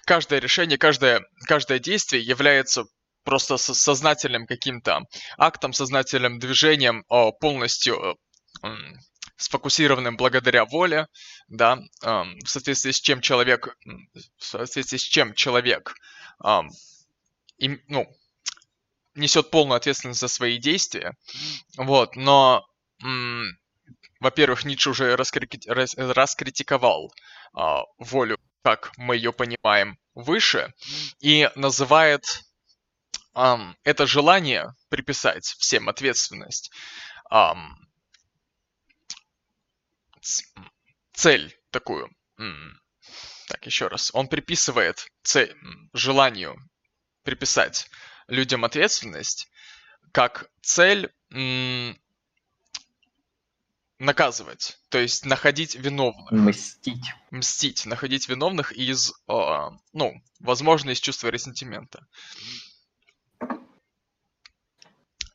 каждое 0.06 0.40
решение, 0.40 0.77
каждое, 0.77 1.22
каждое 1.48 1.80
действие 1.80 2.23
является 2.23 2.86
просто 3.23 3.57
сознательным 3.57 4.45
каким-то 4.45 5.02
актом, 5.38 5.73
сознательным 5.73 6.40
движением, 6.40 7.03
полностью 7.40 8.18
сфокусированным 9.38 10.15
благодаря 10.15 10.64
воле, 10.65 11.07
да, 11.48 11.80
в 12.02 12.45
соответствии 12.45 12.91
с 12.91 13.02
чем 13.02 13.19
человек, 13.22 13.76
в 14.38 14.45
соответствии 14.45 14.98
с 14.98 15.02
чем 15.02 15.34
человек, 15.34 15.95
ну, 16.40 18.07
несет 19.15 19.49
полную 19.49 19.77
ответственность 19.77 20.19
за 20.19 20.27
свои 20.27 20.57
действия. 20.57 21.15
Вот, 21.77 22.15
но, 22.15 22.64
во-первых, 24.19 24.65
Ницше 24.65 24.91
уже 24.91 25.15
раскрити- 25.15 25.68
рас- 25.68 25.95
раскритиковал 25.98 27.11
волю, 27.98 28.38
как 28.66 28.98
мы 28.98 29.16
ее 29.16 29.32
понимаем, 29.32 30.00
выше, 30.16 30.74
и 31.20 31.52
называет 31.54 32.24
ам, 33.36 33.78
это 33.84 34.08
желание 34.08 34.74
приписать 34.90 35.46
всем 35.60 35.88
ответственность 35.88 36.72
ам, 37.30 37.78
цель 41.14 41.56
такую. 41.70 42.10
Так, 43.50 43.68
еще 43.68 43.88
раз. 43.88 44.10
Он 44.16 44.28
приписывает 44.28 45.10
цель, 45.22 45.56
желанию 45.94 46.58
приписать 47.22 47.88
людям 48.26 48.66
ответственность 48.66 49.48
как 50.12 50.50
цель 50.64 51.14
наказывать, 54.00 54.78
то 54.90 54.98
есть 54.98 55.26
находить 55.26 55.76
виновных. 55.76 56.32
Мстить. 56.32 57.14
Мстить, 57.32 57.86
находить 57.86 58.28
виновных 58.28 58.72
из, 58.74 59.12
э, 59.28 59.70
ну, 59.94 60.14
возможно, 60.40 60.92
из 60.92 61.00
чувства 61.00 61.30
ресентимента. 61.30 62.06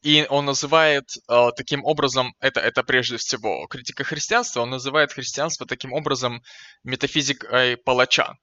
И 0.03 0.27
он 0.31 0.47
называет 0.47 1.05
э, 1.29 1.51
таким 1.57 1.85
образом, 1.85 2.35
это, 2.41 2.61
это 2.61 2.83
прежде 2.83 3.19
всего 3.19 3.67
критика 3.67 4.03
христианства, 4.03 4.63
он 4.63 4.71
называет 4.71 5.13
христианство 5.13 5.67
таким 5.67 5.93
образом 5.93 6.43
метафизикой 6.85 7.77
палача. 7.77 8.37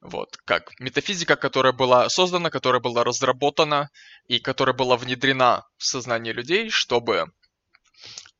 Вот, 0.00 0.36
как 0.44 0.78
метафизика, 0.80 1.34
которая 1.34 1.72
была 1.72 2.08
создана, 2.10 2.50
которая 2.50 2.80
была 2.80 3.04
разработана 3.04 3.88
и 4.26 4.38
которая 4.38 4.74
была 4.74 4.96
внедрена 4.96 5.66
в 5.78 5.84
сознание 5.84 6.34
людей, 6.34 6.68
чтобы 6.68 7.32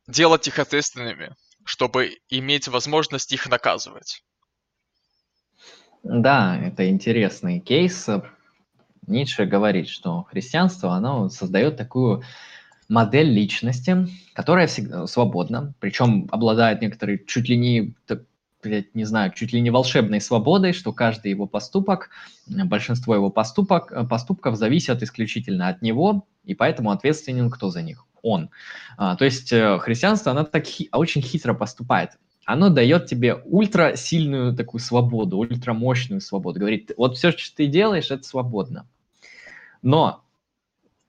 делать 0.06 0.47
их 0.48 0.59
ответственными, 0.59 1.35
чтобы 1.64 2.18
иметь 2.28 2.68
возможность 2.68 3.32
их 3.32 3.48
наказывать. 3.48 4.22
Да, 6.02 6.59
это 6.59 6.89
интересный 6.89 7.60
кейс. 7.60 8.09
Ницше 9.06 9.47
говорит, 9.47 9.89
что 9.89 10.22
христианство, 10.24 10.93
оно 10.94 11.28
создает 11.28 11.76
такую 11.76 12.22
модель 12.89 13.31
личности, 13.31 14.09
которая 14.35 14.66
всегда 14.66 15.06
свободна, 15.06 15.74
причем 15.81 16.28
обладает 16.31 16.82
некоторой 16.82 17.22
чуть 17.26 17.48
ли 17.48 17.56
не, 17.56 17.94
не 18.94 19.05
знаю, 19.05 19.32
чуть 19.35 19.52
ли 19.52 19.60
не 19.60 19.70
волшебной 19.70 20.20
свободой, 20.20 20.72
что 20.72 20.93
каждый 20.93 21.31
его 21.31 21.47
поступок, 21.47 22.10
большинство 22.47 23.14
его 23.14 23.31
поступок, 23.31 23.93
поступков 24.09 24.56
зависят 24.56 25.02
исключительно 25.02 25.68
от 25.68 25.81
него, 25.81 26.26
и 26.44 26.55
поэтому 26.55 26.90
ответственен 26.90 27.51
кто 27.51 27.70
за 27.70 27.82
них? 27.82 28.05
Он. 28.24 28.51
А, 28.96 29.14
то 29.16 29.24
есть 29.24 29.52
э, 29.52 29.78
христианство, 29.78 30.32
оно 30.32 30.44
так 30.44 30.64
хи- 30.66 30.88
очень 30.92 31.22
хитро 31.22 31.55
поступает 31.55 32.10
оно 32.44 32.68
дает 32.68 33.06
тебе 33.06 33.34
ультра 33.44 33.96
сильную 33.96 34.55
такую 34.55 34.80
свободу, 34.80 35.38
ультрамощную 35.38 36.20
свободу. 36.20 36.60
Говорит, 36.60 36.92
вот 36.96 37.16
все, 37.16 37.32
что 37.32 37.56
ты 37.56 37.66
делаешь, 37.66 38.10
это 38.10 38.22
свободно. 38.22 38.86
Но 39.82 40.24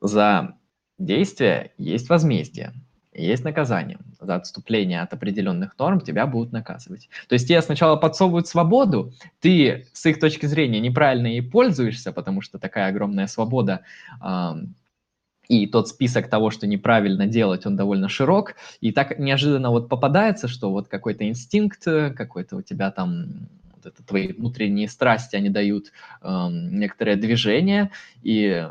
за 0.01 0.55
действие 0.97 1.71
есть 1.77 2.09
возмездие, 2.09 2.73
есть 3.13 3.43
наказание. 3.43 3.99
За 4.19 4.35
отступление 4.35 5.01
от 5.01 5.13
определенных 5.13 5.77
норм 5.77 6.01
тебя 6.01 6.25
будут 6.25 6.51
наказывать. 6.51 7.09
То 7.27 7.33
есть 7.33 7.47
тебе 7.47 7.61
сначала 7.61 7.95
подсовывают 7.95 8.47
свободу, 8.47 9.13
ты 9.39 9.87
с 9.93 10.05
их 10.05 10.19
точки 10.19 10.45
зрения 10.45 10.79
неправильно 10.79 11.27
ей 11.27 11.41
пользуешься, 11.41 12.11
потому 12.11 12.41
что 12.41 12.57
такая 12.59 12.89
огромная 12.89 13.27
свобода 13.27 13.81
и 15.47 15.67
тот 15.67 15.87
список 15.87 16.29
того, 16.29 16.51
что 16.51 16.67
неправильно 16.67 17.27
делать, 17.27 17.65
он 17.65 17.75
довольно 17.75 18.09
широк, 18.09 18.55
и 18.81 18.91
так 18.91 19.19
неожиданно 19.19 19.69
вот 19.69 19.89
попадается, 19.89 20.47
что 20.47 20.71
вот 20.71 20.87
какой-то 20.87 21.27
инстинкт, 21.27 21.83
какой-то 21.83 22.57
у 22.57 22.61
тебя 22.61 22.91
там 22.91 23.49
вот 23.75 23.85
это 23.85 24.03
твои 24.03 24.33
внутренние 24.33 24.87
страсти, 24.87 25.35
они 25.35 25.49
дают 25.49 25.91
э, 26.21 26.47
некоторое 26.51 27.15
движение, 27.15 27.91
и 28.23 28.67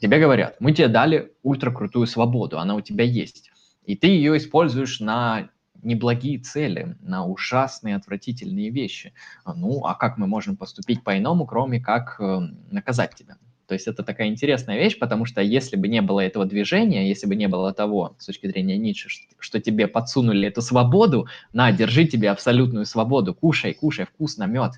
тебе 0.00 0.18
говорят, 0.18 0.56
мы 0.60 0.72
тебе 0.72 0.88
дали 0.88 1.32
ультракрутую 1.42 2.06
свободу, 2.06 2.58
она 2.58 2.74
у 2.74 2.80
тебя 2.80 3.04
есть, 3.04 3.50
и 3.84 3.96
ты 3.96 4.08
ее 4.08 4.36
используешь 4.36 5.00
на 5.00 5.48
неблагие 5.84 6.38
цели, 6.38 6.96
на 7.00 7.24
ужасные, 7.26 7.96
отвратительные 7.96 8.70
вещи. 8.70 9.12
Ну, 9.44 9.84
а 9.84 9.94
как 9.94 10.16
мы 10.16 10.26
можем 10.26 10.56
поступить 10.56 11.04
по-иному, 11.04 11.46
кроме 11.46 11.80
как 11.80 12.16
э, 12.18 12.40
наказать 12.70 13.14
тебя? 13.14 13.36
То 13.66 13.74
есть 13.74 13.86
это 13.86 14.02
такая 14.02 14.28
интересная 14.28 14.76
вещь, 14.76 14.98
потому 14.98 15.24
что 15.24 15.40
если 15.40 15.76
бы 15.76 15.88
не 15.88 16.02
было 16.02 16.20
этого 16.20 16.44
движения, 16.44 17.08
если 17.08 17.26
бы 17.26 17.34
не 17.34 17.48
было 17.48 17.72
того, 17.72 18.16
с 18.18 18.26
точки 18.26 18.46
зрения 18.46 18.76
Ницше, 18.76 19.08
что, 19.38 19.60
тебе 19.60 19.86
подсунули 19.86 20.48
эту 20.48 20.62
свободу, 20.62 21.28
на, 21.52 21.72
держи 21.72 22.06
тебе 22.06 22.30
абсолютную 22.30 22.86
свободу, 22.86 23.34
кушай, 23.34 23.74
кушай, 23.74 24.04
вкусно, 24.06 24.44
мед. 24.44 24.72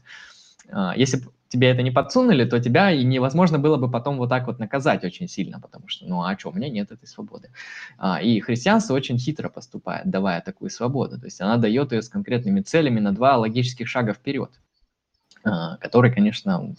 А, 0.71 0.95
если 0.97 1.19
бы 1.19 1.33
тебе 1.49 1.69
это 1.69 1.83
не 1.83 1.91
подсунули, 1.91 2.45
то 2.45 2.61
тебя 2.61 2.91
и 2.91 3.05
невозможно 3.05 3.59
было 3.59 3.77
бы 3.77 3.91
потом 3.91 4.19
вот 4.19 4.29
так 4.29 4.47
вот 4.47 4.59
наказать 4.59 5.05
очень 5.05 5.29
сильно, 5.29 5.61
потому 5.61 5.89
что, 5.89 6.07
ну 6.07 6.23
а 6.23 6.37
что, 6.39 6.51
у 6.51 6.53
меня 6.53 6.69
нет 6.69 6.93
этой 6.93 7.07
свободы. 7.07 7.51
А, 7.99 8.21
и 8.21 8.41
христианство 8.41 8.95
очень 8.95 9.19
хитро 9.19 9.49
поступает, 9.49 10.11
давая 10.11 10.41
такую 10.41 10.71
свободу. 10.71 11.19
То 11.19 11.27
есть 11.27 11.41
она 11.41 11.57
дает 11.57 11.93
ее 11.93 12.03
с 12.03 12.09
конкретными 12.09 12.61
целями 12.61 13.01
на 13.01 13.13
два 13.13 13.37
логических 13.37 13.89
шага 13.89 14.13
вперед, 14.13 14.51
а, 15.45 15.77
которые, 15.79 16.13
конечно, 16.13 16.75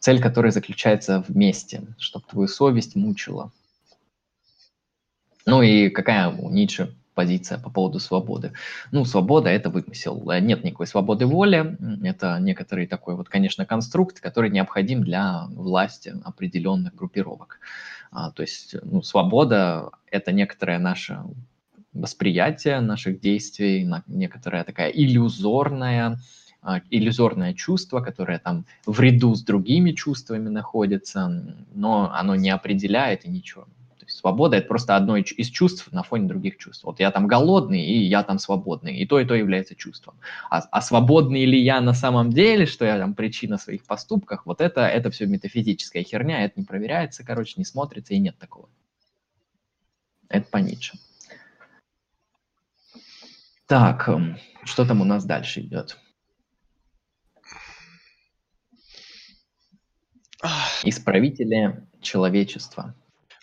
цель 0.00 0.20
которой 0.20 0.52
заключается 0.52 1.24
вместе, 1.26 1.82
чтобы 1.98 2.26
твою 2.26 2.48
совесть 2.48 2.96
мучила. 2.96 3.52
Ну 5.46 5.62
и 5.62 5.90
какая 5.90 6.28
у 6.28 6.50
Ницше 6.50 6.94
позиция 7.14 7.58
по 7.58 7.70
поводу 7.70 7.98
свободы? 7.98 8.52
Ну, 8.92 9.04
свобода– 9.04 9.48
это 9.50 9.70
вымысел. 9.70 10.22
Нет 10.40 10.64
никакой 10.64 10.86
свободы 10.86 11.24
воли. 11.26 11.76
Это 12.04 12.38
некоторый 12.40 12.86
такой 12.86 13.14
вот, 13.14 13.28
конечно, 13.28 13.64
конструкт, 13.64 14.20
который 14.20 14.50
необходим 14.50 15.02
для 15.02 15.46
власти 15.48 16.14
определенных 16.24 16.94
группировок. 16.94 17.60
А, 18.10 18.30
то 18.32 18.42
есть, 18.42 18.74
ну, 18.82 19.02
свобода– 19.02 19.90
это 20.10 20.32
некоторое 20.32 20.78
наше 20.78 21.22
восприятие 21.92 22.80
наших 22.80 23.20
действий, 23.20 23.88
некоторая 24.06 24.64
такая 24.64 24.90
иллюзорная 24.90 26.18
иллюзорное 26.90 27.54
чувство, 27.54 28.00
которое 28.00 28.38
там 28.38 28.64
в 28.86 28.98
ряду 29.00 29.34
с 29.34 29.42
другими 29.42 29.92
чувствами 29.92 30.48
находится, 30.48 31.56
но 31.74 32.10
оно 32.12 32.34
не 32.34 32.50
определяет 32.50 33.24
и 33.24 33.28
ничего. 33.28 33.64
То 33.98 34.04
есть 34.06 34.18
свобода– 34.18 34.56
это 34.58 34.68
просто 34.68 34.94
одно 34.94 35.16
из 35.16 35.48
чувств 35.48 35.90
на 35.92 36.02
фоне 36.02 36.28
других 36.28 36.58
чувств. 36.58 36.84
Вот 36.84 37.00
я 37.00 37.10
там 37.10 37.26
голодный, 37.26 37.84
и 37.84 38.04
я 38.04 38.22
там 38.22 38.38
свободный, 38.38 38.96
и 38.96 39.06
то, 39.06 39.18
и 39.18 39.24
то 39.24 39.34
является 39.34 39.74
чувством. 39.74 40.14
А, 40.50 40.60
а 40.60 40.80
свободный 40.80 41.44
ли 41.44 41.60
я 41.60 41.80
на 41.80 41.94
самом 41.94 42.30
деле, 42.30 42.66
что 42.66 42.84
я 42.84 42.98
там 42.98 43.14
причина 43.14 43.58
своих 43.58 43.84
поступках, 43.84 44.46
вот 44.46 44.60
это, 44.60 44.86
это 44.86 45.10
все 45.10 45.26
метафизическая 45.26 46.04
херня, 46.04 46.44
это 46.44 46.54
не 46.60 46.64
проверяется, 46.64 47.24
короче, 47.24 47.54
не 47.56 47.64
смотрится, 47.64 48.14
и 48.14 48.18
нет 48.18 48.38
такого. 48.38 48.68
Это 50.28 50.48
по 50.50 50.58
Ницше. 50.58 50.98
Так, 53.66 54.08
эм, 54.08 54.38
что 54.62 54.84
там 54.84 55.00
у 55.00 55.04
нас 55.04 55.24
дальше 55.24 55.60
идет? 55.60 55.98
Исправители 60.84 61.86
человечества. 62.00 62.94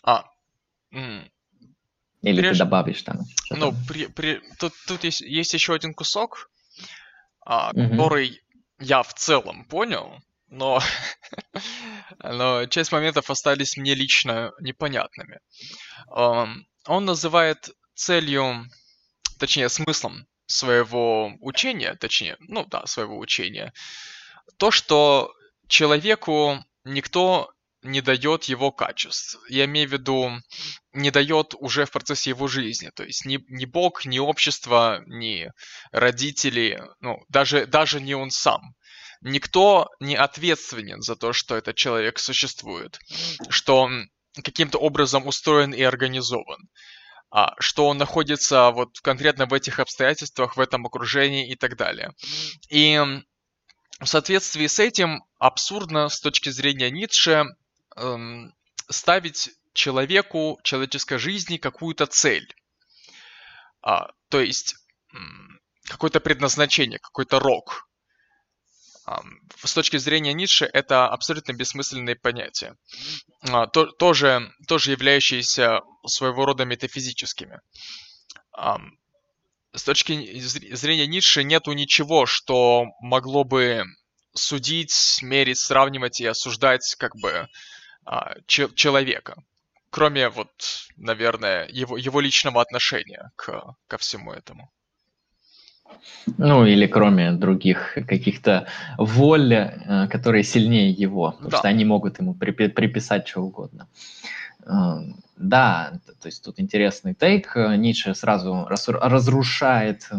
А. 0.04 0.26
Или 0.92 2.40
Прежде... 2.40 2.52
ты 2.52 2.58
добавишь 2.60 3.02
там? 3.02 3.20
Ну, 3.50 3.74
при, 3.88 4.08
при... 4.08 4.42
Тут, 4.60 4.74
тут 4.88 5.04
есть, 5.04 5.22
есть 5.22 5.54
еще 5.54 5.74
один 5.74 5.94
кусок, 5.94 6.50
а, 7.46 7.72
угу. 7.72 7.90
который 7.90 8.42
я 8.80 9.04
в 9.04 9.14
целом 9.14 9.66
понял, 9.66 10.20
но, 10.48 10.82
но 12.20 12.66
часть 12.68 12.92
моментов 12.92 13.30
остались 13.30 13.76
мне 13.76 13.94
лично 13.94 14.54
непонятными. 14.62 15.40
Um, 16.16 16.64
он 16.88 17.06
называет 17.06 17.70
целью, 17.96 18.66
точнее, 19.40 19.70
смыслом 19.70 20.26
своего 20.46 21.34
учения, 21.40 21.96
точнее, 21.96 22.38
ну 22.40 22.66
да, 22.66 22.86
своего 22.86 23.18
учения, 23.18 23.74
то, 24.58 24.72
что 24.72 25.34
человеку 25.68 26.64
никто 26.84 27.50
не 27.84 28.02
дает 28.02 28.46
его 28.46 28.72
качеств. 28.72 29.38
Я 29.50 29.66
имею 29.66 29.90
в 29.90 29.92
виду, 29.92 30.32
не 30.94 31.12
дает 31.12 31.54
уже 31.60 31.86
в 31.86 31.92
процессе 31.92 32.30
его 32.30 32.48
жизни. 32.48 32.90
То 32.96 33.04
есть 33.04 33.26
ни, 33.26 33.40
ни 33.50 33.66
Бог, 33.66 34.06
ни 34.06 34.20
общество, 34.20 35.04
ни 35.06 35.50
родители, 35.92 36.82
ну, 37.02 37.18
даже, 37.30 37.66
даже 37.66 38.00
не 38.00 38.16
он 38.16 38.32
сам. 38.32 38.62
Никто 39.22 39.90
не 40.00 40.16
ответственен 40.16 41.02
за 41.02 41.16
то, 41.16 41.34
что 41.34 41.56
этот 41.56 41.76
человек 41.76 42.20
существует, 42.20 43.00
что 43.50 43.80
он 43.80 44.10
каким-то 44.44 44.78
образом 44.80 45.28
устроен 45.28 45.74
и 45.74 45.82
организован, 45.82 46.68
а, 47.30 47.54
что 47.60 47.88
он 47.88 47.98
находится 47.98 48.72
вот 48.72 49.00
конкретно 49.02 49.46
в 49.46 49.54
этих 49.54 49.80
обстоятельствах, 49.80 50.58
в 50.58 50.60
этом 50.60 50.86
окружении 50.86 51.50
и 51.50 51.56
так 51.56 51.78
далее. 51.78 52.12
И 52.70 53.02
в 54.04 54.10
соответствии 54.10 54.68
с 54.68 54.80
этим 54.80 55.24
абсурдно 55.40 56.10
с 56.10 56.20
точки 56.20 56.50
зрения 56.50 56.90
Ницше 56.90 57.46
эм, 57.96 58.54
ставить 58.90 59.52
человеку, 59.74 60.60
человеческой 60.64 61.18
жизни 61.18 61.58
какую-то 61.58 62.06
цель. 62.06 62.54
А, 63.82 64.12
то 64.30 64.40
есть 64.40 64.76
какое-то 65.90 66.20
предназначение, 66.20 67.00
какой-то 67.00 67.40
рок. 67.40 67.90
С 69.64 69.74
точки 69.74 69.98
зрения 69.98 70.34
Ницше 70.34 70.66
это 70.66 71.10
абсолютно 71.10 71.52
бессмысленные 71.52 72.16
понятия, 72.16 72.78
а, 73.42 73.68
то, 73.68 73.86
тоже, 73.88 74.54
тоже 74.68 74.92
являющиеся 74.92 75.82
своего 76.08 76.46
рода 76.46 76.64
метафизическими. 76.64 77.60
С 79.74 79.84
точки 79.84 80.40
зрения 80.76 81.08
Ницше 81.08 81.44
нету 81.44 81.72
ничего, 81.74 82.26
что 82.26 82.86
могло 83.02 83.44
бы 83.44 83.84
судить, 84.34 85.20
мерить, 85.22 85.58
сравнивать 85.58 86.22
и 86.22 86.26
осуждать 86.26 86.96
как 87.00 87.16
бы 87.16 87.48
а, 88.06 88.36
человека. 88.46 89.36
Кроме 89.90 90.30
вот, 90.30 90.52
наверное, 90.98 91.68
его, 91.70 91.98
его 91.98 92.20
личного 92.20 92.62
отношения 92.62 93.32
к, 93.36 93.76
ко 93.88 93.98
всему 93.98 94.32
этому. 94.32 94.72
Ну, 96.38 96.66
или 96.66 96.88
кроме 96.88 97.32
других 97.32 97.98
каких-то 98.08 98.68
воль, 98.98 99.54
э, 99.54 100.08
которые 100.08 100.44
сильнее 100.44 100.90
его, 100.92 101.32
потому 101.32 101.50
да. 101.50 101.58
что 101.58 101.68
они 101.68 101.86
могут 101.86 102.20
ему 102.20 102.34
приписать 102.34 103.28
что 103.28 103.42
угодно. 103.42 103.88
Э, 104.66 105.00
да, 105.38 106.00
то 106.22 106.28
есть 106.28 106.44
тут 106.44 106.60
интересный 106.60 107.14
тейк. 107.14 107.56
Ницше 107.56 108.16
сразу 108.16 108.68
разрушает 108.68 110.10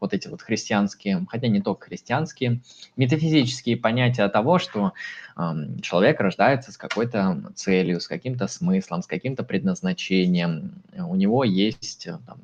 вот 0.00 0.14
эти 0.14 0.28
вот 0.28 0.42
христианские, 0.42 1.26
хотя 1.28 1.48
не 1.48 1.60
только 1.60 1.86
христианские, 1.86 2.60
метафизические 2.96 3.76
понятия 3.76 4.28
того, 4.28 4.58
что 4.58 4.92
э, 5.36 5.42
человек 5.82 6.20
рождается 6.20 6.72
с 6.72 6.76
какой-то 6.76 7.52
целью, 7.54 8.00
с 8.00 8.08
каким-то 8.08 8.46
смыслом, 8.46 9.02
с 9.02 9.06
каким-то 9.06 9.42
предназначением. 9.42 10.82
У 10.96 11.16
него 11.16 11.44
есть 11.44 12.06
э, 12.06 12.18
там, 12.26 12.38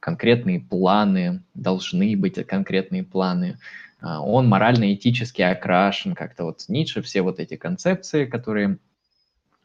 конкретные 0.00 0.60
планы, 0.60 1.42
должны 1.54 2.16
быть 2.16 2.44
конкретные 2.46 3.04
планы. 3.04 3.58
Э, 4.00 4.16
он 4.18 4.48
морально-этически 4.48 5.42
окрашен, 5.42 6.14
как-то 6.14 6.44
вот 6.44 6.64
Ницше, 6.68 7.02
все 7.02 7.22
вот 7.22 7.40
эти 7.40 7.56
концепции, 7.56 8.24
которые 8.24 8.78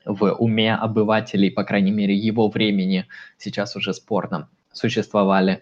в 0.06 0.34
уме 0.34 0.76
обывателей, 0.76 1.52
по 1.52 1.64
крайней 1.64 1.92
мере, 1.92 2.16
его 2.16 2.50
времени, 2.50 3.08
сейчас 3.38 3.76
уже 3.76 3.94
спорно 3.94 4.50
существовали. 4.74 5.62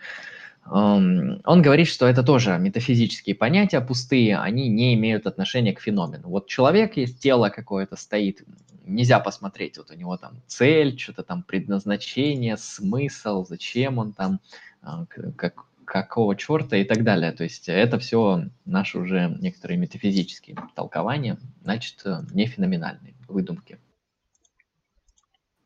Он 0.65 1.41
говорит, 1.43 1.87
что 1.87 2.05
это 2.07 2.21
тоже 2.21 2.57
метафизические 2.59 3.35
понятия, 3.35 3.81
пустые, 3.81 4.37
они 4.37 4.67
не 4.69 4.93
имеют 4.93 5.25
отношения 5.25 5.73
к 5.73 5.79
феномену. 5.79 6.29
Вот 6.29 6.47
человек 6.47 6.95
есть, 6.95 7.19
тело 7.19 7.49
какое-то 7.49 7.95
стоит, 7.95 8.43
нельзя 8.85 9.19
посмотреть, 9.19 9.77
вот 9.77 9.89
у 9.89 9.95
него 9.95 10.17
там 10.17 10.41
цель, 10.47 10.97
что-то 10.99 11.23
там 11.23 11.43
предназначение, 11.43 12.55
смысл, 12.57 13.45
зачем 13.45 13.97
он 13.97 14.13
там, 14.13 14.41
а, 14.81 15.05
как, 15.35 15.65
какого 15.85 16.35
черта 16.35 16.77
и 16.77 16.83
так 16.83 17.03
далее. 17.03 17.31
То 17.31 17.43
есть 17.43 17.67
это 17.67 17.97
все 17.97 18.43
наши 18.65 18.99
уже 18.99 19.35
некоторые 19.39 19.79
метафизические 19.79 20.57
толкования, 20.75 21.37
значит, 21.63 22.03
не 22.31 22.45
феноменальные 22.45 23.15
выдумки 23.27 23.79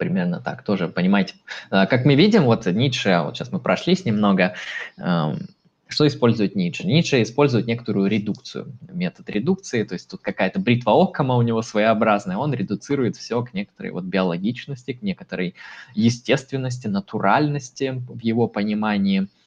примерно 0.03 0.41
так 0.41 0.63
тоже, 0.63 0.87
понимаете. 0.87 1.35
А, 1.69 1.85
как 1.85 2.05
мы 2.05 2.15
видим, 2.15 2.43
вот 2.43 2.65
Ницше, 2.65 3.21
вот 3.23 3.35
сейчас 3.35 3.51
мы 3.51 3.59
прошлись 3.59 4.05
немного, 4.05 4.55
что 4.97 6.07
использует 6.07 6.55
Ницше? 6.55 6.85
Ницше 6.87 7.21
использует 7.21 7.67
некоторую 7.67 8.09
редукцию, 8.09 8.73
метод 8.91 9.29
редукции, 9.29 9.83
то 9.83 9.93
есть 9.93 10.09
тут 10.09 10.21
какая-то 10.21 10.59
бритва 10.59 10.93
Оккама 11.01 11.35
у 11.35 11.41
него 11.41 11.61
своеобразная, 11.61 12.37
он 12.37 12.53
редуцирует 12.53 13.15
все 13.15 13.41
к 13.43 13.53
некоторой 13.53 13.91
вот 13.91 14.03
биологичности, 14.03 14.93
к 14.93 15.01
некоторой 15.01 15.55
естественности, 15.93 16.87
натуральности 16.87 18.01
в 18.07 18.19
его 18.19 18.47
понимании– 18.47 19.27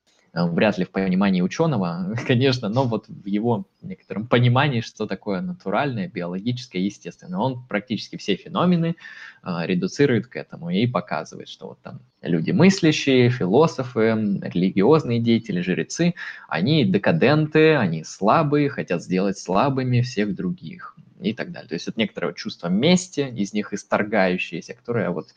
вряд 0.44 0.76
ли 0.76 0.84
в 0.84 0.90
понимании 0.90 1.40
ученого, 1.40 2.14
конечно, 2.26 2.68
но 2.68 2.84
вот 2.84 3.08
в 3.08 3.26
его 3.26 3.66
некотором 3.80 4.26
понимании, 4.26 4.82
что 4.82 5.06
такое 5.06 5.40
натуральное, 5.40 6.08
биологическое, 6.08 6.82
естественное. 6.82 7.38
Он 7.38 7.64
практически 7.66 8.16
все 8.16 8.36
феномены 8.36 8.96
э, 9.42 9.50
редуцирует 9.64 10.26
к 10.26 10.36
этому 10.36 10.70
и 10.70 10.86
показывает, 10.86 11.48
что 11.48 11.68
вот 11.68 11.80
там 11.80 12.00
люди 12.20 12.50
мыслящие, 12.50 13.30
философы, 13.30 14.40
религиозные 14.42 15.20
деятели, 15.20 15.60
жрецы, 15.62 16.14
они 16.48 16.84
декаденты, 16.84 17.76
они 17.76 18.04
слабые, 18.04 18.68
хотят 18.68 19.02
сделать 19.02 19.38
слабыми 19.38 20.02
всех 20.02 20.34
других 20.34 20.96
и 21.20 21.32
так 21.32 21.50
далее. 21.50 21.68
То 21.68 21.74
есть 21.74 21.88
это 21.88 21.98
некоторое 21.98 22.34
чувство 22.34 22.68
мести 22.68 23.20
из 23.20 23.54
них 23.54 23.72
исторгающееся, 23.72 24.74
которое 24.74 25.10
вот 25.10 25.28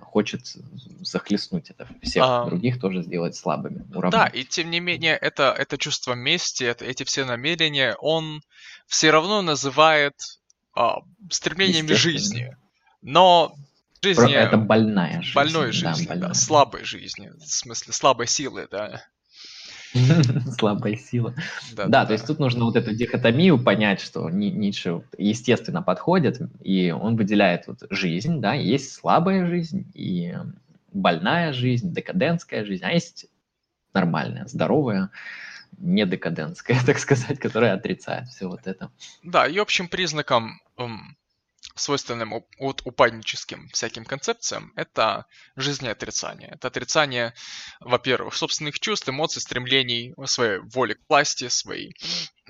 хочет 0.00 0.42
захлестнуть 1.00 1.70
это 1.70 1.88
всех 2.02 2.24
а, 2.26 2.44
других 2.46 2.80
тоже 2.80 3.02
сделать 3.02 3.36
слабыми. 3.36 3.86
Уравнять. 3.94 4.12
Да, 4.12 4.26
и 4.26 4.44
тем 4.44 4.70
не 4.70 4.80
менее 4.80 5.16
это, 5.16 5.54
это 5.56 5.78
чувство 5.78 6.14
мести, 6.14 6.64
это, 6.64 6.84
эти 6.84 7.04
все 7.04 7.24
намерения, 7.24 7.96
он 8.00 8.42
все 8.86 9.10
равно 9.10 9.42
называет 9.42 10.14
а, 10.74 10.98
стремлениями 11.30 11.92
жизни. 11.92 12.56
Но 13.02 13.54
жизни... 14.02 14.34
Это 14.34 14.56
больная 14.56 15.22
жизнь. 15.22 15.34
Больной 15.34 15.72
жизни, 15.72 16.04
да, 16.04 16.08
больная. 16.08 16.28
да, 16.28 16.34
слабой 16.34 16.84
жизни, 16.84 17.30
в 17.38 17.46
смысле 17.46 17.92
слабой 17.92 18.26
силы, 18.26 18.68
да. 18.70 19.02
Слабая 20.58 20.96
сила. 21.10 21.34
Да, 21.74 21.86
да, 21.86 22.06
то 22.06 22.12
есть 22.12 22.26
тут 22.26 22.38
нужно 22.38 22.64
вот 22.64 22.76
эту 22.76 22.94
дихотомию 22.94 23.62
понять, 23.62 24.00
что 24.00 24.30
Ницше 24.30 25.02
естественно 25.18 25.82
подходит, 25.82 26.40
и 26.62 26.90
он 26.90 27.16
выделяет 27.16 27.66
вот 27.66 27.82
жизнь, 27.90 28.40
да, 28.40 28.54
есть 28.54 28.92
слабая 28.92 29.46
жизнь 29.46 29.90
и 29.94 30.34
больная 30.92 31.52
жизнь, 31.52 31.92
декадентская 31.92 32.64
жизнь, 32.64 32.84
а 32.84 32.90
есть 32.90 33.26
нормальная, 33.92 34.46
здоровая, 34.46 35.10
не 35.78 36.06
декадентская, 36.06 36.78
так 36.86 36.98
сказать, 36.98 37.38
которая 37.38 37.74
отрицает 37.74 38.28
все 38.28 38.48
вот 38.48 38.66
это. 38.66 38.90
Да, 39.22 39.46
и 39.46 39.58
общим 39.58 39.88
признаком 39.88 40.60
свойственным 41.80 42.32
от 42.58 42.82
упадническим 42.84 43.68
всяким 43.70 44.04
концепциям, 44.04 44.72
это 44.76 45.26
жизнеотрицание. 45.56 46.50
Это 46.50 46.68
отрицание, 46.68 47.34
во-первых, 47.80 48.34
собственных 48.34 48.78
чувств, 48.78 49.08
эмоций, 49.08 49.42
стремлений, 49.42 50.14
своей 50.26 50.58
воли 50.58 50.94
к 50.94 51.00
власти, 51.08 51.48
своей, 51.48 51.94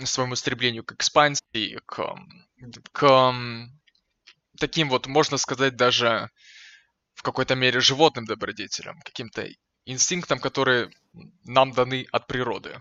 своему 0.04 0.36
стремлению 0.36 0.84
к 0.84 0.92
экспансии, 0.92 1.80
к, 1.86 2.16
к 2.92 3.34
таким 4.58 4.88
вот, 4.88 5.06
можно 5.06 5.36
сказать, 5.38 5.76
даже 5.76 6.30
в 7.14 7.22
какой-то 7.22 7.54
мере 7.54 7.80
животным 7.80 8.24
добродетелям, 8.24 9.00
каким-то 9.00 9.46
инстинктам, 9.84 10.38
которые 10.38 10.90
нам 11.44 11.72
даны 11.72 12.06
от 12.12 12.26
природы. 12.26 12.80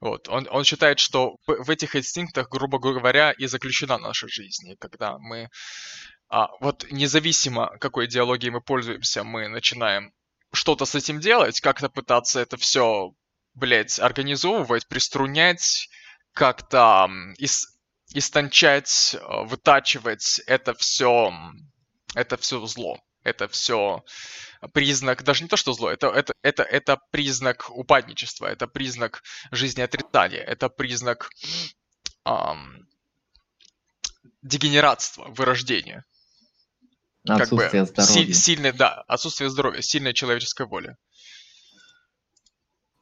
Вот. 0.00 0.28
Он, 0.28 0.48
он 0.50 0.64
считает, 0.64 0.98
что 0.98 1.36
в, 1.46 1.64
в 1.64 1.70
этих 1.70 1.94
инстинктах, 1.94 2.48
грубо 2.48 2.78
говоря, 2.78 3.32
и 3.32 3.46
заключена 3.46 3.98
наша 3.98 4.28
жизнь. 4.28 4.74
Когда 4.78 5.18
мы, 5.18 5.50
а, 6.28 6.48
вот 6.60 6.86
независимо 6.90 7.76
какой 7.78 8.06
идеологией 8.06 8.50
мы 8.50 8.62
пользуемся, 8.62 9.24
мы 9.24 9.48
начинаем 9.48 10.12
что-то 10.52 10.84
с 10.86 10.94
этим 10.94 11.20
делать, 11.20 11.60
как-то 11.60 11.88
пытаться 11.88 12.40
это 12.40 12.56
все, 12.56 13.12
блядь, 13.54 14.00
организовывать, 14.00 14.88
приструнять, 14.88 15.88
как-то 16.32 17.08
ис, 17.38 17.66
истончать, 18.14 19.16
а, 19.20 19.42
вытачивать 19.42 20.40
это 20.46 20.74
все, 20.74 21.30
это 22.14 22.36
все 22.38 22.64
зло. 22.66 22.98
Это 23.22 23.48
все 23.48 24.02
признак, 24.72 25.22
даже 25.22 25.42
не 25.42 25.48
то, 25.48 25.56
что 25.56 25.72
зло, 25.72 25.90
это, 25.90 26.08
это, 26.08 26.34
это, 26.42 26.62
это 26.62 26.98
признак 27.10 27.70
упадничества, 27.70 28.46
это 28.46 28.66
признак 28.66 29.22
жизнеотрицания, 29.50 30.42
это 30.42 30.68
признак 30.68 31.30
эм, 32.26 32.86
дегенератства, 34.42 35.26
вырождения. 35.28 36.04
Отсутствие 37.28 37.84
как 37.84 37.94
бы, 37.94 38.02
здоровья. 38.02 38.26
Си, 38.26 38.32
сильное, 38.32 38.72
да, 38.72 39.02
отсутствие 39.06 39.50
здоровья, 39.50 39.82
сильная 39.82 40.12
человеческая 40.12 40.66
воля. 40.66 40.96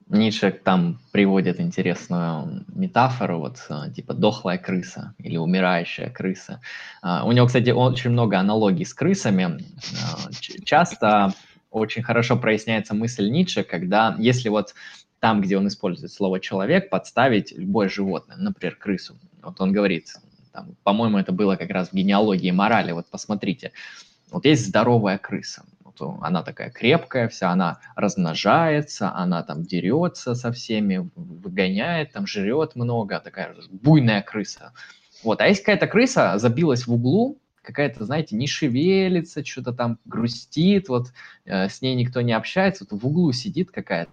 Ницше 0.08 0.50
там 0.52 1.00
приводит 1.12 1.60
интересную 1.60 2.64
метафору, 2.68 3.40
вот 3.40 3.58
э, 3.68 3.92
типа 3.94 4.14
дохлая 4.14 4.56
крыса 4.56 5.14
или 5.18 5.36
умирающая 5.36 6.08
крыса. 6.08 6.62
А, 7.02 7.26
у 7.26 7.32
него, 7.32 7.46
кстати, 7.46 7.70
очень 7.70 8.10
много 8.10 8.38
аналогий 8.38 8.86
с 8.86 8.94
крысами. 8.94 9.62
А, 10.02 10.30
часто 10.64 11.34
очень 11.70 12.02
хорошо 12.02 12.36
проясняется 12.36 12.94
мысль 12.94 13.28
Ницше, 13.28 13.62
когда 13.62 14.16
если 14.18 14.48
вот 14.48 14.74
там, 15.20 15.40
где 15.40 15.58
он 15.58 15.66
использует 15.68 16.12
слово 16.12 16.40
«человек», 16.40 16.90
подставить 16.90 17.52
любое 17.52 17.88
животное, 17.88 18.36
например, 18.36 18.76
крысу. 18.76 19.18
Вот 19.42 19.60
он 19.60 19.72
говорит, 19.72 20.14
там, 20.52 20.76
по-моему, 20.84 21.18
это 21.18 21.32
было 21.32 21.56
как 21.56 21.70
раз 21.70 21.88
в 21.88 21.92
генеалогии 21.94 22.50
морали, 22.50 22.92
вот 22.92 23.06
посмотрите, 23.10 23.72
вот 24.30 24.44
есть 24.44 24.66
здоровая 24.66 25.18
крыса, 25.18 25.64
вот 25.82 26.00
она 26.22 26.42
такая 26.42 26.70
крепкая 26.70 27.28
вся, 27.28 27.50
она 27.50 27.80
размножается, 27.96 29.12
она 29.14 29.42
там 29.42 29.64
дерется 29.64 30.34
со 30.34 30.52
всеми, 30.52 31.10
выгоняет, 31.16 32.12
там 32.12 32.26
жрет 32.26 32.76
много, 32.76 33.18
такая 33.20 33.56
буйная 33.70 34.22
крыса. 34.22 34.72
Вот, 35.24 35.40
а 35.40 35.48
есть 35.48 35.60
какая-то 35.60 35.88
крыса 35.88 36.38
забилась 36.38 36.86
в 36.86 36.92
углу, 36.92 37.40
какая-то, 37.62 38.04
знаете, 38.04 38.36
не 38.36 38.46
шевелится, 38.46 39.44
что-то 39.44 39.72
там 39.72 39.98
грустит, 40.04 40.88
вот 40.88 41.12
э, 41.44 41.68
с 41.68 41.82
ней 41.82 41.94
никто 41.94 42.20
не 42.20 42.32
общается, 42.32 42.86
вот 42.88 43.00
в 43.00 43.06
углу 43.06 43.32
сидит 43.32 43.70
какая-то 43.70 44.10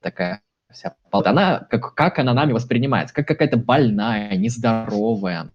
такая 0.00 0.40
вся. 0.70 0.94
Она, 1.10 1.66
как, 1.70 1.94
как 1.94 2.18
она 2.18 2.34
нами 2.34 2.52
воспринимается, 2.52 3.14
как 3.14 3.28
какая-то 3.28 3.56
больная, 3.56 4.36
нездоровая 4.36 5.50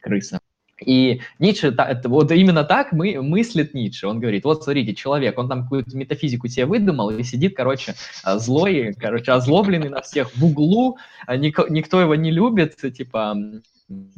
крыса. 0.00 0.38
И 0.84 1.22
Ницше, 1.40 1.74
вот 2.04 2.30
именно 2.30 2.62
так 2.62 2.92
мы, 2.92 3.20
мыслит 3.20 3.74
Ницше. 3.74 4.06
Он 4.06 4.20
говорит, 4.20 4.44
вот 4.44 4.62
смотрите, 4.62 4.94
человек, 4.94 5.36
он 5.36 5.48
там 5.48 5.64
какую-то 5.64 5.96
метафизику 5.96 6.46
себе 6.46 6.66
выдумал 6.66 7.10
и 7.10 7.22
сидит, 7.24 7.56
короче, 7.56 7.94
а, 8.22 8.38
злой, 8.38 8.94
короче, 8.96 9.32
озлобленный 9.32 9.88
на 9.88 10.02
всех 10.02 10.34
в 10.36 10.44
углу, 10.44 10.98
никто, 11.28 11.66
никто 11.68 12.00
его 12.00 12.14
не 12.14 12.30
любит, 12.30 12.76
типа, 12.76 13.36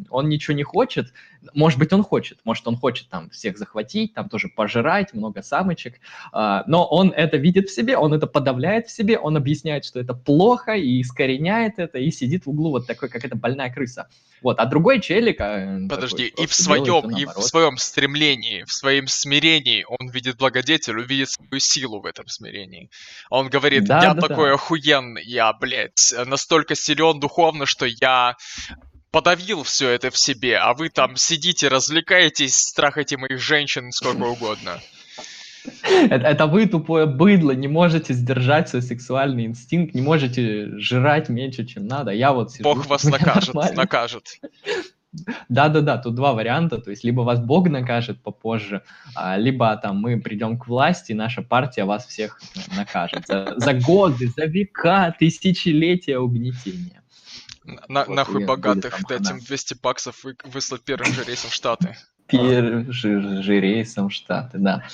он 0.09 0.29
ничего 0.29 0.57
не 0.57 0.65
хочет, 0.65 1.13
может 1.55 1.79
быть, 1.79 1.93
он 1.93 2.03
хочет, 2.03 2.39
может, 2.45 2.67
он 2.67 2.77
хочет 2.77 3.09
там 3.09 3.31
всех 3.31 3.57
захватить, 3.57 4.15
там 4.15 4.29
тоже 4.29 4.49
пожирать, 4.49 5.15
много 5.15 5.43
самочек, 5.43 6.01
а, 6.33 6.65
но 6.67 6.85
он 6.87 7.11
это 7.11 7.37
видит 7.37 7.69
в 7.69 7.75
себе, 7.75 7.97
он 7.97 8.13
это 8.13 8.27
подавляет 8.27 8.89
в 8.89 8.91
себе, 8.91 9.19
он 9.19 9.37
объясняет, 9.37 9.85
что 9.85 10.01
это 10.01 10.15
плохо, 10.15 10.73
и 10.73 11.01
искореняет 11.01 11.79
это, 11.79 11.99
и 11.99 12.11
сидит 12.11 12.47
в 12.47 12.51
углу 12.51 12.71
вот 12.71 12.87
такой, 12.87 13.09
как 13.09 13.25
эта 13.25 13.37
больная 13.37 13.73
крыса. 13.73 14.09
Вот, 14.43 14.59
а 14.59 14.67
другой 14.67 15.01
челик... 15.01 15.41
А, 15.41 15.79
Подожди, 15.89 16.31
такой, 16.31 16.45
и 16.45 16.47
в 16.49 16.55
своем, 16.55 17.17
и 17.17 17.27
в 17.27 17.43
своем 17.43 17.77
стремлении, 17.77 18.65
в 18.65 18.73
своем 18.73 19.07
смирении 19.07 19.85
он 19.87 20.11
видит 20.11 20.37
благодетель, 20.37 20.99
увидит 20.99 21.31
свою 21.31 21.61
силу 21.61 22.01
в 22.01 22.07
этом 22.07 22.27
смирении. 22.27 22.91
Он 23.29 23.49
говорит, 23.49 23.85
да, 23.85 24.03
я 24.03 24.15
да, 24.15 24.29
такой 24.29 24.49
да. 24.49 24.55
охуенный, 24.55 25.23
я, 25.25 25.53
блядь, 25.53 26.13
настолько 26.27 26.75
силен 26.75 27.21
духовно, 27.21 27.67
что 27.67 27.87
я 27.87 28.37
подавил 29.11 29.63
все 29.63 29.91
это 29.91 30.11
в 30.11 30.17
себе, 30.17 30.57
а 30.57 30.75
вы 30.75 30.89
там 30.89 31.17
сидите, 31.17 31.69
развлекаетесь, 31.69 32.57
страхаете 32.57 33.17
моих 33.17 33.41
женщин 33.41 33.93
сколько 33.93 34.23
угодно. 34.23 34.81
Это, 35.93 36.47
вы, 36.47 36.67
тупое 36.67 37.07
быдло, 37.07 37.53
не 37.53 37.69
можете 37.69 38.15
сдержать 38.15 38.71
свой 38.71 38.83
сексуальный 38.83 39.45
инстинкт, 39.45 39.95
не 39.95 40.01
можете 40.01 40.79
жрать 40.79 41.29
меньше, 41.29 41.67
чем 41.67 41.87
надо. 41.87 42.13
Я 42.13 42.33
вот 42.33 42.53
сижу... 42.53 42.65
Бог 42.65 42.87
вас 42.87 43.05
накажет, 43.05 43.55
накажет. 43.55 44.41
Да-да-да, 45.49 45.99
тут 45.99 46.15
два 46.15 46.33
варианта, 46.33 46.79
то 46.79 46.91
есть 46.91 47.03
либо 47.03 47.23
вас 47.23 47.41
Бог 47.41 47.69
накажет 47.69 48.23
попозже, 48.23 48.83
а, 49.17 49.37
либо 49.37 49.77
там 49.77 49.97
мы 49.97 50.21
придем 50.21 50.57
к 50.57 50.69
власти, 50.69 51.11
и 51.11 51.17
наша 51.17 51.43
партия 51.43 51.85
вас 51.85 52.07
всех 52.07 52.41
накажет 52.77 53.27
за, 53.27 53.55
за 53.57 53.75
годы, 53.75 54.29
за 54.29 54.45
века, 54.45 55.15
тысячелетия 55.19 56.19
угнетения. 56.19 57.00
На, 57.89 58.05
вот 58.05 58.15
нахуй 58.15 58.45
богатых 58.45 59.03
дать 59.07 59.31
им 59.31 59.41
200 59.41 59.75
баксов 59.83 60.25
и 60.27 60.35
выслать 60.45 60.83
первым 60.83 61.13
же 61.13 61.25
рейсом 61.25 61.51
в 61.51 61.55
Штаты. 61.55 61.97
Первым 62.27 62.93
же, 62.93 63.43
же 63.43 63.61
рейсом 63.61 64.09
в 64.09 64.13
Штаты, 64.13 64.59
да. 64.59 64.85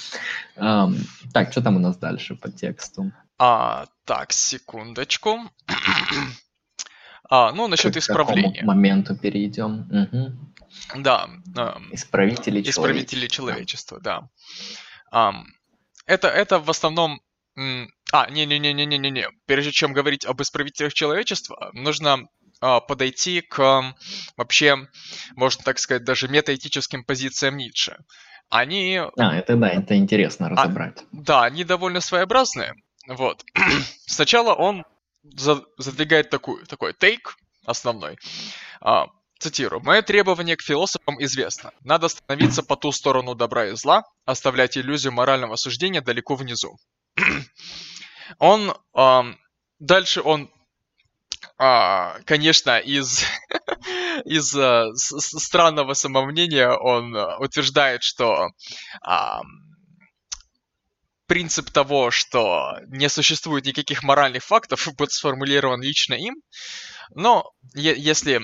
Um, 0.57 0.97
так, 1.35 1.53
что 1.53 1.61
там 1.61 1.77
у 1.77 1.79
нас 1.79 1.99
дальше 1.99 2.35
по 2.35 2.51
тексту? 2.51 3.13
А, 3.39 3.87
так, 4.05 4.33
секундочку. 4.33 5.41
а, 7.29 7.53
ну, 7.53 7.69
насчет 7.69 7.93
К 7.93 7.99
исправления. 7.99 8.63
К 8.63 8.65
моменту 8.65 9.15
перейдем. 9.17 9.87
Угу. 9.91 11.03
Да. 11.03 11.29
Um, 11.55 11.89
исправители, 11.93 12.63
исправители 12.63 13.27
человечества. 13.27 14.01
да. 14.01 14.31
Um, 15.13 15.45
это, 16.07 16.29
это 16.29 16.59
в 16.59 16.71
основном 16.71 17.21
а, 18.13 18.31
не-не-не-не-не-не-не. 18.31 19.29
Прежде 19.47 19.73
чем 19.73 19.93
говорить 19.93 20.25
об 20.27 20.41
исправителях 20.43 20.93
человечества, 20.93 21.71
нужно 21.73 22.13
а, 22.15 22.27
подойти 22.61 23.41
к 23.43 23.95
вообще, 24.37 24.89
можно 25.35 25.65
так 25.65 25.79
сказать, 25.79 26.05
даже 26.05 26.29
метаэтическим 26.29 27.05
позициям 27.05 27.57
Ницше. 27.57 27.99
Они... 28.49 29.01
А, 29.19 29.37
это 29.37 29.57
да, 29.57 29.69
это 29.69 29.97
интересно 29.97 30.47
а, 30.47 30.51
разобрать. 30.51 31.01
А, 31.01 31.05
да, 31.13 31.45
они 31.45 31.65
довольно 31.65 32.01
своеобразные. 32.01 32.75
Вот. 33.09 33.45
Сначала 34.07 34.55
он 34.55 34.85
задвигает 35.79 36.31
такую, 36.31 36.65
такой 36.67 36.95
тейк 36.95 37.37
основной. 37.65 38.19
А, 38.81 39.09
цитирую. 39.39 39.83
«Мое 39.83 40.03
требование 40.03 40.57
к 40.57 40.63
философам 40.63 41.23
известно. 41.23 41.73
Надо 41.83 42.09
становиться 42.09 42.63
по 42.63 42.77
ту 42.77 42.93
сторону 42.93 43.35
добра 43.35 43.67
и 43.67 43.75
зла, 43.75 44.05
оставлять 44.25 44.79
иллюзию 44.79 45.13
морального 45.13 45.57
суждения 45.57 46.01
далеко 46.01 46.37
внизу». 46.37 46.79
он... 48.39 48.75
А, 48.95 49.27
дальше 49.79 50.23
он 50.23 50.51
а, 51.59 52.19
конечно, 52.27 52.79
из, 52.79 53.25
из 54.25 54.55
а, 54.55 54.93
с, 54.95 55.39
странного 55.39 55.95
самомнения 55.95 56.69
он 56.69 57.17
а, 57.17 57.39
утверждает, 57.39 58.03
что 58.03 58.49
а, 59.03 59.41
принцип 61.27 61.71
того, 61.71 62.11
что 62.11 62.79
не 62.89 63.09
существует 63.09 63.65
никаких 63.65 64.03
моральных 64.03 64.45
фактов, 64.45 64.87
будет 64.99 65.13
сформулирован 65.13 65.81
лично 65.81 66.15
им. 66.15 66.37
Но 67.15 67.51
если 67.75 68.43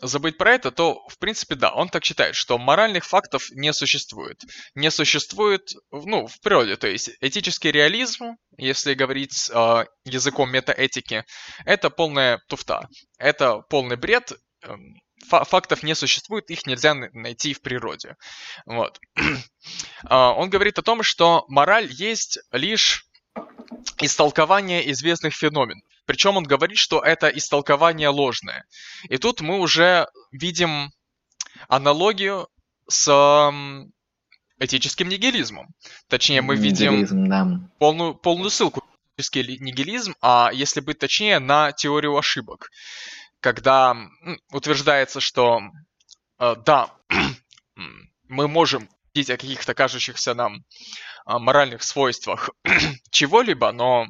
забыть 0.00 0.38
про 0.38 0.54
это, 0.54 0.70
то, 0.72 1.06
в 1.08 1.18
принципе, 1.18 1.54
да, 1.54 1.72
он 1.72 1.88
так 1.88 2.04
считает, 2.04 2.34
что 2.34 2.58
моральных 2.58 3.04
фактов 3.04 3.48
не 3.52 3.72
существует. 3.72 4.42
Не 4.74 4.90
существует, 4.90 5.72
ну, 5.92 6.26
в 6.26 6.40
природе, 6.40 6.76
то 6.76 6.88
есть 6.88 7.10
этический 7.20 7.70
реализм, 7.70 8.36
если 8.56 8.94
говорить 8.94 9.50
э, 9.52 9.84
языком 10.04 10.50
метаэтики, 10.50 11.24
это 11.64 11.90
полная 11.90 12.40
туфта. 12.48 12.88
Это 13.18 13.58
полный 13.68 13.96
бред, 13.96 14.32
эм, 14.62 14.96
фактов 15.28 15.82
не 15.82 15.94
существует, 15.94 16.50
их 16.50 16.66
нельзя 16.66 16.94
найти 16.94 17.54
в 17.54 17.62
природе. 17.62 18.16
Вот. 18.66 18.98
А, 20.04 20.32
он 20.32 20.50
говорит 20.50 20.80
о 20.80 20.82
том, 20.82 21.04
что 21.04 21.44
мораль 21.46 21.86
есть 21.88 22.40
лишь 22.50 23.06
истолкование 24.00 24.90
известных 24.90 25.34
феноменов. 25.34 25.84
Причем 26.04 26.36
он 26.36 26.44
говорит, 26.44 26.78
что 26.78 27.00
это 27.00 27.28
истолкование 27.28 28.08
ложное. 28.08 28.64
И 29.08 29.18
тут 29.18 29.40
мы 29.40 29.58
уже 29.58 30.08
видим 30.32 30.90
аналогию 31.68 32.48
с 32.88 33.08
этическим 34.58 35.08
нигилизмом. 35.08 35.68
Точнее, 36.08 36.42
мы 36.42 36.56
видим 36.56 37.28
да. 37.28 37.60
полную, 37.78 38.14
полную 38.14 38.50
ссылку 38.50 38.80
на 38.80 39.22
этический 39.22 39.58
нигилизм, 39.58 40.14
а 40.20 40.50
если 40.52 40.80
быть 40.80 40.98
точнее, 40.98 41.38
на 41.38 41.72
теорию 41.72 42.16
ошибок. 42.16 42.70
Когда 43.40 43.96
утверждается, 44.52 45.20
что 45.20 45.60
э, 46.38 46.56
да, 46.64 46.90
мы 48.28 48.48
можем 48.48 48.88
говорить 49.14 49.30
о 49.30 49.36
каких-то 49.36 49.74
кажущихся 49.74 50.34
нам 50.34 50.64
а, 51.24 51.38
моральных 51.38 51.82
свойствах 51.82 52.50
чего-либо, 53.10 53.72
но 53.72 54.06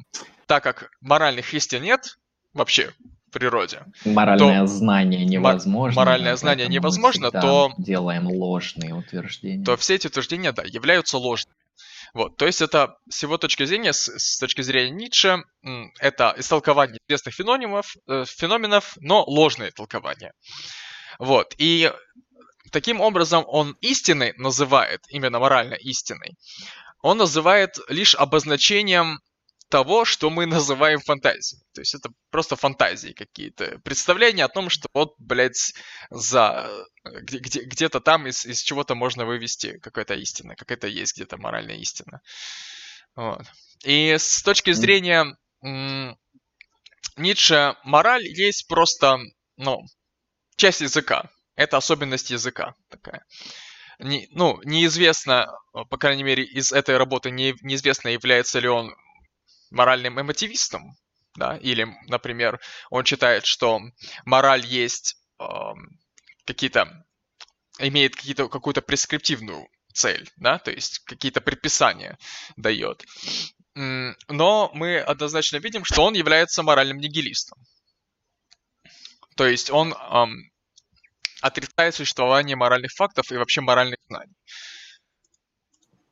так 0.47 0.63
как 0.63 0.89
моральных 1.01 1.53
истин 1.53 1.83
нет 1.83 2.17
вообще 2.53 2.93
в 3.27 3.31
природе, 3.31 3.81
моральное 4.05 4.61
то 4.61 4.67
знание 4.67 5.25
невозможно. 5.25 5.99
Моральное 5.99 6.35
знание 6.35 6.67
невозможно, 6.67 7.31
то 7.31 7.73
делаем 7.77 8.27
ложные 8.27 8.93
утверждения. 8.93 9.63
То 9.63 9.75
все 9.77 9.95
эти 9.95 10.07
утверждения, 10.07 10.51
да, 10.51 10.63
являются 10.63 11.17
ложными. 11.17 11.55
Вот, 12.13 12.37
то 12.37 12.45
есть 12.45 12.61
это 12.61 12.97
с 13.09 13.23
его 13.23 13.39
точки 13.39 13.65
зрения, 13.65 13.91
с, 13.91 14.07
с 14.07 14.37
точки 14.37 14.61
зрения 14.61 14.91
Ницше, 14.91 15.43
это 15.99 16.35
истолкование 16.37 16.99
известных 17.07 17.33
феноменов, 17.33 17.95
э, 18.07 18.25
феноменов, 18.27 18.95
но 18.99 19.23
ложное 19.25 19.71
толкование. 19.71 20.31
Вот, 21.17 21.55
и 21.57 21.91
таким 22.71 23.01
образом 23.01 23.43
он 23.47 23.75
истиной 23.81 24.33
называет, 24.37 25.01
именно 25.09 25.39
морально 25.39 25.73
истиной, 25.73 26.35
он 27.01 27.17
называет 27.17 27.79
лишь 27.89 28.13
обозначением 28.13 29.19
того, 29.73 30.05
что 30.05 30.29
мы 30.29 30.45
называем 30.45 30.99
фантазией. 30.99 31.59
То 31.73 31.81
есть 31.81 31.95
это 31.95 32.09
просто 32.29 32.55
фантазии 32.55 33.13
какие-то. 33.13 33.79
Представления 33.79 34.45
о 34.45 34.47
том, 34.49 34.69
что 34.69 34.87
вот, 34.93 35.15
блядь, 35.17 35.73
за 36.11 36.69
где, 37.03 37.63
где-то 37.63 37.99
там 37.99 38.27
из, 38.27 38.45
из 38.45 38.61
чего-то 38.61 38.93
можно 38.93 39.25
вывести 39.25 39.79
какая-то 39.79 40.13
истина, 40.13 40.55
какая-то 40.55 40.85
есть 40.85 41.15
где-то 41.15 41.37
моральная 41.37 41.77
истина. 41.77 42.21
Вот. 43.15 43.41
И 43.83 44.15
с 44.15 44.43
точки 44.43 44.73
зрения 44.73 45.35
м- 45.63 46.15
Ницше, 47.17 47.75
мораль 47.83 48.27
есть 48.27 48.67
просто, 48.67 49.17
ну, 49.57 49.79
часть 50.55 50.81
языка. 50.81 51.31
Это 51.55 51.77
особенность 51.77 52.29
языка 52.29 52.75
такая 52.89 53.25
не, 53.99 54.27
ну, 54.31 54.59
неизвестно, 54.63 55.47
по 55.71 55.97
крайней 55.97 56.23
мере, 56.23 56.43
из 56.43 56.71
этой 56.71 56.97
работы 56.97 57.31
не, 57.31 57.55
неизвестно, 57.61 58.09
является 58.09 58.59
ли 58.59 58.67
он 58.67 58.93
моральным 59.73 60.21
эмотивистом, 60.21 60.95
да, 61.35 61.57
или, 61.57 61.87
например, 62.07 62.59
он 62.89 63.03
считает, 63.05 63.45
что 63.45 63.81
мораль 64.23 64.65
есть 64.65 65.17
э, 65.39 65.45
какие-то, 66.45 67.05
имеет 67.79 68.15
какие-то, 68.15 68.47
какую-то 68.47 68.81
прескриптивную 68.81 69.67
цель, 69.93 70.29
да, 70.37 70.59
то 70.59 70.71
есть 70.71 70.99
какие-то 70.99 71.41
предписания 71.41 72.17
дает. 72.55 73.03
Но 73.75 74.69
мы 74.73 74.99
однозначно 74.99 75.57
видим, 75.57 75.83
что 75.83 76.03
он 76.03 76.13
является 76.13 76.61
моральным 76.61 76.99
нигилистом. 76.99 77.57
То 79.35 79.47
есть 79.47 79.71
он 79.71 79.93
эм, 79.93 80.51
отрицает 81.41 81.95
существование 81.95 82.55
моральных 82.55 82.91
фактов 82.91 83.31
и 83.31 83.37
вообще 83.37 83.61
моральных 83.61 83.97
знаний. 84.07 84.35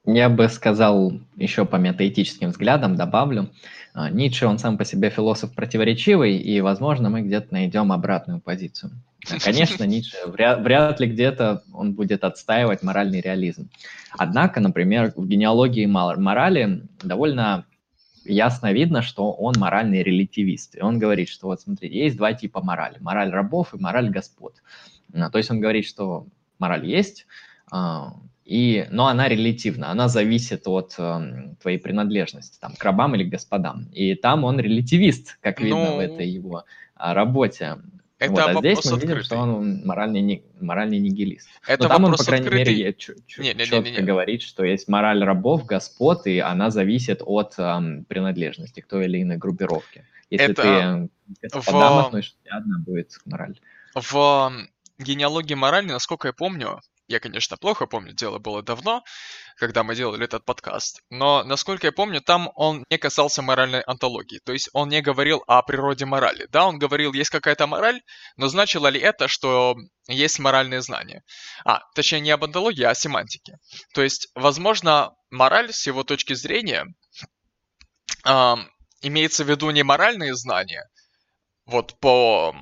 Я 0.05 0.29
бы 0.29 0.49
сказал 0.49 1.13
еще 1.35 1.65
по 1.65 1.75
метаэтическим 1.75 2.49
взглядам, 2.49 2.95
добавлю. 2.95 3.51
А, 3.93 4.09
Ницше, 4.09 4.47
он 4.47 4.57
сам 4.57 4.77
по 4.77 4.85
себе 4.85 5.11
философ 5.11 5.53
противоречивый, 5.53 6.37
и, 6.37 6.59
возможно, 6.61 7.09
мы 7.09 7.21
где-то 7.21 7.53
найдем 7.53 7.91
обратную 7.91 8.39
позицию. 8.39 8.91
А, 9.29 9.37
конечно, 9.39 9.83
Ницше 9.83 10.17
вряд, 10.25 10.61
вряд 10.61 10.99
ли 10.99 11.07
где-то 11.07 11.63
он 11.71 11.93
будет 11.93 12.23
отстаивать 12.23 12.81
моральный 12.81 13.21
реализм. 13.21 13.69
Однако, 14.17 14.59
например, 14.59 15.13
в 15.15 15.27
генеалогии 15.27 15.85
морали 15.85 16.81
довольно 17.03 17.65
ясно 18.25 18.73
видно, 18.73 19.03
что 19.03 19.31
он 19.31 19.53
моральный 19.57 20.01
релятивист. 20.01 20.75
И 20.77 20.81
он 20.81 20.97
говорит, 20.97 21.29
что 21.29 21.47
вот 21.47 21.61
смотрите, 21.61 21.95
есть 21.95 22.17
два 22.17 22.33
типа 22.33 22.61
морали. 22.63 22.97
Мораль 22.99 23.29
рабов 23.29 23.75
и 23.75 23.77
мораль 23.77 24.09
господ. 24.09 24.63
А, 25.13 25.29
то 25.29 25.37
есть 25.37 25.51
он 25.51 25.59
говорит, 25.59 25.85
что 25.85 26.25
мораль 26.57 26.87
есть, 26.87 27.27
и, 28.43 28.87
но 28.89 29.07
она 29.07 29.27
релятивна, 29.27 29.91
она 29.91 30.07
зависит 30.07 30.67
от 30.67 30.95
э, 30.97 31.53
твоей 31.61 31.77
принадлежности, 31.77 32.59
там, 32.59 32.73
к 32.75 32.83
рабам 32.83 33.15
или 33.15 33.23
к 33.23 33.29
господам. 33.29 33.87
И 33.93 34.15
там 34.15 34.43
он 34.43 34.59
релятивист, 34.59 35.37
как 35.41 35.61
видно 35.61 35.91
ну, 35.91 35.95
в 35.97 35.99
этой 35.99 36.27
его 36.27 36.65
а, 36.95 37.13
работе. 37.13 37.77
Это 38.17 38.31
вот, 38.31 38.39
а 38.41 38.53
здесь 38.59 38.91
мы 38.91 38.99
видим, 38.99 39.23
что 39.23 39.37
он 39.37 39.85
моральный, 39.85 40.43
моральный 40.59 40.99
нигилист. 40.99 41.49
Это 41.67 41.83
Но 41.83 41.89
там 41.89 42.03
он, 42.03 42.11
по 42.15 42.23
крайней 42.23 42.45
открытый... 42.45 42.75
мере, 42.75 42.93
четко 42.93 44.01
говорит, 44.03 44.41
что 44.43 44.63
есть 44.63 44.87
мораль 44.87 45.23
рабов, 45.23 45.65
господ, 45.65 46.27
и 46.27 46.37
она 46.39 46.69
зависит 46.69 47.21
от 47.25 47.55
эм, 47.57 48.05
принадлежности 48.05 48.79
к 48.81 48.87
той 48.87 49.05
или 49.05 49.23
иной 49.23 49.37
группировке. 49.37 50.05
Если 50.29 50.51
это 50.51 51.09
ты 51.41 51.47
к 51.49 51.53
господам 51.53 51.95
в... 51.95 52.05
относишься, 52.07 52.37
одна 52.49 52.77
будет 52.79 53.17
мораль. 53.25 53.59
В 53.95 54.51
генеалогии 54.99 55.55
морали, 55.55 55.87
насколько 55.87 56.27
я 56.27 56.33
помню, 56.33 56.79
я, 57.11 57.19
конечно, 57.19 57.57
плохо 57.57 57.85
помню, 57.85 58.13
дело 58.13 58.39
было 58.39 58.63
давно, 58.63 59.03
когда 59.57 59.83
мы 59.83 59.95
делали 59.95 60.23
этот 60.23 60.45
подкаст, 60.45 61.01
но, 61.09 61.43
насколько 61.43 61.87
я 61.87 61.91
помню, 61.91 62.21
там 62.21 62.51
он 62.55 62.85
не 62.89 62.97
касался 62.97 63.41
моральной 63.41 63.81
антологии, 63.81 64.39
то 64.43 64.53
есть 64.53 64.69
он 64.73 64.89
не 64.89 65.01
говорил 65.01 65.43
о 65.47 65.61
природе 65.61 66.05
морали. 66.05 66.47
Да, 66.49 66.65
он 66.65 66.79
говорил, 66.79 67.13
есть 67.13 67.29
какая-то 67.29 67.67
мораль, 67.67 68.01
но 68.37 68.47
значило 68.47 68.87
ли 68.87 68.99
это, 68.99 69.27
что 69.27 69.75
есть 70.07 70.39
моральные 70.39 70.81
знания? 70.81 71.23
А, 71.65 71.81
точнее, 71.95 72.21
не 72.21 72.31
об 72.31 72.43
антологии, 72.43 72.83
а 72.83 72.91
о 72.91 72.95
семантике. 72.95 73.57
То 73.93 74.01
есть, 74.01 74.29
возможно, 74.35 75.11
мораль, 75.29 75.73
с 75.73 75.85
его 75.85 76.03
точки 76.03 76.33
зрения, 76.33 76.85
э, 78.25 78.55
имеется 79.01 79.43
в 79.43 79.49
виду 79.49 79.69
не 79.71 79.83
моральные 79.83 80.35
знания, 80.35 80.87
вот 81.65 81.99
по 81.99 82.55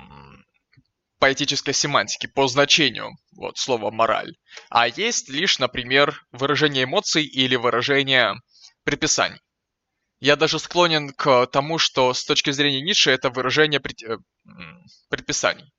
поэтической 1.20 1.74
семантики, 1.74 2.26
по 2.26 2.48
значению 2.48 3.12
вот, 3.40 3.58
слова 3.58 3.90
«мораль», 3.90 4.36
а 4.68 4.86
есть 4.86 5.28
лишь, 5.28 5.58
например, 5.58 6.24
выражение 6.30 6.84
эмоций 6.84 7.24
или 7.24 7.56
выражение 7.56 8.34
приписаний. 8.84 9.40
Я 10.20 10.36
даже 10.36 10.58
склонен 10.58 11.14
к 11.14 11.46
тому, 11.46 11.78
что 11.78 12.12
с 12.12 12.24
точки 12.24 12.50
зрения 12.50 12.82
Ницше 12.82 13.10
это 13.10 13.30
выражение 13.30 13.80
пред... 13.80 14.02
Э, 14.02 14.18
предписаний. 15.08 15.72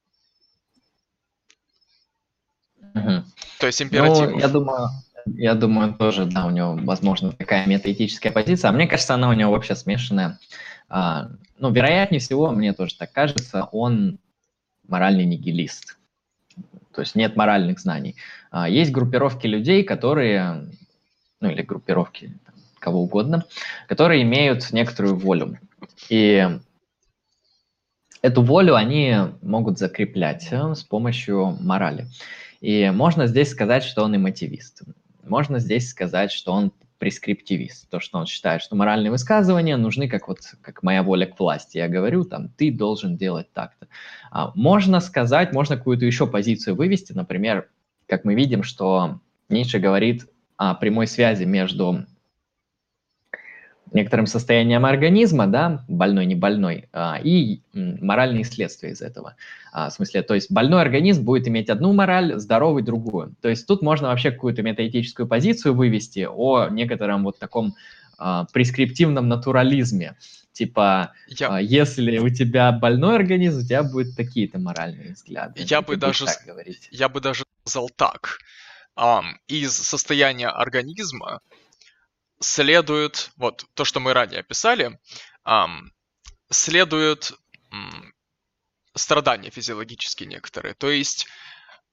Угу. 2.96 3.24
То 3.60 3.68
есть 3.68 3.82
императив. 3.82 4.32
Ну, 4.32 4.40
я 4.40 4.48
думаю, 4.48 4.90
я 5.26 5.54
думаю, 5.54 5.94
тоже, 5.94 6.26
да, 6.26 6.48
у 6.48 6.50
него, 6.50 6.76
возможно, 6.76 7.32
такая 7.32 7.68
метаэтическая 7.68 8.32
позиция. 8.32 8.70
А 8.70 8.72
мне 8.72 8.88
кажется, 8.88 9.14
она 9.14 9.30
у 9.30 9.34
него 9.34 9.52
вообще 9.52 9.76
смешанная. 9.76 10.40
А, 10.90 11.30
ну, 11.60 11.72
вероятнее 11.72 12.20
всего, 12.20 12.50
мне 12.50 12.74
тоже 12.74 12.96
так 12.96 13.12
кажется, 13.12 13.66
он 13.72 14.20
моральный 14.88 15.26
нигилист. 15.26 15.98
То 16.94 17.02
есть 17.02 17.16
нет 17.16 17.36
моральных 17.36 17.80
знаний. 17.80 18.16
А, 18.52 18.68
есть 18.68 18.92
группировки 18.92 19.48
людей, 19.48 19.84
которые, 19.84 20.68
ну 21.40 21.50
или 21.50 21.62
группировки 21.62 22.38
кого 22.80 23.04
угодно, 23.04 23.46
которые 23.88 24.24
имеют 24.24 24.72
некоторую 24.72 25.16
волю. 25.16 25.60
И 26.10 26.48
эту 28.22 28.42
волю 28.42 28.76
они 28.76 29.16
могут 29.42 29.78
закреплять 29.78 30.48
э, 30.52 30.76
с 30.76 30.84
помощью 30.84 31.58
морали. 31.62 32.08
И 32.60 32.92
можно 32.92 33.28
здесь 33.28 33.50
сказать, 33.52 33.84
что 33.84 34.04
он 34.04 34.16
и 34.16 34.18
мотивист. 34.18 34.82
Можно 35.24 35.60
здесь 35.60 35.90
сказать, 35.90 36.32
что 36.32 36.52
он 36.52 36.72
прескриптивист, 37.02 37.90
то, 37.90 38.00
что 38.00 38.20
он 38.20 38.28
считает, 38.28 38.62
что 38.62 38.76
моральные 38.76 39.10
высказывания 39.10 39.76
нужны 39.76 40.08
как 40.08 40.28
вот 40.28 40.38
как 40.62 40.84
моя 40.84 41.02
воля 41.02 41.26
к 41.26 41.40
власти. 41.40 41.80
Я 41.80 41.88
говорю, 41.88 42.24
там, 42.26 42.50
ты 42.50 42.72
должен 42.72 43.18
делать 43.18 43.52
так-то. 43.54 43.88
А, 44.30 44.52
можно 44.54 45.00
сказать, 45.00 45.52
можно 45.52 45.78
какую-то 45.78 46.06
еще 46.06 46.28
позицию 46.28 46.76
вывести, 46.76 47.14
например, 47.14 47.72
как 48.08 48.24
мы 48.24 48.36
видим, 48.36 48.62
что 48.62 49.20
Ницше 49.50 49.80
говорит 49.80 50.28
о 50.58 50.76
прямой 50.76 51.08
связи 51.08 51.44
между 51.44 52.06
некоторым 53.92 54.26
состоянием 54.26 54.86
организма, 54.86 55.48
да, 55.48 55.84
больной, 55.88 56.26
не 56.26 56.36
больной, 56.36 56.88
а, 56.94 57.20
и 57.22 57.62
моральные 57.74 58.44
следствия 58.44 58.92
из 58.92 59.02
этого. 59.02 59.36
А, 59.72 59.90
в 59.90 59.94
смысле, 59.94 60.22
то 60.22 60.34
есть 60.34 60.52
больной 60.52 60.82
организм 60.82 61.24
будет 61.24 61.48
иметь 61.48 61.70
одну 61.70 61.94
мораль, 61.94 62.40
здоровый 62.40 62.84
другую. 62.84 63.36
То 63.42 63.50
есть 63.50 63.68
тут 63.68 63.82
можно 63.82 64.08
вообще 64.08 64.32
какую-то 64.32 64.64
метаэтическую 64.64 65.28
позицию 65.28 65.74
вывести 65.74 66.28
о 66.30 66.70
некотором 66.70 67.24
вот 67.24 67.40
таком 67.40 67.76
а, 68.18 68.46
прескриптивном 68.54 69.28
натурализме. 69.28 70.16
Типа, 70.54 71.14
я... 71.28 71.60
если 71.60 72.18
у 72.20 72.30
тебя 72.30 72.72
больной 72.72 73.16
организм, 73.16 73.60
у 73.60 73.64
тебя 73.64 73.84
будут 73.84 74.16
такие-то 74.16 74.60
моральные 74.60 75.14
взгляды. 75.14 75.62
Я 75.64 75.82
бы 75.82 75.96
даже, 75.96 76.26
я 76.92 77.10
бы 77.10 77.22
даже 77.22 77.46
сказал 77.64 77.90
так. 77.96 78.40
Um, 78.98 79.24
из 79.48 79.72
состояния 79.72 80.50
организма 80.50 81.40
следует, 82.42 83.32
вот 83.38 83.66
то, 83.74 83.86
что 83.86 84.00
мы 84.00 84.14
ранее 84.14 84.42
описали, 84.42 85.00
эм, 85.46 85.94
следуют 86.50 87.34
эм, 87.72 88.14
страдания 88.96 89.50
физиологические 89.50 90.28
некоторые. 90.28 90.74
То 90.74 90.90
есть 90.90 91.28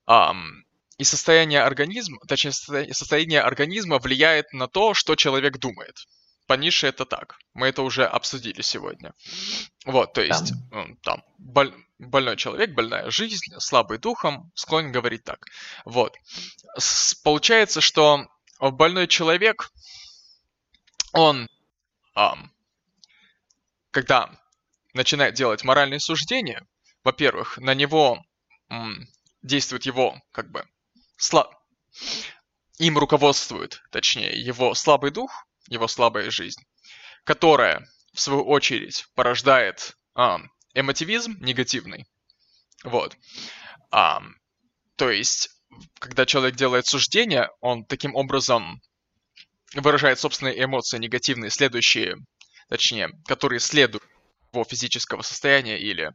эм, 0.08 0.64
и 0.98 1.04
состояние 1.04 1.62
организма, 1.62 2.18
точнее, 2.26 2.52
состояние 2.52 3.40
организма 3.40 3.98
влияет 3.98 4.52
на 4.52 4.66
то, 4.66 4.94
что 4.94 5.14
человек 5.14 5.58
думает. 5.58 5.94
По 6.48 6.54
нише 6.54 6.88
это 6.88 7.04
так. 7.04 7.38
Мы 7.54 7.68
это 7.68 7.82
уже 7.82 8.06
обсудили 8.06 8.62
сегодня. 8.62 9.12
Вот, 9.84 10.14
то 10.14 10.22
есть, 10.22 10.52
там, 10.72 10.96
там 11.02 11.22
боль, 11.36 11.74
больной 11.98 12.36
человек, 12.36 12.70
больная 12.70 13.10
жизнь, 13.10 13.54
слабый 13.58 13.98
духом, 13.98 14.50
склонен 14.54 14.90
говорить 14.90 15.24
так. 15.24 15.44
Вот. 15.84 16.16
С, 16.76 17.14
получается, 17.14 17.80
что 17.80 18.26
больной 18.60 19.06
человек, 19.06 19.70
он, 21.12 21.48
um, 22.16 22.48
когда 23.90 24.30
начинает 24.94 25.34
делать 25.34 25.64
моральные 25.64 26.00
суждения, 26.00 26.66
во-первых, 27.04 27.58
на 27.58 27.74
него 27.74 28.22
um, 28.70 29.04
действует 29.42 29.86
его, 29.86 30.20
как 30.32 30.50
бы, 30.50 30.66
слаб... 31.16 31.54
им 32.78 32.98
руководствует, 32.98 33.82
точнее, 33.90 34.40
его 34.40 34.74
слабый 34.74 35.10
дух, 35.10 35.46
его 35.68 35.88
слабая 35.88 36.30
жизнь, 36.30 36.62
которая, 37.24 37.86
в 38.12 38.20
свою 38.20 38.44
очередь, 38.44 39.06
порождает 39.14 39.96
um, 40.16 40.48
эмотивизм 40.74 41.36
негативный. 41.40 42.06
Вот. 42.84 43.16
Um, 43.92 44.32
то 44.96 45.10
есть, 45.10 45.50
когда 45.98 46.26
человек 46.26 46.56
делает 46.56 46.86
суждение, 46.86 47.50
он 47.60 47.84
таким 47.84 48.14
образом 48.14 48.80
выражает 49.74 50.18
собственные 50.18 50.62
эмоции 50.62 50.98
негативные, 50.98 51.50
следующие, 51.50 52.16
точнее, 52.68 53.10
которые 53.26 53.60
следуют 53.60 54.04
его 54.52 54.64
физического 54.64 55.22
состояния 55.22 55.78
или 55.78 56.12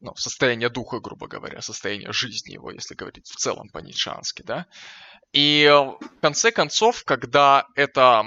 ну, 0.00 0.14
состояние 0.14 0.68
духа, 0.68 1.00
грубо 1.00 1.26
говоря, 1.26 1.60
состояние 1.60 2.12
жизни 2.12 2.52
его, 2.52 2.70
если 2.70 2.94
говорить 2.94 3.26
в 3.26 3.36
целом 3.36 3.68
по-ницшански, 3.68 4.42
да. 4.42 4.66
И 5.32 5.68
в 5.68 6.20
конце 6.20 6.50
концов, 6.50 7.04
когда 7.04 7.66
это 7.74 8.24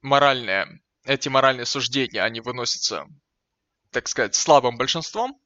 моральное, 0.00 0.80
эти 1.04 1.28
моральные 1.28 1.66
суждения, 1.66 2.22
они 2.22 2.40
выносятся, 2.40 3.06
так 3.90 4.08
сказать, 4.08 4.34
слабым 4.34 4.76
большинством, 4.76 5.38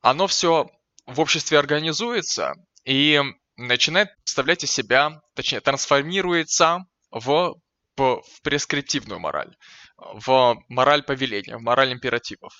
оно 0.00 0.26
все 0.26 0.68
в 1.06 1.20
обществе 1.20 1.58
организуется 1.58 2.54
и 2.84 3.20
начинает 3.56 4.14
представлять 4.16 4.64
из 4.64 4.72
себя, 4.72 5.20
точнее, 5.34 5.60
трансформируется 5.60 6.86
в, 7.10 7.54
в, 7.96 8.22
прескриптивную 8.42 9.20
мораль, 9.20 9.54
в 9.96 10.62
мораль 10.68 11.02
повеления, 11.02 11.56
в 11.56 11.62
мораль 11.62 11.92
императивов. 11.92 12.54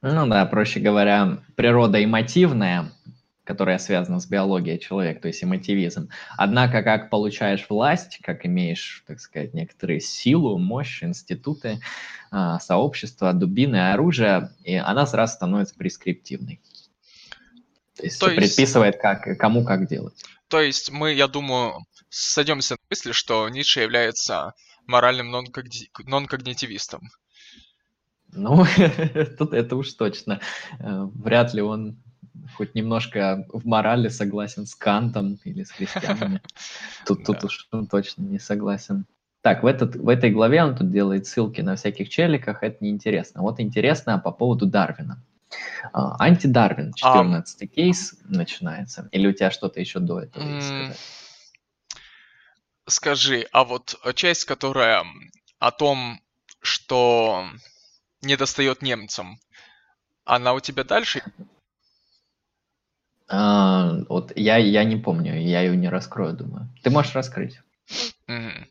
Ну 0.00 0.26
да, 0.26 0.44
проще 0.46 0.80
говоря, 0.80 1.44
природа 1.54 2.02
эмотивная, 2.02 2.92
которая 3.44 3.78
связана 3.78 4.20
с 4.20 4.26
биологией 4.26 4.78
человека, 4.78 5.22
то 5.22 5.28
есть 5.28 5.44
эмотивизм. 5.44 6.08
Однако, 6.36 6.82
как 6.82 7.10
получаешь 7.10 7.66
власть, 7.68 8.18
как 8.22 8.44
имеешь, 8.46 9.04
так 9.06 9.20
сказать, 9.20 9.54
некоторые 9.54 10.00
силу, 10.00 10.58
мощь, 10.58 11.02
институты, 11.02 11.80
а, 12.30 12.58
сообщества, 12.58 13.32
дубины, 13.32 13.92
оружие, 13.92 14.50
и 14.64 14.74
она 14.74 15.06
сразу 15.06 15.34
становится 15.34 15.74
прескриптивной. 15.76 16.60
То 17.96 18.04
есть, 18.04 18.18
то 18.18 18.30
есть 18.30 18.36
предписывает, 18.36 19.00
как, 19.00 19.38
кому 19.38 19.64
как 19.64 19.86
делать. 19.86 20.24
То 20.48 20.60
есть 20.60 20.90
мы, 20.90 21.12
я 21.12 21.28
думаю, 21.28 21.84
сойдемся 22.12 22.74
на 22.74 22.78
мысли, 22.90 23.12
что 23.12 23.48
Ницше 23.48 23.80
является 23.80 24.52
моральным 24.86 25.30
нон-когнитивистом. 25.30 27.08
Ну, 28.32 28.64
тут 29.38 29.52
это 29.52 29.76
уж 29.76 29.92
точно. 29.94 30.40
Э, 30.78 31.08
вряд 31.14 31.54
ли 31.54 31.62
он 31.62 31.96
хоть 32.56 32.74
немножко 32.74 33.46
в 33.52 33.66
морали 33.66 34.08
согласен 34.08 34.66
с 34.66 34.74
Кантом 34.74 35.38
или 35.44 35.64
с 35.64 35.70
христианами. 35.70 36.42
Тут, 37.06 37.24
тут 37.24 37.44
уж 37.44 37.68
он 37.72 37.86
точно 37.86 38.22
не 38.22 38.38
согласен. 38.38 39.06
Так, 39.42 39.62
в, 39.62 39.66
этот, 39.66 39.96
в 39.96 40.08
этой 40.08 40.30
главе 40.30 40.62
он 40.62 40.76
тут 40.76 40.92
делает 40.92 41.26
ссылки 41.26 41.62
на 41.62 41.74
всяких 41.74 42.08
челиках, 42.08 42.62
это 42.62 42.76
неинтересно. 42.80 43.42
Вот 43.42 43.58
интересно 43.58 44.18
по 44.18 44.30
поводу 44.30 44.66
Дарвина. 44.66 45.20
А, 45.92 46.16
антидарвин, 46.22 46.92
14 46.92 47.62
а... 47.62 47.66
кейс 47.66 48.14
начинается. 48.24 49.08
Или 49.10 49.26
у 49.26 49.32
тебя 49.32 49.50
что-то 49.50 49.80
еще 49.80 49.98
до 49.98 50.20
этого 50.20 50.44
есть 50.44 50.66
сказать? 50.68 50.98
Скажи, 52.86 53.46
а 53.52 53.64
вот 53.64 53.94
часть, 54.14 54.44
которая 54.44 55.04
о 55.58 55.70
том, 55.70 56.20
что 56.60 57.44
не 58.22 58.36
достает 58.36 58.82
немцам, 58.82 59.38
она 60.24 60.52
у 60.52 60.60
тебя 60.60 60.84
дальше? 60.84 61.22
А, 63.28 63.92
вот 64.08 64.32
я, 64.36 64.56
я 64.56 64.84
не 64.84 64.96
помню, 64.96 65.40
я 65.40 65.62
ее 65.62 65.76
не 65.76 65.88
раскрою, 65.88 66.34
думаю. 66.34 66.68
Ты 66.82 66.90
можешь 66.90 67.14
раскрыть. 67.14 67.60
Угу. 68.28 68.66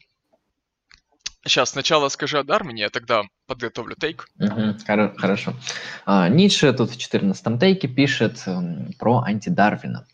Сейчас 1.44 1.72
сначала 1.72 2.10
скажи 2.10 2.38
о 2.38 2.44
Дарвине, 2.44 2.84
я 2.84 2.90
тогда 2.90 3.24
подготовлю 3.48 3.96
тейк. 3.96 4.30
Угу, 4.40 4.78
хорошо. 5.18 5.54
А, 6.06 6.30
Ницше 6.30 6.72
тут 6.74 6.92
в 6.92 6.98
14 6.98 7.60
тейке 7.60 7.88
пишет 7.88 8.44
м, 8.46 8.92
про 9.00 9.22
антидарвина. 9.22 10.06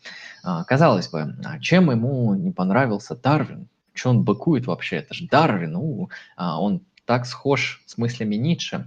А, 0.42 0.64
казалось 0.64 1.08
бы, 1.08 1.36
а 1.44 1.58
чем 1.58 1.90
ему 1.90 2.34
не 2.34 2.50
понравился 2.50 3.14
Дарвин? 3.14 3.68
Что 3.98 4.10
он 4.10 4.22
быкует 4.22 4.66
вообще? 4.66 4.96
Это 4.96 5.12
же 5.12 5.26
Дарвин, 5.26 5.72
ну, 5.72 6.08
он 6.36 6.82
так 7.04 7.26
схож 7.26 7.82
с 7.86 7.98
мыслями 7.98 8.36
Ницше. 8.36 8.86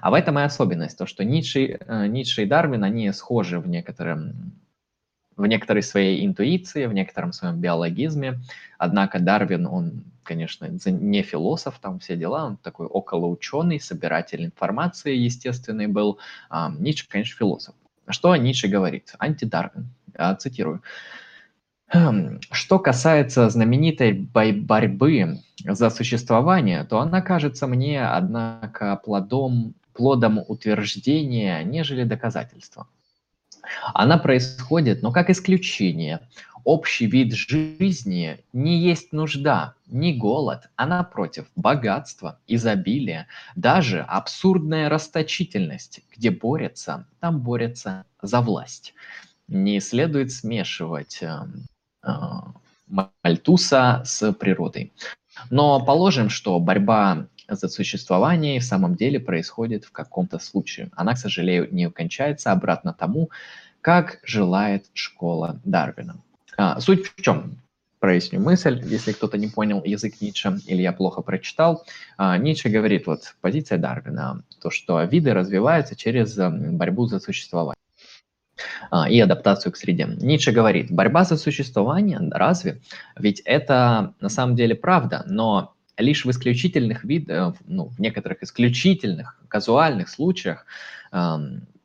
А 0.00 0.10
в 0.10 0.14
этом 0.14 0.38
и 0.38 0.42
особенность, 0.42 0.98
то, 0.98 1.06
что 1.06 1.24
Ницше, 1.24 1.78
э, 1.80 2.06
Ницше 2.06 2.42
и 2.42 2.46
Дарвин, 2.46 2.82
они 2.82 3.12
схожи 3.12 3.60
в 3.60 3.68
некотором 3.68 4.52
в 5.36 5.46
некоторой 5.46 5.84
своей 5.84 6.26
интуиции, 6.26 6.86
в 6.86 6.92
некотором 6.92 7.32
своем 7.32 7.60
биологизме. 7.60 8.40
Однако 8.76 9.20
Дарвин, 9.20 9.66
он, 9.66 10.02
конечно, 10.24 10.66
не 10.66 11.22
философ, 11.22 11.78
там 11.78 12.00
все 12.00 12.16
дела, 12.16 12.46
он 12.46 12.56
такой 12.56 12.88
околоученый, 12.88 13.78
собиратель 13.78 14.44
информации 14.44 15.14
естественный 15.14 15.86
был. 15.86 16.18
А 16.50 16.72
Ницше, 16.76 17.06
конечно, 17.08 17.38
философ. 17.38 17.76
Что 18.08 18.34
Ницше 18.34 18.66
говорит? 18.66 19.14
Антидарвин. 19.20 19.88
Цитирую. 20.38 20.82
Хм, 21.90 22.40
что 22.50 22.78
касается 22.78 23.48
знаменитой 23.48 24.12
борьбы 24.12 25.40
за 25.64 25.90
существование, 25.90 26.84
то 26.84 27.00
она 27.00 27.22
кажется 27.22 27.66
мне, 27.66 28.04
однако, 28.06 28.96
плодом, 28.96 29.74
плодом 29.94 30.38
утверждения, 30.46 31.62
нежели 31.64 32.04
доказательства. 32.04 32.86
Она 33.94 34.18
происходит, 34.18 35.02
но 35.02 35.12
как 35.12 35.30
исключение. 35.30 36.20
Общий 36.64 37.06
вид 37.06 37.32
жизни 37.32 38.40
не 38.52 38.78
есть 38.78 39.12
нужда, 39.12 39.74
не 39.86 40.14
голод, 40.14 40.68
а 40.76 40.86
напротив, 40.86 41.46
богатство, 41.56 42.38
изобилие, 42.46 43.26
даже 43.56 44.00
абсурдная 44.00 44.88
расточительность, 44.90 46.00
где 46.14 46.30
борются, 46.30 47.06
там 47.20 47.40
борются 47.40 48.04
за 48.20 48.40
власть. 48.42 48.94
Не 49.46 49.80
следует 49.80 50.30
смешивать 50.30 51.22
э, 51.22 51.26
э, 51.26 51.77
Мальтуса 52.86 54.02
с 54.04 54.32
природой. 54.32 54.92
Но 55.50 55.84
положим, 55.84 56.30
что 56.30 56.58
борьба 56.58 57.28
за 57.48 57.68
существование 57.68 58.60
в 58.60 58.64
самом 58.64 58.94
деле 58.94 59.20
происходит 59.20 59.84
в 59.84 59.92
каком-то 59.92 60.38
случае. 60.38 60.90
Она, 60.96 61.14
к 61.14 61.18
сожалению, 61.18 61.68
не 61.70 61.90
кончается 61.90 62.52
обратно 62.52 62.92
тому, 62.92 63.30
как 63.80 64.18
желает 64.22 64.86
школа 64.92 65.60
Дарвина. 65.64 66.16
А, 66.56 66.80
суть 66.80 67.06
в 67.06 67.22
чем? 67.22 67.62
Проясню 68.00 68.40
мысль, 68.40 68.80
если 68.84 69.12
кто-то 69.12 69.38
не 69.38 69.48
понял 69.48 69.82
язык 69.84 70.20
Ницше 70.20 70.58
или 70.66 70.82
я 70.82 70.92
плохо 70.92 71.22
прочитал. 71.22 71.84
А, 72.16 72.36
Ницше 72.36 72.68
говорит, 72.68 73.06
вот 73.06 73.34
позиция 73.40 73.78
Дарвина, 73.78 74.44
то, 74.60 74.70
что 74.70 75.02
виды 75.02 75.32
развиваются 75.32 75.96
через 75.96 76.36
борьбу 76.36 77.06
за 77.06 77.18
существование 77.18 77.77
и 79.10 79.20
адаптацию 79.20 79.72
к 79.72 79.76
среде. 79.76 80.06
Ницше 80.06 80.52
говорит, 80.52 80.90
борьба 80.90 81.24
за 81.24 81.36
существование, 81.36 82.18
разве? 82.30 82.80
Ведь 83.16 83.40
это 83.44 84.14
на 84.20 84.28
самом 84.28 84.56
деле 84.56 84.74
правда, 84.74 85.24
но 85.26 85.74
лишь 85.96 86.24
в 86.24 86.30
исключительных 86.30 87.04
видах, 87.04 87.54
ну, 87.66 87.88
в 87.88 87.98
некоторых 88.00 88.42
исключительных 88.42 89.38
казуальных 89.48 90.08
случаях 90.08 90.66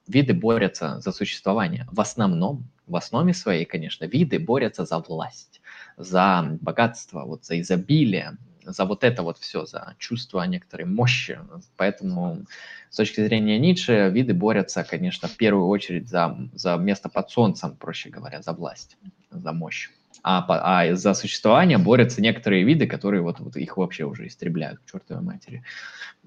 виды 0.07 0.33
борются 0.33 0.99
за 0.99 1.11
существование. 1.11 1.87
В 1.91 1.99
основном, 2.01 2.65
в 2.87 2.95
основе 2.95 3.33
своей, 3.33 3.65
конечно, 3.65 4.05
виды 4.05 4.39
борются 4.39 4.85
за 4.85 4.99
власть, 4.99 5.61
за 5.97 6.57
богатство, 6.61 7.23
вот 7.25 7.45
за 7.45 7.59
изобилие, 7.59 8.37
за 8.65 8.85
вот 8.85 9.03
это 9.03 9.23
вот 9.23 9.37
все, 9.37 9.65
за 9.65 9.95
чувство 9.97 10.41
некоторой 10.43 10.85
мощи. 10.85 11.39
Поэтому 11.77 12.45
с 12.89 12.97
точки 12.97 13.21
зрения 13.21 13.59
Ницше 13.59 14.09
виды 14.09 14.33
борются, 14.33 14.83
конечно, 14.83 15.27
в 15.27 15.37
первую 15.37 15.67
очередь 15.67 16.09
за, 16.09 16.37
за 16.53 16.75
место 16.77 17.09
под 17.09 17.29
солнцем, 17.29 17.75
проще 17.75 18.09
говоря, 18.09 18.41
за 18.41 18.53
власть, 18.53 18.97
за 19.31 19.51
мощь 19.51 19.89
а, 20.23 20.45
а 20.47 20.95
за 20.95 21.13
существование 21.13 21.77
борются 21.77 22.21
некоторые 22.21 22.63
виды, 22.63 22.87
которые 22.87 23.21
вот, 23.21 23.39
вот 23.39 23.57
их 23.57 23.75
вообще 23.77 24.05
уже 24.05 24.27
истребляют, 24.27 24.79
к 24.79 24.91
чертовой 24.91 25.21
матери. 25.21 25.63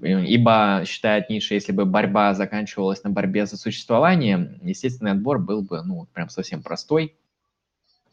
Ибо, 0.03 0.83
считает 0.87 1.31
Ницше, 1.31 1.55
если 1.55 1.73
бы 1.73 1.87
борьба 1.87 2.35
заканчивалась 2.35 3.03
на 3.05 3.11
борьбе 3.11 3.47
за 3.47 3.57
существование, 3.57 4.59
естественный 4.63 5.13
отбор 5.13 5.39
был 5.39 5.63
бы, 5.63 5.83
ну, 5.83 6.07
прям 6.13 6.29
совсем 6.29 6.63
простой, 6.63 7.17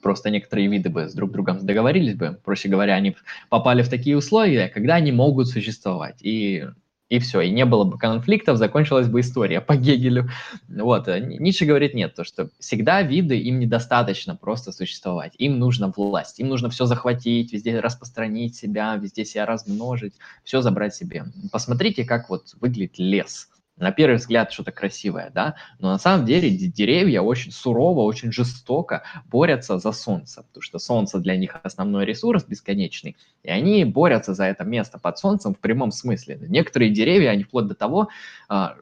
просто 0.04 0.30
некоторые 0.30 0.68
виды 0.68 0.90
бы 0.90 1.10
с 1.10 1.14
друг 1.14 1.32
другом 1.32 1.66
договорились 1.66 2.16
бы, 2.16 2.40
проще 2.44 2.70
говоря, 2.70 2.94
они 2.96 3.16
попали 3.50 3.82
в 3.82 3.90
такие 3.90 4.18
условия, 4.18 4.70
когда 4.70 4.96
они 4.96 5.12
могут 5.12 5.48
существовать. 5.48 6.18
И 6.22 6.66
и 7.10 7.20
все, 7.20 7.42
и 7.42 7.52
не 7.52 7.66
было 7.66 7.84
бы 7.84 8.00
конфликтов, 8.00 8.58
закончилась 8.58 9.08
бы 9.08 9.20
история 9.20 9.62
по 9.62 9.76
Гегелю. 9.76 10.30
Вот, 10.68 11.08
э, 11.08 11.20
Ницше 11.20 11.66
говорит 11.66 11.94
нет, 11.94 12.16
то 12.16 12.24
что 12.24 12.50
всегда 12.60 13.04
виды, 13.04 13.38
им 13.38 13.60
недостаточно 13.60 14.36
просто 14.36 14.72
существовать, 14.72 15.34
им 15.38 15.60
нужна 15.60 15.94
власть, 15.96 16.40
им 16.40 16.48
нужно 16.48 16.72
все 16.72 16.86
захватить, 16.86 17.54
везде 17.54 17.80
распространить 17.80 18.56
себя, 18.56 18.96
везде 18.96 19.26
себя 19.26 19.46
размножить, 19.46 20.14
все 20.44 20.62
забрать 20.62 20.96
себе. 20.96 21.26
Посмотрите, 21.52 22.04
как 22.04 22.32
вот 22.32 22.56
выглядит 22.60 22.98
лес– 22.98 23.50
на 23.84 23.92
первый 23.92 24.16
взгляд 24.16 24.52
что-то 24.52 24.72
красивое, 24.72 25.30
да, 25.34 25.56
но 25.80 25.92
на 25.92 26.00
самом 26.00 26.26
деле 26.26 26.50
деревья 26.50 27.22
очень 27.22 27.52
сурово, 27.52 28.02
очень 28.02 28.32
жестоко 28.32 29.04
борются 29.26 29.78
за 29.78 29.92
солнце, 29.92 30.44
потому 30.44 30.62
что 30.62 30.80
солнце 30.80 31.20
для 31.20 31.38
них 31.38 31.58
основной 31.62 32.06
ресурс 32.06 32.46
бесконечный, 32.46 33.16
и 33.44 33.50
они 33.50 33.86
борются 33.86 34.34
за 34.34 34.46
это 34.46 34.64
место 34.64 34.98
под 34.98 35.18
солнцем 35.20 35.54
в 35.54 35.60
прямом 35.60 35.92
смысле. 35.92 36.40
Некоторые 36.42 36.92
деревья, 36.92 37.30
они 37.30 37.44
вплоть 37.44 37.68
до 37.68 37.76
того 37.76 38.10
а, 38.50 38.76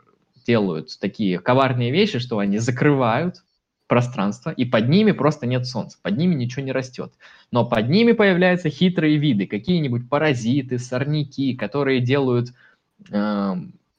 делают 0.46 0.98
такие 1.00 1.40
коварные 1.40 1.92
вещи, 1.92 2.20
что 2.20 2.40
они 2.40 2.60
закрывают 2.60 3.44
пространство, 3.88 4.52
и 4.52 4.64
под 4.64 4.88
ними 4.88 5.12
просто 5.12 5.46
нет 5.46 5.66
солнца, 5.66 5.98
под 6.02 6.16
ними 6.18 6.34
ничего 6.34 6.64
не 6.64 6.72
растет. 6.72 7.12
Но 7.52 7.66
под 7.66 7.90
ними 7.90 8.14
появляются 8.14 8.70
хитрые 8.70 9.18
виды, 9.18 9.48
какие-нибудь 9.48 10.08
паразиты, 10.08 10.80
сорняки, 10.80 11.56
которые 11.56 12.00
делают 12.00 12.54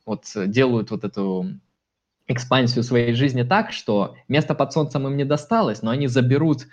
вот 0.04 0.24
э, 0.34 0.46
делают 0.46 0.90
вот 0.90 1.04
эту 1.04 1.46
экспансию 2.26 2.84
своей 2.84 3.14
жизни 3.14 3.42
так, 3.42 3.72
что 3.72 4.16
место 4.28 4.54
под 4.54 4.72
солнцем 4.72 5.06
им 5.06 5.16
не 5.16 5.24
досталось, 5.24 5.82
но 5.82 5.90
они 5.90 6.06
заберут 6.06 6.66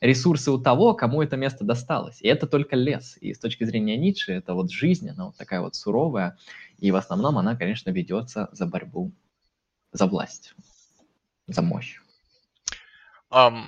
ресурсы 0.00 0.50
у 0.50 0.58
того, 0.58 0.94
кому 0.94 1.22
это 1.22 1.36
место 1.36 1.64
досталось. 1.64 2.20
И 2.20 2.28
это 2.28 2.46
только 2.46 2.76
лес. 2.76 3.16
И 3.20 3.32
с 3.32 3.38
точки 3.38 3.64
зрения 3.64 3.96
Ницше, 3.96 4.32
это 4.32 4.54
вот 4.54 4.70
жизнь, 4.70 5.08
она 5.08 5.26
вот 5.26 5.36
такая 5.36 5.60
вот 5.60 5.74
суровая. 5.74 6.36
И 6.78 6.90
в 6.90 6.96
основном 6.96 7.38
она, 7.38 7.56
конечно, 7.56 7.90
ведется 7.90 8.48
за 8.52 8.66
борьбу 8.66 9.12
за 9.92 10.06
власть, 10.06 10.54
за 11.46 11.62
мощь. 11.62 12.00
Um, 13.30 13.64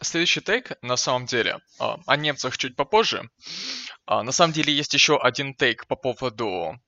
следующий 0.00 0.40
тейк, 0.40 0.72
на 0.82 0.96
самом 0.96 1.26
деле, 1.26 1.60
uh, 1.80 2.00
о 2.06 2.16
немцах 2.16 2.56
чуть 2.58 2.76
попозже. 2.76 3.30
Uh, 4.06 4.22
на 4.22 4.32
самом 4.32 4.52
деле 4.52 4.72
есть 4.72 4.94
еще 4.94 5.18
один 5.18 5.54
тейк 5.54 5.86
по 5.86 5.96
поводу 5.96 6.78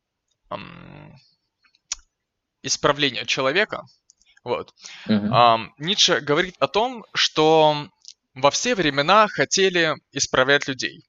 um, 0.51 1.15
исправления 2.67 3.25
человека. 3.25 3.85
Вот. 4.45 4.75
Uh-huh. 5.09 5.29
А, 5.33 5.59
Ницше 5.79 6.21
говорит 6.21 6.55
о 6.59 6.69
том, 6.69 7.05
что 7.15 7.89
во 8.35 8.51
все 8.51 8.75
времена 8.75 9.27
хотели 9.29 9.95
исправлять 10.13 10.69
людей. 10.69 11.05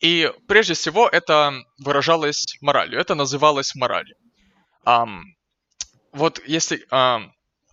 И 0.00 0.30
прежде 0.46 0.74
всего 0.74 1.08
это 1.08 1.52
выражалось 1.78 2.56
моралью, 2.60 3.00
это 3.00 3.14
называлось 3.14 3.74
моралью. 3.74 4.16
А, 4.84 5.06
вот 6.12 6.40
если 6.46 6.86
а, 6.90 7.22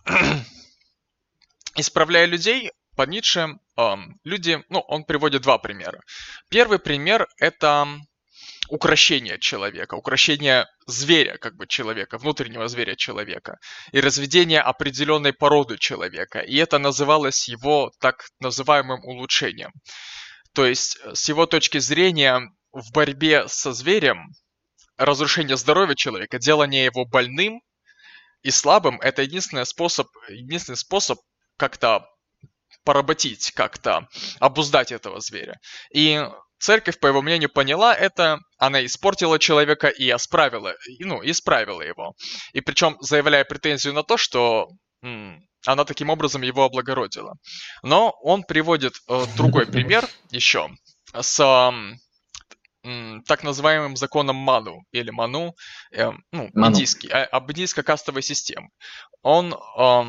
исправляя 1.76 2.26
людей, 2.26 2.70
под 2.96 3.10
Ницше 3.10 3.58
люди, 4.24 4.64
ну, 4.70 4.80
он 4.80 5.04
приводит 5.04 5.42
два 5.42 5.58
примера. 5.58 6.00
Первый 6.48 6.78
пример– 6.78 7.28
это 7.38 7.86
укращение 8.68 9.38
человека, 9.38 9.94
укращение 9.94 10.66
зверя, 10.86 11.36
как 11.38 11.56
бы 11.56 11.66
человека, 11.66 12.18
внутреннего 12.18 12.68
зверя 12.68 12.96
человека, 12.96 13.58
и 13.92 14.00
разведение 14.00 14.60
определенной 14.60 15.32
породы 15.32 15.78
человека. 15.78 16.40
И 16.40 16.56
это 16.56 16.78
называлось 16.78 17.48
его 17.48 17.92
так 18.00 18.24
называемым 18.40 19.04
улучшением. 19.04 19.72
То 20.54 20.66
есть, 20.66 20.98
э, 21.04 21.14
с 21.14 21.28
его 21.28 21.46
точки 21.46 21.78
зрения, 21.78 22.40
в 22.72 22.92
борьбе 22.92 23.48
со 23.48 23.72
зверем 23.72 24.26
разрушение 24.96 25.56
здоровья 25.56 25.94
человека, 25.94 26.38
делание 26.38 26.84
его 26.84 27.04
больным 27.04 27.60
и 28.42 28.50
слабым, 28.50 29.00
это 29.00 29.22
единственный 29.22 29.66
способ, 29.66 30.08
единственный 30.28 30.76
способ 30.76 31.18
как-то 31.56 32.06
поработить, 32.84 33.50
как-то 33.52 34.08
обуздать 34.40 34.92
этого 34.92 35.20
зверя. 35.20 35.58
И 35.92 36.22
церковь, 36.58 36.98
по 36.98 37.06
его 37.06 37.22
мнению, 37.22 37.50
поняла 37.50 37.94
это, 37.94 38.38
она 38.58 38.84
испортила 38.84 39.38
человека 39.38 39.88
и 39.88 40.10
исправила, 40.10 40.74
ну, 41.00 41.20
исправила 41.22 41.82
его. 41.82 42.14
И 42.52 42.60
причем 42.60 42.96
заявляя 43.00 43.44
претензию 43.44 43.94
на 43.94 44.02
то, 44.02 44.16
что 44.16 44.68
м, 45.02 45.40
она 45.66 45.84
таким 45.84 46.10
образом 46.10 46.42
его 46.42 46.64
облагородила. 46.64 47.34
Но 47.82 48.10
он 48.22 48.42
приводит 48.42 48.94
э, 49.08 49.24
другой 49.36 49.66
пример 49.70 50.08
еще 50.30 50.70
с 51.12 51.40
э, 51.40 53.20
так 53.26 53.42
называемым 53.42 53.96
законом 53.96 54.36
Ману 54.36 54.84
или 54.92 55.10
Ману, 55.10 55.54
э, 55.92 56.10
ну, 56.32 56.50
Ману. 56.54 56.72
индийский, 56.74 57.08
э, 57.08 57.24
об 57.24 57.50
индийско-кастовой 57.50 58.22
системе. 58.22 58.68
Он 59.22 59.54
э, 59.54 60.04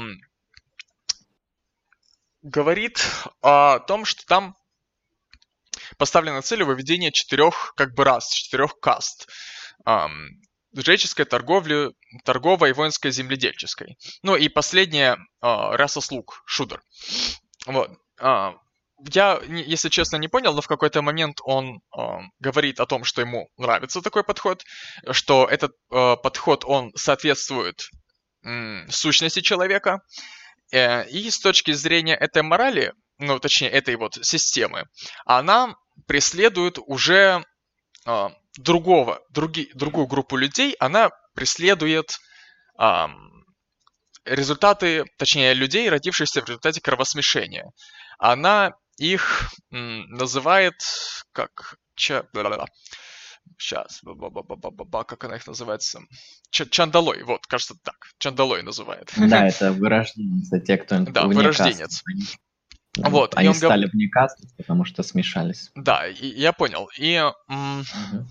говорит 2.44 3.06
о 3.41 3.80
том, 3.80 4.06
что 4.06 4.26
там 4.28 4.56
поставлена 5.97 6.41
цель 6.41 6.64
выведения 6.64 7.11
четырех 7.11 7.73
как 7.76 7.93
бы 7.93 8.03
рас, 8.03 8.31
четырех 8.31 8.80
каст. 8.80 9.27
Эм, 9.85 10.41
жреческой, 10.76 11.26
торговли, 11.26 11.91
торговой, 12.23 12.73
воинской, 12.73 13.11
земледельческой. 13.11 13.97
Ну 14.22 14.35
и 14.35 14.49
последняя 14.49 15.14
э, 15.14 15.18
раса 15.41 16.01
слуг, 16.01 16.43
шудер. 16.45 16.81
Вот. 17.65 17.91
Э, 18.19 18.53
я, 19.14 19.39
если 19.47 19.89
честно, 19.89 20.18
не 20.18 20.27
понял, 20.27 20.53
но 20.53 20.61
в 20.61 20.68
какой-то 20.68 21.01
момент 21.01 21.39
он 21.43 21.81
э, 21.95 22.01
говорит 22.39 22.80
о 22.80 22.85
том, 22.85 23.03
что 23.03 23.22
ему 23.22 23.49
нравится 23.57 24.01
такой 24.01 24.23
подход, 24.23 24.64
что 25.11 25.45
этот 25.45 25.73
э, 25.91 26.15
подход, 26.22 26.64
он 26.65 26.91
соответствует 26.95 27.89
э, 28.43 28.89
сущности 28.89 29.41
человека, 29.41 30.01
э, 30.72 31.07
и 31.09 31.30
с 31.30 31.39
точки 31.39 31.72
зрения 31.73 32.15
этой 32.15 32.41
морали, 32.41 32.93
ну, 33.19 33.39
точнее, 33.39 33.69
этой 33.69 33.95
вот 33.95 34.15
системы, 34.22 34.85
она 35.26 35.76
преследует 36.06 36.77
уже 36.85 37.44
э, 38.06 38.30
другого, 38.57 39.22
други, 39.30 39.69
другую 39.73 40.07
группу 40.07 40.35
людей, 40.35 40.76
она 40.80 41.10
преследует 41.34 42.18
э, 42.80 43.06
результаты, 44.26 45.06
точнее, 45.18 45.53
людей, 45.53 45.89
родившихся 45.89 46.41
в 46.41 46.45
результате 46.45 46.81
кровосмешения. 46.81 47.72
Она 48.19 48.73
их 48.98 49.52
м, 49.72 50.10
называет 50.10 50.76
как... 51.31 51.77
Ча, 51.95 52.27
сейчас, 53.57 54.02
как 55.03 55.23
она 55.23 55.38
их 55.38 55.48
называется? 55.48 56.02
Ч, 56.52 56.68
чандалой, 56.68 57.23
вот, 57.23 57.48
кажется 57.48 57.76
так. 57.84 57.95
Чандалой 58.19 58.61
называет. 58.61 59.11
Да, 59.18 59.48
это 59.48 59.72
вырожденец, 59.72 60.49
те, 60.65 60.77
кто 60.77 60.99
Да, 60.99 61.26
вырожденец. 61.26 62.03
Вот, 62.98 63.36
Они 63.36 63.53
стали 63.53 63.84
гов... 63.86 63.94
вне 63.94 64.07
касты, 64.10 64.48
потому 64.57 64.86
что 64.86 65.03
смешались. 65.03 65.72
Да, 65.76 66.07
и, 66.07 66.28
я 66.28 66.53
понял. 66.53 66.90
И 66.98 67.19
угу. 67.48 68.28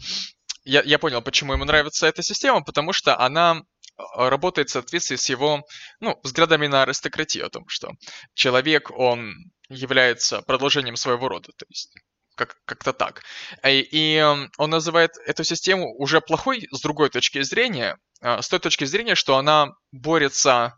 я, 0.65 0.83
я 0.83 0.99
понял, 0.99 1.23
почему 1.23 1.53
ему 1.53 1.65
нравится 1.65 2.07
эта 2.07 2.23
система, 2.23 2.63
потому 2.63 2.93
что 2.93 3.19
она 3.19 3.63
а, 3.97 4.31
работает 4.31 4.69
в 4.69 4.73
соответствии 4.73 5.17
с 5.17 5.29
его 5.29 5.65
ну, 6.01 6.19
взглядами 6.23 6.67
на 6.67 6.83
аристократию, 6.83 7.47
о 7.47 7.51
том, 7.51 7.69
что 7.69 7.93
человек, 8.35 8.91
он 8.91 9.35
является 9.69 10.43
продолжением 10.43 10.97
своего 10.97 11.29
рода, 11.29 11.51
то 11.57 11.67
есть 11.69 11.95
как- 12.35 12.57
как-то 12.65 12.93
так. 12.93 13.23
И, 13.65 13.87
и 13.91 14.23
он 14.59 14.71
называет 14.71 15.13
эту 15.27 15.45
систему 15.45 15.95
уже 15.97 16.21
плохой 16.21 16.69
с 16.71 16.81
другой 16.81 17.09
точки 17.09 17.43
зрения, 17.43 17.99
а, 18.21 18.43
с 18.43 18.49
той 18.49 18.61
точки 18.61 18.85
зрения, 18.85 19.15
что 19.15 19.37
она 19.37 19.73
борется 19.93 20.77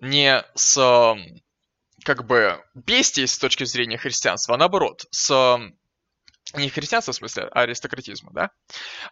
не 0.00 0.44
с 0.54 1.16
как 2.04 2.26
бы 2.26 2.62
бестией 2.74 3.26
с 3.26 3.38
точки 3.38 3.64
зрения 3.64 3.98
христианства, 3.98 4.54
а 4.54 4.58
наоборот, 4.58 5.06
с 5.10 5.58
не 6.52 6.68
христианства 6.68 7.12
в 7.12 7.16
смысле, 7.16 7.44
а 7.50 7.62
аристократизма, 7.62 8.30
да, 8.32 8.50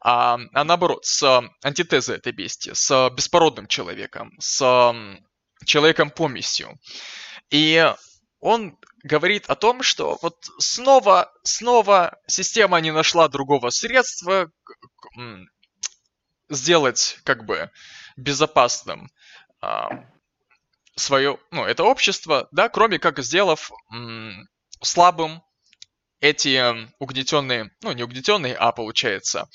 а, 0.00 0.38
а 0.52 0.64
наоборот, 0.64 1.04
с 1.04 1.42
антитезой 1.64 2.16
этой 2.16 2.32
бестии, 2.32 2.72
с 2.74 3.10
беспородным 3.10 3.66
человеком, 3.66 4.32
с 4.38 4.94
человеком 5.64 6.10
помесью. 6.10 6.78
И 7.50 7.90
он 8.40 8.78
говорит 9.02 9.46
о 9.46 9.54
том, 9.54 9.82
что 9.82 10.18
вот 10.22 10.36
снова, 10.58 11.32
снова 11.42 12.18
система 12.26 12.80
не 12.80 12.92
нашла 12.92 13.28
другого 13.28 13.70
средства 13.70 14.50
сделать 16.48 17.18
как 17.24 17.44
бы 17.46 17.70
безопасным 18.16 19.08
а, 19.60 20.04
свое, 20.96 21.38
ну, 21.50 21.64
это 21.64 21.84
общество, 21.84 22.48
да, 22.52 22.68
кроме 22.68 22.98
как 22.98 23.18
сделав 23.20 23.70
м, 23.92 24.48
слабым 24.82 25.42
эти 26.20 26.88
угнетенные, 26.98 27.70
ну, 27.82 27.92
не 27.92 28.02
угнетенные, 28.02 28.54
а 28.54 28.72
получается... 28.72 29.48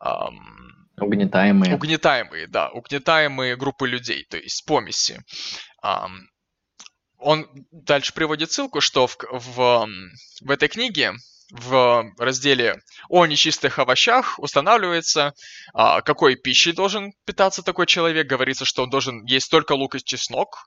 Эм, 0.00 0.88
угнетаемые. 1.00 1.74
Угнетаемые, 1.74 2.46
да, 2.46 2.70
угнетаемые 2.70 3.56
группы 3.56 3.88
людей, 3.88 4.24
то 4.30 4.36
есть 4.36 4.64
помеси. 4.64 5.20
Эм, 5.82 6.28
он 7.18 7.48
дальше 7.72 8.12
приводит 8.12 8.52
ссылку, 8.52 8.80
что 8.80 9.06
в, 9.06 9.16
в, 9.30 9.88
в 10.40 10.50
этой 10.50 10.68
книге 10.68 11.14
в 11.50 12.12
разделе 12.18 12.80
о 13.08 13.26
нечистых 13.26 13.78
овощах 13.78 14.38
устанавливается, 14.38 15.34
а, 15.72 16.00
какой 16.00 16.36
пищей 16.36 16.72
должен 16.72 17.12
питаться 17.24 17.62
такой 17.62 17.86
человек. 17.86 18.26
Говорится, 18.26 18.64
что 18.64 18.82
он 18.82 18.90
должен 18.90 19.24
есть 19.24 19.50
только 19.50 19.72
лук 19.72 19.94
и 19.94 20.04
чеснок, 20.04 20.66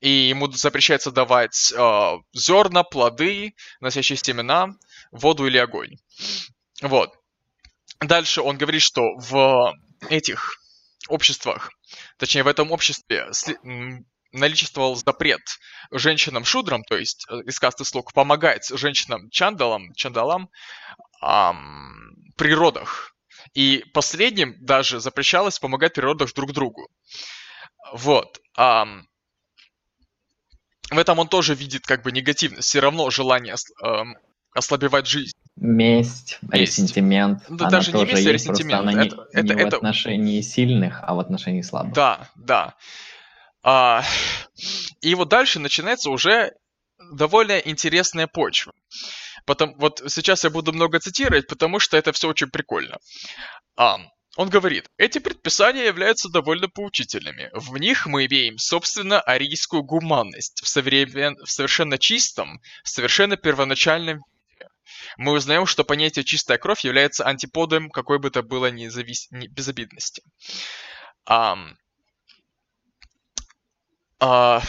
и 0.00 0.10
ему 0.10 0.50
запрещается 0.50 1.10
давать 1.10 1.72
а, 1.76 2.18
зерна, 2.32 2.82
плоды, 2.82 3.54
носящие 3.80 4.16
семена, 4.16 4.68
воду 5.10 5.46
или 5.46 5.58
огонь. 5.58 5.96
Вот. 6.82 7.14
Дальше 8.00 8.40
он 8.40 8.56
говорит, 8.56 8.82
что 8.82 9.02
в 9.16 9.74
этих 10.08 10.56
обществах, 11.08 11.70
точнее 12.18 12.44
в 12.44 12.48
этом 12.48 12.72
обществе 12.72 13.28
наличествовал 14.32 14.96
запрет 14.96 15.40
женщинам-шудрам, 15.90 16.84
то 16.84 16.96
есть 16.96 17.26
э, 17.28 17.40
из 17.46 17.58
касты 17.58 17.84
слуг, 17.84 18.12
помогать 18.12 18.68
женщинам-чандалам, 18.68 19.92
чандалам 19.94 20.50
ам, 21.20 22.14
при 22.36 22.54
родах. 22.54 23.14
И 23.54 23.84
последним 23.92 24.54
даже 24.60 25.00
запрещалось 25.00 25.58
помогать 25.58 25.94
при 25.94 26.02
родах 26.02 26.32
друг 26.34 26.52
другу. 26.52 26.88
Вот. 27.92 28.40
Ам, 28.56 29.06
в 30.90 30.98
этом 30.98 31.18
он 31.18 31.28
тоже 31.28 31.54
видит 31.54 31.86
как 31.86 32.02
бы 32.02 32.12
негативность, 32.12 32.68
все 32.68 32.80
равно 32.80 33.10
желание 33.10 33.54
ам, 33.82 34.16
ослабевать 34.52 35.06
жизнь. 35.06 35.36
Месть, 35.56 36.38
месть. 36.42 36.54
ресентимент. 36.54 37.42
Да, 37.48 37.68
даже 37.68 37.92
не 37.92 38.04
месть, 38.04 38.26
а 38.26 38.32
ресентимент. 38.32 38.80
Она 38.80 39.04
это, 39.04 39.16
не, 39.16 39.40
это, 39.40 39.54
не 39.54 39.62
это... 39.62 39.76
в 39.76 39.78
отношении 39.78 40.40
сильных, 40.40 41.00
а 41.02 41.14
в 41.14 41.20
отношении 41.20 41.62
слабых. 41.62 41.92
Да, 41.92 42.28
да. 42.36 42.74
А, 43.62 44.04
и 45.00 45.14
вот 45.14 45.28
дальше 45.28 45.58
начинается 45.58 46.10
уже 46.10 46.52
довольно 47.12 47.58
интересная 47.58 48.26
почва. 48.26 48.72
Потом, 49.46 49.74
вот 49.78 50.02
сейчас 50.08 50.44
я 50.44 50.50
буду 50.50 50.72
много 50.72 50.98
цитировать, 51.00 51.46
потому 51.46 51.78
что 51.78 51.96
это 51.96 52.12
все 52.12 52.28
очень 52.28 52.50
прикольно. 52.50 52.98
А, 53.76 53.98
он 54.36 54.48
говорит, 54.48 54.88
эти 54.96 55.18
предписания 55.18 55.84
являются 55.86 56.28
довольно 56.28 56.68
поучительными. 56.68 57.50
В 57.52 57.76
них 57.78 58.06
мы 58.06 58.26
имеем, 58.26 58.58
собственно, 58.58 59.20
арийскую 59.20 59.82
гуманность 59.82 60.62
в, 60.62 60.68
современ... 60.68 61.36
в 61.44 61.50
совершенно 61.50 61.98
чистом, 61.98 62.60
совершенно 62.84 63.36
первоначальном. 63.36 64.22
Мы 65.16 65.32
узнаем, 65.32 65.66
что 65.66 65.84
понятие 65.84 66.24
«чистая 66.24 66.58
кровь» 66.58 66.84
является 66.84 67.26
антиподом 67.26 67.90
какой 67.90 68.18
бы 68.18 68.30
то 68.30 68.42
было 68.42 68.70
независ... 68.70 69.28
безобидности. 69.30 70.22
Um, 71.28 71.74
а, 74.20 74.62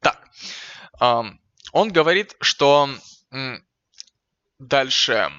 так. 0.00 0.30
Он 1.72 1.92
говорит, 1.92 2.34
что 2.40 2.88
дальше 4.58 5.30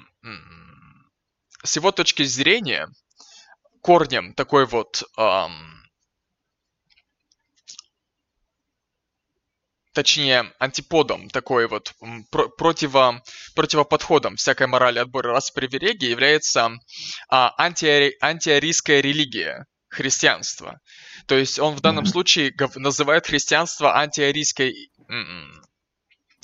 с 1.64 1.76
его 1.76 1.90
точки 1.90 2.22
зрения 2.22 2.88
корнем 3.82 4.34
такой 4.34 4.66
вот 4.66 5.02
точнее, 9.98 10.52
антиподом, 10.60 11.28
такой 11.28 11.66
вот 11.66 11.92
противо, 12.56 13.20
противоподходом 13.56 14.36
всякой 14.36 14.68
морали 14.68 15.00
отбора 15.00 15.32
рас 15.32 15.50
привилегий 15.50 16.08
является 16.08 16.70
а, 17.28 17.52
анти, 17.58 18.14
антиарийская 18.20 19.00
религия, 19.00 19.66
христианство. 19.88 20.80
То 21.26 21.36
есть 21.36 21.58
он 21.58 21.74
в 21.74 21.80
данном 21.80 22.06
случае 22.06 22.54
называет 22.76 23.26
христианство 23.26 23.96
антиарийской 23.96 24.90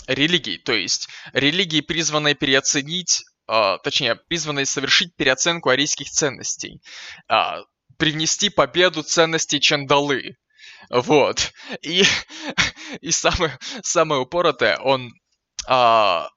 религией, 0.07 0.59
то 0.59 0.73
есть 0.73 1.09
религией, 1.33 1.83
призванной 1.83 2.35
переоценить, 2.35 3.25
а, 3.47 3.79
точнее, 3.79 4.17
призванной 4.17 4.67
совершить 4.67 5.15
переоценку 5.17 5.71
арийских 5.71 6.11
ценностей, 6.11 6.81
а, 7.29 7.61
привнести 7.99 8.51
победу 8.51 9.03
ценностей 9.03 9.61
Чандалы, 9.61 10.37
вот. 10.91 11.53
И, 11.83 12.05
и 13.01 13.11
самое, 13.11 13.59
самое 13.83 14.21
упоротое, 14.21 14.79
он, 14.79 15.13
а, 15.67 16.29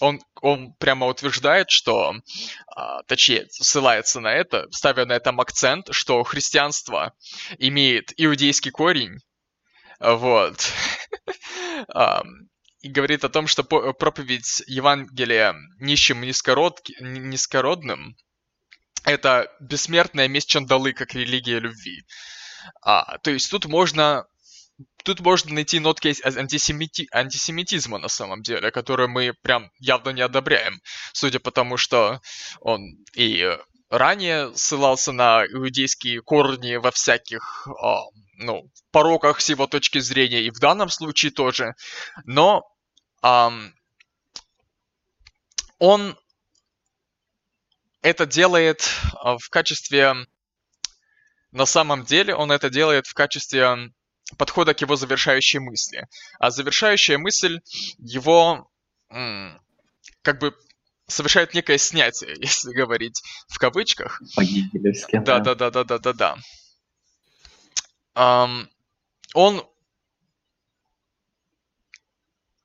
он, 0.00 0.20
он 0.40 0.72
прямо 0.74 1.06
утверждает, 1.06 1.70
что, 1.70 2.14
а, 2.74 3.02
точнее, 3.04 3.46
ссылается 3.50 4.20
на 4.20 4.32
это, 4.32 4.66
ставя 4.70 5.04
на 5.04 5.12
этом 5.12 5.40
акцент, 5.40 5.88
что 5.90 6.22
христианство 6.22 7.14
имеет 7.58 8.12
иудейский 8.16 8.70
корень, 8.70 9.18
вот. 10.00 10.72
И 12.80 12.88
говорит 12.88 13.24
о 13.24 13.28
том, 13.28 13.48
что 13.48 13.64
проповедь 13.64 14.62
Евангелия 14.68 15.56
нищим 15.80 16.20
низкород, 16.20 16.80
низкородным– 17.00 18.16
это 19.04 19.50
бессмертная 19.58 20.28
месть 20.28 20.48
чандалы, 20.48 20.92
как 20.92 21.14
религия 21.14 21.58
любви. 21.58 22.04
А, 22.82 23.18
то 23.18 23.32
есть 23.32 23.50
тут 23.50 23.66
можно 23.66 24.26
тут 25.04 25.20
можно 25.20 25.54
найти 25.54 25.80
нотки 25.80 26.14
антисемити... 26.24 27.08
антисемитизма 27.12 27.98
на 27.98 28.08
самом 28.08 28.42
деле, 28.42 28.70
которые 28.70 29.08
мы 29.08 29.32
прям 29.42 29.70
явно 29.78 30.10
не 30.10 30.22
одобряем, 30.22 30.80
судя 31.12 31.40
по 31.40 31.50
тому, 31.50 31.76
что 31.76 32.20
он 32.60 32.82
и 33.14 33.56
ранее 33.90 34.54
ссылался 34.54 35.12
на 35.12 35.46
иудейские 35.46 36.20
корни 36.20 36.76
во 36.76 36.90
всяких, 36.90 37.66
а, 37.82 38.02
ну, 38.36 38.70
пороках 38.90 39.40
с 39.40 39.48
его 39.48 39.66
точки 39.66 39.98
зрения, 39.98 40.42
и 40.42 40.50
в 40.50 40.58
данном 40.58 40.90
случае 40.90 41.32
тоже. 41.32 41.74
Но 42.24 42.62
а, 43.22 43.52
он 45.78 46.18
это 48.02 48.26
делает 48.26 48.88
а, 49.14 49.38
в 49.38 49.48
качестве 49.48 50.14
на 51.50 51.64
самом 51.64 52.04
деле 52.04 52.34
он 52.34 52.52
это 52.52 52.68
делает 52.68 53.06
в 53.06 53.14
качестве 53.14 53.90
подхода 54.36 54.74
к 54.74 54.80
его 54.80 54.96
завершающей 54.96 55.58
мысли. 55.58 56.06
А 56.38 56.50
завершающая 56.50 57.18
мысль 57.18 57.60
его 57.98 58.70
как 60.22 60.38
бы 60.40 60.54
совершает 61.06 61.54
некое 61.54 61.78
снятие, 61.78 62.34
если 62.38 62.72
говорить 62.72 63.22
в 63.48 63.58
кавычках. 63.58 64.20
Да, 65.24 65.40
да, 65.40 65.54
да, 65.54 65.70
да, 65.70 65.84
да, 65.84 65.98
да, 65.98 66.12
да. 66.12 66.36
Um, 68.14 68.68
он 69.34 69.64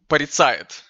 порицает 0.08 0.84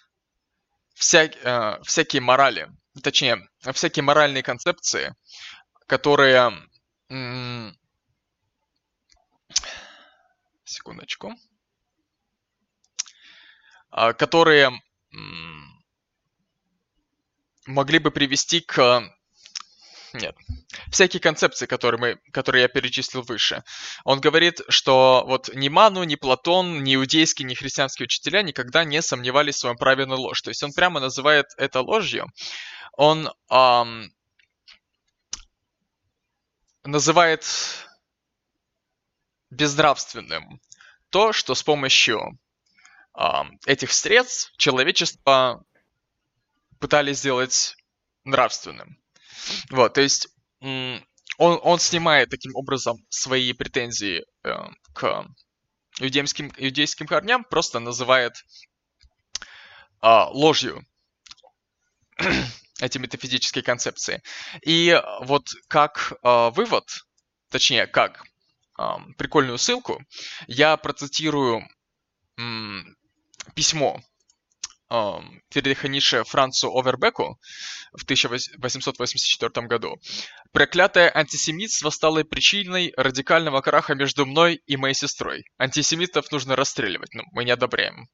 вся, 0.93 1.25
uh, 1.25 1.83
всякие 1.83 2.21
морали, 2.21 2.69
точнее, 3.01 3.47
всякие 3.73 4.03
моральные 4.03 4.41
концепции, 4.41 5.13
которые 5.85 6.53
секундочку, 10.73 11.33
а, 13.91 14.13
которые 14.13 14.71
могли 17.65 17.99
бы 17.99 18.11
привести 18.11 18.59
к... 18.61 19.03
Нет. 20.13 20.35
Всякие 20.91 21.19
концепции, 21.19 21.65
которые, 21.65 21.99
мы, 21.99 22.31
которые 22.31 22.63
я 22.63 22.67
перечислил 22.67 23.23
выше. 23.23 23.63
Он 24.03 24.21
говорит, 24.21 24.61
что 24.69 25.23
вот 25.25 25.49
ни 25.55 25.69
Ману, 25.69 26.03
ни 26.03 26.13
Платон, 26.15 26.83
ни 26.83 26.93
иудейские, 26.93 27.47
ни 27.47 27.55
христианские 27.55 28.05
учителя 28.05 28.43
никогда 28.43 28.83
не 28.83 29.01
сомневались 29.01 29.55
в 29.55 29.59
своем 29.59 29.77
праве 29.77 30.05
на 30.05 30.15
ложь. 30.15 30.41
То 30.43 30.49
есть 30.49 30.61
он 30.61 30.71
прямо 30.71 30.99
называет 30.99 31.47
это 31.57 31.81
ложью. 31.81 32.27
Он 32.95 33.31
эм, 33.49 34.13
называет 36.83 37.43
безнравственным 39.53 40.59
то, 41.09 41.31
что 41.31 41.55
с 41.55 41.63
помощью 41.63 42.39
э, 43.17 43.23
этих 43.67 43.93
средств 43.93 44.53
человечество 44.57 45.63
пытались 46.79 47.19
сделать 47.19 47.75
нравственным. 48.23 48.97
Вот, 49.69 49.93
то 49.93 50.01
есть 50.01 50.27
он, 50.59 51.03
он 51.37 51.79
снимает 51.79 52.29
таким 52.29 52.55
образом 52.55 52.97
свои 53.09 53.53
претензии 53.53 54.25
э, 54.43 54.53
к 54.93 55.27
иудейским, 55.99 56.51
иудейским 56.57 57.07
корням, 57.07 57.43
просто 57.43 57.79
называет 57.79 58.33
э, 60.01 60.07
ложью 60.31 60.85
эти 62.79 62.97
метафизические 62.97 63.63
концепции. 63.63 64.21
И 64.65 64.99
вот 65.21 65.47
как 65.67 66.13
э, 66.23 66.49
вывод, 66.51 66.85
точнее, 67.49 67.87
как 67.87 68.23
прикольную 69.17 69.57
ссылку. 69.57 70.01
Я 70.47 70.77
процитирую 70.77 71.67
письмо 73.55 73.99
Фридриха 75.49 75.87
Ницше 75.87 76.23
Францу 76.23 76.71
Овербеку 76.71 77.39
в 77.93 78.03
1884 78.03 79.67
году. 79.67 79.97
«Проклятое 80.51 81.11
антисемитство 81.13 81.89
стало 81.89 82.23
причиной 82.23 82.93
радикального 82.95 83.61
краха 83.61 83.95
между 83.95 84.25
мной 84.25 84.61
и 84.67 84.77
моей 84.77 84.93
сестрой. 84.93 85.45
Антисемитов 85.57 86.31
нужно 86.31 86.55
расстреливать. 86.55 87.13
Ну, 87.15 87.23
мы 87.31 87.43
не 87.43 87.51
одобряем, 87.51 88.07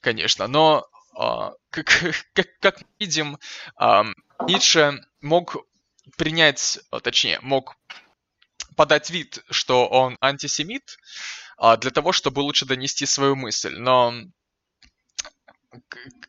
конечно. 0.00 0.46
Но, 0.46 0.86
э, 1.18 1.50
как, 1.70 1.86
как, 2.32 2.46
как 2.60 2.82
видим, 3.00 3.38
Ницше 4.46 5.00
мог 5.20 5.56
принять, 6.16 6.78
точнее, 7.02 7.40
мог 7.40 7.74
подать 8.78 9.10
вид, 9.10 9.40
что 9.50 9.88
он 9.88 10.16
антисемит, 10.20 10.98
а, 11.58 11.76
для 11.76 11.90
того, 11.90 12.12
чтобы 12.12 12.40
лучше 12.40 12.64
донести 12.64 13.06
свою 13.06 13.34
мысль. 13.34 13.76
Но, 13.76 14.14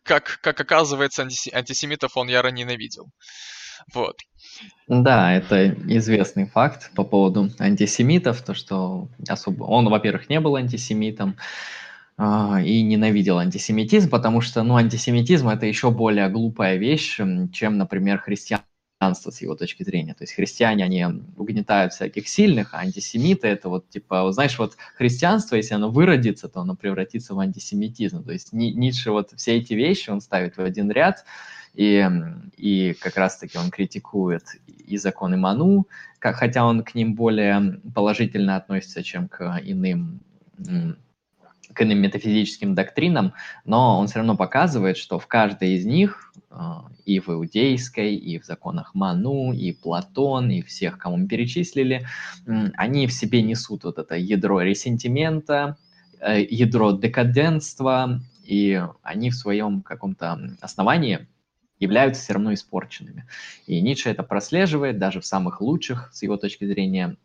как, 0.02 0.40
как 0.42 0.60
оказывается, 0.60 1.22
антисемитов 1.22 2.18
он 2.18 2.28
яро 2.28 2.50
ненавидел. 2.50 3.12
Вот. 3.94 4.18
Да, 4.88 5.32
это 5.32 5.70
известный 5.70 6.48
факт 6.48 6.92
по 6.96 7.04
поводу 7.04 7.52
антисемитов, 7.60 8.42
то 8.42 8.56
что 8.56 9.08
особо 9.28 9.66
он, 9.66 9.88
во-первых, 9.88 10.28
не 10.28 10.40
был 10.40 10.56
антисемитом 10.56 11.38
э, 12.18 12.24
и 12.66 12.82
ненавидел 12.82 13.38
антисемитизм, 13.38 14.10
потому 14.10 14.42
что, 14.42 14.64
ну, 14.64 14.76
антисемитизм 14.76 15.50
это 15.50 15.68
еще 15.68 15.92
более 15.92 16.30
глупая 16.30 16.78
вещь, 16.78 17.20
чем, 17.54 17.78
например, 17.78 18.18
христиан 18.18 18.62
христианство 19.00 19.32
с 19.32 19.42
его 19.42 19.56
точки 19.56 19.84
зрения. 19.84 20.14
То 20.14 20.24
есть 20.24 20.34
христиане, 20.34 20.84
они 20.84 21.06
угнетают 21.38 21.94
всяких 21.94 22.28
сильных, 22.28 22.74
а 22.74 22.80
антисемиты 22.80 23.48
это 23.48 23.70
вот 23.70 23.90
типа, 23.90 24.30
знаешь, 24.34 24.60
вот 24.60 24.76
христианство, 24.98 25.56
если 25.56 25.74
оно 25.74 25.90
выродится, 25.90 26.50
то 26.50 26.60
оно 26.60 26.76
превратится 26.76 27.34
в 27.34 27.40
антисемитизм. 27.40 28.26
То 28.26 28.34
есть 28.34 28.52
Ницше 28.52 29.12
вот 29.12 29.32
все 29.38 29.56
эти 29.56 29.74
вещи 29.74 30.10
он 30.10 30.20
ставит 30.20 30.58
в 30.58 30.62
один 30.62 30.92
ряд, 30.92 31.24
и, 31.76 32.06
и 32.58 32.94
как 33.00 33.16
раз-таки 33.16 33.58
он 33.58 33.72
критикует 33.72 34.44
и 34.68 34.98
законы 34.98 35.38
Ману, 35.38 35.88
как, 36.20 36.36
хотя 36.36 36.66
он 36.66 36.84
к 36.84 36.94
ним 36.94 37.16
более 37.16 37.80
положительно 37.96 38.58
относится, 38.58 39.02
чем 39.02 39.30
к 39.30 39.62
иным 39.64 40.20
к 41.74 41.82
иным 41.82 42.00
метафизическим 42.00 42.74
доктринам, 42.76 43.34
но 43.64 44.00
он 44.00 44.08
все 44.08 44.18
равно 44.18 44.36
показывает, 44.36 44.98
что 44.98 45.20
в 45.20 45.28
каждой 45.28 45.76
из 45.76 45.86
них, 45.86 46.29
и 47.06 47.20
в 47.20 47.30
иудейской, 47.30 48.16
и 48.16 48.40
в 48.40 48.46
законах 48.46 48.96
Ману, 48.96 49.54
и 49.54 49.72
Платон, 49.72 50.50
и 50.50 50.62
всех, 50.62 50.98
кому 50.98 51.18
мы 51.18 51.28
перечислили, 51.28 52.08
они 52.46 53.08
в 53.08 53.14
себе 53.14 53.44
несут 53.44 53.84
вот 53.84 54.00
это 54.00 54.16
ядро 54.16 54.62
ресентимента, 54.62 55.78
э, 56.20 56.42
ядро 56.50 56.92
декаденства, 56.92 58.20
и 58.44 58.82
они 59.04 59.30
в 59.30 59.36
своем 59.36 59.82
каком-то 59.82 60.56
основании 60.60 61.28
являются 61.80 62.24
все 62.24 62.34
равно 62.34 62.54
испорченными. 62.54 63.26
И 63.68 63.80
Ницше 63.80 64.10
это 64.10 64.24
прослеживает 64.24 64.98
даже 64.98 65.22
в 65.22 65.26
самых 65.26 65.62
лучших, 65.62 66.10
с 66.14 66.24
его 66.24 66.36
точки 66.36 66.66
зрения, 66.66 67.16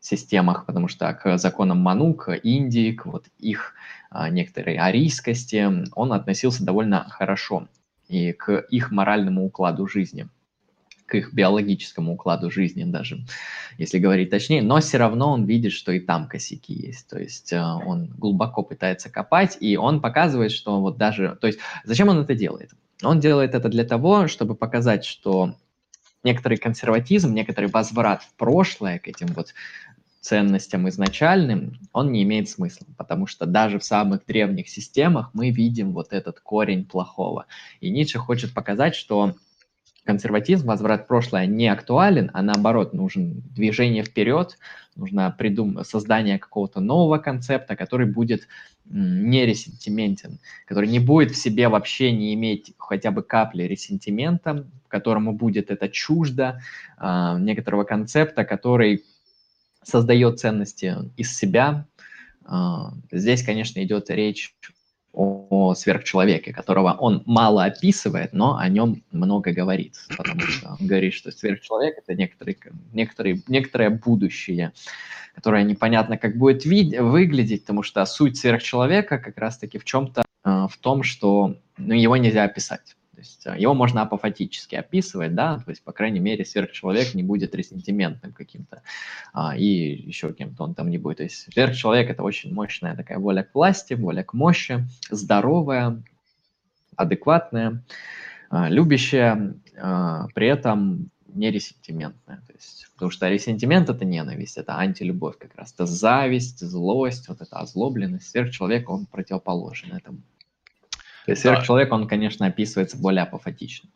системах, 0.00 0.66
потому 0.66 0.88
что 0.88 1.12
к 1.14 1.38
законам 1.38 1.78
Ману, 1.78 2.14
к 2.14 2.34
Индии, 2.34 2.92
к 2.92 3.06
вот 3.06 3.26
их 3.38 3.74
а, 4.10 4.28
некоторой 4.30 4.76
арийскости 4.76 5.86
он 5.94 6.12
относился 6.12 6.64
довольно 6.64 7.08
хорошо 7.08 7.68
и 8.12 8.32
к 8.32 8.58
их 8.70 8.90
моральному 8.90 9.44
укладу 9.46 9.86
жизни. 9.86 10.28
к 11.06 11.14
их 11.14 11.34
биологическому 11.34 12.14
укладу 12.14 12.50
жизни 12.50 12.84
даже, 12.84 13.18
если 13.76 13.98
говорить 13.98 14.30
точнее, 14.30 14.62
но 14.62 14.80
все 14.80 14.96
равно 14.96 15.32
он 15.32 15.44
видит, 15.44 15.72
что 15.72 15.92
и 15.92 16.00
там 16.00 16.26
косяки 16.26 16.72
есть, 16.72 17.06
то 17.06 17.18
есть 17.18 17.52
э, 17.52 17.60
он 17.60 18.06
глубоко 18.06 18.62
пытается 18.62 19.10
копать, 19.10 19.58
и 19.60 19.76
он 19.76 20.00
показывает, 20.00 20.52
что 20.52 20.80
вот 20.80 20.96
даже, 20.96 21.36
то 21.38 21.48
есть 21.48 21.58
зачем 21.84 22.08
он 22.08 22.18
это 22.20 22.34
делает? 22.34 22.70
Он 23.02 23.20
делает 23.20 23.54
это 23.54 23.68
для 23.68 23.84
того, 23.84 24.26
чтобы 24.26 24.54
показать, 24.54 25.04
что 25.04 25.54
некоторый 26.24 26.56
консерватизм, 26.56 27.34
некоторый 27.34 27.66
возврат 27.66 28.22
в 28.22 28.32
прошлое 28.34 28.98
к 28.98 29.08
этим 29.08 29.26
вот 29.34 29.52
ценностям 30.22 30.88
изначальным, 30.88 31.80
он 31.92 32.12
не 32.12 32.22
имеет 32.22 32.48
смысла, 32.48 32.86
потому 32.96 33.26
что 33.26 33.44
даже 33.44 33.80
в 33.80 33.84
самых 33.84 34.24
древних 34.24 34.68
системах 34.68 35.30
мы 35.34 35.50
видим 35.50 35.92
вот 35.92 36.12
этот 36.12 36.38
корень 36.38 36.84
плохого. 36.84 37.46
И 37.80 37.90
Ницше 37.90 38.18
хочет 38.18 38.54
показать, 38.54 38.94
что 38.94 39.34
консерватизм, 40.04 40.68
возврат 40.68 41.04
в 41.04 41.06
прошлое 41.08 41.46
не 41.46 41.66
актуален, 41.68 42.30
а 42.34 42.42
наоборот, 42.42 42.92
нужен 42.92 43.42
движение 43.50 44.04
вперед, 44.04 44.58
нужно 44.94 45.34
придум... 45.36 45.84
создание 45.84 46.38
какого-то 46.38 46.80
нового 46.80 47.18
концепта, 47.18 47.74
который 47.74 48.06
будет 48.06 48.46
не 48.84 49.44
ресентиментен, 49.44 50.38
который 50.66 50.88
не 50.88 51.00
будет 51.00 51.32
в 51.32 51.36
себе 51.36 51.68
вообще 51.68 52.12
не 52.12 52.34
иметь 52.34 52.74
хотя 52.78 53.10
бы 53.10 53.22
капли 53.22 53.64
ресентимента, 53.64 54.66
которому 54.88 55.32
будет 55.32 55.70
это 55.70 55.88
чуждо, 55.88 56.60
э, 56.98 57.36
некоторого 57.40 57.84
концепта, 57.84 58.44
который 58.44 59.04
создает 59.82 60.40
ценности 60.40 60.96
из 61.16 61.36
себя. 61.36 61.86
Э, 62.46 62.90
здесь, 63.10 63.42
конечно, 63.42 63.82
идет 63.82 64.10
речь 64.10 64.54
о 65.12 65.74
сверхчеловеке, 65.74 66.52
которого 66.52 66.92
он 66.92 67.22
мало 67.26 67.64
описывает, 67.64 68.32
но 68.32 68.56
о 68.56 68.68
нем 68.68 69.02
много 69.10 69.52
говорит, 69.52 69.96
потому 70.16 70.40
что 70.40 70.76
он 70.80 70.86
говорит, 70.86 71.12
что 71.12 71.30
сверхчеловек 71.30 71.98
это 71.98 72.14
некоторые, 72.14 72.56
некоторые, 72.92 73.42
некоторое 73.46 73.90
будущее, 73.90 74.72
которое 75.34 75.64
непонятно 75.64 76.16
как 76.16 76.36
будет 76.36 76.64
вид- 76.64 76.98
выглядеть, 76.98 77.62
потому 77.62 77.82
что 77.82 78.04
суть 78.06 78.38
сверхчеловека 78.38 79.18
как 79.18 79.36
раз-таки 79.36 79.78
в 79.78 79.84
чем-то 79.84 80.22
э, 80.44 80.66
в 80.70 80.78
том, 80.78 81.02
что 81.02 81.56
ну, 81.76 81.94
его 81.94 82.16
нельзя 82.16 82.44
описать 82.44 82.96
есть 83.18 83.46
а, 83.46 83.56
его 83.56 83.74
можно 83.74 84.02
апофатически 84.02 84.74
описывать, 84.74 85.34
да, 85.34 85.58
то 85.58 85.70
есть, 85.70 85.82
по 85.82 85.92
крайней 85.92 86.20
мере, 86.20 86.44
сверхчеловек 86.44 87.14
не 87.14 87.22
будет 87.22 87.54
ресентиментным 87.54 88.32
каким-то, 88.32 88.82
а, 89.32 89.56
и 89.56 89.64
еще 89.64 90.32
кем-то 90.32 90.64
он 90.64 90.74
там 90.74 90.90
не 90.90 90.98
будет. 90.98 91.18
То 91.18 91.22
есть 91.24 91.52
сверхчеловек– 91.52 92.10
это 92.10 92.22
очень 92.22 92.52
мощная 92.52 92.96
такая 92.96 93.18
воля 93.18 93.42
к 93.42 93.54
власти, 93.54 93.94
воля 93.94 94.22
к 94.22 94.34
мощи, 94.34 94.86
здоровая, 95.10 96.02
адекватная, 96.96 97.82
а, 98.50 98.68
любящая, 98.68 99.54
а, 99.78 100.26
при 100.34 100.46
этом 100.46 101.10
не 101.34 101.50
ресентиментная. 101.50 102.42
То 102.46 102.52
есть, 102.52 102.88
потому 102.94 103.10
что 103.10 103.28
ресентимент– 103.28 103.88
это 103.90 104.04
ненависть, 104.04 104.58
это 104.58 104.76
антилюбовь 104.76 105.38
как 105.38 105.54
раз. 105.56 105.72
Это 105.72 105.86
зависть, 105.86 106.60
злость, 106.60 107.28
вот 107.28 107.40
эта 107.40 107.56
озлобленность. 107.56 108.28
Сверхчеловек, 108.28 108.90
он 108.90 109.06
противоположен 109.06 109.92
этому. 109.92 110.18
То 111.24 111.32
есть 111.32 111.42
сверхчеловек, 111.42 111.88
да. 111.88 111.94
он, 111.94 112.08
конечно, 112.08 112.46
описывается 112.46 112.96
более 112.96 113.22
апофатично. 113.22 113.88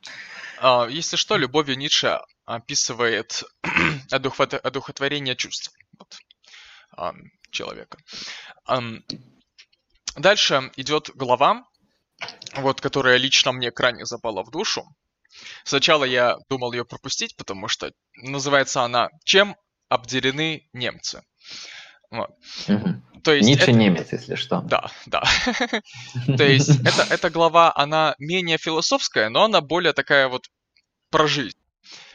А, 0.58 0.86
если 0.88 1.16
что, 1.16 1.36
любовью 1.36 1.76
Ницше 1.76 2.20
описывает 2.44 3.42
одухотворение 4.10 5.36
чувств 5.36 5.72
вот, 5.98 6.16
человека. 7.50 7.98
Дальше 10.16 10.72
идет 10.76 11.10
глава, 11.14 11.64
вот, 12.54 12.80
которая 12.80 13.18
лично 13.18 13.52
мне 13.52 13.70
крайне 13.70 14.06
запала 14.06 14.42
в 14.42 14.50
душу. 14.50 14.84
Сначала 15.64 16.04
я 16.04 16.38
думал 16.48 16.72
ее 16.72 16.84
пропустить, 16.86 17.36
потому 17.36 17.68
что 17.68 17.92
называется 18.14 18.82
она 18.82 19.10
«Чем 19.24 19.56
обделены 19.88 20.68
немцы?». 20.72 21.22
Вот. 22.10 22.30
Угу. 22.68 23.02
То 23.22 23.32
есть 23.34 23.48
Ницше 23.48 23.64
это... 23.64 23.72
немец, 23.72 24.12
если 24.12 24.36
что. 24.36 24.60
Да, 24.60 24.90
да. 25.06 25.22
То 26.36 26.44
есть 26.44 26.70
это, 26.84 27.06
эта 27.10 27.30
глава, 27.30 27.72
она 27.74 28.14
менее 28.18 28.58
философская, 28.58 29.28
но 29.30 29.44
она 29.44 29.60
более 29.60 29.92
такая 29.92 30.28
вот 30.28 30.48
про 31.10 31.26
жизнь. 31.26 31.58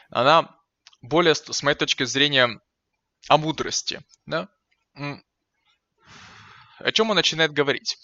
Она 0.09 0.55
более, 1.01 1.35
с 1.35 1.63
моей 1.63 1.77
точки 1.77 2.05
зрения, 2.05 2.59
о 3.27 3.37
мудрости. 3.37 4.01
Да? 4.25 4.47
О 6.79 6.91
чем 6.91 7.09
он 7.09 7.15
начинает 7.15 7.51
говорить? 7.51 7.97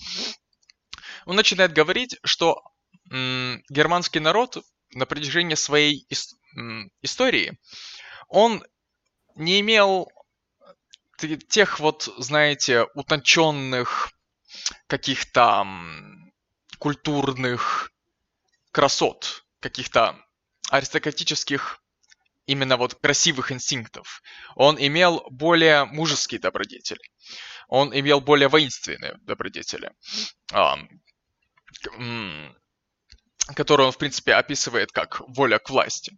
Он 1.25 1.35
начинает 1.35 1.73
говорить, 1.73 2.17
что 2.23 2.61
германский 3.09 4.19
народ 4.19 4.63
на 4.93 5.05
протяжении 5.05 5.55
своей 5.55 6.05
ис- 6.11 6.35
истории, 7.01 7.57
он 8.27 8.63
не 9.35 9.59
имел 9.59 10.09
тех 11.17 11.79
вот, 11.79 12.13
знаете, 12.17 12.85
утонченных 12.93 14.11
каких-то 14.87 15.65
культурных 16.79 17.91
красот, 18.71 19.45
каких-то 19.59 20.15
аристократических 20.69 21.81
именно 22.45 22.77
вот 22.77 22.95
красивых 22.95 23.51
инстинктов. 23.51 24.21
Он 24.55 24.77
имел 24.79 25.25
более 25.29 25.85
мужеские 25.85 26.39
добродетели. 26.39 27.01
Он 27.67 27.93
имел 27.97 28.21
более 28.21 28.47
воинственные 28.47 29.17
добродетели, 29.23 29.91
которые 33.55 33.87
он, 33.87 33.91
в 33.91 33.97
принципе, 33.97 34.33
описывает 34.35 34.91
как 34.91 35.21
воля 35.27 35.59
к 35.59 35.69
власти. 35.69 36.17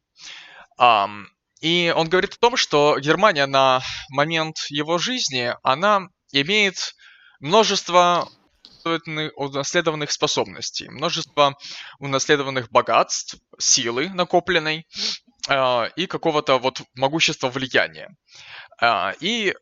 И 1.59 1.93
он 1.95 2.07
говорит 2.07 2.33
о 2.33 2.39
том, 2.39 2.57
что 2.57 2.99
Германия 2.99 3.45
на 3.45 3.81
момент 4.09 4.57
его 4.69 4.97
жизни, 4.97 5.53
она 5.63 6.07
имеет 6.31 6.95
множество 7.39 8.29
унаследованных 8.85 10.11
способностей, 10.11 10.89
множество 10.89 11.57
унаследованных 11.99 12.71
богатств, 12.71 13.35
силы 13.57 14.09
накопленной 14.09 14.87
э, 15.49 15.89
и 15.95 16.07
какого-то 16.07 16.59
вот 16.59 16.81
могущества 16.95 17.49
влияния. 17.49 18.09
Э, 18.81 19.11
и 19.19 19.53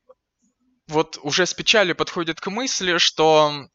вот 0.87 1.17
уже 1.23 1.45
с 1.45 1.53
печалью 1.53 1.95
подходит 1.95 2.39
к 2.39 2.47
мысли, 2.49 2.99
что 2.99 3.67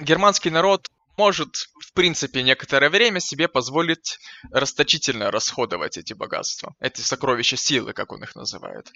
германский 0.00 0.50
народ 0.50 0.88
может, 1.16 1.68
в 1.80 1.92
принципе, 1.92 2.42
некоторое 2.42 2.90
время 2.90 3.20
себе 3.20 3.48
позволить 3.48 4.18
расточительно 4.50 5.30
расходовать 5.30 5.96
эти 5.96 6.12
богатства, 6.12 6.74
эти 6.80 7.00
сокровища 7.00 7.56
силы, 7.56 7.92
как 7.92 8.12
он 8.12 8.22
их 8.22 8.34
называет. 8.34 8.90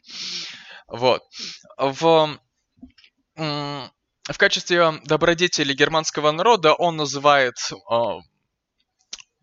Вот. 0.87 1.23
В, 1.77 2.39
в 3.37 4.39
качестве 4.39 5.01
добродетели 5.05 5.73
германского 5.75 6.33
народа 6.33 6.75
он 6.75 6.97
называет 6.97 7.57
а, 7.89 8.19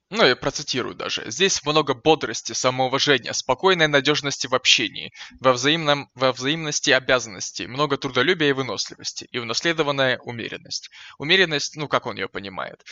ну, 0.10 0.24
я 0.24 0.36
процитирую 0.36 0.96
даже. 0.96 1.30
Здесь 1.32 1.64
много 1.64 1.94
бодрости, 1.96 2.54
самоуважения, 2.54 3.34
спокойной 3.34 3.88
надежности 3.88 4.46
в 4.48 4.54
общении, 4.54 5.12
во, 5.40 5.54
взаимном, 5.54 6.10
во 6.14 6.32
взаимности 6.32 6.92
обязанностей, 6.92 7.66
много 7.66 7.98
трудолюбия 7.98 8.50
и 8.50 8.54
выносливости, 8.54 9.28
и 9.32 9.40
унаследованная 9.40 10.20
умеренность. 10.20 10.90
Умеренность, 11.18 11.76
ну, 11.76 11.88
как 11.88 12.06
он 12.06 12.18
ее 12.18 12.30
понимает, 12.30 12.84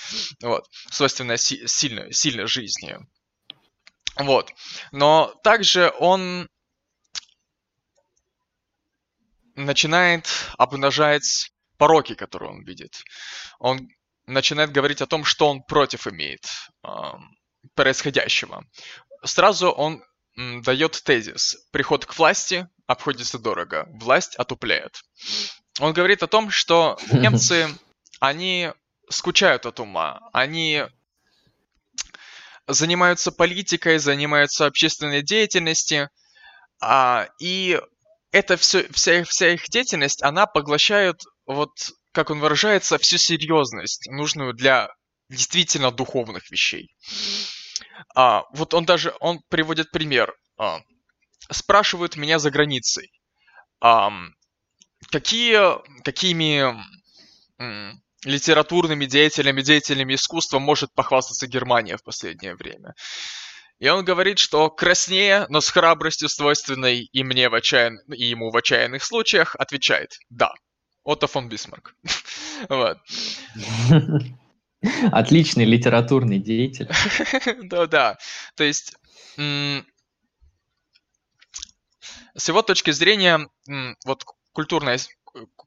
вот, 0.42 0.68
свойственная 0.90 1.38
си- 1.38 1.68
сильной, 1.68 2.12
сильной 2.14 2.48
жизни. 2.48 2.98
Вот. 4.18 4.52
Но 4.92 5.34
также 5.44 5.94
он 6.00 6.48
начинает 9.56 10.28
обнажать 10.58 11.52
пороки, 11.78 12.16
которые 12.16 12.52
он 12.52 12.64
видит. 12.64 13.04
Он 13.60 13.88
начинает 14.26 14.72
говорить 14.72 15.02
о 15.02 15.08
том, 15.08 15.26
что 15.26 15.50
он 15.50 15.62
против 15.64 16.08
имеет 16.08 16.46
э, 16.84 16.90
происходящего. 17.76 18.66
Сразу 19.24 19.70
он 19.70 20.04
м, 20.38 20.62
дает 20.62 21.02
тезис. 21.04 21.58
Приход 21.72 22.06
к 22.06 22.18
власти 22.18 22.68
обходится 22.88 23.40
дорого. 23.40 23.88
Власть 23.94 24.36
отупляет. 24.36 25.02
Он 25.80 25.94
говорит 25.94 26.24
о 26.24 26.28
том, 26.28 26.50
что 26.50 26.98
немцы, 27.12 27.68
они 28.20 28.72
скучают 29.10 29.66
от 29.66 29.80
ума. 29.80 30.20
Они 30.32 30.84
занимаются 32.68 33.32
политикой, 33.32 33.98
занимаются 33.98 34.66
общественной 34.66 35.22
деятельностью, 35.22 36.10
а, 36.80 37.30
и 37.40 37.80
это 38.32 38.58
все, 38.58 38.88
вся, 38.92 39.24
вся 39.24 39.54
их 39.54 39.70
деятельность, 39.70 40.24
она 40.24 40.46
поглощает 40.46 41.22
вот 41.46 41.72
как 42.14 42.30
он 42.30 42.40
выражается, 42.40 42.98
всю 42.98 43.18
серьезность, 43.18 44.10
нужную 44.10 44.54
для 44.54 44.90
действительно 45.30 45.92
духовных 45.92 46.50
вещей. 46.52 46.96
А, 48.16 48.44
вот 48.54 48.74
он 48.74 48.86
даже, 48.86 49.14
он 49.20 49.42
приводит 49.50 49.92
пример. 49.92 50.34
А, 50.58 50.80
спрашивают 51.50 52.16
меня 52.16 52.40
за 52.40 52.52
границей, 52.52 53.12
а, 53.82 54.12
какие, 55.12 55.60
какими 56.04 56.76
м, 57.60 58.02
литературными 58.24 59.06
деятелями, 59.06 59.62
деятелями 59.62 60.14
искусства 60.16 60.60
может 60.60 60.94
похвастаться 60.94 61.48
Германия 61.48 61.98
в 61.98 62.04
последнее 62.04 62.56
время. 62.56 62.94
И 63.80 63.90
он 63.90 64.06
говорит, 64.06 64.40
что 64.40 64.70
краснее, 64.70 65.46
но 65.50 65.60
с 65.60 65.70
храбростью, 65.70 66.30
свойственной 66.30 67.10
и 67.12 67.24
мне 67.24 67.50
в 67.50 67.56
отчаян... 67.56 67.98
и 68.14 68.24
ему 68.24 68.52
в 68.52 68.56
отчаянных 68.56 69.04
случаях, 69.04 69.56
отвечает 69.58 70.12
«да». 70.30 70.54
Отто 71.04 71.28
фон 71.28 71.50
Бисмарк. 71.50 71.96
вот. 72.70 73.00
Отличный 75.12 75.66
литературный 75.66 76.40
деятель. 76.40 76.90
Да-да. 77.64 78.18
То 78.56 78.64
есть 78.64 78.96
с 82.36 82.48
его 82.48 82.62
точки 82.62 82.92
зрения, 82.92 83.48
вот 84.06 84.26
культурная, 84.52 85.00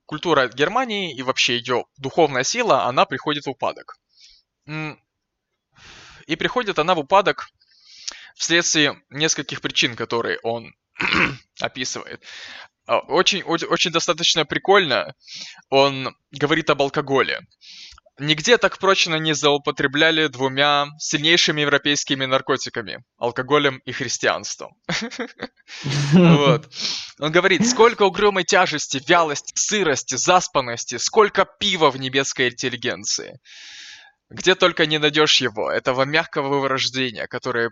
культура 0.04 0.48
Германии 0.48 1.14
и 1.14 1.22
вообще 1.22 1.56
ее 1.56 1.86
духовная 1.96 2.44
сила, 2.44 2.84
она 2.84 3.06
приходит 3.06 3.46
в 3.46 3.50
упадок. 3.50 3.98
И 4.66 6.36
приходит 6.36 6.78
она 6.78 6.94
в 6.94 6.98
упадок 6.98 7.48
вследствие 8.34 9.00
нескольких 9.10 9.60
причин, 9.60 9.96
которые 9.96 10.38
он 10.42 10.74
описывает. 11.60 12.22
А, 12.86 12.98
очень, 12.98 13.42
очень, 13.42 13.66
очень 13.66 13.90
достаточно 13.90 14.44
прикольно 14.44 15.14
он 15.70 16.14
говорит 16.30 16.70
об 16.70 16.82
алкоголе. 16.82 17.40
Нигде 18.18 18.56
так 18.56 18.78
прочно 18.78 19.16
не 19.16 19.34
злоупотребляли 19.34 20.28
двумя 20.28 20.86
сильнейшими 20.98 21.60
европейскими 21.60 22.24
наркотиками– 22.24 23.04
алкоголем 23.18 23.82
и 23.84 23.92
христианством. 23.92 24.74
Вот. 26.12 26.72
Он 27.20 27.32
говорит, 27.32 27.66
сколько 27.68 28.04
угрюмой 28.04 28.44
тяжести, 28.44 29.02
вялости, 29.06 29.52
сырости, 29.54 30.14
заспанности, 30.14 30.96
сколько 30.96 31.44
пива 31.44 31.90
в 31.90 31.98
немецкой 31.98 32.48
интеллигенции. 32.48 33.38
Где 34.30 34.54
только 34.54 34.86
не 34.86 34.98
найдешь 34.98 35.40
его, 35.40 35.70
этого 35.70 36.04
мягкого 36.04 36.60
вырождения, 36.60 37.26
которое 37.26 37.70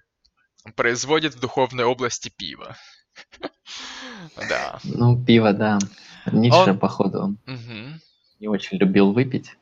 производит 0.76 1.34
в 1.34 1.40
духовной 1.40 1.84
области 1.84 2.30
пиво. 2.36 2.76
Да. 4.48 4.80
Ну, 4.84 5.22
пиво, 5.22 5.52
да. 5.52 5.78
Ницше, 6.26 6.70
он... 6.70 6.78
походу, 6.78 7.36
угу. 7.46 8.00
не 8.40 8.48
очень 8.48 8.78
любил 8.78 9.12
выпить. 9.12 9.56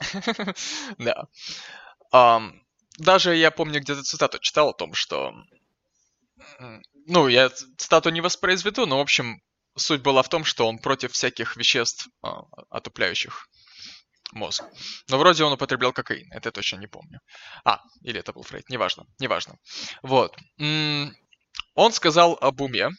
Да. 0.98 1.26
Um, 2.12 2.52
даже 2.98 3.34
я 3.36 3.50
помню, 3.50 3.80
где-то 3.80 4.02
цитату 4.02 4.38
читал 4.38 4.70
о 4.70 4.74
том, 4.74 4.94
что... 4.94 5.34
Ну, 7.06 7.28
я 7.28 7.48
цитату 7.48 8.10
не 8.10 8.20
воспроизведу, 8.20 8.86
но, 8.86 8.98
в 8.98 9.00
общем, 9.00 9.40
суть 9.76 10.02
была 10.02 10.22
в 10.22 10.28
том, 10.28 10.44
что 10.44 10.68
он 10.68 10.78
против 10.78 11.12
всяких 11.12 11.56
веществ, 11.56 12.08
uh, 12.24 12.44
отупляющих 12.70 13.48
мозг. 14.32 14.64
Но 15.08 15.18
вроде 15.18 15.44
он 15.44 15.52
употреблял 15.52 15.92
кокаин, 15.92 16.30
это 16.32 16.48
я 16.48 16.52
точно 16.52 16.76
не 16.76 16.86
помню. 16.86 17.20
А, 17.64 17.80
или 18.02 18.20
это 18.20 18.32
был 18.32 18.42
Фрейд, 18.42 18.68
неважно, 18.68 19.06
неважно. 19.18 19.56
Вот. 20.02 20.36
Он 21.74 21.92
сказал 21.92 22.36
об 22.40 22.60
уме, 22.60 22.90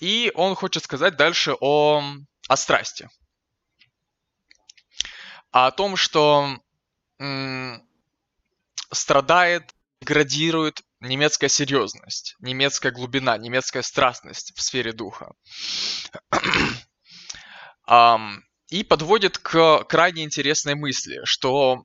и 0.00 0.30
он 0.34 0.54
хочет 0.54 0.84
сказать 0.84 1.16
дальше 1.16 1.56
о, 1.60 2.02
о 2.48 2.56
страсти. 2.56 3.08
О 5.50 5.70
том, 5.70 5.96
что 5.96 6.56
м, 7.18 7.82
страдает, 8.92 9.74
деградирует 10.00 10.82
немецкая 11.00 11.48
серьезность, 11.48 12.36
немецкая 12.38 12.92
глубина, 12.92 13.36
немецкая 13.36 13.82
страстность 13.82 14.52
в 14.56 14.62
сфере 14.62 14.92
духа. 14.92 15.32
и 18.68 18.84
подводит 18.84 19.38
к 19.38 19.84
крайне 19.84 20.22
интересной 20.24 20.74
мысли, 20.74 21.20
что 21.24 21.84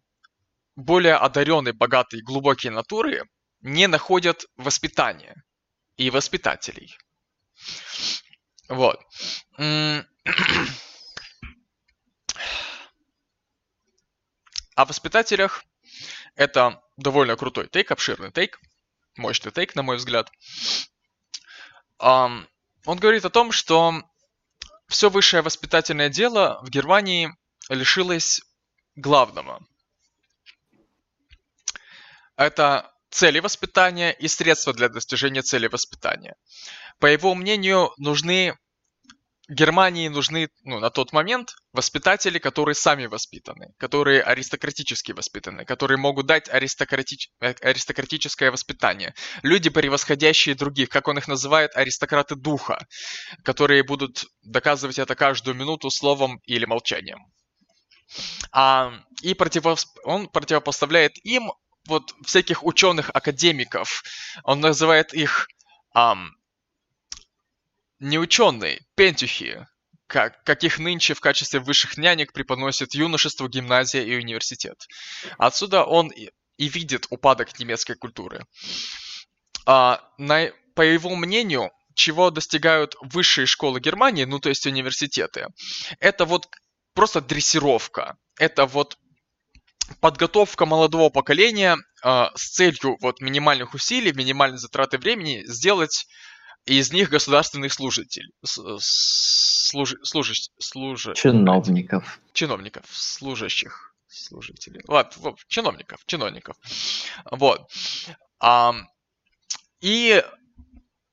более 0.76 1.16
одаренные, 1.16 1.74
богатые, 1.74 2.22
глубокие 2.22 2.72
натуры 2.72 3.24
не 3.62 3.88
находят 3.88 4.45
воспитания 4.58 5.41
и 5.98 6.10
воспитателей. 6.10 6.98
Вот. 8.70 8.99
О 14.76 14.86
воспитателях 14.86 15.64
это 16.36 16.82
довольно 16.98 17.36
крутой 17.36 17.68
тейк, 17.68 17.91
обширный 17.91 18.32
тейк, 18.32 18.60
мощный 19.18 19.52
тейк, 19.52 19.76
на 19.76 19.84
мой 19.84 19.98
взгляд. 19.98 20.32
Он 21.99 22.48
говорит 22.86 23.24
о 23.26 23.30
том, 23.30 23.52
что 23.52 23.94
все 24.88 25.10
высшее 25.10 25.41
воспитательное 25.41 26.10
дело 26.10 26.60
в 26.64 26.70
Германии 26.70 27.30
лишилось 27.70 28.41
главного. 28.95 29.65
Это 32.36 32.93
цели 33.14 33.40
воспитания 33.40 34.11
и 34.11 34.27
средства 34.27 34.73
для 34.73 34.90
достижения 34.90 35.41
цели 35.41 35.68
воспитания. 35.68 36.35
По 36.99 37.06
его 37.06 37.35
мнению, 37.35 37.91
нужны 37.98 38.57
Германии 39.49 40.07
нужны 40.07 40.48
ну, 40.64 40.80
на 40.80 40.90
тот 40.90 41.11
момент 41.11 41.56
воспитатели, 41.73 42.40
которые 42.40 42.76
сами 42.76 43.07
воспитаны, 43.07 43.73
которые 43.77 44.22
аристократически 44.22 45.11
воспитаны, 45.11 45.65
которые 45.65 45.98
могут 45.98 46.27
дать 46.27 46.48
аристократич... 46.48 47.30
Э, 47.41 47.53
аристократическое 47.61 48.52
воспитание. 48.52 49.14
Люди, 49.44 49.69
превосходящие 49.69 50.56
других, 50.56 50.88
как 50.88 51.10
он 51.10 51.18
их 51.18 51.27
называет, 51.27 51.76
аристократы 51.76 52.35
духа, 52.35 52.88
которые 53.44 53.84
будут 53.84 54.26
доказывать 54.44 54.98
это 54.98 55.14
каждую 55.14 55.56
минуту 55.56 55.90
словом 55.90 56.40
или 56.45 56.64
молчанием. 56.64 57.19
А, 58.53 58.94
и 59.22 59.34
противо... 59.34 59.76
он 60.06 60.30
противопоставляет 60.30 61.18
им 61.26 61.52
вот 61.88 62.14
всяких 62.26 62.64
ученых, 62.64 63.10
академиков. 63.14 64.03
Он 64.43 64.61
называет 64.61 65.14
их 65.14 65.47
ам, 65.93 66.35
не 67.99 68.19
ученые, 68.19 68.81
пентюхи, 68.95 69.65
как, 70.07 70.43
каких 70.43 70.80
нынче 70.80 71.14
в 71.14 71.22
качестве 71.22 71.60
высших 71.60 71.97
нянек 71.97 72.34
преподносит 72.34 72.93
юношество, 72.93 73.47
гимназия 73.47 74.03
и 74.03 74.15
университет. 74.15 74.88
Отсюда 75.38 75.84
он 75.84 76.10
и, 76.10 76.30
и 76.57 76.68
видит 76.68 77.07
упадок 77.10 77.57
немецкой 77.60 77.95
культуры. 77.95 78.45
А, 79.65 80.01
на, 80.18 80.51
по 80.76 80.81
его 80.81 81.15
мнению, 81.15 81.72
чего 81.95 82.31
достигают 82.31 82.95
высшие 83.01 83.45
школы 83.45 83.80
Германии, 83.80 84.26
ну 84.26 84.39
то 84.39 84.49
есть 84.49 84.65
университеты, 84.65 85.47
это 85.99 86.26
вот 86.26 86.47
просто 86.93 87.22
дрессировка. 87.22 88.18
Это 88.38 88.65
вот 88.65 88.97
подготовка 89.99 90.65
молодого 90.65 91.10
поколения 91.10 91.77
э, 92.03 92.26
с 92.35 92.49
целью 92.51 92.97
вот 93.01 93.22
минимальных 93.22 93.73
усилий, 93.73 94.14
минимальной 94.14 94.57
затраты 94.57 94.97
времени 94.97 95.43
сделать 95.45 96.07
из 96.65 96.93
них 96.93 97.10
государственных 97.10 97.73
служителей. 97.73 98.31
Служ, 98.43 99.95
служ, 100.03 100.34
служ, 100.60 101.10
чиновников. 101.15 102.19
Чиновников, 102.31 102.85
служащих, 102.89 103.93
служителей. 104.07 104.81
Вот 104.88 105.18
чиновников, 105.47 106.01
чиновников. 106.05 106.55
Вот. 107.30 107.69
А, 108.39 108.73
и 109.81 110.23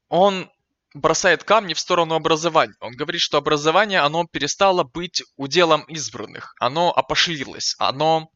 он 0.09 0.51
бросает 0.95 1.45
камни 1.45 1.75
в 1.75 1.81
сторону 1.81 2.15
образования. 2.15 2.75
Он 2.81 2.95
говорит, 2.95 3.21
что 3.21 3.39
образование, 3.39 4.01
оно 4.01 4.27
перестало 4.27 4.85
быть 4.85 5.23
уделом 5.37 5.83
избранных. 5.83 6.55
Оно 6.61 6.93
опошлилось. 6.93 7.75
Оно 7.79 8.31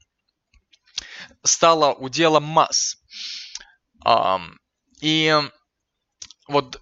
стало 1.42 1.92
уделом 1.92 2.44
масс. 2.44 2.96
И 5.00 5.34
вот 6.48 6.80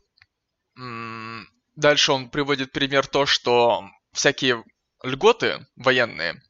Дальше 1.77 2.13
он 2.13 2.29
приводит 2.29 2.73
пример 2.73 3.07
то, 3.07 3.27
что 3.27 3.89
всякие 4.13 4.63
льготы 5.03 5.67
военные, 5.77 6.43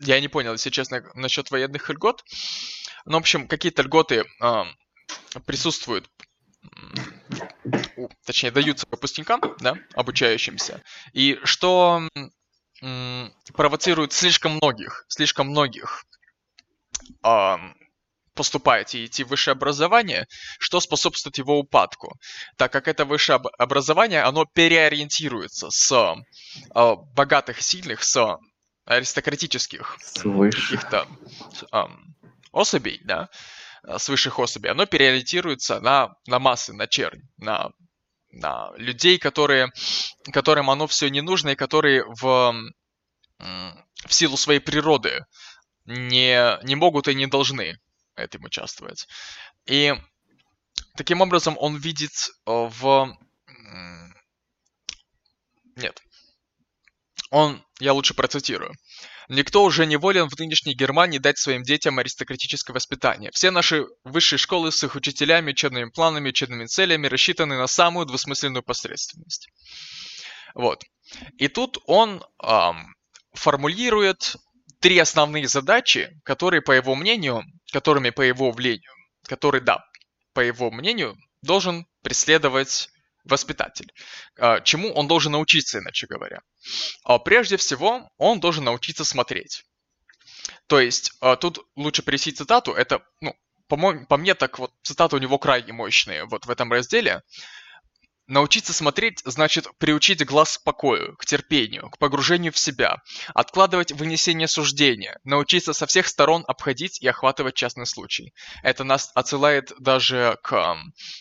я 0.00 0.20
не 0.20 0.28
понял, 0.28 0.52
если 0.52 0.70
честно, 0.70 1.08
насчет 1.14 1.50
военных 1.50 1.88
льгот, 1.88 2.24
но, 3.04 3.18
в 3.18 3.20
общем, 3.20 3.46
какие-то 3.46 3.82
льготы 3.82 4.24
присутствуют, 5.46 6.10
точнее, 8.26 8.50
даются 8.50 8.86
выпускникам, 8.90 9.40
да, 9.60 9.76
обучающимся, 9.94 10.82
и 11.12 11.38
что 11.44 12.08
провоцирует 13.54 14.12
слишком 14.12 14.52
многих, 14.56 15.04
слишком 15.08 15.48
многих 15.48 16.04
поступать 18.34 18.94
и 18.94 19.06
идти 19.06 19.24
в 19.24 19.28
высшее 19.28 19.52
образование, 19.52 20.26
что 20.58 20.80
способствует 20.80 21.38
его 21.38 21.58
упадку, 21.58 22.18
так 22.56 22.72
как 22.72 22.88
это 22.88 23.04
высшее 23.04 23.40
образование, 23.58 24.22
оно 24.22 24.44
переориентируется 24.44 25.70
с 25.70 25.92
э, 25.92 26.94
богатых, 27.14 27.62
сильных, 27.62 28.02
с 28.02 28.38
аристократических 28.84 29.96
каких-то 30.50 31.06
э, 31.72 31.78
особей, 32.52 33.00
да, 33.04 33.28
с 33.86 34.08
высших 34.08 34.38
особей, 34.38 34.70
оно 34.70 34.86
переориентируется 34.86 35.80
на, 35.80 36.14
на 36.26 36.38
массы, 36.38 36.72
на 36.72 36.86
чернь, 36.86 37.22
на, 37.36 37.70
на 38.34 38.72
людей, 38.76 39.18
которые, 39.18 39.72
которым 40.32 40.70
оно 40.70 40.86
все 40.86 41.08
не 41.08 41.20
нужно 41.20 41.50
и 41.50 41.56
которые 41.56 42.04
в, 42.04 42.54
в 43.38 44.12
силу 44.14 44.36
своей 44.36 44.60
природы 44.60 45.24
не, 45.86 46.58
не 46.64 46.74
могут 46.74 47.08
и 47.08 47.14
не 47.14 47.26
должны 47.26 47.78
этим 48.16 48.44
участвовать. 48.44 49.06
И 49.66 49.94
таким 50.96 51.20
образом 51.20 51.56
он 51.58 51.76
видит 51.76 52.12
э, 52.46 52.50
в... 52.50 53.16
Нет. 55.76 56.00
Он, 57.30 57.64
я 57.80 57.92
лучше 57.92 58.14
процитирую. 58.14 58.72
Никто 59.28 59.62
уже 59.64 59.86
не 59.86 59.96
волен 59.96 60.28
в 60.28 60.38
нынешней 60.38 60.74
Германии 60.74 61.18
дать 61.18 61.38
своим 61.38 61.62
детям 61.62 61.98
аристократическое 61.98 62.74
воспитание. 62.74 63.30
Все 63.32 63.50
наши 63.50 63.86
высшие 64.04 64.38
школы 64.38 64.70
с 64.70 64.82
их 64.84 64.94
учителями, 64.94 65.50
учебными 65.50 65.90
планами, 65.90 66.28
учебными 66.28 66.66
целями 66.66 67.06
рассчитаны 67.06 67.56
на 67.56 67.66
самую 67.66 68.06
двусмысленную 68.06 68.62
посредственность. 68.62 69.48
Вот. 70.54 70.84
И 71.38 71.48
тут 71.48 71.78
он 71.86 72.22
эм, 72.42 72.94
формулирует 73.32 74.36
три 74.80 74.98
основные 74.98 75.48
задачи, 75.48 76.10
которые, 76.24 76.60
по 76.60 76.72
его 76.72 76.94
мнению, 76.94 77.42
которыми, 77.72 78.10
по 78.10 78.22
его 78.22 78.52
мнению, 78.52 78.92
которые, 79.26 79.62
да, 79.62 79.82
по 80.34 80.40
его 80.40 80.70
мнению, 80.70 81.16
должен 81.42 81.86
преследовать 82.02 82.90
воспитатель. 83.24 83.92
А, 84.38 84.60
чему 84.60 84.92
он 84.92 85.08
должен 85.08 85.32
научиться, 85.32 85.78
иначе 85.78 86.06
говоря? 86.06 86.40
А, 87.04 87.18
прежде 87.18 87.56
всего, 87.56 88.08
он 88.18 88.40
должен 88.40 88.64
научиться 88.64 89.04
смотреть. 89.04 89.64
То 90.66 90.80
есть, 90.80 91.12
а, 91.20 91.36
тут 91.36 91.66
лучше 91.76 92.02
привести 92.02 92.32
цитату, 92.32 92.72
это, 92.72 93.02
ну, 93.20 93.34
по, 93.68 93.76
по 94.06 94.16
мне 94.16 94.34
так 94.34 94.58
вот, 94.58 94.72
цитаты 94.82 95.16
у 95.16 95.18
него 95.18 95.38
крайне 95.38 95.72
мощные 95.72 96.24
вот 96.26 96.46
в 96.46 96.50
этом 96.50 96.70
разделе. 96.70 97.22
Научиться 98.26 98.72
смотреть 98.72 99.20
значит 99.26 99.68
приучить 99.76 100.24
глаз 100.24 100.56
к 100.56 100.62
покою, 100.62 101.14
к 101.18 101.26
терпению, 101.26 101.90
к 101.90 101.98
погружению 101.98 102.52
в 102.52 102.58
себя, 102.58 103.02
откладывать 103.34 103.92
вынесение 103.92 104.48
суждения, 104.48 105.18
научиться 105.24 105.74
со 105.74 105.86
всех 105.86 106.08
сторон 106.08 106.42
обходить 106.48 107.02
и 107.02 107.06
охватывать 107.06 107.54
частный 107.54 107.84
случай. 107.84 108.32
Это 108.62 108.82
нас 108.82 109.10
отсылает 109.14 109.72
даже 109.78 110.38
к 110.42 110.76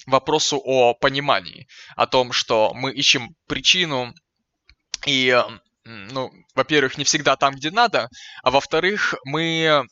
вопросу 0.05 0.61
о 0.63 0.93
понимании, 0.93 1.67
о 1.97 2.07
том, 2.07 2.31
что 2.31 2.73
мы 2.73 2.93
ищем 2.93 3.35
причину 3.47 4.13
и, 5.05 5.37
ну, 5.83 6.31
во-первых, 6.55 6.97
не 6.97 7.03
всегда 7.03 7.35
там, 7.35 7.55
где 7.55 7.69
надо, 7.69 8.07
а 8.43 8.49
во-вторых, 8.49 9.15
мы, 9.25 9.85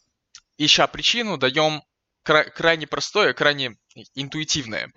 ища 0.58 0.88
причину, 0.88 1.38
даем 1.38 1.84
крайне 2.24 2.88
простое, 2.88 3.34
крайне 3.34 3.76
интуитивное 4.16 4.90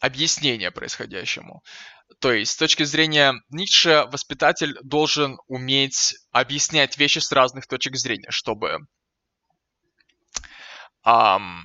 объяснение 0.00 0.70
происходящему. 0.70 1.62
То 2.20 2.32
есть, 2.32 2.52
с 2.52 2.56
точки 2.56 2.84
зрения 2.84 3.34
Ницше, 3.50 4.04
воспитатель 4.10 4.76
должен 4.82 5.38
уметь 5.48 6.14
объяснять 6.30 6.98
вещи 6.98 7.18
с 7.18 7.32
разных 7.32 7.66
точек 7.66 7.96
зрения, 7.96 8.30
чтобы 8.30 8.78
um, 11.04 11.62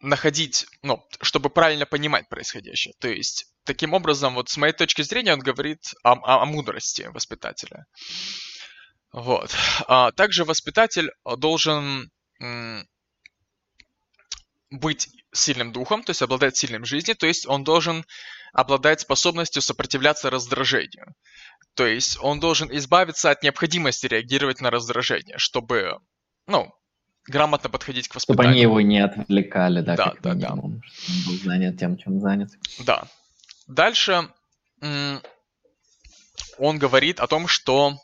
находить, 0.00 0.66
ну, 0.82 1.04
чтобы 1.20 1.50
правильно 1.50 1.84
понимать 1.84 2.28
происходящее. 2.28 2.94
То 3.00 3.08
есть, 3.08 3.52
таким 3.64 3.92
образом, 3.92 4.34
вот 4.34 4.48
с 4.48 4.56
моей 4.56 4.72
точки 4.72 5.02
зрения, 5.02 5.34
он 5.34 5.40
говорит 5.40 5.80
о, 6.02 6.12
о, 6.12 6.42
о 6.42 6.44
мудрости 6.46 7.02
воспитателя. 7.12 7.86
Вот. 9.12 9.54
А 9.88 10.12
также 10.12 10.44
воспитатель 10.44 11.10
должен 11.38 12.10
быть 14.70 15.08
сильным 15.36 15.72
духом, 15.72 16.02
то 16.02 16.10
есть 16.10 16.22
обладать 16.22 16.56
сильным 16.56 16.84
жизнью, 16.84 17.16
то 17.16 17.26
есть 17.26 17.46
он 17.46 17.64
должен 17.64 18.04
обладать 18.52 19.00
способностью 19.00 19.62
сопротивляться 19.62 20.30
раздражению. 20.30 21.14
То 21.74 21.86
есть 21.86 22.18
он 22.20 22.40
должен 22.40 22.74
избавиться 22.74 23.30
от 23.30 23.42
необходимости 23.42 24.06
реагировать 24.06 24.60
на 24.60 24.70
раздражение, 24.70 25.36
чтобы, 25.38 25.98
ну, 26.46 26.72
грамотно 27.26 27.68
подходить 27.68 28.08
к 28.08 28.14
воспитанию. 28.14 28.44
Чтобы 28.44 28.52
они 28.52 28.62
его 28.62 28.80
не 28.80 29.00
отвлекали, 29.00 29.80
да, 29.82 29.96
да 29.96 30.14
да, 30.22 30.32
минимум, 30.32 30.80
да. 30.80 30.88
Чтобы 30.88 31.18
он 31.18 31.24
был 31.26 31.44
занят 31.44 31.78
тем, 31.78 31.98
чем 31.98 32.20
занят. 32.20 32.50
Да. 32.80 33.06
Дальше 33.66 34.28
он 36.58 36.78
говорит 36.78 37.20
о 37.20 37.26
том, 37.26 37.48
что 37.48 37.98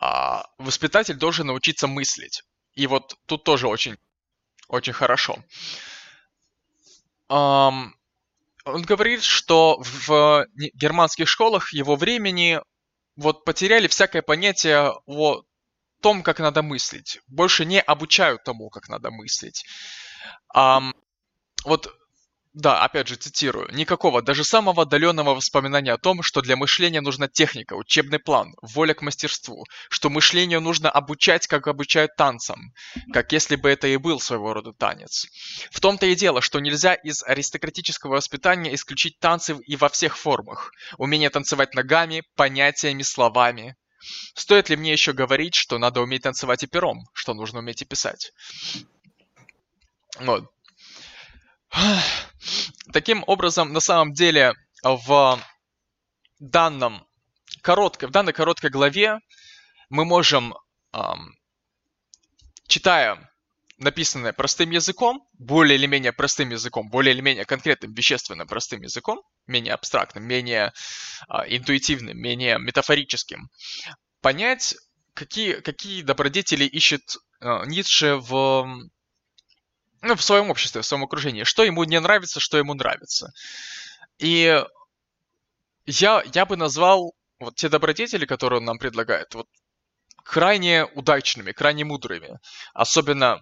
а, 0.00 0.46
воспитатель 0.58 1.16
должен 1.16 1.46
научиться 1.46 1.86
мыслить. 1.86 2.42
И 2.74 2.86
вот 2.86 3.16
тут 3.26 3.44
тоже 3.44 3.68
очень 3.68 3.96
очень 4.68 4.92
хорошо. 4.92 5.42
Um, 7.30 7.90
он 8.64 8.82
говорит, 8.82 9.22
что 9.22 9.80
в 9.80 10.46
германских 10.74 11.28
школах 11.28 11.72
его 11.72 11.96
времени 11.96 12.60
вот 13.16 13.44
потеряли 13.44 13.88
всякое 13.88 14.22
понятие 14.22 14.92
о 15.06 15.42
том, 16.00 16.22
как 16.22 16.38
надо 16.38 16.62
мыслить. 16.62 17.20
Больше 17.26 17.64
не 17.64 17.80
обучают 17.80 18.44
тому, 18.44 18.70
как 18.70 18.88
надо 18.88 19.10
мыслить. 19.10 19.64
Um, 20.54 20.92
вот 21.64 21.92
да, 22.54 22.82
опять 22.82 23.08
же 23.08 23.16
цитирую. 23.16 23.68
Никакого, 23.72 24.22
даже 24.22 24.42
самого 24.42 24.82
отдаленного 24.82 25.34
воспоминания 25.34 25.92
о 25.92 25.98
том, 25.98 26.22
что 26.22 26.40
для 26.40 26.56
мышления 26.56 27.00
нужна 27.00 27.28
техника, 27.28 27.74
учебный 27.74 28.18
план, 28.18 28.54
воля 28.62 28.94
к 28.94 29.02
мастерству, 29.02 29.64
что 29.90 30.10
мышлению 30.10 30.60
нужно 30.60 30.90
обучать, 30.90 31.46
как 31.46 31.66
обучают 31.66 32.16
танцам, 32.16 32.72
как 33.12 33.32
если 33.32 33.56
бы 33.56 33.68
это 33.68 33.86
и 33.86 33.96
был 33.96 34.18
своего 34.18 34.54
рода 34.54 34.72
танец. 34.72 35.26
В 35.70 35.80
том-то 35.80 36.06
и 36.06 36.14
дело, 36.14 36.40
что 36.40 36.58
нельзя 36.58 36.94
из 36.94 37.22
аристократического 37.22 38.16
воспитания 38.16 38.74
исключить 38.74 39.18
танцы 39.18 39.56
и 39.66 39.76
во 39.76 39.88
всех 39.88 40.16
формах. 40.16 40.72
Умение 40.96 41.30
танцевать 41.30 41.74
ногами, 41.74 42.24
понятиями, 42.34 43.02
словами. 43.02 43.76
Стоит 44.34 44.68
ли 44.70 44.76
мне 44.76 44.92
еще 44.92 45.12
говорить, 45.12 45.54
что 45.54 45.78
надо 45.78 46.00
уметь 46.00 46.22
танцевать 46.22 46.62
и 46.62 46.66
пером, 46.66 47.04
что 47.12 47.34
нужно 47.34 47.58
уметь 47.58 47.82
и 47.82 47.84
писать? 47.84 48.32
Вот. 50.18 50.50
Таким 52.92 53.24
образом, 53.26 53.72
на 53.72 53.80
самом 53.80 54.12
деле, 54.12 54.54
в 54.82 55.40
данном 56.38 57.06
короткой, 57.62 58.08
в 58.08 58.12
данной 58.12 58.32
короткой 58.32 58.70
главе 58.70 59.18
мы 59.90 60.04
можем, 60.04 60.54
читая 62.66 63.28
написанное 63.78 64.32
простым 64.32 64.70
языком, 64.70 65.26
более 65.38 65.78
или 65.78 65.86
менее 65.86 66.12
простым 66.12 66.50
языком, 66.50 66.90
более 66.90 67.14
или 67.14 67.20
менее 67.20 67.44
конкретным, 67.44 67.94
вещественно 67.94 68.46
простым 68.46 68.82
языком, 68.82 69.22
менее 69.46 69.72
абстрактным, 69.72 70.24
менее 70.24 70.72
э, 71.28 71.34
интуитивным, 71.46 72.18
менее 72.18 72.58
метафорическим, 72.58 73.48
понять, 74.20 74.74
какие, 75.14 75.54
какие 75.54 76.02
добродетели 76.02 76.64
ищет 76.64 77.02
э, 77.40 77.66
Ницше 77.66 78.16
в 78.16 78.90
ну, 80.02 80.14
в 80.14 80.22
своем 80.22 80.50
обществе, 80.50 80.80
в 80.80 80.86
своем 80.86 81.04
окружении, 81.04 81.44
что 81.44 81.64
ему 81.64 81.84
не 81.84 81.98
нравится, 82.00 82.40
что 82.40 82.58
ему 82.58 82.74
нравится. 82.74 83.32
И 84.18 84.62
я, 85.86 86.22
я 86.34 86.46
бы 86.46 86.56
назвал 86.56 87.14
вот 87.38 87.56
те 87.56 87.68
добродетели, 87.68 88.26
которые 88.26 88.58
он 88.58 88.64
нам 88.64 88.78
предлагает, 88.78 89.34
вот 89.34 89.46
крайне 90.24 90.84
удачными, 90.84 91.52
крайне 91.52 91.84
мудрыми. 91.84 92.38
Особенно 92.74 93.40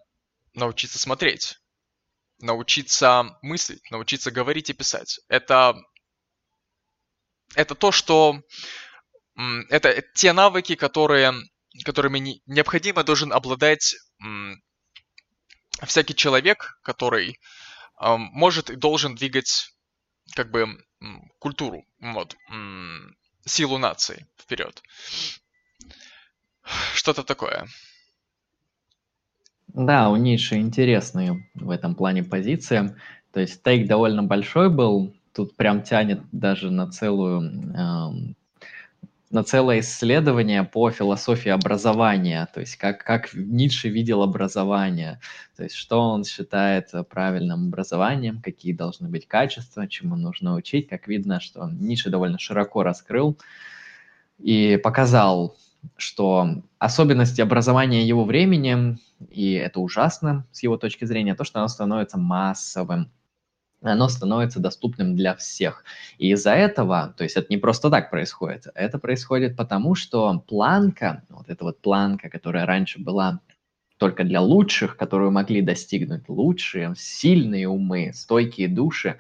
научиться 0.55 0.99
смотреть, 0.99 1.59
научиться 2.41 3.39
мыслить, 3.43 3.91
научиться 3.91 4.31
говорить 4.31 4.71
и 4.71 4.75
писать. 4.75 5.21
Это, 5.29 5.75
это 7.55 7.75
то, 7.75 7.93
что... 7.93 8.41
Это 9.69 10.03
те 10.15 10.33
навыки, 10.33 10.77
которые, 10.77 11.35
которыми 11.85 12.41
необходимо 12.47 13.05
должен 13.05 13.35
обладать 13.35 13.95
всякий 15.85 16.15
человек, 16.15 16.79
который 16.83 17.39
э, 18.01 18.17
может 18.17 18.71
и 18.71 18.77
должен 18.77 19.15
двигать 19.15 19.73
как 20.35 20.51
бы 20.51 20.67
культуру, 21.39 21.85
вот, 22.01 22.37
силу 23.45 23.79
нации 23.79 24.27
вперед. 24.39 24.83
Что-то 26.95 27.23
такое. 27.23 27.69
Да, 29.69 30.11
у 30.11 30.17
Ниши 30.17 30.57
интересные 30.57 31.49
в 31.55 31.71
этом 31.71 31.95
плане 31.95 32.25
позиции. 32.25 32.97
То 33.33 33.41
есть 33.41 33.63
тейк 33.63 33.87
довольно 33.87 34.23
большой 34.23 34.71
был, 34.71 35.15
тут 35.35 35.57
прям 35.57 35.83
тянет 35.83 36.23
даже 36.33 36.71
на 36.71 36.91
целую 36.91 38.35
на 39.37 39.45
целое 39.45 39.81
исследование 39.81 40.65
по 40.65 40.91
философии 40.91 41.51
образования, 41.51 42.49
то 42.55 42.61
есть 42.61 42.77
как, 42.77 43.05
как 43.05 43.35
Ницше 43.35 43.91
видел 43.91 44.23
образование, 44.23 45.21
то 45.57 45.63
есть 45.63 45.75
что 45.75 46.01
он 46.01 46.25
считает 46.25 46.89
правильным 47.11 47.69
образованием, 47.69 48.41
какие 48.41 48.73
должны 48.73 49.11
быть 49.11 49.29
качества, 49.29 49.87
чему 49.87 50.17
нужно 50.17 50.55
учить. 50.55 50.89
Как 50.89 51.07
видно, 51.07 51.41
что 51.41 51.69
Ницше 51.69 52.09
довольно 52.09 52.39
широко 52.39 52.83
раскрыл 52.83 53.39
и 54.39 54.81
показал, 54.83 55.59
что 55.99 56.63
особенности 56.79 57.43
образования 57.43 58.09
его 58.09 58.25
времени, 58.25 58.97
и 59.29 59.53
это 59.53 59.81
ужасно 59.81 60.47
с 60.51 60.63
его 60.63 60.79
точки 60.79 61.05
зрения, 61.05 61.35
то, 61.35 61.45
что 61.45 61.59
оно 61.59 61.69
становится 61.69 62.17
массовым. 62.17 63.13
Оно 63.93 64.09
становится 64.09 64.61
доступным 64.61 65.17
для 65.17 65.35
всех. 65.35 65.85
И 66.19 66.31
из-за 66.31 66.53
этого, 66.53 67.15
то 67.17 67.25
есть 67.25 67.37
это 67.37 67.47
не 67.51 67.57
просто 67.57 67.91
так 67.91 68.11
происходит, 68.11 68.67
это 68.75 68.99
происходит 68.99 69.57
потому, 69.57 69.95
что 69.95 70.43
планка, 70.47 71.23
вот 71.29 71.49
эта 71.49 71.65
вот 71.65 71.81
планка, 71.81 72.29
которая 72.29 72.67
раньше 72.67 73.01
была 73.01 73.41
только 73.99 74.25
для 74.25 74.41
лучших, 74.41 74.97
которую 74.97 75.31
могли 75.31 75.63
достигнуть 75.63 76.29
лучшие, 76.29 76.95
сильные 76.97 77.69
умы, 77.69 78.13
стойкие 78.15 78.69
души, 78.69 79.17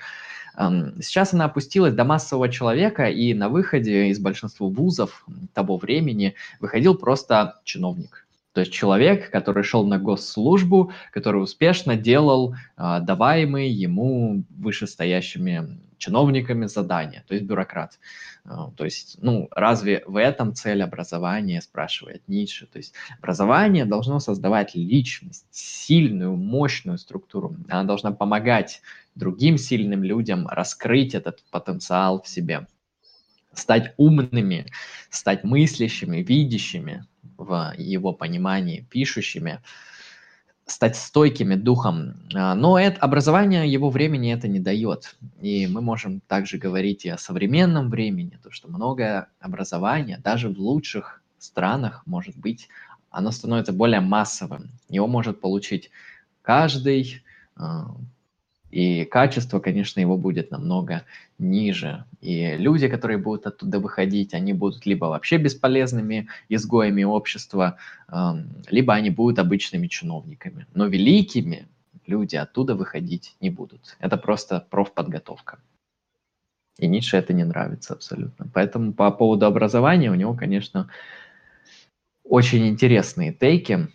Сейчас 0.56 1.34
она 1.34 1.44
опустилась 1.44 1.92
до 1.92 2.04
массового 2.04 2.48
человека, 2.48 3.10
и 3.10 3.34
на 3.34 3.50
выходе 3.50 4.08
из 4.08 4.18
большинства 4.18 4.66
вузов 4.66 5.26
того 5.52 5.76
времени 5.76 6.34
выходил 6.60 6.94
просто 6.94 7.60
чиновник. 7.64 8.25
То 8.56 8.60
есть 8.60 8.72
человек, 8.72 9.30
который 9.30 9.62
шел 9.62 9.86
на 9.86 9.98
госслужбу, 9.98 10.90
который 11.12 11.42
успешно 11.42 11.94
делал 11.94 12.54
э, 12.54 13.00
даваемые 13.02 13.70
ему 13.70 14.44
вышестоящими 14.48 15.78
чиновниками 15.98 16.64
задания, 16.64 17.22
то 17.28 17.34
есть 17.34 17.46
бюрократ. 17.46 17.98
Э, 18.46 18.70
то 18.74 18.86
есть, 18.86 19.18
ну, 19.20 19.48
разве 19.50 20.04
в 20.06 20.16
этом 20.16 20.54
цель 20.54 20.82
образования, 20.82 21.60
спрашивает 21.60 22.22
Ницше. 22.28 22.66
То 22.66 22.78
есть 22.78 22.94
образование 23.18 23.84
должно 23.84 24.20
создавать 24.20 24.74
личность, 24.74 25.44
сильную, 25.50 26.34
мощную 26.34 26.96
структуру. 26.96 27.56
Она 27.68 27.84
должна 27.84 28.12
помогать 28.12 28.80
другим 29.14 29.58
сильным 29.58 30.02
людям 30.02 30.48
раскрыть 30.48 31.14
этот 31.14 31.44
потенциал 31.50 32.22
в 32.22 32.26
себе, 32.26 32.66
стать 33.52 33.92
умными, 33.98 34.64
стать 35.10 35.44
мыслящими, 35.44 36.22
видящими 36.22 37.04
в 37.36 37.74
его 37.76 38.12
понимании, 38.12 38.86
пишущими, 38.90 39.60
стать 40.66 40.96
стойкими 40.96 41.54
духом. 41.54 42.14
А, 42.34 42.54
но 42.54 42.78
это, 42.78 43.00
образование 43.00 43.70
его 43.70 43.88
времени 43.88 44.32
это 44.32 44.48
не 44.48 44.58
дает. 44.58 45.16
И 45.40 45.66
мы 45.66 45.80
можем 45.80 46.20
также 46.20 46.58
говорить 46.58 47.04
и 47.04 47.08
о 47.08 47.18
современном 47.18 47.88
времени, 47.88 48.38
то 48.42 48.50
что 48.50 48.68
многое 48.68 49.28
образование, 49.40 50.18
даже 50.18 50.48
в 50.48 50.58
лучших 50.58 51.22
странах, 51.38 52.02
может 52.06 52.36
быть, 52.36 52.68
оно 53.10 53.30
становится 53.30 53.72
более 53.72 54.00
массовым. 54.00 54.70
Его 54.88 55.06
может 55.06 55.40
получить 55.40 55.90
каждый, 56.42 57.22
а, 57.54 57.94
и 58.70 59.04
качество, 59.04 59.60
конечно, 59.60 60.00
его 60.00 60.16
будет 60.16 60.50
намного 60.50 61.04
ниже. 61.38 62.04
И 62.20 62.56
люди, 62.56 62.88
которые 62.88 63.18
будут 63.18 63.46
оттуда 63.46 63.78
выходить, 63.78 64.34
они 64.34 64.52
будут 64.52 64.86
либо 64.86 65.06
вообще 65.06 65.38
бесполезными 65.38 66.28
изгоями 66.48 67.04
общества, 67.04 67.78
либо 68.68 68.94
они 68.94 69.10
будут 69.10 69.38
обычными 69.38 69.86
чиновниками. 69.86 70.66
Но 70.74 70.86
великими 70.86 71.68
люди 72.06 72.36
оттуда 72.36 72.74
выходить 72.74 73.36
не 73.40 73.50
будут. 73.50 73.96
Это 74.00 74.16
просто 74.16 74.66
профподготовка. 74.70 75.58
И 76.78 76.86
Ницше 76.86 77.16
это 77.16 77.32
не 77.32 77.44
нравится 77.44 77.94
абсолютно. 77.94 78.46
Поэтому 78.52 78.92
по 78.92 79.10
поводу 79.10 79.46
образования 79.46 80.10
у 80.10 80.14
него, 80.14 80.34
конечно, 80.34 80.90
очень 82.22 82.66
интересные 82.68 83.32
тейки. 83.32 83.88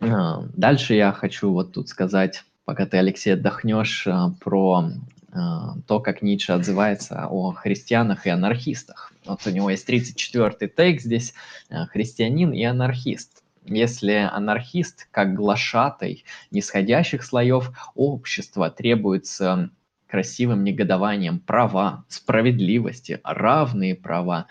Дальше 0.00 0.94
я 0.94 1.12
хочу 1.12 1.50
вот 1.50 1.72
тут 1.72 1.88
сказать 1.88 2.44
пока 2.64 2.86
ты, 2.86 2.98
Алексей, 2.98 3.34
отдохнешь, 3.34 4.06
а, 4.06 4.30
про 4.40 4.90
а, 5.32 5.74
то, 5.86 6.00
как 6.00 6.22
Ницше 6.22 6.52
отзывается 6.52 7.26
о 7.28 7.52
христианах 7.52 8.26
и 8.26 8.30
анархистах. 8.30 9.12
Вот 9.24 9.46
у 9.46 9.50
него 9.50 9.70
есть 9.70 9.88
34-й 9.88 10.68
тейк 10.68 11.00
здесь 11.00 11.34
а, 11.70 11.86
«Христианин 11.86 12.52
и 12.52 12.62
анархист». 12.64 13.42
Если 13.66 14.12
анархист, 14.12 15.08
как 15.10 15.34
глашатай 15.34 16.24
нисходящих 16.50 17.22
слоев 17.22 17.72
общества, 17.94 18.70
требуется 18.70 19.70
красивым 20.06 20.64
негодованием 20.64 21.40
права, 21.40 22.04
справедливости, 22.08 23.20
равные 23.24 23.94
права, 23.94 24.46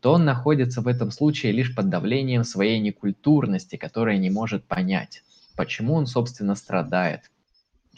то 0.00 0.12
он 0.12 0.24
находится 0.24 0.82
в 0.82 0.86
этом 0.86 1.10
случае 1.10 1.52
лишь 1.52 1.74
под 1.74 1.88
давлением 1.88 2.44
своей 2.44 2.78
некультурности, 2.78 3.76
которая 3.76 4.18
не 4.18 4.30
может 4.30 4.64
понять, 4.64 5.24
почему 5.56 5.94
он, 5.94 6.06
собственно, 6.06 6.54
страдает, 6.54 7.30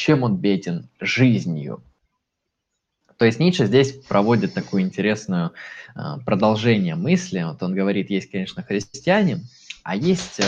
чем 0.01 0.22
он 0.22 0.39
беден? 0.39 0.89
Жизнью. 0.98 1.85
То 3.18 3.27
есть 3.27 3.39
Ницше 3.39 3.66
здесь 3.66 3.93
проводит 3.93 4.55
такую 4.55 4.82
интересную 4.82 5.52
э, 5.94 6.01
продолжение 6.24 6.94
мысли. 6.94 7.43
Вот 7.43 7.62
он 7.62 7.74
говорит, 7.74 8.09
есть, 8.09 8.31
конечно, 8.31 8.62
христиане, 8.62 9.40
а 9.82 9.94
есть 9.94 10.40
э, 10.40 10.44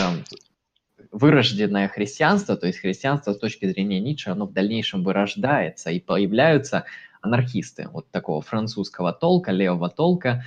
вырожденное 1.11 1.87
христианство, 1.87 2.57
то 2.57 2.65
есть 2.65 2.79
христианство 2.79 3.33
с 3.33 3.37
точки 3.37 3.67
зрения 3.67 3.99
Ницше, 3.99 4.31
оно 4.31 4.47
в 4.47 4.53
дальнейшем 4.53 5.03
вырождается, 5.03 5.91
и 5.91 5.99
появляются 5.99 6.85
анархисты 7.23 7.87
вот 7.91 8.11
такого 8.11 8.41
французского 8.41 9.13
толка, 9.13 9.51
левого 9.51 9.89
толка, 9.89 10.43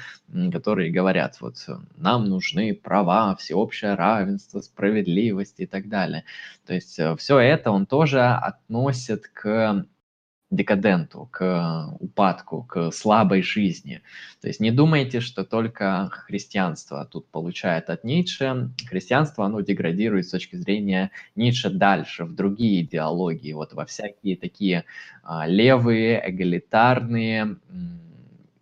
которые 0.53 0.93
говорят, 0.93 1.41
вот 1.41 1.57
нам 1.97 2.29
нужны 2.29 2.75
права, 2.75 3.35
всеобщее 3.35 3.95
равенство, 3.95 4.61
справедливость 4.61 5.59
и 5.59 5.67
так 5.67 5.89
далее. 5.89 6.25
То 6.67 6.75
есть 6.75 6.99
э, 6.99 7.17
все 7.17 7.39
это 7.39 7.71
он 7.71 7.87
тоже 7.87 8.23
относит 8.23 9.27
к 9.29 9.87
декаденту, 10.51 11.29
к 11.33 11.97
упадку, 11.99 12.63
к 12.63 12.93
слабой 12.93 13.43
жизни. 13.43 14.03
То 14.41 14.49
есть 14.49 14.61
не 14.61 14.71
думайте, 14.71 15.21
что 15.21 15.45
только 15.45 16.09
христианство 16.11 17.05
тут 17.05 17.27
получает 17.29 17.91
от 17.91 18.05
Ницше. 18.05 18.71
Христианство, 18.89 19.45
оно 19.45 19.61
деградирует 19.61 20.27
с 20.27 20.31
точки 20.31 20.57
зрения 20.57 21.11
Ницше 21.35 21.71
дальше, 21.71 22.25
в 22.25 22.35
другие 22.35 22.83
идеологии, 22.83 23.53
вот 23.53 23.73
во 23.73 23.87
всякие 23.87 24.37
такие 24.37 24.85
а, 25.25 25.47
левые, 25.49 26.23
эгалитарные 26.25 27.57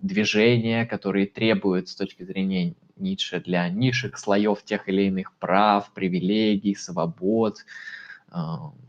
движения, 0.01 0.87
которые 0.87 1.27
требуют 1.27 1.89
с 1.89 1.97
точки 1.97 2.23
зрения 2.23 2.75
Ницше 2.97 3.41
для 3.41 3.69
низших 3.69 4.19
слоев 4.19 4.63
тех 4.65 4.89
или 4.89 5.03
иных 5.03 5.33
прав, 5.39 5.93
привилегий, 5.93 6.75
свобод, 6.75 7.59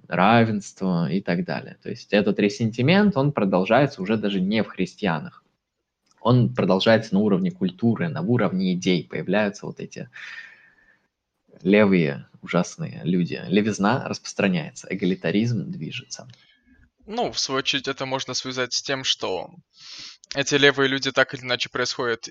равенство 0.08 1.10
и 1.12 1.22
так 1.22 1.46
далее. 1.46 1.78
То 1.82 1.90
есть 1.90 2.14
этот 2.14 2.40
ресентимент, 2.40 3.18
он 3.18 3.32
продолжается 3.32 4.02
уже 4.02 4.18
даже 4.18 4.40
не 4.40 4.64
в 4.64 4.68
христианах. 4.68 5.44
Он 6.20 6.54
продолжается 6.54 7.14
на 7.14 7.20
уровне 7.20 7.52
культуры, 7.52 8.10
на 8.10 8.22
уровне 8.22 8.74
идей. 8.74 9.08
Появляются 9.08 9.66
вот 9.66 9.80
эти 9.80 10.10
левые 11.62 12.28
ужасные 12.42 13.02
люди. 13.04 13.42
Левизна 13.48 14.08
распространяется, 14.08 14.88
эгалитаризм 14.90 15.72
движется. 15.72 16.28
Ну, 17.06 17.32
в 17.32 17.40
свою 17.40 17.60
очередь, 17.60 17.88
это 17.88 18.06
можно 18.06 18.34
связать 18.34 18.74
с 18.74 18.82
тем, 18.82 19.04
что 19.04 19.52
эти 20.34 20.56
левые 20.56 20.88
люди 20.88 21.12
так 21.12 21.34
или 21.34 21.42
иначе 21.42 21.70
происходят 21.70 22.28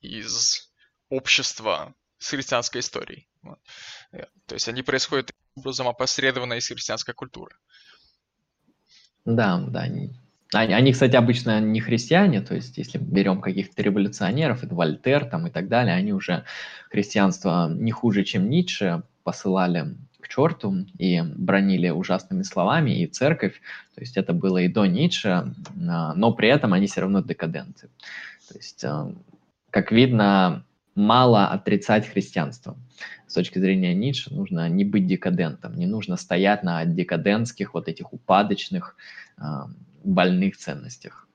из 0.00 0.72
общества 1.08 1.94
с 2.18 2.30
христианской 2.30 2.80
историей. 2.80 3.28
Э, 4.12 4.24
то 4.46 4.54
есть 4.54 4.68
они 4.68 4.82
происходят 4.82 5.32
образом 5.56 5.88
опосредованно 5.88 6.54
из 6.54 6.68
христианской 6.68 7.14
культуры. 7.14 7.56
Да, 9.24 9.58
да. 9.58 9.80
Они, 10.52 10.72
они, 10.72 10.92
кстати, 10.92 11.16
обычно 11.16 11.60
не 11.60 11.80
христиане, 11.80 12.40
то 12.40 12.54
есть 12.54 12.78
если 12.78 12.98
берем 12.98 13.40
каких-то 13.40 13.82
революционеров, 13.82 14.62
это 14.62 14.74
Вольтер 14.74 15.24
там 15.24 15.48
и 15.48 15.50
так 15.50 15.68
далее, 15.68 15.94
они 15.94 16.12
уже 16.12 16.44
христианство 16.88 17.68
не 17.68 17.90
хуже, 17.90 18.22
чем 18.22 18.48
Ницше, 18.48 19.02
посылали 19.24 19.96
к 20.20 20.28
черту 20.28 20.86
и 20.98 21.20
бронили 21.20 21.88
ужасными 21.88 22.42
словами 22.42 23.02
и 23.02 23.06
церковь, 23.06 23.60
то 23.94 24.00
есть 24.00 24.16
это 24.16 24.32
было 24.32 24.58
и 24.58 24.68
до 24.68 24.86
Ницше, 24.86 25.52
но 25.74 26.32
при 26.32 26.48
этом 26.48 26.72
они 26.72 26.86
все 26.86 27.00
равно 27.00 27.22
декаденты. 27.22 27.88
То 28.48 28.56
есть, 28.56 28.84
а, 28.84 29.12
как 29.70 29.90
видно, 29.90 30.64
мало 30.96 31.46
отрицать 31.48 32.08
христианство. 32.08 32.76
С 33.28 33.34
точки 33.34 33.58
зрения 33.60 33.94
Ницше 33.94 34.34
нужно 34.34 34.68
не 34.68 34.84
быть 34.84 35.06
декадентом, 35.06 35.76
не 35.76 35.86
нужно 35.86 36.16
стоять 36.16 36.64
на 36.64 36.84
декадентских, 36.84 37.74
вот 37.74 37.86
этих 37.88 38.12
упадочных, 38.12 38.96
больных 40.02 40.56
ценностях. 40.56 41.28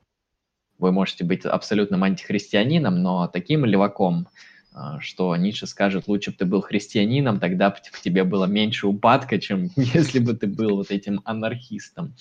Вы 0.80 0.92
можете 0.92 1.24
быть 1.24 1.46
абсолютным 1.46 2.04
антихристианином, 2.04 3.04
но 3.04 3.28
таким 3.28 3.66
леваком, 3.66 4.28
а, 4.74 5.00
что 5.00 5.36
Ницше 5.36 5.68
скажет, 5.68 6.08
лучше 6.08 6.32
бы 6.32 6.38
ты 6.38 6.46
был 6.46 6.62
христианином, 6.62 7.40
тогда 7.40 7.70
бы 7.70 7.76
в 7.92 8.02
тебе 8.02 8.24
было 8.24 8.46
меньше 8.46 8.88
упадка, 8.88 9.40
чем 9.40 9.70
если 9.76 10.20
бы 10.20 10.34
ты 10.34 10.48
был 10.48 10.78
вот 10.78 10.90
этим 10.90 11.22
анархистом. 11.26 12.16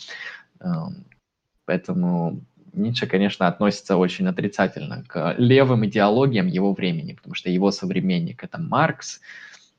Поэтому 1.64 2.44
Ницше, 2.72 3.06
конечно, 3.06 3.46
относится 3.48 3.96
очень 3.96 4.26
отрицательно 4.28 5.04
к 5.06 5.34
левым 5.38 5.86
идеологиям 5.86 6.46
его 6.46 6.72
времени, 6.72 7.14
потому 7.14 7.34
что 7.34 7.50
его 7.50 7.70
современник– 7.70 8.44
это 8.44 8.58
Маркс, 8.58 9.20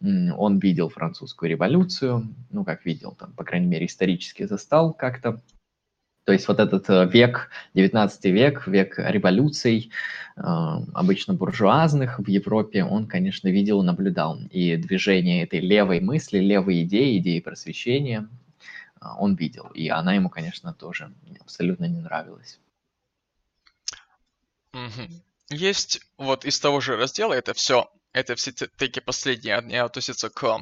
он 0.02 0.58
видел 0.58 0.90
французскую 0.90 1.50
революцию, 1.50 2.34
ну, 2.50 2.64
как 2.64 2.86
видел, 2.86 3.16
там, 3.20 3.34
по 3.34 3.44
крайней 3.44 3.68
мере, 3.68 3.86
исторически 3.86 4.46
застал 4.46 4.94
как-то. 4.94 5.42
То 6.24 6.34
есть 6.34 6.48
вот 6.48 6.60
этот 6.60 6.90
э, 6.90 7.08
век, 7.08 7.50
19 7.74 8.26
век, 8.26 8.68
век 8.68 8.96
революций, 8.98 9.92
э, 10.38 10.42
обычно 10.42 11.34
буржуазных 11.34 12.20
в 12.20 12.28
Европе, 12.28 12.84
он, 12.84 13.08
конечно, 13.08 13.48
видел 13.48 13.82
наблюдал. 13.84 14.40
И 14.52 14.76
движение 14.78 15.44
этой 15.44 15.60
левой 15.60 16.00
мысли, 16.00 16.38
левой 16.40 16.84
идеи, 16.84 17.18
идеи 17.18 17.40
просвещения, 17.40 18.28
а, 19.00 19.16
он 19.18 19.36
видел. 19.36 19.68
И 19.74 19.90
она 19.90 20.14
ему, 20.14 20.30
конечно, 20.30 20.74
тоже 20.74 21.12
абсолютно 21.40 21.86
не 21.86 22.00
нравилась. 22.00 22.60
Есть 25.50 26.02
вот 26.18 26.46
из 26.46 26.60
того 26.60 26.80
же 26.80 26.96
раздела, 26.96 27.34
это 27.34 27.54
все, 27.54 27.92
это 28.14 28.36
все 28.36 28.52
теки 28.52 29.00
последние, 29.00 29.58
они 29.58 29.76
относятся 29.76 30.30
к 30.30 30.62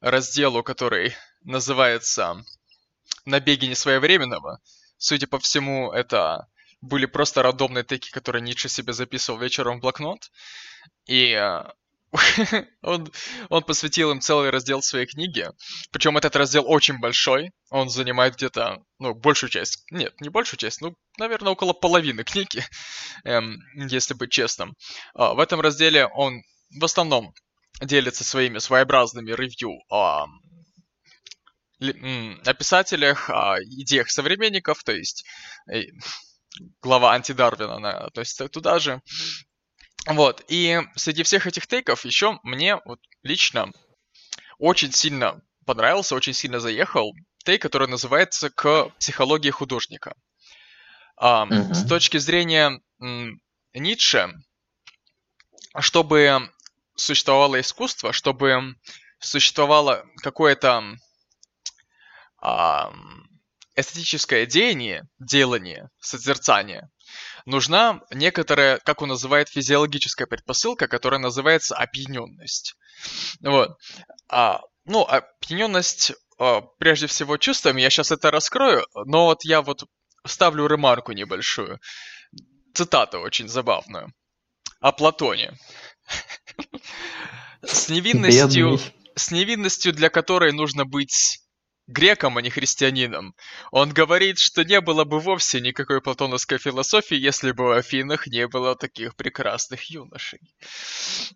разделу, 0.00 0.62
который 0.62 1.14
называется 1.42 2.42
«Набеги 3.24 3.66
несвоевременного». 3.66 4.60
Судя 4.96 5.26
по 5.26 5.38
всему, 5.38 5.92
это 5.92 6.48
были 6.80 7.06
просто 7.06 7.42
рандомные 7.42 7.84
теки, 7.84 8.10
которые 8.10 8.42
Ницше 8.42 8.68
себе 8.68 8.92
записывал 8.92 9.38
вечером 9.38 9.78
в 9.78 9.80
блокнот. 9.82 10.30
И 11.06 11.32
а, 11.34 11.74
он, 12.82 13.10
он 13.48 13.62
посвятил 13.62 14.10
им 14.10 14.20
целый 14.20 14.50
раздел 14.50 14.82
своей 14.82 15.06
книги. 15.06 15.48
Причем 15.90 16.16
этот 16.16 16.36
раздел 16.36 16.64
очень 16.66 16.98
большой. 16.98 17.52
Он 17.70 17.88
занимает 17.88 18.36
где-то, 18.36 18.82
ну, 18.98 19.14
большую 19.14 19.50
часть. 19.50 19.84
Нет, 19.90 20.20
не 20.20 20.28
большую 20.28 20.58
часть, 20.58 20.80
ну, 20.80 20.94
наверное, 21.18 21.52
около 21.52 21.72
половины 21.72 22.22
книги, 22.22 22.64
эм, 23.24 23.58
если 23.76 24.14
быть 24.14 24.30
честным. 24.30 24.74
А, 25.14 25.34
в 25.34 25.40
этом 25.40 25.60
разделе 25.60 26.06
он 26.06 26.42
в 26.78 26.84
основном 26.84 27.32
делится 27.80 28.24
своими 28.24 28.58
своеобразными 28.58 29.32
ревью 29.32 29.78
о, 29.88 30.26
о 31.80 32.54
писателях, 32.54 33.30
о 33.30 33.56
идеях 33.62 34.10
современников, 34.10 34.84
то 34.84 34.92
есть 34.92 35.24
глава 36.82 37.14
антидарвина 37.14 38.06
относится 38.06 38.48
туда 38.48 38.78
же. 38.78 39.00
Вот, 40.06 40.44
и 40.48 40.80
среди 40.96 41.22
всех 41.22 41.46
этих 41.46 41.66
тейков 41.66 42.04
еще 42.04 42.40
мне 42.42 42.76
вот 42.84 43.00
лично 43.22 43.70
очень 44.58 44.92
сильно 44.92 45.40
понравился, 45.64 46.16
очень 46.16 46.32
сильно 46.32 46.60
заехал 46.60 47.14
тейк, 47.44 47.62
который 47.62 47.88
называется 47.88 48.50
«К 48.50 48.90
психологии 48.98 49.50
художника». 49.50 50.14
Mm-hmm. 51.20 51.74
С 51.74 51.86
точки 51.86 52.16
зрения 52.18 52.80
Ницше, 53.74 54.32
чтобы 55.78 56.50
существовало 56.96 57.60
искусство, 57.60 58.12
чтобы 58.12 58.74
существовало 59.20 60.04
какое-то 60.22 60.96
эстетическое 63.76 64.46
деяние, 64.46 65.08
делание, 65.20 65.90
созерцание, 66.00 66.90
нужна 67.46 68.00
некоторая, 68.10 68.78
как 68.78 69.02
он 69.02 69.08
называет, 69.08 69.48
физиологическая 69.48 70.26
предпосылка, 70.26 70.88
которая 70.88 71.20
называется 71.20 71.76
опьяненность. 71.76 72.74
Вот. 73.40 73.76
А, 74.28 74.60
ну, 74.84 75.02
опьяненность 75.02 76.12
а, 76.38 76.62
прежде 76.78 77.06
всего 77.06 77.36
чувствами, 77.36 77.80
я 77.80 77.90
сейчас 77.90 78.10
это 78.10 78.30
раскрою, 78.30 78.86
но 78.94 79.26
вот 79.26 79.44
я 79.44 79.62
вот 79.62 79.84
вставлю 80.24 80.66
ремарку 80.66 81.12
небольшую. 81.12 81.80
Цитату 82.74 83.18
очень 83.20 83.48
забавную. 83.48 84.12
О 84.80 84.92
Платоне. 84.92 85.56
С 87.62 87.88
невинностью, 87.88 88.80
с 89.14 89.30
невинностью, 89.30 89.92
для 89.92 90.10
которой 90.10 90.52
нужно 90.52 90.84
быть 90.84 91.41
греком, 91.86 92.38
а 92.38 92.42
не 92.42 92.50
христианином. 92.50 93.34
Он 93.70 93.90
говорит, 93.92 94.38
что 94.38 94.64
не 94.64 94.80
было 94.80 95.04
бы 95.04 95.20
вовсе 95.20 95.60
никакой 95.60 96.00
платоновской 96.00 96.58
философии, 96.58 97.16
если 97.16 97.52
бы 97.52 97.64
в 97.64 97.70
Афинах 97.72 98.26
не 98.26 98.46
было 98.46 98.76
таких 98.76 99.16
прекрасных 99.16 99.90
юношей. 99.90 100.40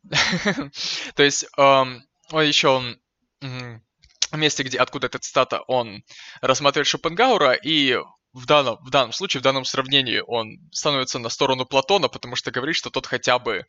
То 1.14 1.23
есть, 1.23 1.47
он 1.56 2.05
еще 2.32 2.97
в 3.40 4.36
месте, 4.36 4.62
где, 4.62 4.78
откуда 4.78 5.06
эта 5.06 5.18
цитата, 5.18 5.60
он 5.66 6.02
рассматривает 6.40 6.86
Шопенгаура, 6.86 7.52
и 7.52 7.97
в 8.32 8.47
данном, 8.47 8.77
в 8.85 8.90
данном 8.90 9.12
случае, 9.12 9.40
в 9.40 9.44
данном 9.44 9.64
сравнении 9.64 10.23
он 10.27 10.59
становится 10.70 11.18
на 11.18 11.28
сторону 11.28 11.64
Платона, 11.64 12.09
потому 12.09 12.36
что 12.36 12.51
говорит, 12.51 12.77
что 12.77 12.90
тот 12.90 13.06
хотя 13.06 13.39
бы 13.39 13.64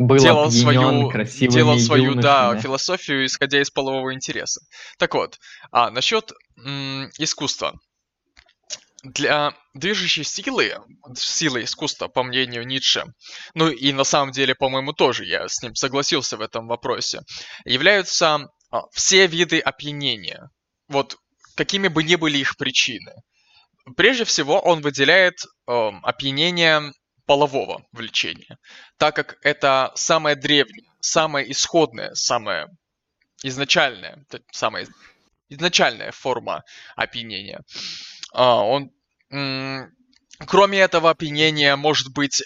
был 0.00 0.16
делал 0.16 0.50
свою, 0.50 1.12
делал 1.48 1.78
свою 1.78 2.14
да, 2.14 2.56
философию, 2.56 3.26
исходя 3.26 3.60
из 3.60 3.70
полового 3.70 4.14
интереса. 4.14 4.62
Так 4.98 5.14
вот, 5.14 5.38
а 5.70 5.90
насчет 5.90 6.32
м- 6.56 7.10
искусства. 7.18 7.78
Для 9.02 9.54
движущей 9.74 10.24
силы, 10.24 10.74
силы 11.14 11.64
искусства, 11.64 12.08
по 12.08 12.22
мнению 12.22 12.66
Ницше, 12.66 13.04
ну 13.54 13.70
и 13.70 13.92
на 13.92 14.04
самом 14.04 14.32
деле, 14.32 14.54
по-моему, 14.54 14.92
тоже 14.92 15.24
я 15.24 15.48
с 15.48 15.62
ним 15.62 15.74
согласился 15.74 16.36
в 16.36 16.40
этом 16.40 16.66
вопросе, 16.66 17.20
являются 17.64 18.48
а, 18.70 18.82
все 18.92 19.26
виды 19.26 19.58
опьянения. 19.58 20.50
Вот 20.88 21.16
какими 21.56 21.88
бы 21.88 22.02
ни 22.02 22.16
были 22.16 22.38
их 22.38 22.56
причины. 22.56 23.12
Прежде 23.96 24.24
всего, 24.24 24.60
он 24.60 24.80
выделяет 24.82 25.36
э, 25.66 25.72
опьянение 26.02 26.92
полового 27.30 27.86
влечения, 27.92 28.58
так 28.98 29.14
как 29.14 29.38
это 29.42 29.92
самое 29.94 30.34
древнее, 30.34 30.90
самое 30.98 31.48
исходное, 31.52 32.12
самое 32.14 32.66
изначальное, 33.44 34.24
самая 34.50 34.88
изначальная 35.48 36.10
форма 36.10 36.64
опьянения. 36.96 37.60
А, 38.32 38.64
он, 38.64 38.90
кроме 40.44 40.80
этого 40.80 41.10
опьянения 41.10 41.76
может 41.76 42.12
быть 42.12 42.42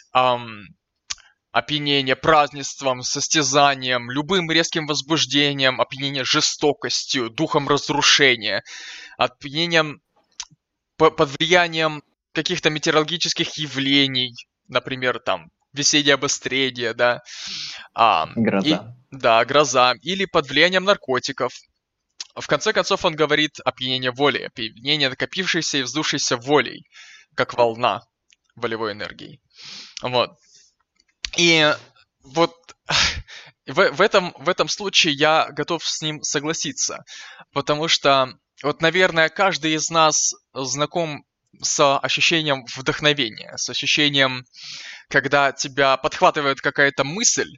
опьянение 1.50 2.14
празднеством, 2.14 3.00
состязанием, 3.00 4.10
любым 4.10 4.50
резким 4.50 4.86
возбуждением, 4.86 5.80
опьянение 5.80 6.24
жестокостью, 6.24 7.30
духом 7.30 7.68
разрушения, 7.68 8.62
опьянением 9.16 10.02
под 10.98 11.30
влиянием 11.38 12.02
каких-то 12.34 12.68
метеорологических 12.68 13.48
явлений, 13.56 14.34
например, 14.68 15.18
там, 15.18 15.50
весеннее 15.72 16.14
обострение, 16.14 16.94
да. 16.94 17.22
А, 17.94 18.26
гроза. 18.34 18.68
И, 18.68 19.16
да, 19.16 19.44
гроза. 19.44 19.94
Или 20.02 20.24
под 20.24 20.48
влиянием 20.48 20.84
наркотиков. 20.84 21.52
В 22.34 22.46
конце 22.46 22.72
концов, 22.72 23.04
он 23.04 23.14
говорит 23.14 23.60
опьянение 23.64 24.10
воли, 24.10 24.42
опьянение 24.42 25.08
накопившейся 25.08 25.78
и 25.78 25.82
вздувшейся 25.82 26.36
волей, 26.36 26.86
как 27.34 27.54
волна 27.54 28.02
волевой 28.56 28.92
энергии. 28.92 29.40
Вот. 30.02 30.30
И 31.36 31.72
вот 32.22 32.54
в, 33.66 33.90
в, 33.92 34.00
этом, 34.00 34.34
в 34.38 34.48
этом 34.48 34.68
случае 34.68 35.14
я 35.14 35.48
готов 35.50 35.84
с 35.84 36.02
ним 36.02 36.22
согласиться, 36.22 37.04
потому 37.52 37.88
что 37.88 38.32
вот, 38.62 38.80
наверное, 38.80 39.28
каждый 39.28 39.74
из 39.74 39.90
нас 39.90 40.32
знаком 40.54 41.24
с 41.62 41.98
ощущением 41.98 42.64
вдохновения, 42.76 43.54
с 43.56 43.68
ощущением, 43.68 44.44
когда 45.08 45.52
тебя 45.52 45.96
подхватывает 45.96 46.60
какая-то 46.60 47.04
мысль, 47.04 47.50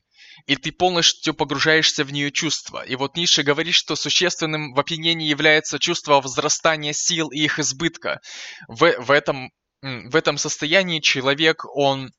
и 0.47 0.57
ты 0.57 0.71
полностью 0.71 1.35
погружаешься 1.35 2.05
в 2.05 2.13
нее 2.13 2.31
чувства. 2.31 2.85
И 2.85 2.95
вот 2.95 3.17
Ницше 3.17 3.43
говорит, 3.43 3.75
что 3.75 3.97
существенным 3.97 4.75
в 4.75 4.81
опьянении 4.81 5.29
является 5.29 5.79
чувство 5.79 6.21
возрастания 6.21 6.93
сил 6.93 7.29
и 7.31 7.41
их 7.41 7.59
избытка. 7.59 8.21
В, 8.69 8.95
в, 8.99 9.11
этом, 9.11 9.51
в 9.83 10.15
этом 10.15 10.39
состоянии 10.39 11.01
человек, 11.01 11.65
он 11.75 12.13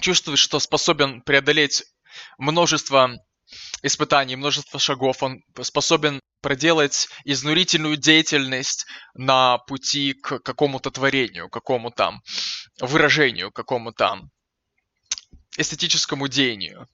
чувствует, 0.00 0.38
что 0.38 0.60
способен 0.60 1.22
преодолеть 1.22 1.82
множество 2.38 3.10
испытаний, 3.82 4.36
множество 4.36 4.78
шагов. 4.78 5.22
Он 5.22 5.42
способен 5.62 6.20
проделать 6.40 7.08
изнурительную 7.24 7.96
деятельность 7.96 8.86
на 9.14 9.58
пути 9.58 10.14
к 10.14 10.38
какому-то 10.40 10.90
творению, 10.90 11.48
какому-то 11.48 12.20
выражению, 12.80 13.52
какому-то 13.52 14.20
эстетическому 15.56 16.28
деянию. 16.28 16.86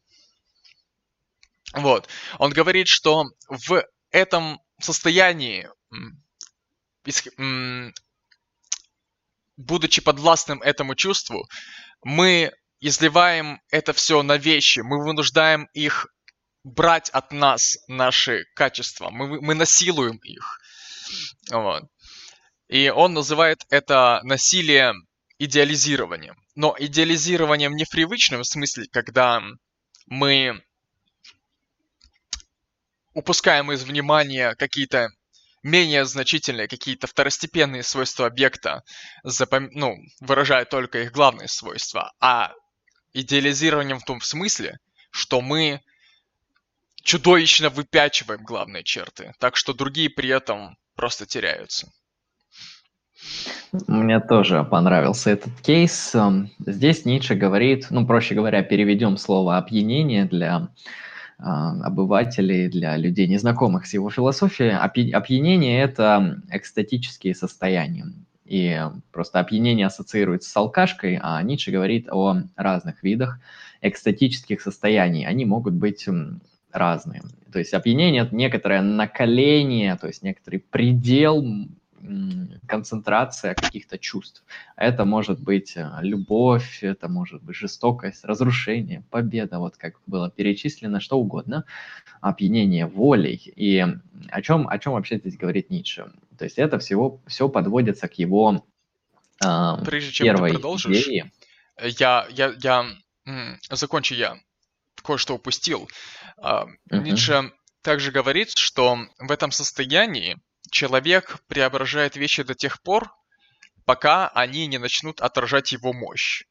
Вот. 1.72 2.08
Он 2.38 2.52
говорит, 2.52 2.88
что 2.88 3.24
в 3.48 3.84
этом 4.10 4.60
состоянии, 4.80 5.68
будучи 9.56 10.00
подвластным 10.00 10.62
этому 10.62 10.94
чувству, 10.94 11.46
мы 12.02 12.52
изливаем 12.80 13.60
это 13.70 13.92
все 13.92 14.22
на 14.22 14.36
вещи, 14.36 14.80
мы 14.80 15.04
вынуждаем 15.04 15.68
их 15.72 16.08
брать 16.66 17.10
от 17.10 17.30
нас 17.30 17.78
наши 17.86 18.44
качества. 18.54 19.08
Мы, 19.10 19.40
мы 19.40 19.54
насилуем 19.54 20.16
их. 20.16 20.58
Вот. 21.52 21.84
И 22.66 22.88
он 22.88 23.14
называет 23.14 23.64
это 23.70 24.20
насилие 24.24 24.92
идеализированием. 25.38 26.34
Но 26.56 26.74
идеализированием 26.76 27.76
не 27.76 27.84
в 27.84 27.90
привычном 27.90 28.42
смысле, 28.42 28.86
когда 28.90 29.40
мы 30.06 30.60
упускаем 33.14 33.70
из 33.70 33.84
внимания 33.84 34.56
какие-то 34.56 35.10
менее 35.62 36.04
значительные, 36.04 36.66
какие-то 36.66 37.06
второстепенные 37.06 37.84
свойства 37.84 38.26
объекта, 38.26 38.82
запом... 39.22 39.68
ну, 39.70 39.96
выражая 40.20 40.64
только 40.64 41.02
их 41.02 41.12
главные 41.12 41.46
свойства, 41.46 42.12
а 42.20 42.52
идеализированием 43.12 44.00
в 44.00 44.04
том 44.04 44.20
смысле, 44.20 44.78
что 45.12 45.40
мы 45.40 45.80
чудовищно 47.06 47.70
выпячиваем 47.70 48.42
главные 48.42 48.82
черты, 48.82 49.32
так 49.38 49.56
что 49.56 49.72
другие 49.72 50.10
при 50.10 50.28
этом 50.28 50.76
просто 50.96 51.24
теряются. 51.24 51.88
Мне 53.86 54.20
тоже 54.20 54.64
понравился 54.64 55.30
этот 55.30 55.52
кейс. 55.60 56.14
Эм, 56.14 56.50
здесь 56.58 57.04
Ницше 57.04 57.34
говорит, 57.34 57.86
ну, 57.90 58.06
проще 58.06 58.34
говоря, 58.34 58.62
переведем 58.62 59.16
слово 59.16 59.56
«опьянение» 59.56 60.24
для 60.24 60.68
э, 61.38 61.42
обывателей, 61.44 62.68
для 62.68 62.96
людей, 62.96 63.28
незнакомых 63.28 63.86
с 63.86 63.94
его 63.94 64.10
философией. 64.10 64.76
Опьянение– 64.76 65.80
это 65.82 66.42
экстатические 66.50 67.34
состояния. 67.34 68.06
И 68.44 68.80
просто 69.12 69.38
опьянение 69.40 69.86
ассоциируется 69.86 70.50
с 70.50 70.56
алкашкой, 70.56 71.18
а 71.22 71.40
Ницше 71.42 71.70
говорит 71.70 72.08
о 72.10 72.42
разных 72.56 73.02
видах 73.02 73.38
экстатических 73.80 74.60
состояний. 74.60 75.24
Они 75.24 75.44
могут 75.44 75.74
быть 75.74 76.08
разные. 76.72 77.22
То 77.52 77.58
есть 77.58 77.72
опьянение– 77.74 78.22
это 78.24 78.34
некоторое 78.34 78.82
накаление, 78.82 79.96
то 79.96 80.06
есть 80.06 80.22
некоторый 80.22 80.58
предел 80.58 81.42
концентрация 82.66 83.54
каких-то 83.54 83.98
чувств. 83.98 84.44
Это 84.76 85.04
может 85.04 85.40
быть 85.40 85.76
э, 85.76 85.88
любовь, 86.02 86.82
это 86.82 87.08
может 87.08 87.42
быть 87.42 87.56
жестокость, 87.56 88.24
разрушение, 88.24 89.04
победа, 89.10 89.58
вот 89.58 89.76
как 89.76 89.94
было 90.06 90.30
перечислено, 90.30 91.00
что 91.00 91.18
угодно, 91.18 91.64
опьянение 92.20 92.86
волей. 92.86 93.40
И 93.56 93.84
о 94.28 94.42
чем, 94.42 94.68
о 94.68 94.78
чем 94.78 94.92
вообще 94.92 95.18
здесь 95.18 95.36
говорит 95.36 95.70
Ницше? 95.70 96.12
То 96.38 96.44
есть 96.44 96.58
это 96.58 96.78
всего, 96.78 97.20
все 97.26 97.48
подводится 97.48 98.08
к 98.08 98.14
его 98.14 98.64
э, 99.44 99.72
Прежде 99.84 100.12
чем 100.12 100.24
первой 100.26 100.50
ты 100.50 100.54
продолжишь, 100.56 101.02
идее. 101.02 101.32
Я, 101.82 102.26
я, 102.30 102.54
я, 102.58 102.86
закончу 103.70 104.14
я, 104.14 104.38
кое-что 105.06 105.34
упустил. 105.34 105.88
Uh, 106.38 106.66
uh-huh. 106.90 107.00
Ницше 107.00 107.52
также 107.82 108.10
говорит, 108.10 108.50
что 108.50 108.98
в 109.18 109.30
этом 109.30 109.52
состоянии 109.52 110.36
человек 110.70 111.38
преображает 111.46 112.16
вещи 112.16 112.42
до 112.42 112.54
тех 112.54 112.82
пор, 112.82 113.12
пока 113.84 114.28
они 114.28 114.66
не 114.66 114.78
начнут 114.78 115.20
отражать 115.20 115.72
его 115.72 115.92
мощь. 115.92 116.44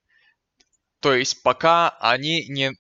То 1.02 1.14
есть 1.14 1.44
пока 1.44 1.90
они 2.00 2.48
не, 2.48 2.72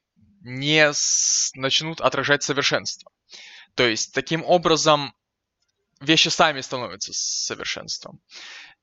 не 0.42 0.94
с, 0.94 1.52
начнут 1.56 2.02
отражать 2.02 2.44
совершенство. 2.44 3.12
То 3.76 3.84
есть 3.88 4.14
таким 4.14 4.44
образом 4.46 5.14
вещи 6.00 6.30
сами 6.30 6.62
становятся 6.62 7.12
совершенством. 7.14 8.22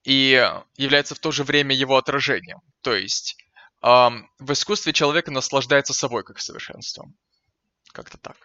И 0.04 0.46
является 0.76 1.14
в 1.14 1.20
то 1.20 1.30
же 1.30 1.44
время 1.44 1.74
его 1.74 1.96
отражением. 1.96 2.58
То 2.82 2.94
есть 2.94 3.36
в 3.82 4.52
искусстве 4.52 4.92
человек 4.92 5.28
наслаждается 5.28 5.92
собой 5.92 6.22
как 6.22 6.38
совершенством. 6.38 7.14
Как-то 7.92 8.16
так. 8.16 8.36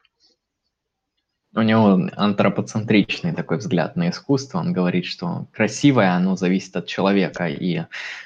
У 1.55 1.61
него 1.61 2.09
антропоцентричный 2.15 3.33
такой 3.33 3.57
взгляд 3.57 3.95
на 3.95 4.09
искусство. 4.09 4.59
Он 4.59 4.73
говорит, 4.73 5.05
что 5.05 5.47
красивое, 5.53 6.11
оно 6.11 6.35
зависит 6.35 6.75
от 6.75 6.87
человека, 6.87 7.47
и 7.47 7.83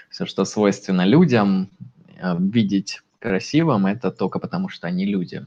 все, 0.10 0.26
что 0.26 0.44
свойственно 0.46 1.06
людям, 1.06 1.70
э, 2.18 2.36
видеть 2.40 3.02
красивым, 3.20 3.86
это 3.86 4.12
только 4.12 4.40
потому, 4.40 4.68
что 4.70 4.88
они 4.88 5.06
люди. 5.06 5.46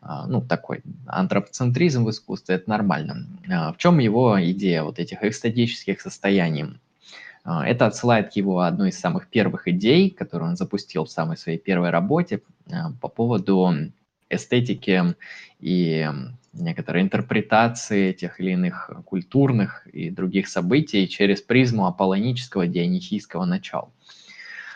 А, 0.00 0.26
ну, 0.26 0.42
такой 0.42 0.82
антропоцентризм 1.06 2.04
в 2.04 2.10
искусстве, 2.10 2.56
это 2.56 2.68
нормально. 2.68 3.26
А, 3.48 3.72
в 3.72 3.76
чем 3.76 3.98
его 3.98 4.36
идея 4.50 4.82
вот 4.82 4.98
этих 4.98 5.22
экстатических 5.22 6.00
состояний? 6.00 6.78
А, 7.44 7.66
это 7.66 7.86
отсылает 7.86 8.32
к 8.32 8.36
его 8.36 8.60
одной 8.60 8.88
из 8.88 8.98
самых 8.98 9.28
первых 9.28 9.68
идей, 9.68 10.10
которую 10.10 10.50
он 10.50 10.56
запустил 10.56 11.04
в 11.04 11.10
самой 11.10 11.36
своей 11.36 11.58
первой 11.58 11.90
работе 11.90 12.40
по 13.00 13.08
поводу 13.08 13.70
эстетики 14.30 15.14
и 15.60 16.08
некоторой 16.54 17.02
интерпретации 17.02 18.12
тех 18.12 18.40
или 18.40 18.52
иных 18.52 18.90
культурных 19.04 19.86
и 19.88 20.10
других 20.10 20.48
событий 20.48 21.08
через 21.08 21.42
призму 21.42 21.86
аполлонического 21.86 22.66
дионисийского 22.66 23.44
начала. 23.44 23.90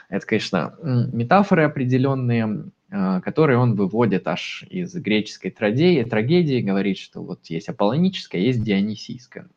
Это, 0.09 0.27
конечно, 0.27 0.75
метафоры 0.83 1.65
определенные, 1.65 2.71
э, 2.91 3.21
которые 3.23 3.59
он 3.59 3.75
выводит 3.75 4.27
аж 4.27 4.65
из 4.71 4.95
греческой 4.95 5.51
трагедии, 5.51 6.03
трагедии, 6.03 6.61
говорит, 6.63 6.99
что 6.99 7.23
вот 7.23 7.45
есть 7.47 7.69
аполлоническое, 7.69 8.41
есть 8.41 8.63
дионисийское. 8.63 9.49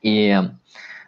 И 0.00 0.30
а, 0.30 0.56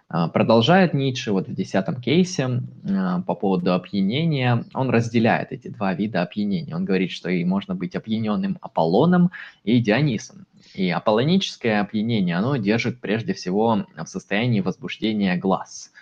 продолжает 0.09 0.95
Ницше 0.95 1.33
вот 1.33 1.49
в 1.49 1.55
десятом 1.55 2.01
кейсе 2.01 2.63
а, 2.89 3.23
по 3.23 3.35
поводу 3.35 3.75
опьянения. 3.75 4.65
Он 4.73 4.91
разделяет 4.91 5.51
эти 5.51 5.69
два 5.69 5.95
вида 5.95 6.23
опьянения. 6.23 6.77
Он 6.77 6.85
говорит, 6.85 7.11
что 7.11 7.29
и 7.29 7.45
можно 7.45 7.75
быть 7.75 7.97
опьяненным 7.97 8.59
Аполлоном 8.61 9.33
и 9.65 9.81
Дионисом. 9.81 10.47
И 10.75 10.91
аполлоническое 10.91 11.81
опьянение, 11.81 12.37
оно 12.37 12.57
держит 12.57 13.01
прежде 13.01 13.35
всего 13.35 13.87
в 13.97 14.07
состоянии 14.07 14.61
возбуждения 14.61 15.37
глаз. 15.37 15.93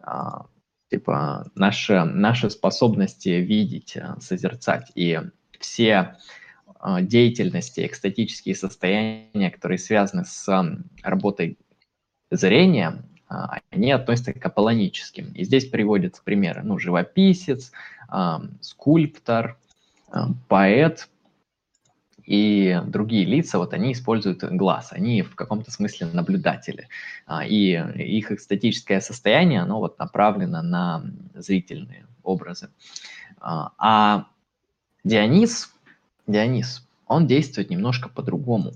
А, 0.00 0.46
типа 0.90 1.48
наши, 1.54 2.02
наши 2.02 2.50
способности 2.50 3.28
видеть, 3.28 3.96
созерцать. 4.18 4.90
И 4.96 5.20
все 5.60 6.16
деятельности, 7.02 7.86
экстатические 7.86 8.56
состояния, 8.56 9.52
которые 9.52 9.78
связаны 9.78 10.24
с 10.24 10.48
работой 11.04 11.56
зрения, 12.32 12.88
а, 12.88 13.11
они 13.70 13.92
относятся 13.92 14.32
к 14.32 14.44
аполлоническим. 14.44 15.32
И 15.32 15.44
здесь 15.44 15.66
приводятся 15.66 16.22
примеры. 16.22 16.62
Ну, 16.62 16.78
живописец, 16.78 17.72
скульптор, 18.60 19.58
поэт 20.48 21.08
и 22.24 22.80
другие 22.86 23.24
лица, 23.24 23.58
вот 23.58 23.74
они 23.74 23.92
используют 23.92 24.44
глаз, 24.44 24.88
они 24.92 25.22
в 25.22 25.34
каком-то 25.34 25.70
смысле 25.70 26.06
наблюдатели. 26.12 26.88
А, 27.26 27.44
и 27.44 27.72
их 27.72 28.30
эстетическое 28.30 29.00
состояние, 29.00 29.60
оно 29.60 29.80
вот 29.80 29.98
направлено 29.98 30.62
на 30.62 31.04
зрительные 31.34 32.06
образы. 32.22 32.70
А, 33.40 33.72
а 33.78 34.26
Дионис, 35.04 35.74
Дионис, 36.26 36.88
он 37.06 37.26
действует 37.26 37.70
немножко 37.70 38.08
по-другому. 38.08 38.72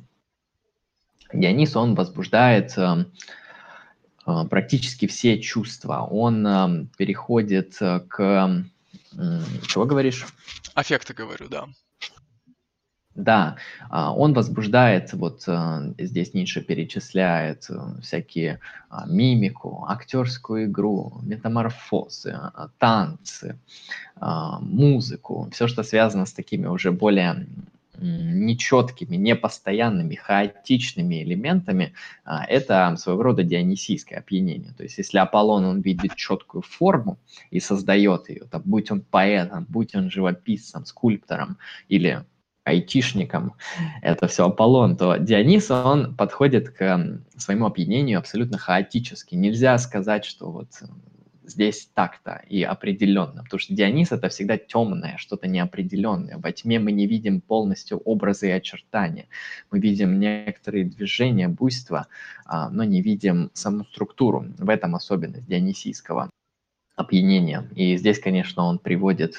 Дионис, 1.33 1.77
он 1.77 1.95
возбуждает 1.95 2.77
а, 2.77 3.07
практически 4.51 5.07
все 5.07 5.39
чувства. 5.39 6.07
Он 6.11 6.89
переходит 6.97 7.77
э, 7.81 8.01
к... 8.01 8.65
Чего 9.67 9.87
говоришь? 9.87 10.27
Аффекты 10.75 11.15
говорю, 11.15 11.49
да. 11.49 11.67
Да, 13.17 13.57
а, 13.89 14.13
он 14.13 14.35
возбуждает, 14.35 15.15
вот 15.15 15.45
э, 15.47 15.95
здесь 15.99 16.35
Ницше 16.35 16.61
перечисляет 16.61 17.65
э, 17.71 17.75
всякие 18.03 18.61
а, 18.91 19.07
мимику, 19.07 19.87
актерскую 19.89 20.67
игру, 20.67 21.15
метаморфозы, 21.23 22.39
танцы, 22.79 23.59
музыку, 24.61 25.49
все, 25.51 25.67
что 25.67 25.83
связано 25.83 26.27
с 26.27 26.33
такими 26.33 26.67
уже 26.67 26.93
более 26.93 27.47
нечеткими, 28.01 29.17
непостоянными, 29.17 30.15
хаотичными 30.15 31.23
элементами, 31.23 31.95
а, 32.25 32.45
это 32.45 32.95
своего 32.97 33.23
рода 33.23 33.43
дионисийское 33.43 34.19
опьянение. 34.19 34.73
То 34.73 34.83
есть 34.83 34.99
если 34.99 35.19
Аполлон, 35.19 35.65
он 35.65 35.81
видит 35.81 36.15
четкую 36.17 36.63
форму 36.63 37.19
и 37.51 37.61
создает 37.61 38.29
ее, 38.29 38.45
там, 38.51 38.63
будь 38.65 38.91
он 38.91 39.01
поэтом, 39.01 39.67
будь 39.69 39.95
он 39.95 40.11
живописцем, 40.11 40.85
скульптором 40.85 41.59
или 41.89 42.25
айтишником, 42.65 43.55
это 44.03 44.27
все 44.27 44.47
Аполлон, 44.47 44.97
то 44.97 45.17
Дионис, 45.17 45.71
он 45.71 46.17
подходит 46.17 46.71
к 46.71 47.21
своему 47.37 47.67
опьянению 47.67 48.19
абсолютно 48.19 48.59
хаотически. 48.59 49.37
Нельзя 49.37 49.79
сказать, 49.79 50.25
что 50.25 50.51
вот 50.51 50.69
здесь 51.47 51.89
так-то 51.95 52.43
и 52.49 52.63
определенно, 52.63 53.43
потому 53.45 53.61
что 53.61 53.75
Дионис 53.75 54.13
это 54.13 54.29
всегда 54.29 54.59
темное, 54.59 55.17
что-то 55.17 55.47
неопределенное. 55.47 56.39
Во 56.39 56.53
тьме 56.53 56.79
мы 56.79 56.93
не 56.93 57.07
видим 57.07 57.41
полностью 57.41 57.99
образы 57.99 58.49
и 58.49 58.53
очертания. 58.53 59.27
Мы 59.71 59.81
видим 59.81 60.19
некоторые 60.19 60.85
движения, 60.85 61.49
буйства, 61.49 62.09
а, 62.45 62.69
но 62.71 62.85
не 62.85 63.01
видим 63.01 63.51
саму 63.55 63.85
структуру. 63.85 64.47
В 64.59 64.69
этом 64.69 64.95
особенность 64.95 65.49
дионисийского 65.49 66.31
опьянения. 66.97 67.69
И 67.75 67.97
здесь, 67.97 68.19
конечно, 68.19 68.65
он 68.65 68.79
приводит 68.79 69.37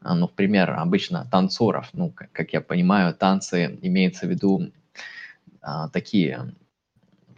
а, 0.00 0.14
ну, 0.14 0.26
в 0.26 0.32
пример 0.32 0.70
обычно 0.70 1.26
танцоров. 1.30 1.88
Ну, 1.92 2.10
как, 2.10 2.52
я 2.52 2.60
понимаю, 2.60 3.14
танцы 3.14 3.78
имеются 3.82 4.26
в 4.26 4.30
виду 4.30 4.72
а, 5.60 5.88
такие 5.88 6.54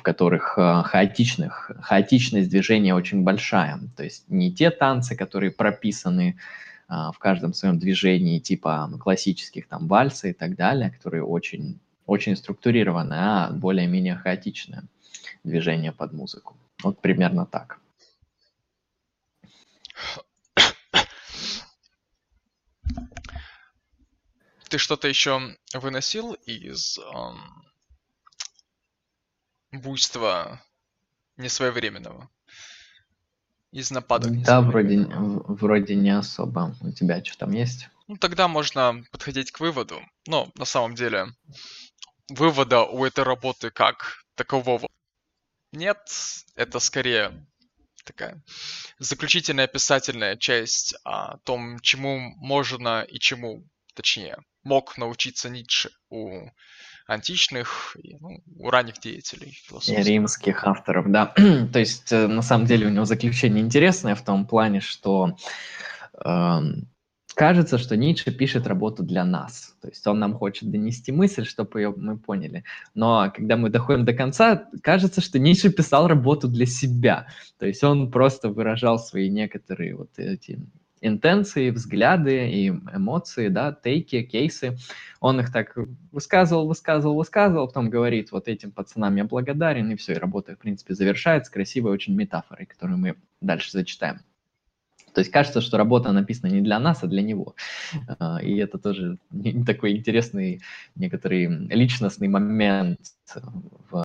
которых 0.05 0.57
э, 0.57 0.83
хаотичных, 0.85 1.73
хаотичность 1.81 2.51
движения 2.51 2.95
очень 2.95 3.25
большая. 3.25 3.81
То 3.97 4.05
есть 4.05 4.29
не 4.29 4.53
те 4.53 4.71
танцы, 4.71 5.17
которые 5.17 5.51
прописаны 5.51 6.39
а, 6.87 7.11
в 7.13 7.19
каждом 7.19 7.55
своем 7.55 7.79
движении, 7.79 8.39
типа 8.39 8.91
классических 9.01 9.67
там 9.67 9.89
вальсы 9.89 10.31
и 10.31 10.33
так 10.33 10.55
далее, 10.55 10.91
которые 10.91 11.25
очень, 11.25 11.81
очень 12.07 12.37
структурированы, 12.37 13.15
а 13.15 13.51
более-менее 13.51 14.17
хаотичное 14.17 14.85
движение 15.43 15.93
под 15.93 16.13
музыку. 16.13 16.57
Вот 16.83 17.01
примерно 17.01 17.47
так. 17.47 17.81
Ты 24.69 24.79
что-то 24.79 25.09
еще 25.09 25.57
выносил 25.73 26.35
из 26.47 26.99
буйства 29.81 30.63
несвоевременного? 31.37 32.31
Из 33.73 33.91
нападок 33.91 34.41
Да, 34.43 34.61
вроде, 34.61 34.99
вроде 34.99 35.97
не 35.97 36.17
особо. 36.17 36.77
У 36.81 36.93
тебя 36.93 37.25
что 37.25 37.39
там 37.39 37.53
есть? 37.53 37.89
Ну, 38.07 38.17
тогда 38.17 38.47
можно 38.47 39.03
подходить 39.11 39.51
к 39.51 39.61
выводу. 39.61 40.01
Но 40.27 40.53
на 40.55 40.65
самом 40.65 40.95
деле 40.95 41.27
вывода 42.29 42.83
у 42.83 43.05
этой 43.05 43.25
работы 43.25 43.71
как 43.71 44.25
такового 44.37 44.89
нет. 45.73 45.99
Это 46.55 46.79
скорее 46.79 47.47
такая 48.05 48.43
заключительная 48.99 49.67
писательная 49.67 50.37
часть 50.37 50.95
о 51.05 51.39
том, 51.39 51.81
чему 51.81 52.35
можно 52.37 53.03
и 53.03 53.19
чему, 53.19 53.67
точнее, 53.95 54.39
мог 54.63 54.97
научиться 54.99 55.49
Ницше 55.49 55.91
у 56.11 56.49
античных, 57.07 57.97
ну, 58.21 58.43
у 58.59 58.71
ранних 58.71 58.99
деятелей 58.99 59.57
И 59.87 60.03
римских 60.03 60.65
авторов, 60.65 61.11
да. 61.11 61.27
То 61.73 61.79
есть, 61.79 62.13
э, 62.13 62.27
на 62.27 62.43
самом 62.43 62.67
деле, 62.67 62.87
у 62.87 62.91
него 62.91 63.05
заключение 63.05 63.63
интересное 63.63 64.15
в 64.15 64.23
том 64.23 64.47
плане, 64.47 64.81
что 64.81 65.37
э, 66.25 66.59
кажется, 67.35 67.79
что 67.79 67.97
Ницше 67.97 68.33
пишет 68.33 68.67
работу 68.67 69.03
для 69.03 69.25
нас. 69.25 69.77
То 69.83 69.89
есть 69.89 70.07
он 70.07 70.19
нам 70.19 70.35
хочет 70.35 70.71
донести 70.71 71.13
мысль, 71.13 71.45
чтобы 71.45 71.81
ее 71.81 71.95
мы 71.95 72.17
поняли. 72.17 72.65
Но 72.95 73.31
когда 73.35 73.57
мы 73.57 73.69
доходим 73.69 74.05
до 74.05 74.15
конца, 74.15 74.69
кажется, 74.83 75.21
что 75.21 75.39
Ницше 75.39 75.71
писал 75.71 76.09
работу 76.09 76.49
для 76.49 76.67
себя. 76.67 77.27
То 77.59 77.67
есть 77.67 77.85
он 77.85 78.11
просто 78.11 78.49
выражал 78.49 78.99
свои 78.99 79.29
некоторые 79.29 79.97
вот 79.97 80.11
эти 80.17 80.61
интенции, 81.05 81.71
взгляды 81.71 82.51
и 82.51 82.69
эмоции, 82.69 83.49
да, 83.49 83.73
тейки, 83.73 84.23
кейсы. 84.23 84.77
Он 85.21 85.41
их 85.41 85.53
так 85.53 85.77
высказывал, 86.11 86.67
высказывал, 86.67 87.17
высказывал, 87.17 87.67
потом 87.67 87.91
говорит, 87.91 88.33
вот 88.33 88.49
этим 88.49 88.73
пацанам 88.73 89.17
я 89.17 89.25
благодарен, 89.25 89.91
и 89.91 89.97
все, 89.97 90.15
и 90.15 90.19
работа, 90.19 90.55
в 90.55 90.59
принципе, 90.59 90.95
завершается 90.95 91.53
красивой 91.53 91.93
очень 91.93 92.15
метафорой, 92.15 92.67
которую 92.67 92.99
мы 92.99 93.17
дальше 93.41 93.71
зачитаем. 93.71 94.21
То 95.13 95.21
есть 95.21 95.31
кажется, 95.31 95.61
что 95.61 95.79
работа 95.79 96.11
написана 96.11 96.51
не 96.51 96.61
для 96.61 96.81
нас, 96.81 97.05
а 97.05 97.07
для 97.07 97.23
него. 97.23 97.55
А, 98.19 98.43
и 98.43 98.57
это 98.57 98.79
тоже 98.79 99.19
такой 99.67 99.97
интересный 99.97 100.61
некоторый 100.97 101.47
личностный 101.47 102.29
момент 102.29 102.99
в 103.91 104.05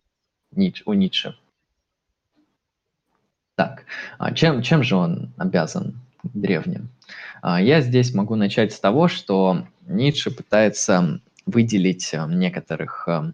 у 0.86 0.94
Ницше. 0.94 1.36
Так, 3.56 3.86
а 4.18 4.34
чем, 4.34 4.62
чем 4.62 4.84
же 4.84 4.96
он 4.96 5.34
обязан 5.38 6.00
древним. 6.24 6.90
А, 7.42 7.62
я 7.62 7.82
здесь 7.82 8.14
могу 8.14 8.36
начать 8.36 8.74
с 8.74 8.80
того, 8.80 9.08
что 9.08 9.66
Ницше 9.88 10.32
пытается 10.32 11.22
выделить 11.46 12.14
э, 12.14 12.26
некоторых 12.28 13.08
э, 13.08 13.34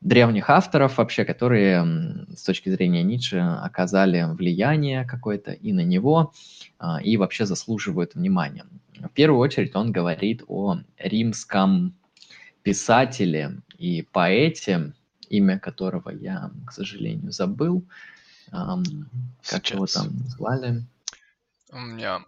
древних 0.00 0.50
авторов 0.50 0.98
вообще, 0.98 1.24
которые 1.24 2.26
с 2.36 2.42
точки 2.42 2.68
зрения 2.68 3.02
Ницше 3.02 3.38
оказали 3.38 4.26
влияние 4.34 5.04
какое-то 5.04 5.52
и 5.52 5.72
на 5.72 5.80
него, 5.80 6.32
а, 6.78 7.00
и 7.02 7.16
вообще 7.16 7.46
заслуживают 7.46 8.14
внимания. 8.14 8.66
В 8.98 9.08
первую 9.08 9.40
очередь 9.40 9.74
он 9.74 9.92
говорит 9.92 10.42
о 10.46 10.78
римском 10.98 11.94
писателе 12.62 13.60
и 13.78 14.06
поэте, 14.12 14.92
имя 15.28 15.58
которого 15.58 16.10
я, 16.10 16.50
к 16.66 16.72
сожалению, 16.72 17.32
забыл. 17.32 17.84
Как 18.50 18.86
Сейчас. 19.42 19.70
его 19.70 19.86
там 19.86 20.12
звали? 20.28 20.84
У 21.74 21.78
меня, 21.80 22.20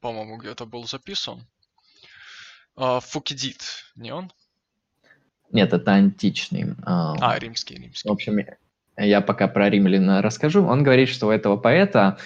по-моему, 0.00 0.38
где-то 0.38 0.64
был 0.64 0.86
записан. 0.86 1.46
А, 2.76 3.00
Фукидид, 3.00 3.62
не 3.94 4.10
он? 4.10 4.32
Нет, 5.50 5.74
это 5.74 5.92
античный. 5.92 6.74
А, 6.86 7.38
римский, 7.38 7.74
римский. 7.74 8.08
В 8.08 8.12
общем, 8.12 8.38
я 8.96 9.20
пока 9.20 9.48
про 9.48 9.68
римляна 9.68 10.22
расскажу. 10.22 10.64
Он 10.64 10.82
говорит, 10.82 11.10
что 11.10 11.26
у 11.26 11.30
этого 11.30 11.58
поэта 11.58 12.18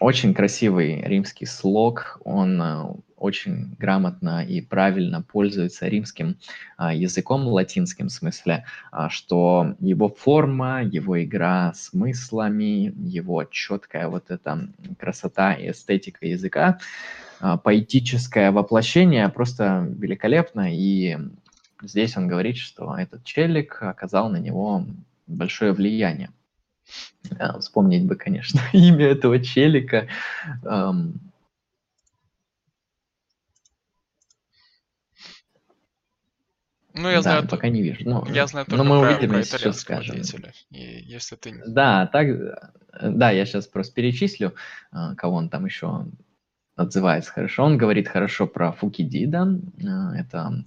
очень 0.00 0.34
красивый 0.34 1.02
римский 1.02 1.46
слог, 1.46 2.20
он 2.24 2.60
э, 2.62 2.84
очень 3.16 3.74
грамотно 3.78 4.44
и 4.44 4.60
правильно 4.60 5.22
пользуется 5.22 5.88
римским 5.88 6.38
а, 6.76 6.94
языком, 6.94 7.46
латинским 7.48 8.08
в 8.08 8.12
смысле, 8.12 8.64
а, 8.92 9.10
что 9.10 9.74
его 9.80 10.08
форма, 10.08 10.82
его 10.82 11.22
игра 11.22 11.72
смыслами, 11.74 12.94
его 12.96 13.44
четкая 13.44 14.08
вот 14.08 14.30
эта 14.30 14.68
красота 14.98 15.54
и 15.54 15.70
эстетика 15.70 16.26
языка, 16.26 16.78
а, 17.40 17.56
поэтическое 17.56 18.52
воплощение 18.52 19.28
просто 19.28 19.86
великолепно, 19.98 20.72
и 20.72 21.18
здесь 21.82 22.16
он 22.16 22.28
говорит, 22.28 22.56
что 22.56 22.96
этот 22.96 23.24
челик 23.24 23.82
оказал 23.82 24.30
на 24.30 24.38
него 24.38 24.86
большое 25.26 25.72
влияние. 25.72 26.30
А, 27.38 27.58
вспомнить 27.58 28.06
бы, 28.06 28.16
конечно, 28.16 28.60
имя 28.72 29.06
этого 29.06 29.42
челика. 29.42 30.08
Ну, 36.98 37.10
я 37.10 37.22
знаю, 37.22 37.46
пока 37.46 37.68
не 37.68 37.82
вижу. 37.82 38.00
Но, 38.04 38.26
я 38.28 38.46
знаю 38.46 38.66
только 38.66 38.82
но 38.82 38.88
мы 38.88 39.00
про, 39.00 39.10
увидим, 39.10 39.30
про 39.30 39.38
если 39.38 39.56
сейчас 39.56 39.80
скажем. 39.80 40.20
И 40.70 41.02
если 41.04 41.36
ты... 41.36 41.62
Да, 41.64 42.06
так, 42.08 42.26
да, 43.00 43.30
я 43.30 43.46
сейчас 43.46 43.68
просто 43.68 43.94
перечислю, 43.94 44.54
а, 44.90 45.14
кого 45.14 45.36
он 45.36 45.48
там 45.48 45.64
еще 45.64 46.06
отзывается 46.74 47.30
хорошо. 47.30 47.64
Он 47.64 47.78
говорит 47.78 48.08
хорошо 48.08 48.46
про 48.46 48.72
Фукидида. 48.72 49.60
А, 49.86 50.16
это 50.16 50.64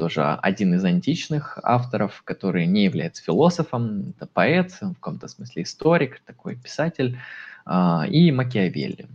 тоже 0.00 0.22
один 0.24 0.72
из 0.74 0.82
античных 0.82 1.58
авторов, 1.62 2.22
который 2.24 2.64
не 2.64 2.84
является 2.84 3.22
философом, 3.22 4.14
это 4.16 4.26
поэт, 4.26 4.72
в 4.80 4.94
каком-то 4.94 5.28
смысле 5.28 5.62
историк, 5.62 6.22
такой 6.24 6.56
писатель, 6.56 7.18
а, 7.66 8.06
и 8.08 8.32
Макиавелли. 8.32 9.06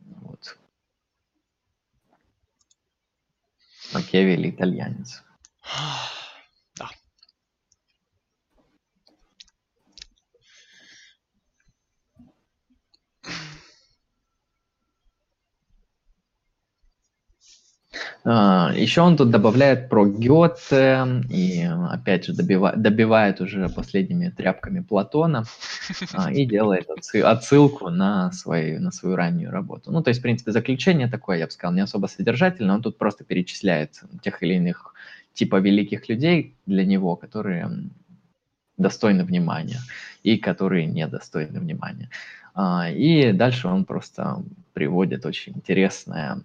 Вот. 0.00 0.56
Макиавелли 3.92 4.48
итальянец. 4.48 5.22
Еще 18.24 19.02
он 19.02 19.18
тут 19.18 19.30
добавляет 19.30 19.90
про 19.90 20.06
Гёте 20.06 21.22
и, 21.28 21.68
опять 21.90 22.24
же, 22.24 22.32
добивает, 22.32 22.80
добивает 22.80 23.42
уже 23.42 23.68
последними 23.68 24.30
тряпками 24.30 24.80
Платона 24.80 25.44
а, 26.14 26.32
и 26.32 26.46
делает 26.46 26.88
отсылку 27.22 27.90
на 27.90 28.32
свою, 28.32 28.80
на 28.80 28.92
свою 28.92 29.16
раннюю 29.16 29.50
работу. 29.50 29.92
Ну, 29.92 30.02
то 30.02 30.08
есть, 30.08 30.20
в 30.20 30.22
принципе, 30.22 30.52
заключение 30.52 31.06
такое, 31.06 31.36
я 31.36 31.44
бы 31.44 31.52
сказал, 31.52 31.74
не 31.74 31.82
особо 31.82 32.06
содержательное, 32.06 32.76
он 32.76 32.82
тут 32.82 32.96
просто 32.96 33.24
перечисляет 33.24 34.00
тех 34.22 34.42
или 34.42 34.54
иных 34.54 34.94
типа 35.34 35.56
великих 35.56 36.08
людей 36.08 36.56
для 36.64 36.86
него, 36.86 37.16
которые 37.16 37.68
достойны 38.78 39.24
внимания 39.24 39.80
и 40.22 40.38
которые 40.38 40.86
недостойны 40.86 41.60
внимания. 41.60 42.08
А, 42.54 42.88
и 42.88 43.32
дальше 43.32 43.68
он 43.68 43.84
просто 43.84 44.42
приводит 44.72 45.26
очень 45.26 45.52
интересное 45.56 46.42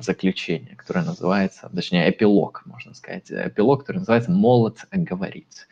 заключение, 0.00 0.76
которое 0.76 1.04
называется, 1.04 1.70
точнее, 1.74 2.10
эпилог, 2.10 2.64
можно 2.66 2.94
сказать, 2.94 3.30
эпилог, 3.30 3.80
который 3.80 3.98
называется 3.98 4.30
«Молот 4.30 4.84
говорит». 4.90 5.68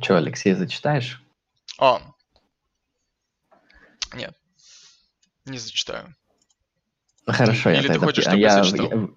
Че, 0.00 0.16
Алексей, 0.16 0.54
зачитаешь? 0.54 1.22
А, 1.78 2.00
нет, 4.14 4.36
не 5.44 5.58
зачитаю. 5.58 6.14
Хорошо, 7.26 7.70
Или 7.70 7.76
я 7.76 7.82
ты 7.82 7.88
тогда... 7.88 8.06
хочешь, 8.06 8.24
чтобы 8.24 8.38
я, 8.38 8.58
я 8.58 8.64
зачитал? 8.64 9.10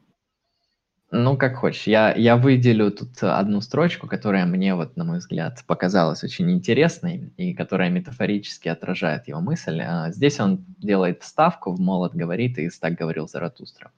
Ну, 1.10 1.38
как 1.38 1.56
хочешь. 1.56 1.88
Я, 1.88 2.14
я 2.14 2.36
выделю 2.36 2.92
тут 2.92 3.24
одну 3.24 3.62
строчку, 3.62 4.08
которая 4.08 4.46
мне, 4.46 4.76
вот, 4.76 4.98
на 4.98 5.06
мой 5.06 5.20
взгляд, 5.20 5.64
показалась 5.66 6.24
очень 6.24 6.52
интересной 6.52 7.32
и 7.38 7.54
которая 7.54 7.90
метафорически 7.90 8.68
отражает 8.68 9.28
его 9.30 9.40
мысль. 9.40 9.80
А 9.82 10.12
здесь 10.12 10.40
он 10.40 10.66
делает 10.78 11.24
вставку 11.24 11.72
в 11.72 11.80
«Молот 11.80 12.14
говорит» 12.14 12.58
и 12.58 12.70
«Так 12.70 12.96
говорил 12.96 13.28
Заратустра». 13.30 13.92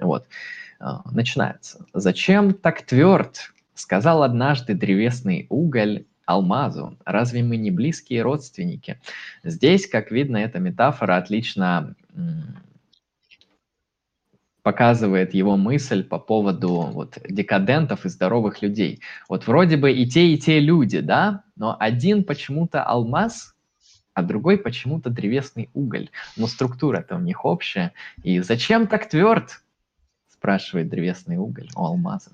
Вот. 0.00 0.26
А, 0.80 1.02
начинается. 1.10 1.84
«Зачем 1.92 2.54
так 2.54 2.82
тверд?»— 2.82 3.52
сказал 3.74 4.22
однажды 4.22 4.74
древесный 4.74 5.46
уголь 5.50 6.04
алмазу. 6.28 6.98
Разве 7.04 7.42
мы 7.42 7.56
не 7.56 7.70
близкие 7.70 8.22
родственники? 8.22 9.00
Здесь, 9.44 9.88
как 9.88 10.10
видно, 10.10 10.36
эта 10.36 10.58
метафора 10.58 11.16
отлично 11.16 11.94
показывает 14.62 15.34
его 15.34 15.56
мысль 15.56 16.02
по 16.02 16.18
поводу 16.18 16.82
вот 16.82 17.18
декадентов 17.28 18.04
и 18.04 18.08
здоровых 18.08 18.62
людей. 18.62 19.00
Вот 19.28 19.46
вроде 19.46 19.76
бы 19.76 19.92
и 19.92 20.06
те, 20.06 20.28
и 20.28 20.38
те 20.38 20.60
люди, 20.60 21.00
да, 21.00 21.44
но 21.56 21.76
один 21.78 22.24
почему-то 22.24 22.82
алмаз, 22.82 23.54
а 24.14 24.22
другой 24.22 24.58
почему-то 24.58 25.10
древесный 25.10 25.70
уголь. 25.74 26.10
Но 26.36 26.46
структура-то 26.46 27.16
у 27.16 27.20
них 27.20 27.44
общая. 27.44 27.92
И 28.22 28.40
зачем 28.40 28.86
так 28.86 29.08
тверд? 29.08 29.62
Спрашивает 30.28 30.88
древесный 30.88 31.36
уголь 31.36 31.68
у 31.74 31.84
алмаза. 31.84 32.30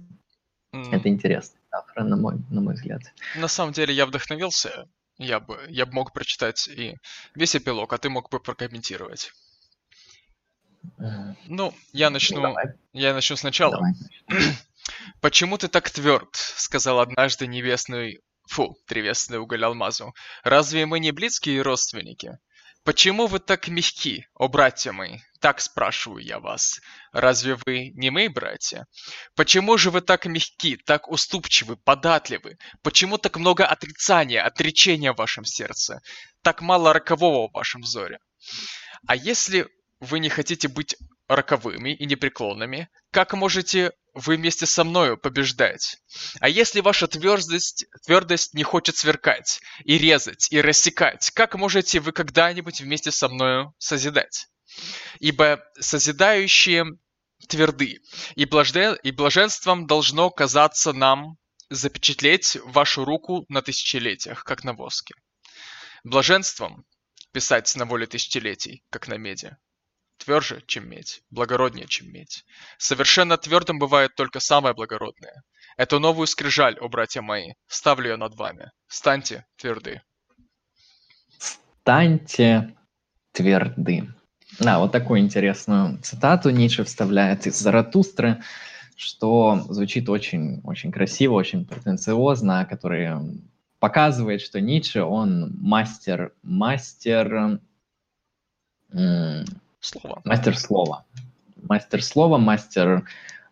Mm. 0.73 0.93
Это 0.93 1.09
интересно, 1.09 1.59
на 1.97 2.17
мой, 2.17 2.37
на 2.51 2.61
мой 2.61 2.75
взгляд. 2.75 3.03
На 3.37 3.49
самом 3.49 3.73
деле 3.73 3.95
я 3.95 4.07
вдохновился. 4.07 4.89
Я 5.19 5.39
бы, 5.39 5.59
я 5.69 5.87
бы 5.87 5.93
мог 5.93 6.13
прочитать 6.13 6.67
и 6.69 6.97
весь 7.35 7.55
эпилог, 7.55 7.93
а 7.93 7.99
ты 7.99 8.11
мог 8.11 8.31
бы 8.31 8.41
прокомментировать. 8.41 9.33
Ну, 11.47 11.75
я 11.93 12.11
начну, 12.11 12.41
ну, 12.41 12.57
я 12.93 13.15
начну 13.15 13.37
сначала. 13.37 13.77
Давай. 13.77 13.93
«Почему 15.21 15.59
ты 15.59 15.69
так 15.69 15.91
тверд?»— 15.91 16.29
сказал 16.35 17.01
однажды 17.01 17.47
невестный... 17.47 18.21
Фу, 18.51 18.77
древесный 18.89 19.39
уголь 19.39 19.65
алмазу. 19.65 20.13
«Разве 20.43 20.85
мы 20.85 21.01
не 21.01 21.13
близкие 21.13 21.63
родственники?» 21.63 22.39
«Почему 22.85 23.27
вы 23.27 23.39
так 23.39 23.69
мягки, 23.69 24.27
о 24.35 24.49
братья 24.49 24.93
мои?» 24.93 25.21
Так 25.45 25.61
спрашиваю 25.61 26.25
я 26.25 26.41
вас. 26.41 26.81
Разве 27.13 27.59
вы 27.67 27.91
не 27.91 28.09
мои 28.09 28.29
братья? 28.29 28.87
Почему 29.37 29.77
же 29.77 29.91
вы 29.91 30.01
так 30.01 30.25
мягки, 30.25 30.79
так 30.87 31.07
уступчивы, 31.07 31.77
податливы? 31.77 32.57
Почему 32.83 33.19
так 33.19 33.37
много 33.37 33.67
отрицания, 33.67 34.43
отречения 34.43 35.13
в 35.13 35.19
вашем 35.19 35.45
сердце? 35.45 36.01
Так 36.41 36.63
мало 36.63 36.95
рокового 36.95 37.49
в 37.49 37.53
вашем 37.53 37.83
взоре? 37.83 38.21
А 39.07 39.15
если 39.17 39.69
вы 40.01 40.19
не 40.19 40.29
хотите 40.29 40.69
быть 40.69 40.97
роковыми 41.29 41.95
и 41.95 42.07
непреклонными, 42.07 42.89
как 43.11 43.33
можете 43.35 43.93
вы 44.13 44.37
вместе 44.37 44.67
со 44.67 44.85
мною 44.85 45.17
побеждать? 45.17 45.97
А 46.41 46.49
если 46.49 46.81
ваша 46.81 47.07
твердость, 47.07 47.87
твердость 48.05 48.55
не 48.55 48.63
хочет 48.63 48.97
сверкать, 48.97 49.61
и 49.85 49.99
резать, 49.99 50.53
и 50.53 50.61
рассекать, 50.61 51.31
как 51.31 51.55
можете 51.55 52.01
вы 52.01 52.13
когда-нибудь 52.13 52.81
вместе 52.81 53.11
со 53.11 53.29
мною 53.29 53.75
созидать? 53.79 54.47
Ибо 55.19 55.65
созидающие 55.79 56.85
тверды, 57.49 58.01
и, 58.35 58.45
блажен, 58.45 58.97
и 59.03 59.11
блаженством 59.11 59.87
должно 59.87 60.31
казаться 60.31 60.93
нам 60.93 61.37
запечатлеть 61.71 62.57
вашу 62.65 63.05
руку 63.05 63.45
на 63.49 63.63
тысячелетиях, 63.63 64.45
как 64.45 64.65
на 64.65 64.75
воске. 64.75 65.15
Блаженством 66.05 66.85
писать 67.33 67.75
на 67.77 67.85
воле 67.85 68.07
тысячелетий, 68.07 68.85
как 68.91 69.09
на 69.09 69.15
меди 69.15 69.57
тверже, 70.25 70.63
чем 70.67 70.89
медь, 70.89 71.23
благороднее, 71.31 71.87
чем 71.87 72.13
медь. 72.13 72.45
Совершенно 72.79 73.37
твердым 73.37 73.79
бывает 73.79 74.15
только 74.15 74.41
самое 74.41 74.75
благородное. 74.75 75.43
Эту 75.77 76.01
новую 76.01 76.27
скрижаль, 76.27 76.79
о 76.81 76.89
братья 76.89 77.21
мои, 77.21 77.53
ставлю 77.67 78.11
я 78.11 78.17
над 78.17 78.35
вами. 78.35 78.71
Станьте 78.87 79.45
тверды. 79.57 80.03
Станьте 81.39 82.75
тверды. 83.33 84.09
Да, 84.61 84.79
вот 84.79 84.93
такую 84.93 85.21
интересную 85.21 85.99
цитату 86.03 86.51
Ницше 86.51 86.85
вставляет 86.85 87.47
из 87.47 87.59
Заратустры, 87.59 88.43
что 88.97 89.65
звучит 89.69 90.09
очень, 90.09 90.61
очень 90.63 90.93
красиво, 90.93 91.35
очень 91.35 91.67
претенциозно, 91.67 92.65
который 92.65 93.43
показывает, 93.81 94.41
что 94.41 94.61
Ницше, 94.61 95.03
он 95.03 95.57
мастер, 95.61 96.33
мастер 96.43 97.61
слова. 99.85 100.21
Мастер 100.25 100.57
слова. 100.57 101.05
Мастер 101.63 102.03
слова, 102.03 102.39
мастер 102.39 103.05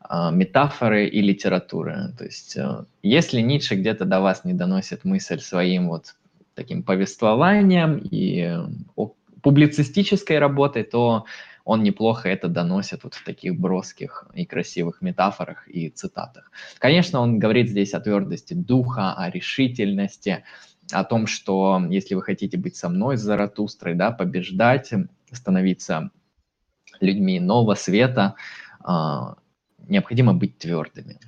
э, 0.08 0.30
метафоры 0.32 1.06
и 1.06 1.20
литературы. 1.20 2.12
То 2.18 2.24
есть, 2.24 2.56
э, 2.56 2.84
если 3.02 3.40
Ницше 3.40 3.76
где-то 3.76 4.04
до 4.04 4.20
вас 4.20 4.44
не 4.44 4.52
доносит 4.52 5.04
мысль 5.04 5.40
своим 5.40 5.88
вот 5.88 6.14
таким 6.54 6.82
повествованием 6.82 7.98
и 7.98 8.40
э, 8.40 8.66
публицистической 9.42 10.38
работой, 10.38 10.84
то 10.84 11.24
он 11.64 11.82
неплохо 11.82 12.28
это 12.28 12.48
доносит 12.48 13.04
вот 13.04 13.14
в 13.14 13.24
таких 13.24 13.58
броских 13.58 14.26
и 14.34 14.44
красивых 14.44 15.00
метафорах 15.00 15.68
и 15.68 15.90
цитатах. 15.90 16.50
Конечно, 16.78 17.20
он 17.20 17.38
говорит 17.38 17.68
здесь 17.68 17.94
о 17.94 18.00
твердости 18.00 18.54
духа, 18.54 19.14
о 19.14 19.30
решительности, 19.30 20.44
о 20.90 21.04
том, 21.04 21.26
что 21.26 21.80
если 21.88 22.14
вы 22.14 22.22
хотите 22.22 22.58
быть 22.58 22.76
со 22.76 22.88
мной, 22.88 23.16
с 23.16 23.20
Заратустрой, 23.20 23.94
да, 23.94 24.10
побеждать, 24.10 24.90
становиться 25.30 26.10
людьми 27.02 27.40
нового 27.40 27.74
света, 27.74 28.36
а, 28.80 29.36
необходимо 29.78 30.34
быть 30.34 30.58
твердыми, 30.58 31.18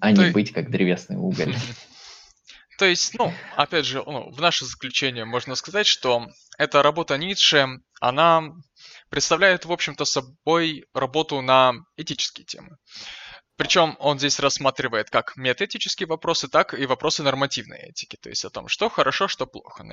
а 0.00 0.10
не 0.10 0.22
есть... 0.22 0.34
быть 0.34 0.52
как 0.52 0.70
древесный 0.70 1.16
уголь. 1.16 1.54
То 2.78 2.86
есть, 2.86 3.16
ну, 3.18 3.32
опять 3.56 3.84
же, 3.84 4.02
ну, 4.04 4.30
в 4.30 4.40
наше 4.40 4.64
заключение 4.64 5.24
можно 5.24 5.54
сказать, 5.54 5.86
что 5.86 6.26
эта 6.58 6.82
работа 6.82 7.16
Ницше, 7.16 7.80
она 8.00 8.42
представляет, 9.08 9.66
в 9.66 9.72
общем-то, 9.72 10.04
собой 10.04 10.86
работу 10.92 11.40
на 11.42 11.74
этические 11.96 12.44
темы. 12.44 12.78
Причем 13.56 13.96
он 13.98 14.18
здесь 14.18 14.40
рассматривает 14.40 15.10
как 15.10 15.36
метаэтические 15.36 16.06
вопросы, 16.06 16.48
так 16.48 16.74
и 16.74 16.86
вопросы 16.86 17.22
нормативной 17.22 17.78
этики. 17.90 18.16
То 18.20 18.28
есть 18.28 18.44
о 18.44 18.50
том, 18.50 18.68
что 18.68 18.88
хорошо, 18.88 19.28
что 19.28 19.46
плохо. 19.46 19.84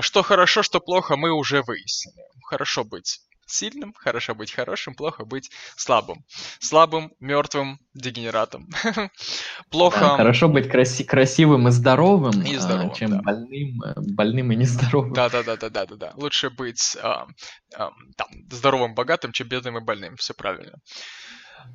Что 0.00 0.22
хорошо, 0.22 0.62
что 0.62 0.80
плохо, 0.80 1.16
мы 1.16 1.32
уже 1.32 1.62
выяснили. 1.62 2.24
Хорошо 2.42 2.84
быть 2.84 3.20
сильным, 3.50 3.92
хорошо 3.96 4.34
быть 4.34 4.52
хорошим, 4.52 4.94
плохо 4.94 5.24
быть 5.24 5.50
слабым. 5.76 6.24
Слабым, 6.60 7.12
мертвым, 7.20 7.78
дегенератом. 7.94 8.68
плохо... 9.70 10.00
Да, 10.00 10.16
хорошо 10.16 10.48
быть 10.48 10.66
краси- 10.66 11.04
красивым 11.04 11.68
и 11.68 11.70
здоровым, 11.70 12.42
и 12.42 12.56
здоровым 12.56 12.94
чем 12.94 13.10
да. 13.10 13.22
больным, 13.22 13.82
э, 13.82 13.94
больным 13.96 14.52
и 14.52 14.56
нездоровым. 14.56 15.12
Да-да-да-да-да-да. 15.12 16.12
Лучше 16.14 16.50
быть 16.50 16.96
а, 17.02 17.26
а, 17.74 17.90
там, 18.16 18.28
здоровым, 18.50 18.94
богатым, 18.94 19.32
чем 19.32 19.48
бедным 19.48 19.78
и 19.78 19.80
больным. 19.80 20.16
Все 20.16 20.34
правильно. 20.34 20.78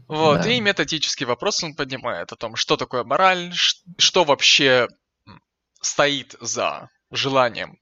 Вот, 0.08 0.42
да. 0.42 0.52
и 0.52 0.60
методический 0.60 1.26
вопрос 1.26 1.64
он 1.64 1.76
поднимает 1.76 2.32
о 2.32 2.36
том, 2.36 2.56
что 2.56 2.78
такое 2.78 3.04
мораль, 3.04 3.54
что 3.98 4.24
вообще 4.24 4.88
стоит 5.82 6.36
за 6.40 6.90
желанием 7.12 7.80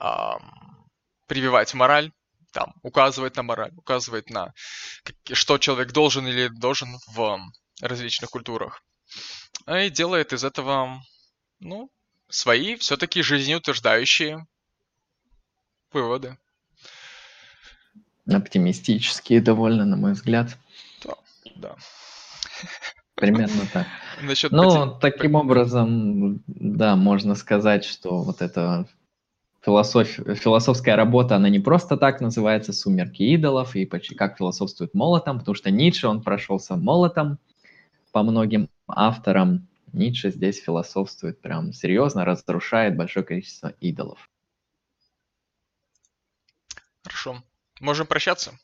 эм, 0.00 0.88
прививать 1.26 1.74
мораль, 1.74 2.12
там, 2.52 2.74
указывать 2.82 3.36
на 3.36 3.42
мораль, 3.42 3.72
указывать 3.76 4.30
на 4.30 4.52
что 5.32 5.58
человек 5.58 5.92
должен 5.92 6.26
или 6.26 6.48
должен 6.48 6.98
в 7.08 7.40
различных 7.80 8.30
культурах. 8.30 8.82
И 9.66 9.90
делает 9.90 10.32
из 10.32 10.44
этого, 10.44 11.02
ну, 11.60 11.90
свои 12.28 12.76
все-таки 12.76 13.22
жизнеутверждающие 13.22 14.46
выводы. 15.92 16.36
Оптимистические 18.26 19.40
довольно, 19.40 19.84
на 19.84 19.96
мой 19.96 20.12
взгляд 20.12 20.56
да. 21.58 21.76
Примерно 23.14 23.66
так. 23.72 23.86
Насчет 24.22 24.52
ну, 24.52 24.94
поти... 24.94 25.00
таким 25.00 25.34
образом, 25.34 26.42
да, 26.46 26.96
можно 26.96 27.34
сказать, 27.34 27.84
что 27.84 28.22
вот 28.22 28.42
эта 28.42 28.86
философ... 29.64 30.08
философская 30.08 30.96
работа, 30.96 31.36
она 31.36 31.48
не 31.48 31.58
просто 31.58 31.96
так 31.96 32.20
называется 32.20 32.72
«Сумерки 32.72 33.22
идолов» 33.22 33.74
и 33.74 33.86
как 33.86 34.38
философствует 34.38 34.94
молотом, 34.94 35.40
потому 35.40 35.54
что 35.54 35.70
Ницше, 35.70 36.06
он 36.06 36.22
прошелся 36.22 36.76
молотом 36.76 37.38
по 38.12 38.22
многим 38.22 38.70
авторам. 38.86 39.68
Ницше 39.92 40.30
здесь 40.30 40.62
философствует 40.62 41.40
прям 41.40 41.72
серьезно, 41.72 42.24
разрушает 42.24 42.96
большое 42.96 43.24
количество 43.24 43.68
идолов. 43.80 44.30
Хорошо. 47.02 47.42
Можем 47.80 48.06
прощаться? 48.06 48.58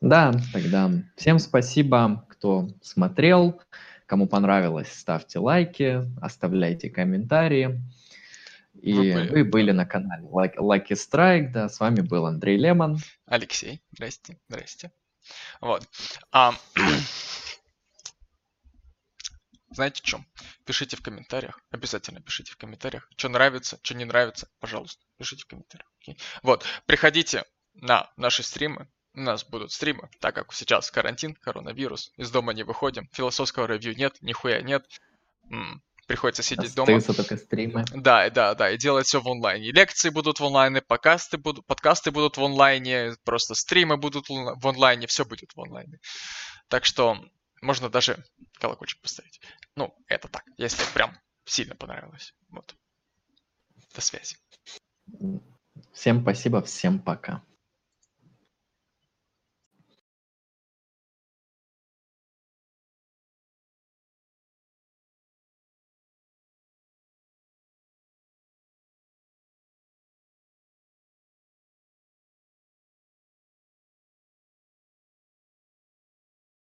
Да, 0.00 0.32
тогда 0.52 0.90
всем 1.16 1.38
спасибо, 1.38 2.26
кто 2.30 2.68
смотрел. 2.82 3.60
Кому 4.06 4.26
понравилось, 4.26 4.90
ставьте 4.92 5.38
лайки, 5.38 6.08
оставляйте 6.20 6.88
комментарии. 6.88 7.82
И 8.80 8.94
вы 8.94 9.12
были, 9.12 9.28
вы 9.28 9.44
были 9.44 9.72
на 9.72 9.84
канале 9.84 10.24
Lucky 10.24 10.92
Strike, 10.92 11.50
да, 11.50 11.68
с 11.68 11.80
вами 11.80 12.00
был 12.00 12.24
Андрей 12.26 12.56
Лемон. 12.56 12.98
Алексей, 13.26 13.82
здрасте, 13.92 14.38
здрасте. 14.48 14.90
Вот. 15.60 15.86
А, 16.32 16.54
знаете 19.70 20.00
что? 20.02 20.24
Пишите 20.64 20.96
в 20.96 21.02
комментариях, 21.02 21.60
обязательно 21.70 22.22
пишите 22.22 22.52
в 22.52 22.56
комментариях, 22.56 23.06
что 23.16 23.28
нравится, 23.28 23.78
что 23.82 23.94
не 23.94 24.06
нравится, 24.06 24.48
пожалуйста, 24.60 25.04
пишите 25.18 25.42
в 25.42 25.46
комментариях. 25.46 25.92
Okay? 26.08 26.18
Вот, 26.42 26.64
приходите 26.86 27.44
на 27.74 28.10
наши 28.16 28.42
стримы, 28.42 28.88
у 29.14 29.20
нас 29.20 29.44
будут 29.44 29.72
стримы, 29.72 30.08
так 30.20 30.34
как 30.34 30.52
сейчас 30.52 30.90
карантин, 30.90 31.34
коронавирус, 31.34 32.12
из 32.16 32.30
дома 32.30 32.52
не 32.52 32.62
выходим, 32.62 33.08
философского 33.12 33.66
ревью 33.66 33.96
нет, 33.96 34.16
нихуя 34.20 34.62
нет. 34.62 34.86
М-м, 35.50 35.82
приходится 36.06 36.42
сидеть 36.42 36.70
Остаются 36.70 37.12
дома. 37.12 37.16
только 37.16 37.36
стримы. 37.36 37.84
Да, 37.94 38.28
да, 38.30 38.54
да, 38.54 38.70
и 38.70 38.78
делать 38.78 39.06
все 39.06 39.20
в 39.20 39.28
онлайне. 39.28 39.72
Лекции 39.72 40.10
будут 40.10 40.40
в 40.40 40.44
онлайне, 40.44 40.80
подкасты 40.80 41.38
будут, 41.38 41.66
подкасты 41.66 42.10
будут 42.10 42.36
в 42.36 42.42
онлайне, 42.42 43.14
просто 43.24 43.54
стримы 43.54 43.96
будут 43.96 44.28
в 44.28 44.66
онлайне, 44.66 45.06
все 45.06 45.24
будет 45.24 45.52
в 45.54 45.60
онлайне. 45.60 45.98
Так 46.68 46.84
что 46.84 47.18
можно 47.62 47.88
даже 47.88 48.24
колокольчик 48.58 49.00
поставить. 49.02 49.40
Ну, 49.76 49.94
это 50.06 50.28
так, 50.28 50.44
если 50.56 50.84
прям 50.94 51.18
сильно 51.44 51.74
понравилось. 51.74 52.32
Вот. 52.48 52.74
До 53.94 54.00
связи. 54.00 54.36
Всем 55.92 56.22
спасибо, 56.22 56.62
всем 56.62 57.00
пока. 57.00 57.42